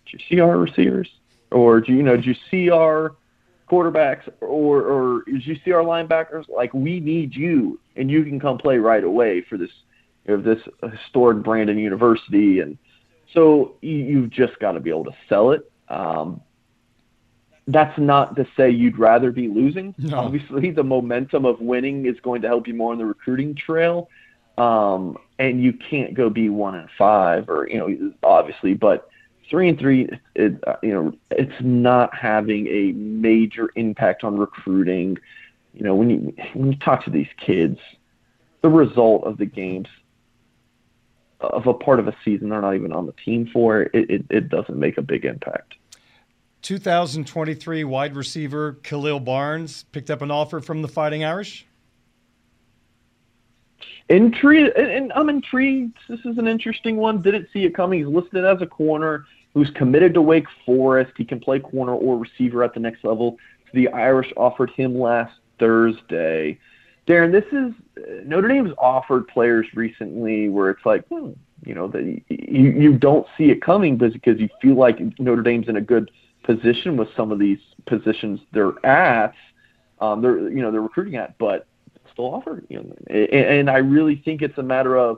did 0.05 0.19
you 0.19 0.19
see 0.29 0.39
our 0.39 0.57
receivers? 0.57 1.09
Or 1.51 1.79
do 1.79 1.93
you 1.93 2.03
know? 2.03 2.15
Did 2.15 2.25
you 2.25 2.35
see 2.51 2.69
our 2.69 3.15
quarterbacks 3.69 4.27
or 4.41 4.81
or 4.81 5.23
as 5.35 5.45
you 5.45 5.57
see 5.63 5.71
our 5.71 5.83
linebackers, 5.83 6.47
like 6.49 6.73
we 6.73 6.99
need 6.99 7.35
you 7.35 7.79
and 7.95 8.09
you 8.09 8.23
can 8.23 8.39
come 8.39 8.57
play 8.57 8.77
right 8.77 9.03
away 9.03 9.41
for 9.41 9.57
this 9.57 9.71
you 10.25 10.37
know, 10.37 10.43
this 10.43 10.61
historic 10.91 11.43
Brandon 11.43 11.77
University 11.77 12.59
and 12.59 12.77
so 13.33 13.75
you, 13.81 13.95
you've 13.95 14.29
just 14.29 14.57
got 14.59 14.73
to 14.73 14.79
be 14.79 14.89
able 14.89 15.05
to 15.05 15.15
sell 15.27 15.51
it. 15.51 15.69
Um, 15.89 16.41
that's 17.67 17.97
not 17.99 18.35
to 18.37 18.47
say 18.55 18.69
you'd 18.69 18.97
rather 18.97 19.31
be 19.31 19.49
losing. 19.49 19.93
No. 19.97 20.19
Obviously, 20.19 20.71
the 20.71 20.83
momentum 20.83 21.45
of 21.45 21.59
winning 21.59 22.05
is 22.05 22.17
going 22.21 22.41
to 22.43 22.47
help 22.47 22.67
you 22.67 22.73
more 22.73 22.93
on 22.93 22.97
the 22.97 23.05
recruiting 23.05 23.55
trail. 23.55 24.09
Um, 24.57 25.17
and 25.37 25.61
you 25.61 25.73
can't 25.73 26.13
go 26.15 26.29
be 26.29 26.49
one 26.49 26.75
and 26.75 26.89
five, 26.97 27.47
or 27.49 27.67
you 27.69 27.77
know, 27.77 28.13
obviously, 28.23 28.73
but 28.73 29.06
three 29.49 29.69
and 29.69 29.79
three, 29.79 30.09
it, 30.35 30.63
uh, 30.67 30.75
you 30.83 30.93
know, 30.93 31.13
it's 31.31 31.61
not 31.61 32.15
having 32.15 32.67
a 32.67 32.91
major 32.93 33.69
impact 33.75 34.23
on 34.23 34.37
recruiting. 34.37 35.17
You 35.73 35.83
know, 35.83 35.95
when 35.95 36.09
you 36.09 36.33
when 36.53 36.71
you 36.71 36.77
talk 36.79 37.03
to 37.05 37.11
these 37.11 37.27
kids, 37.37 37.79
the 38.61 38.69
result 38.69 39.23
of 39.23 39.37
the 39.37 39.45
games 39.45 39.87
of 41.39 41.67
a 41.67 41.73
part 41.73 41.99
of 41.99 42.07
a 42.07 42.15
season 42.25 42.49
they're 42.49 42.61
not 42.61 42.75
even 42.75 42.91
on 42.91 43.05
the 43.05 43.13
team 43.23 43.49
for, 43.51 43.83
it, 43.83 43.91
it, 43.93 44.25
it 44.29 44.49
doesn't 44.49 44.77
make 44.77 44.97
a 44.97 45.01
big 45.01 45.25
impact. 45.25 45.75
2023 46.63 47.83
wide 47.83 48.15
receiver 48.15 48.73
Khalil 48.83 49.19
Barnes 49.19 49.83
picked 49.91 50.09
up 50.09 50.21
an 50.21 50.31
offer 50.31 50.59
from 50.59 50.81
the 50.81 50.87
Fighting 50.87 51.23
Irish. 51.23 51.65
Intrigued, 54.09 54.75
and 54.77 55.11
I'm 55.13 55.29
intrigued. 55.29 55.97
This 56.07 56.19
is 56.25 56.37
an 56.37 56.47
interesting 56.47 56.95
one. 56.95 57.21
Didn't 57.21 57.49
see 57.51 57.65
it 57.65 57.75
coming. 57.75 57.99
He's 57.99 58.07
listed 58.07 58.45
as 58.45 58.61
a 58.61 58.65
corner 58.65 59.25
who's 59.57 59.71
committed 59.71 60.13
to 60.13 60.21
Wake 60.21 60.45
Forest. 60.67 61.13
He 61.17 61.25
can 61.25 61.39
play 61.39 61.59
corner 61.59 61.93
or 61.93 62.15
receiver 62.15 62.63
at 62.63 62.75
the 62.75 62.79
next 62.79 63.03
level. 63.03 63.37
The 63.73 63.87
Irish 63.89 64.31
offered 64.37 64.69
him 64.69 64.99
last 64.99 65.33
Thursday. 65.57 66.59
Darren, 67.07 67.31
this 67.31 67.45
is 67.51 67.73
Notre 68.23 68.49
Dame's 68.49 68.71
offered 68.77 69.27
players 69.27 69.65
recently 69.73 70.49
where 70.49 70.69
it's 70.69 70.85
like, 70.85 71.07
hmm, 71.07 71.31
you 71.65 71.73
know, 71.73 71.87
that 71.87 72.03
you, 72.29 72.69
you 72.69 72.97
don't 72.99 73.25
see 73.35 73.45
it 73.45 73.63
coming 73.63 73.97
because 73.97 74.39
you 74.39 74.47
feel 74.61 74.75
like 74.75 74.99
Notre 75.17 75.41
Dame's 75.41 75.69
in 75.69 75.77
a 75.77 75.81
good 75.81 76.11
position 76.43 76.95
with 76.95 77.07
some 77.17 77.31
of 77.31 77.39
these 77.39 77.57
positions 77.87 78.39
they're 78.53 78.85
at, 78.85 79.33
um, 80.01 80.21
they're 80.21 80.49
you 80.49 80.61
know 80.61 80.71
they're 80.71 80.81
recruiting 80.81 81.15
at, 81.15 81.35
but 81.39 81.65
still 82.13 82.25
offer. 82.25 82.61
You 82.69 82.83
know, 82.83 82.95
and, 83.07 83.33
and 83.33 83.69
I 83.71 83.77
really 83.77 84.21
think 84.23 84.43
it's 84.43 84.59
a 84.59 84.63
matter 84.63 84.97
of 84.97 85.17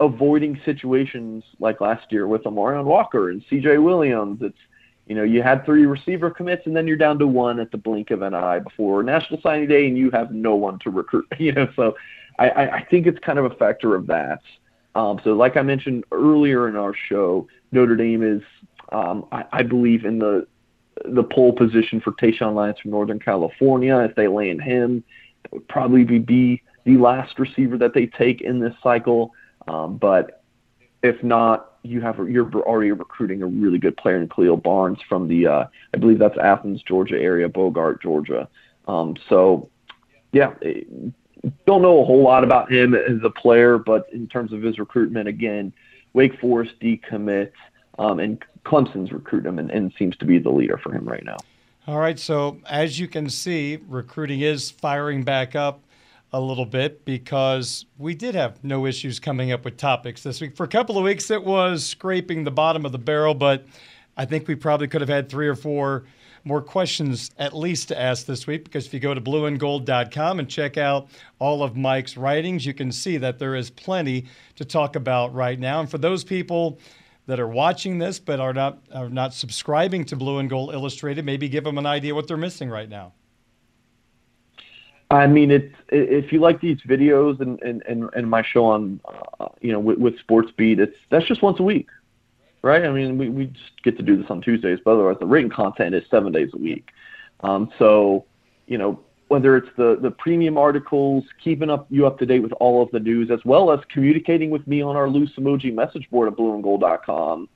avoiding 0.00 0.60
situations 0.64 1.44
like 1.58 1.80
last 1.80 2.10
year 2.10 2.26
with 2.26 2.46
Amorion 2.46 2.84
Walker 2.84 3.30
and 3.30 3.42
C.J. 3.50 3.78
Williams. 3.78 4.40
It's 4.42 4.58
you 5.06 5.14
know, 5.14 5.22
you 5.22 5.42
had 5.42 5.64
three 5.64 5.86
receiver 5.86 6.30
commits, 6.30 6.66
and 6.66 6.76
then 6.76 6.86
you're 6.86 6.98
down 6.98 7.18
to 7.18 7.26
one 7.26 7.58
at 7.60 7.70
the 7.70 7.78
blink 7.78 8.10
of 8.10 8.20
an 8.20 8.34
eye 8.34 8.58
before 8.58 9.02
National 9.02 9.40
Signing 9.40 9.66
Day, 9.66 9.88
and 9.88 9.96
you 9.96 10.10
have 10.10 10.30
no 10.32 10.54
one 10.54 10.78
to 10.80 10.90
recruit. 10.90 11.26
You 11.38 11.52
know, 11.52 11.68
so 11.74 11.96
I, 12.38 12.50
I 12.50 12.86
think 12.90 13.06
it's 13.06 13.18
kind 13.20 13.38
of 13.38 13.46
a 13.46 13.54
factor 13.54 13.94
of 13.94 14.06
that. 14.08 14.40
Um, 14.94 15.18
so, 15.24 15.32
like 15.32 15.56
I 15.56 15.62
mentioned 15.62 16.04
earlier 16.12 16.68
in 16.68 16.76
our 16.76 16.94
show, 17.08 17.48
Notre 17.72 17.96
Dame 17.96 18.22
is, 18.22 18.42
um, 18.92 19.26
I, 19.32 19.44
I 19.52 19.62
believe, 19.62 20.04
in 20.04 20.18
the 20.18 20.46
the 21.04 21.22
pole 21.22 21.52
position 21.52 22.00
for 22.00 22.12
Tayshawn 22.12 22.54
Lyons 22.54 22.78
from 22.80 22.90
Northern 22.90 23.20
California. 23.20 23.96
If 23.98 24.14
they 24.14 24.28
land 24.28 24.60
him, 24.60 25.04
it 25.44 25.52
would 25.52 25.68
probably 25.68 26.04
be, 26.04 26.18
be 26.18 26.62
the 26.84 26.96
last 26.96 27.38
receiver 27.38 27.78
that 27.78 27.94
they 27.94 28.06
take 28.06 28.40
in 28.40 28.58
this 28.58 28.74
cycle. 28.82 29.32
Um, 29.68 29.96
but 29.96 30.42
if 31.02 31.22
not, 31.22 31.72
you 31.82 32.00
have 32.00 32.18
you're 32.28 32.50
already 32.62 32.92
recruiting 32.92 33.42
a 33.42 33.46
really 33.46 33.78
good 33.78 33.96
player 33.96 34.20
in 34.20 34.28
Khalil 34.28 34.56
Barnes 34.56 34.98
from 35.08 35.28
the 35.28 35.46
uh, 35.46 35.64
I 35.94 35.98
believe 35.98 36.18
that's 36.18 36.38
Athens, 36.38 36.82
Georgia 36.82 37.18
area, 37.18 37.48
Bogart, 37.48 38.02
Georgia. 38.02 38.48
Um, 38.86 39.16
so 39.28 39.70
yeah, 40.32 40.54
eh, 40.62 40.80
don't 41.66 41.82
know 41.82 42.02
a 42.02 42.04
whole 42.04 42.22
lot 42.22 42.44
about 42.44 42.70
him 42.70 42.94
as 42.94 43.18
a 43.22 43.30
player, 43.30 43.78
but 43.78 44.08
in 44.12 44.26
terms 44.26 44.52
of 44.52 44.62
his 44.62 44.78
recruitment, 44.78 45.28
again, 45.28 45.72
Wake 46.12 46.38
Forest 46.40 46.74
decommit, 46.82 47.52
um, 47.98 48.18
and 48.18 48.42
Clemson's 48.64 49.12
recruit 49.12 49.46
him 49.46 49.58
and, 49.58 49.70
and 49.70 49.92
seems 49.98 50.16
to 50.16 50.24
be 50.24 50.38
the 50.38 50.50
leader 50.50 50.78
for 50.78 50.92
him 50.92 51.04
right 51.04 51.24
now. 51.24 51.36
All 51.86 51.98
right, 51.98 52.18
so 52.18 52.58
as 52.66 52.98
you 52.98 53.08
can 53.08 53.30
see, 53.30 53.78
recruiting 53.88 54.40
is 54.40 54.70
firing 54.70 55.22
back 55.22 55.54
up 55.54 55.80
a 56.32 56.40
little 56.40 56.66
bit 56.66 57.04
because 57.04 57.86
we 57.96 58.14
did 58.14 58.34
have 58.34 58.62
no 58.62 58.86
issues 58.86 59.18
coming 59.18 59.52
up 59.52 59.64
with 59.64 59.76
topics 59.76 60.22
this 60.22 60.40
week. 60.40 60.56
For 60.56 60.64
a 60.64 60.68
couple 60.68 60.98
of 60.98 61.04
weeks, 61.04 61.30
it 61.30 61.42
was 61.42 61.84
scraping 61.84 62.44
the 62.44 62.50
bottom 62.50 62.84
of 62.84 62.92
the 62.92 62.98
barrel, 62.98 63.34
but 63.34 63.66
I 64.16 64.24
think 64.24 64.46
we 64.46 64.54
probably 64.54 64.88
could 64.88 65.00
have 65.00 65.08
had 65.08 65.28
three 65.28 65.48
or 65.48 65.54
four 65.54 66.04
more 66.44 66.60
questions 66.62 67.30
at 67.38 67.54
least 67.54 67.88
to 67.88 68.00
ask 68.00 68.26
this 68.26 68.46
week 68.46 68.64
because 68.64 68.86
if 68.86 68.94
you 68.94 69.00
go 69.00 69.14
to 69.14 69.20
blueandgold.com 69.20 70.38
and 70.38 70.48
check 70.48 70.76
out 70.76 71.08
all 71.38 71.62
of 71.62 71.76
Mike's 71.76 72.16
writings, 72.16 72.64
you 72.64 72.74
can 72.74 72.92
see 72.92 73.16
that 73.18 73.38
there 73.38 73.54
is 73.54 73.70
plenty 73.70 74.26
to 74.56 74.64
talk 74.64 74.96
about 74.96 75.34
right 75.34 75.58
now. 75.58 75.80
And 75.80 75.90
for 75.90 75.98
those 75.98 76.24
people 76.24 76.78
that 77.26 77.38
are 77.38 77.48
watching 77.48 77.98
this 77.98 78.18
but 78.18 78.40
are 78.40 78.54
not 78.54 78.78
are 78.94 79.10
not 79.10 79.34
subscribing 79.34 80.04
to 80.06 80.16
Blue 80.16 80.38
and 80.38 80.48
Gold 80.48 80.74
Illustrated, 80.74 81.24
maybe 81.24 81.48
give 81.48 81.64
them 81.64 81.78
an 81.78 81.86
idea 81.86 82.14
what 82.14 82.26
they're 82.26 82.36
missing 82.36 82.70
right 82.70 82.88
now. 82.88 83.12
I 85.10 85.26
mean, 85.26 85.50
it's 85.50 85.74
if 85.88 86.32
you 86.32 86.40
like 86.40 86.60
these 86.60 86.78
videos 86.86 87.40
and 87.40 87.60
and 87.62 87.82
and, 87.88 88.10
and 88.14 88.28
my 88.28 88.42
show 88.42 88.66
on, 88.66 89.00
uh, 89.40 89.48
you 89.60 89.72
know, 89.72 89.80
with, 89.80 89.98
with 89.98 90.18
Sports 90.18 90.50
Beat, 90.56 90.78
it's 90.78 90.96
that's 91.10 91.26
just 91.26 91.42
once 91.42 91.60
a 91.60 91.62
week, 91.62 91.88
right? 92.62 92.84
I 92.84 92.90
mean, 92.90 93.16
we 93.16 93.30
we 93.30 93.46
just 93.46 93.82
get 93.82 93.96
to 93.96 94.02
do 94.02 94.16
this 94.18 94.26
on 94.28 94.42
Tuesdays, 94.42 94.80
but 94.84 94.92
otherwise 94.92 95.16
the 95.18 95.26
written 95.26 95.50
content 95.50 95.94
is 95.94 96.04
seven 96.10 96.32
days 96.32 96.50
a 96.52 96.58
week. 96.58 96.90
Um, 97.40 97.70
so, 97.78 98.26
you 98.66 98.76
know, 98.76 99.00
whether 99.28 99.56
it's 99.56 99.68
the 99.78 99.98
the 100.02 100.10
premium 100.10 100.58
articles, 100.58 101.24
keeping 101.42 101.70
up 101.70 101.86
you 101.88 102.06
up 102.06 102.18
to 102.18 102.26
date 102.26 102.40
with 102.40 102.52
all 102.52 102.82
of 102.82 102.90
the 102.90 103.00
news, 103.00 103.30
as 103.30 103.40
well 103.46 103.72
as 103.72 103.80
communicating 103.90 104.50
with 104.50 104.66
me 104.66 104.82
on 104.82 104.94
our 104.94 105.08
loose 105.08 105.32
emoji 105.38 105.72
message 105.72 106.08
board 106.10 106.30
at 106.30 106.38
blueandgold.com. 106.38 107.48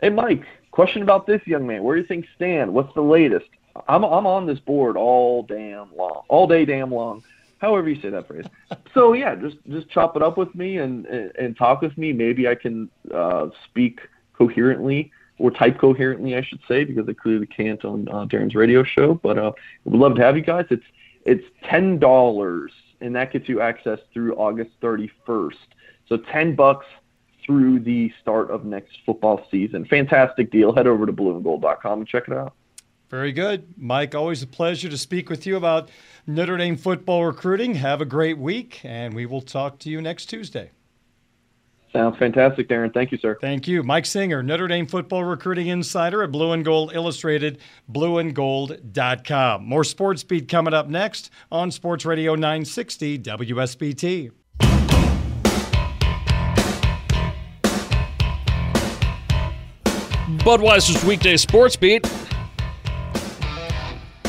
Hey, 0.00 0.08
Mike, 0.08 0.44
question 0.72 1.02
about 1.02 1.26
this 1.28 1.40
young 1.46 1.66
man. 1.68 1.84
Where 1.84 1.94
do 1.94 2.02
you 2.02 2.08
think 2.08 2.26
stand? 2.34 2.72
What's 2.72 2.92
the 2.94 3.02
latest? 3.02 3.46
I'm 3.88 4.04
I'm 4.04 4.26
on 4.26 4.46
this 4.46 4.58
board 4.58 4.96
all 4.96 5.42
damn 5.42 5.94
long, 5.96 6.22
all 6.28 6.46
day 6.46 6.64
damn 6.64 6.92
long, 6.92 7.22
however 7.58 7.88
you 7.88 8.00
say 8.00 8.10
that 8.10 8.26
phrase. 8.26 8.44
so 8.94 9.12
yeah, 9.12 9.34
just 9.34 9.56
just 9.68 9.88
chop 9.90 10.16
it 10.16 10.22
up 10.22 10.36
with 10.36 10.54
me 10.54 10.78
and 10.78 11.06
and, 11.06 11.56
talk 11.56 11.80
with 11.82 11.96
me. 11.96 12.12
Maybe 12.12 12.48
I 12.48 12.54
can 12.54 12.90
uh, 13.14 13.48
speak 13.64 14.00
coherently 14.36 15.12
or 15.38 15.50
type 15.50 15.78
coherently, 15.78 16.36
I 16.36 16.42
should 16.42 16.60
say, 16.68 16.84
because 16.84 17.08
I 17.08 17.14
clearly 17.14 17.46
can't 17.46 17.84
on 17.84 18.08
uh, 18.08 18.26
Darren's 18.26 18.54
radio 18.54 18.84
show. 18.84 19.14
But 19.14 19.38
uh, 19.38 19.52
we'd 19.84 19.98
love 19.98 20.14
to 20.16 20.22
have 20.22 20.36
you 20.36 20.42
guys. 20.42 20.66
It's 20.70 20.84
it's 21.24 21.44
ten 21.64 21.98
dollars, 21.98 22.72
and 23.00 23.14
that 23.16 23.32
gets 23.32 23.48
you 23.48 23.60
access 23.60 23.98
through 24.12 24.34
August 24.36 24.70
31st. 24.82 25.54
So 26.08 26.16
ten 26.16 26.54
bucks 26.54 26.86
through 27.44 27.80
the 27.80 28.12
start 28.20 28.50
of 28.50 28.64
next 28.64 28.98
football 29.04 29.44
season. 29.50 29.84
Fantastic 29.86 30.50
deal. 30.50 30.74
Head 30.74 30.86
over 30.86 31.06
to 31.06 31.12
blueandgold.com 31.12 32.00
and 32.00 32.08
check 32.08 32.28
it 32.28 32.34
out. 32.34 32.54
Very 33.10 33.32
good. 33.32 33.74
Mike, 33.76 34.14
always 34.14 34.40
a 34.42 34.46
pleasure 34.46 34.88
to 34.88 34.96
speak 34.96 35.28
with 35.28 35.44
you 35.44 35.56
about 35.56 35.90
Notre 36.28 36.56
Dame 36.56 36.76
football 36.76 37.24
recruiting. 37.24 37.74
Have 37.74 38.00
a 38.00 38.04
great 38.04 38.38
week, 38.38 38.80
and 38.84 39.12
we 39.12 39.26
will 39.26 39.40
talk 39.40 39.80
to 39.80 39.90
you 39.90 40.00
next 40.00 40.26
Tuesday. 40.26 40.70
Sounds 41.92 42.16
fantastic, 42.18 42.68
Darren. 42.68 42.94
Thank 42.94 43.10
you, 43.10 43.18
sir. 43.18 43.36
Thank 43.40 43.66
you. 43.66 43.82
Mike 43.82 44.06
Singer, 44.06 44.44
Notre 44.44 44.68
Dame 44.68 44.86
football 44.86 45.24
recruiting 45.24 45.66
insider 45.66 46.22
at 46.22 46.30
Blue 46.30 46.52
and 46.52 46.64
Gold 46.64 46.92
Illustrated, 46.94 47.58
blueandgold.com. 47.90 49.64
More 49.64 49.82
Sports 49.82 50.22
Beat 50.22 50.48
coming 50.48 50.72
up 50.72 50.88
next 50.88 51.30
on 51.50 51.72
Sports 51.72 52.04
Radio 52.04 52.36
960 52.36 53.18
WSBT. 53.18 54.30
Budweiser's 60.44 61.04
weekday 61.04 61.36
sports 61.36 61.74
beat 61.74 62.06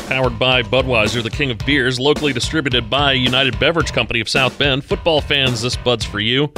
powered 0.02 0.38
by 0.38 0.62
Budweiser, 0.62 1.22
the 1.22 1.30
king 1.30 1.50
of 1.50 1.58
beers, 1.66 1.98
locally 1.98 2.32
distributed 2.32 2.88
by 2.90 3.12
United 3.12 3.58
Beverage 3.58 3.92
Company 3.92 4.20
of 4.20 4.28
South 4.28 4.58
Bend. 4.58 4.84
Football 4.84 5.20
fans, 5.20 5.62
this 5.62 5.76
Bud's 5.76 6.04
for 6.04 6.20
you. 6.20 6.52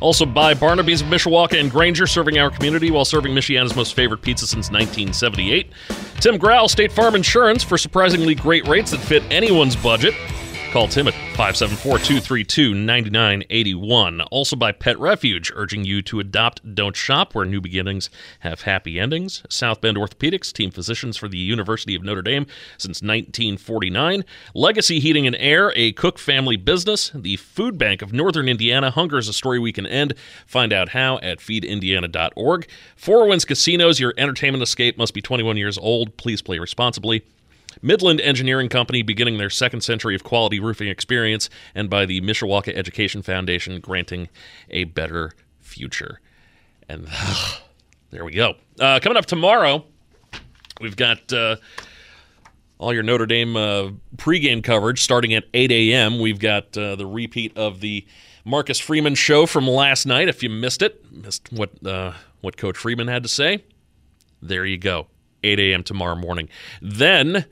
Also 0.00 0.26
by 0.26 0.54
Barnaby's 0.54 1.00
of 1.00 1.08
Mishawaka 1.08 1.58
and 1.58 1.70
Granger, 1.70 2.06
serving 2.06 2.38
our 2.38 2.50
community 2.50 2.90
while 2.90 3.04
serving 3.04 3.32
Michiana's 3.32 3.74
most 3.74 3.94
favorite 3.94 4.22
pizza 4.22 4.46
since 4.46 4.70
1978. 4.70 5.72
Tim 6.20 6.36
Growl, 6.36 6.68
State 6.68 6.92
Farm 6.92 7.14
Insurance, 7.14 7.62
for 7.62 7.78
surprisingly 7.78 8.34
great 8.34 8.66
rates 8.66 8.90
that 8.90 9.00
fit 9.00 9.22
anyone's 9.30 9.76
budget. 9.76 10.14
Call 10.76 10.88
Tim 10.88 11.08
at 11.08 11.14
574 11.14 11.96
232 12.00 12.74
9981. 12.74 14.20
Also 14.20 14.56
by 14.56 14.72
Pet 14.72 14.98
Refuge, 14.98 15.50
urging 15.54 15.86
you 15.86 16.02
to 16.02 16.20
adopt, 16.20 16.74
don't 16.74 16.94
shop, 16.94 17.34
where 17.34 17.46
new 17.46 17.62
beginnings 17.62 18.10
have 18.40 18.60
happy 18.60 19.00
endings. 19.00 19.42
South 19.48 19.80
Bend 19.80 19.96
Orthopedics, 19.96 20.52
team 20.52 20.70
physicians 20.70 21.16
for 21.16 21.28
the 21.28 21.38
University 21.38 21.94
of 21.94 22.02
Notre 22.02 22.20
Dame 22.20 22.44
since 22.76 23.00
1949. 23.00 24.22
Legacy 24.52 25.00
Heating 25.00 25.26
and 25.26 25.36
Air, 25.36 25.72
a 25.74 25.92
Cook 25.92 26.18
family 26.18 26.56
business. 26.56 27.10
The 27.14 27.36
Food 27.36 27.78
Bank 27.78 28.02
of 28.02 28.12
Northern 28.12 28.46
Indiana, 28.46 28.90
Hunger 28.90 29.16
is 29.16 29.28
a 29.28 29.32
story 29.32 29.58
we 29.58 29.72
can 29.72 29.86
end. 29.86 30.12
Find 30.46 30.74
out 30.74 30.90
how 30.90 31.16
at 31.20 31.38
feedindiana.org. 31.38 32.68
Four 32.96 33.26
Winds 33.26 33.46
Casinos, 33.46 33.98
your 33.98 34.12
entertainment 34.18 34.62
escape 34.62 34.98
must 34.98 35.14
be 35.14 35.22
21 35.22 35.56
years 35.56 35.78
old. 35.78 36.18
Please 36.18 36.42
play 36.42 36.58
responsibly. 36.58 37.24
Midland 37.82 38.20
Engineering 38.20 38.68
Company 38.68 39.02
beginning 39.02 39.38
their 39.38 39.50
second 39.50 39.82
century 39.82 40.14
of 40.14 40.24
quality 40.24 40.60
roofing 40.60 40.88
experience, 40.88 41.48
and 41.74 41.88
by 41.90 42.06
the 42.06 42.20
Mishawaka 42.20 42.74
Education 42.74 43.22
Foundation 43.22 43.80
granting 43.80 44.28
a 44.70 44.84
better 44.84 45.32
future. 45.60 46.20
And 46.88 47.08
uh, 47.10 47.56
there 48.10 48.24
we 48.24 48.32
go. 48.32 48.54
Uh, 48.80 49.00
coming 49.00 49.16
up 49.16 49.26
tomorrow, 49.26 49.84
we've 50.80 50.96
got 50.96 51.32
uh, 51.32 51.56
all 52.78 52.92
your 52.92 53.02
Notre 53.02 53.26
Dame 53.26 53.56
uh, 53.56 53.90
pregame 54.16 54.62
coverage 54.62 55.02
starting 55.02 55.34
at 55.34 55.44
8 55.54 55.70
a.m. 55.70 56.18
We've 56.18 56.38
got 56.38 56.76
uh, 56.76 56.96
the 56.96 57.06
repeat 57.06 57.56
of 57.56 57.80
the 57.80 58.06
Marcus 58.44 58.78
Freeman 58.78 59.14
show 59.14 59.46
from 59.46 59.66
last 59.66 60.06
night. 60.06 60.28
If 60.28 60.42
you 60.42 60.50
missed 60.50 60.82
it, 60.82 61.10
missed 61.12 61.52
what 61.52 61.84
uh, 61.86 62.12
what 62.40 62.56
Coach 62.56 62.76
Freeman 62.76 63.08
had 63.08 63.22
to 63.24 63.28
say, 63.28 63.64
there 64.40 64.64
you 64.64 64.78
go. 64.78 65.08
8 65.42 65.58
a.m. 65.58 65.82
tomorrow 65.82 66.16
morning. 66.16 66.48
Then 66.80 67.46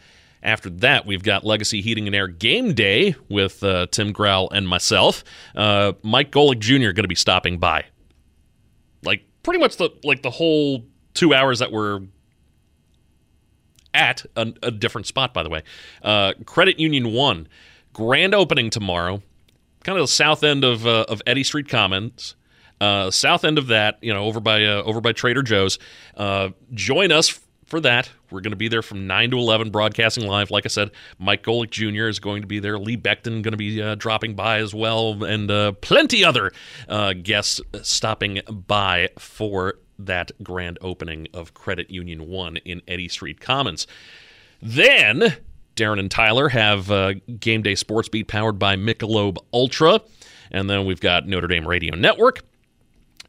after 0.45 0.69
that, 0.71 1.07
we've 1.07 1.23
got 1.23 1.45
Legacy 1.45 1.81
Heating 1.81 2.07
and 2.07 2.15
Air 2.15 2.29
Game 2.29 2.75
Day 2.75 3.17
with 3.29 3.65
uh, 3.65 3.87
Tim 3.91 4.13
Grell 4.13 4.51
and 4.51 4.69
myself. 4.69 5.25
Uh, 5.57 5.95
Mike 6.03 6.31
Golic 6.31 6.59
Jr. 6.59 6.93
going 6.93 6.97
to 6.97 7.09
be 7.09 7.15
stopping 7.15 7.59
by. 7.59 7.87
Like 9.03 9.25
pretty 9.43 9.59
much 9.59 9.79
the 9.79 9.91
like 10.05 10.23
the 10.23 10.31
whole 10.31 10.85
two 11.15 11.33
hours 11.33 11.61
that 11.61 11.73
we're 11.73 12.03
at 13.95 14.27
a, 14.37 14.53
a 14.63 14.71
different 14.71 15.07
spot, 15.07 15.33
by 15.33 15.43
the 15.43 15.49
way. 15.49 15.63
Uh, 16.03 16.35
Credit 16.45 16.79
Union 16.79 17.13
One, 17.13 17.49
grand 17.95 18.35
opening 18.35 18.69
tomorrow. 18.69 19.23
Kind 19.83 19.99
of 19.99 20.05
the 20.05 20.09
south 20.09 20.45
end 20.45 20.63
of 20.63 20.87
uh, 20.87 21.07
of 21.09 21.23
Eddy 21.27 21.43
Street 21.43 21.69
Commons. 21.69 22.37
Uh, 22.81 23.11
south 23.11 23.45
end 23.45 23.57
of 23.57 23.69
that, 23.69 23.99
you 24.03 24.13
know, 24.13 24.25
over 24.25 24.41
by 24.41 24.65
uh, 24.65 24.83
over 24.83 25.01
by 25.01 25.13
Trader 25.13 25.43
Joe's. 25.43 25.79
Uh, 26.17 26.51
join 26.75 27.13
us 27.13 27.41
for 27.67 27.81
that. 27.81 28.11
We're 28.31 28.41
going 28.41 28.53
to 28.53 28.57
be 28.57 28.69
there 28.69 28.83
from 28.83 29.07
9 29.07 29.31
to 29.31 29.39
11, 29.39 29.71
broadcasting 29.71 30.27
live. 30.27 30.51
Like 30.51 30.67
I 30.67 30.69
said, 30.69 30.91
Mike 31.19 31.43
Golic 31.43 31.71
Jr. 31.71 32.09
is 32.09 32.19
going 32.19 32.43
to 32.43 32.49
be 32.49 32.59
there. 32.59 32.79
Lee 32.79 32.97
Becton 32.97 33.43
going 33.43 33.53
to 33.53 33.57
be 33.57 33.81
uh, 33.81 33.95
dropping 33.95 34.35
by 34.35 34.59
as 34.59 34.75
well, 34.75 35.25
and 35.25 35.51
uh, 35.51 35.73
plenty 35.73 36.25
other 36.25 36.53
uh, 36.89 37.13
guests 37.15 37.61
stopping 37.83 38.41
by 38.49 39.09
for 39.19 39.75
that 39.99 40.33
grand 40.43 40.79
opening 40.81 41.29
of 41.33 41.55
Credit 41.55 41.91
Union 41.91 42.27
1 42.29 42.57
in 42.59 42.83
Eddy 42.89 43.09
Street 43.09 43.41
Commons. 43.41 43.87
Then 44.61 45.37
Darren 45.77 45.99
and 45.99 46.11
Tyler 46.11 46.49
have 46.49 46.91
uh, 46.91 47.15
Game 47.39 47.63
Day 47.63 47.75
Sports 47.75 48.09
Beat 48.09 48.29
powered 48.29 48.59
by 48.59 48.77
Michelob 48.77 49.39
Ultra. 49.53 50.01
And 50.51 50.71
then 50.71 50.87
we've 50.87 51.01
got 51.01 51.27
Notre 51.27 51.49
Dame 51.49 51.67
Radio 51.67 51.95
Network 51.95 52.43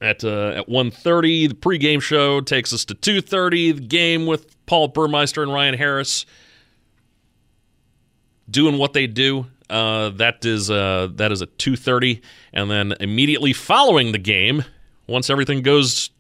at 0.02 0.24
uh, 0.24 0.50
at 0.50 0.68
1.30 0.68 1.50
the 1.50 1.56
pregame 1.56 2.02
show 2.02 2.42
takes 2.42 2.74
us 2.74 2.86
to 2.86 2.96
2.30 2.96 3.76
the 3.76 3.82
game 3.82 4.26
with 4.26 4.56
paul 4.66 4.88
burmeister 4.88 5.42
and 5.42 5.54
ryan 5.54 5.74
harris 5.74 6.26
doing 8.50 8.78
what 8.78 8.94
they 8.94 9.08
do. 9.08 9.48
Uh, 9.70 10.10
that 10.10 10.46
is 10.46 10.70
uh, 10.70 11.08
that 11.16 11.32
is 11.32 11.42
at 11.42 11.58
2.30 11.58 12.22
and 12.54 12.70
then 12.70 12.94
immediately 13.00 13.52
following 13.52 14.12
the 14.12 14.20
game 14.20 14.64
once 15.08 15.30
everything 15.30 15.64
goes 15.64 16.12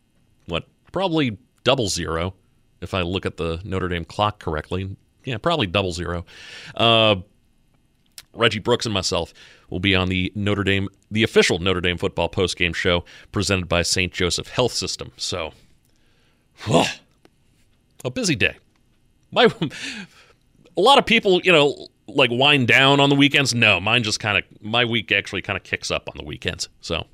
what 0.47 0.67
probably 0.91 1.37
double 1.63 1.87
zero 1.87 2.33
if 2.81 2.93
i 2.93 3.01
look 3.01 3.25
at 3.25 3.37
the 3.37 3.59
notre 3.63 3.87
dame 3.87 4.05
clock 4.05 4.39
correctly. 4.39 4.95
Yeah 5.25 5.37
probably 5.37 5.67
double 5.67 5.91
zero. 5.91 6.25
Uh, 6.75 7.17
reggie 8.35 8.59
brooks 8.59 8.85
and 8.85 8.93
myself 8.93 9.33
will 9.69 9.79
be 9.79 9.95
on 9.95 10.09
the 10.09 10.31
Notre 10.35 10.63
Dame, 10.63 10.89
the 11.09 11.23
official 11.23 11.59
Notre 11.59 11.81
Dame 11.81 11.97
football 11.97 12.29
postgame 12.29 12.75
show 12.75 13.03
presented 13.31 13.67
by 13.67 13.81
St. 13.81 14.11
Joseph 14.11 14.49
Health 14.49 14.73
System. 14.73 15.11
So, 15.17 15.53
oh, 16.67 16.87
a 18.03 18.11
busy 18.11 18.35
day. 18.35 18.57
My, 19.31 19.45
a 20.77 20.81
lot 20.81 20.97
of 20.97 21.05
people, 21.05 21.41
you 21.41 21.51
know, 21.51 21.87
like 22.07 22.29
wind 22.31 22.67
down 22.67 22.99
on 22.99 23.09
the 23.09 23.15
weekends. 23.15 23.53
No, 23.53 23.79
mine 23.79 24.03
just 24.03 24.19
kind 24.19 24.37
of 24.37 24.43
my 24.61 24.85
week 24.85 25.11
actually 25.11 25.41
kind 25.41 25.57
of 25.57 25.63
kicks 25.63 25.89
up 25.89 26.07
on 26.07 26.15
the 26.17 26.23
weekends. 26.23 26.69
So, 26.81 27.05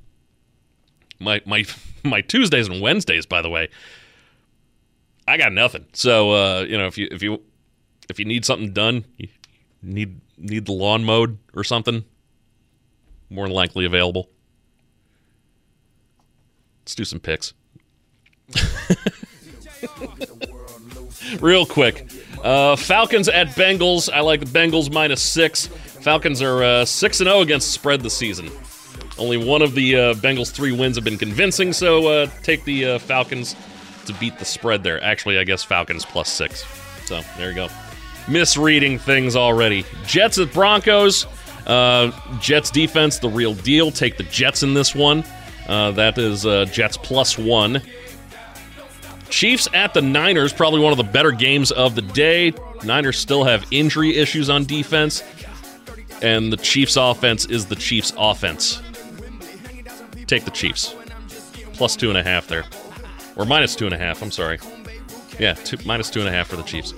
my 1.18 1.40
my 1.46 1.64
my 2.04 2.20
Tuesdays 2.20 2.68
and 2.68 2.80
Wednesdays, 2.80 3.26
by 3.26 3.42
the 3.42 3.48
way, 3.48 3.68
I 5.26 5.36
got 5.36 5.52
nothing. 5.52 5.86
So, 5.92 6.32
uh, 6.32 6.60
you 6.68 6.76
know, 6.76 6.86
if 6.86 6.98
you 6.98 7.08
if 7.10 7.22
you 7.22 7.42
if 8.08 8.18
you 8.18 8.24
need 8.24 8.44
something 8.44 8.72
done, 8.72 9.04
need 9.82 10.20
need 10.38 10.66
the 10.66 10.72
lawn 10.72 11.04
mowed 11.04 11.38
or 11.54 11.64
something, 11.64 12.04
more 13.30 13.46
than 13.46 13.54
likely 13.54 13.84
available. 13.84 14.28
Let's 16.82 16.94
do 16.94 17.04
some 17.04 17.20
picks. 17.20 17.54
Real 21.40 21.64
quick. 21.64 22.10
Uh, 22.42 22.76
Falcons 22.76 23.28
at 23.28 23.48
Bengals. 23.48 24.12
I 24.12 24.20
like 24.20 24.40
the 24.40 24.46
Bengals 24.46 24.92
minus 24.92 25.22
six. 25.22 25.66
Falcons 25.66 26.42
are 26.42 26.64
uh, 26.64 26.84
6 26.84 27.20
and 27.20 27.28
0 27.28 27.40
against 27.42 27.70
spread 27.70 28.00
this 28.00 28.16
season. 28.16 28.50
Only 29.18 29.36
one 29.36 29.62
of 29.62 29.74
the 29.74 29.94
uh, 29.94 30.14
Bengals' 30.14 30.50
three 30.50 30.72
wins 30.72 30.96
have 30.96 31.04
been 31.04 31.18
convincing, 31.18 31.72
so 31.72 32.08
uh, 32.08 32.26
take 32.42 32.64
the 32.64 32.86
uh, 32.86 32.98
Falcons 32.98 33.54
to 34.06 34.12
beat 34.14 34.36
the 34.38 34.44
spread 34.44 34.82
there. 34.82 35.02
Actually, 35.02 35.38
I 35.38 35.44
guess 35.44 35.62
Falcons 35.62 36.04
plus 36.04 36.28
six. 36.28 36.64
So 37.06 37.20
there 37.36 37.50
you 37.50 37.54
go. 37.54 37.68
Misreading 38.28 38.98
things 38.98 39.36
already. 39.36 39.84
Jets 40.06 40.38
at 40.38 40.52
Broncos. 40.52 41.26
Uh, 41.66 42.10
Jets 42.40 42.70
defense, 42.70 43.18
the 43.18 43.28
real 43.28 43.54
deal. 43.54 43.90
Take 43.90 44.16
the 44.16 44.24
Jets 44.24 44.62
in 44.62 44.74
this 44.74 44.94
one. 44.94 45.24
Uh, 45.68 45.92
that 45.92 46.18
is 46.18 46.44
uh, 46.44 46.64
Jets 46.66 46.96
plus 46.96 47.38
one. 47.38 47.82
Chiefs 49.28 49.66
at 49.72 49.94
the 49.94 50.02
Niners, 50.02 50.52
probably 50.52 50.80
one 50.80 50.92
of 50.92 50.98
the 50.98 51.04
better 51.04 51.32
games 51.32 51.72
of 51.72 51.94
the 51.94 52.02
day. 52.02 52.52
Niners 52.84 53.18
still 53.18 53.44
have 53.44 53.64
injury 53.70 54.16
issues 54.16 54.50
on 54.50 54.64
defense, 54.66 55.22
and 56.20 56.52
the 56.52 56.58
Chiefs' 56.58 56.96
offense 56.96 57.46
is 57.46 57.66
the 57.66 57.76
Chiefs' 57.76 58.12
offense. 58.18 58.82
Take 60.26 60.44
the 60.44 60.50
Chiefs. 60.50 60.94
Plus 61.72 61.96
two 61.96 62.10
and 62.10 62.18
a 62.18 62.22
half 62.22 62.46
there. 62.46 62.64
Or 63.36 63.46
minus 63.46 63.74
two 63.74 63.86
and 63.86 63.94
a 63.94 63.98
half, 63.98 64.22
I'm 64.22 64.30
sorry. 64.30 64.58
Yeah, 65.38 65.54
two, 65.54 65.78
minus 65.86 66.10
two 66.10 66.20
and 66.20 66.28
a 66.28 66.32
half 66.32 66.48
for 66.48 66.56
the 66.56 66.62
Chiefs. 66.62 66.92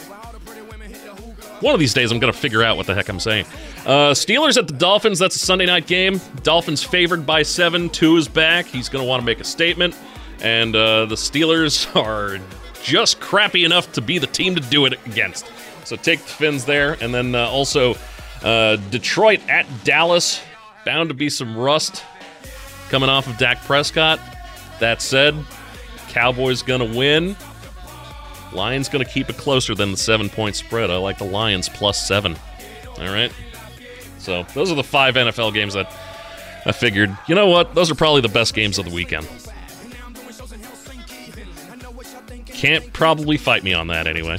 One 1.61 1.73
of 1.73 1.81
these 1.81 1.95
days, 1.95 2.11
I'm 2.11 2.19
going 2.19 2.33
to 2.33 2.39
figure 2.39 2.63
out 2.63 2.77
what 2.77 2.87
the 2.87 2.95
heck 2.95 3.09
I'm 3.09 3.21
saying. 3.21 3.47
Uh, 3.87 4.11
Steelers 4.13 4.57
at 4.57 4.67
the 4.67 4.75
Dolphins. 4.75 5.19
That's 5.19 5.37
a 5.37 5.39
Sunday 5.39 5.67
night 5.67 5.87
game. 5.87 6.21
Dolphins 6.43 6.83
favored 6.83 7.25
by 7.25 7.43
seven. 7.43 7.89
Tua 7.89 8.19
is 8.19 8.29
back. 8.29 8.67
He's 8.67 8.89
going 8.89 9.05
to 9.05 9.09
want 9.09 9.21
to 9.21 9.27
make 9.27 9.41
a 9.41 9.45
statement. 9.45 9.97
And 10.41 10.75
uh, 10.75 11.07
the 11.07 11.15
Steelers 11.15 11.95
are 12.01 12.39
just 12.83 13.21
crappy 13.21 13.65
enough 13.65 13.93
to 13.93 14.01
be 14.01 14.19
the 14.19 14.27
team 14.27 14.55
to 14.57 14.61
do 14.61 14.85
it 14.85 14.95
against. 15.07 15.47
So 15.85 15.97
take 15.97 16.21
the 16.21 16.29
Fins 16.29 16.65
there. 16.65 16.99
And 17.01 17.15
then 17.15 17.35
uh, 17.35 17.49
also 17.49 17.95
uh, 18.43 18.77
Detroit 18.91 19.41
at 19.49 19.67
Dallas. 19.85 20.41
Bound 20.85 21.09
to 21.09 21.15
be 21.15 21.31
some 21.31 21.57
rust 21.57 22.05
coming 22.91 23.09
off 23.09 23.27
of 23.27 23.39
Dak 23.39 23.63
Prescott. 23.65 24.21
That 24.81 25.01
said, 25.01 25.35
Cowboys 26.09 26.63
going 26.63 26.93
to 26.93 26.99
win. 26.99 27.37
Lions 28.55 28.89
going 28.89 29.05
to 29.05 29.11
keep 29.11 29.29
it 29.29 29.37
closer 29.37 29.75
than 29.75 29.91
the 29.91 29.97
seven 29.97 30.29
point 30.29 30.57
spread. 30.57 30.91
I 30.91 30.97
like 30.97 31.19
the 31.19 31.25
Lions 31.25 31.69
plus 31.69 32.07
seven. 32.07 32.37
All 32.99 33.07
right. 33.07 33.33
So 34.19 34.45
those 34.55 34.71
are 34.71 34.75
the 34.75 34.85
five 34.85 35.15
NFL 35.15 35.53
games 35.53 35.75
that 35.75 35.93
I 36.67 36.73
figured, 36.73 37.17
you 37.27 37.35
know 37.35 37.47
what? 37.47 37.75
Those 37.75 37.91
are 37.91 37.95
probably 37.95 38.23
the 38.23 38.29
best 38.29 38.55
games 38.55 38.79
of 38.79 38.87
the 38.87 38.95
weekend. 38.95 39.29
Can't 42.47 42.91
probably 42.93 43.37
fight 43.37 43.63
me 43.63 43.75
on 43.75 43.89
that 43.89 44.07
anyway. 44.07 44.39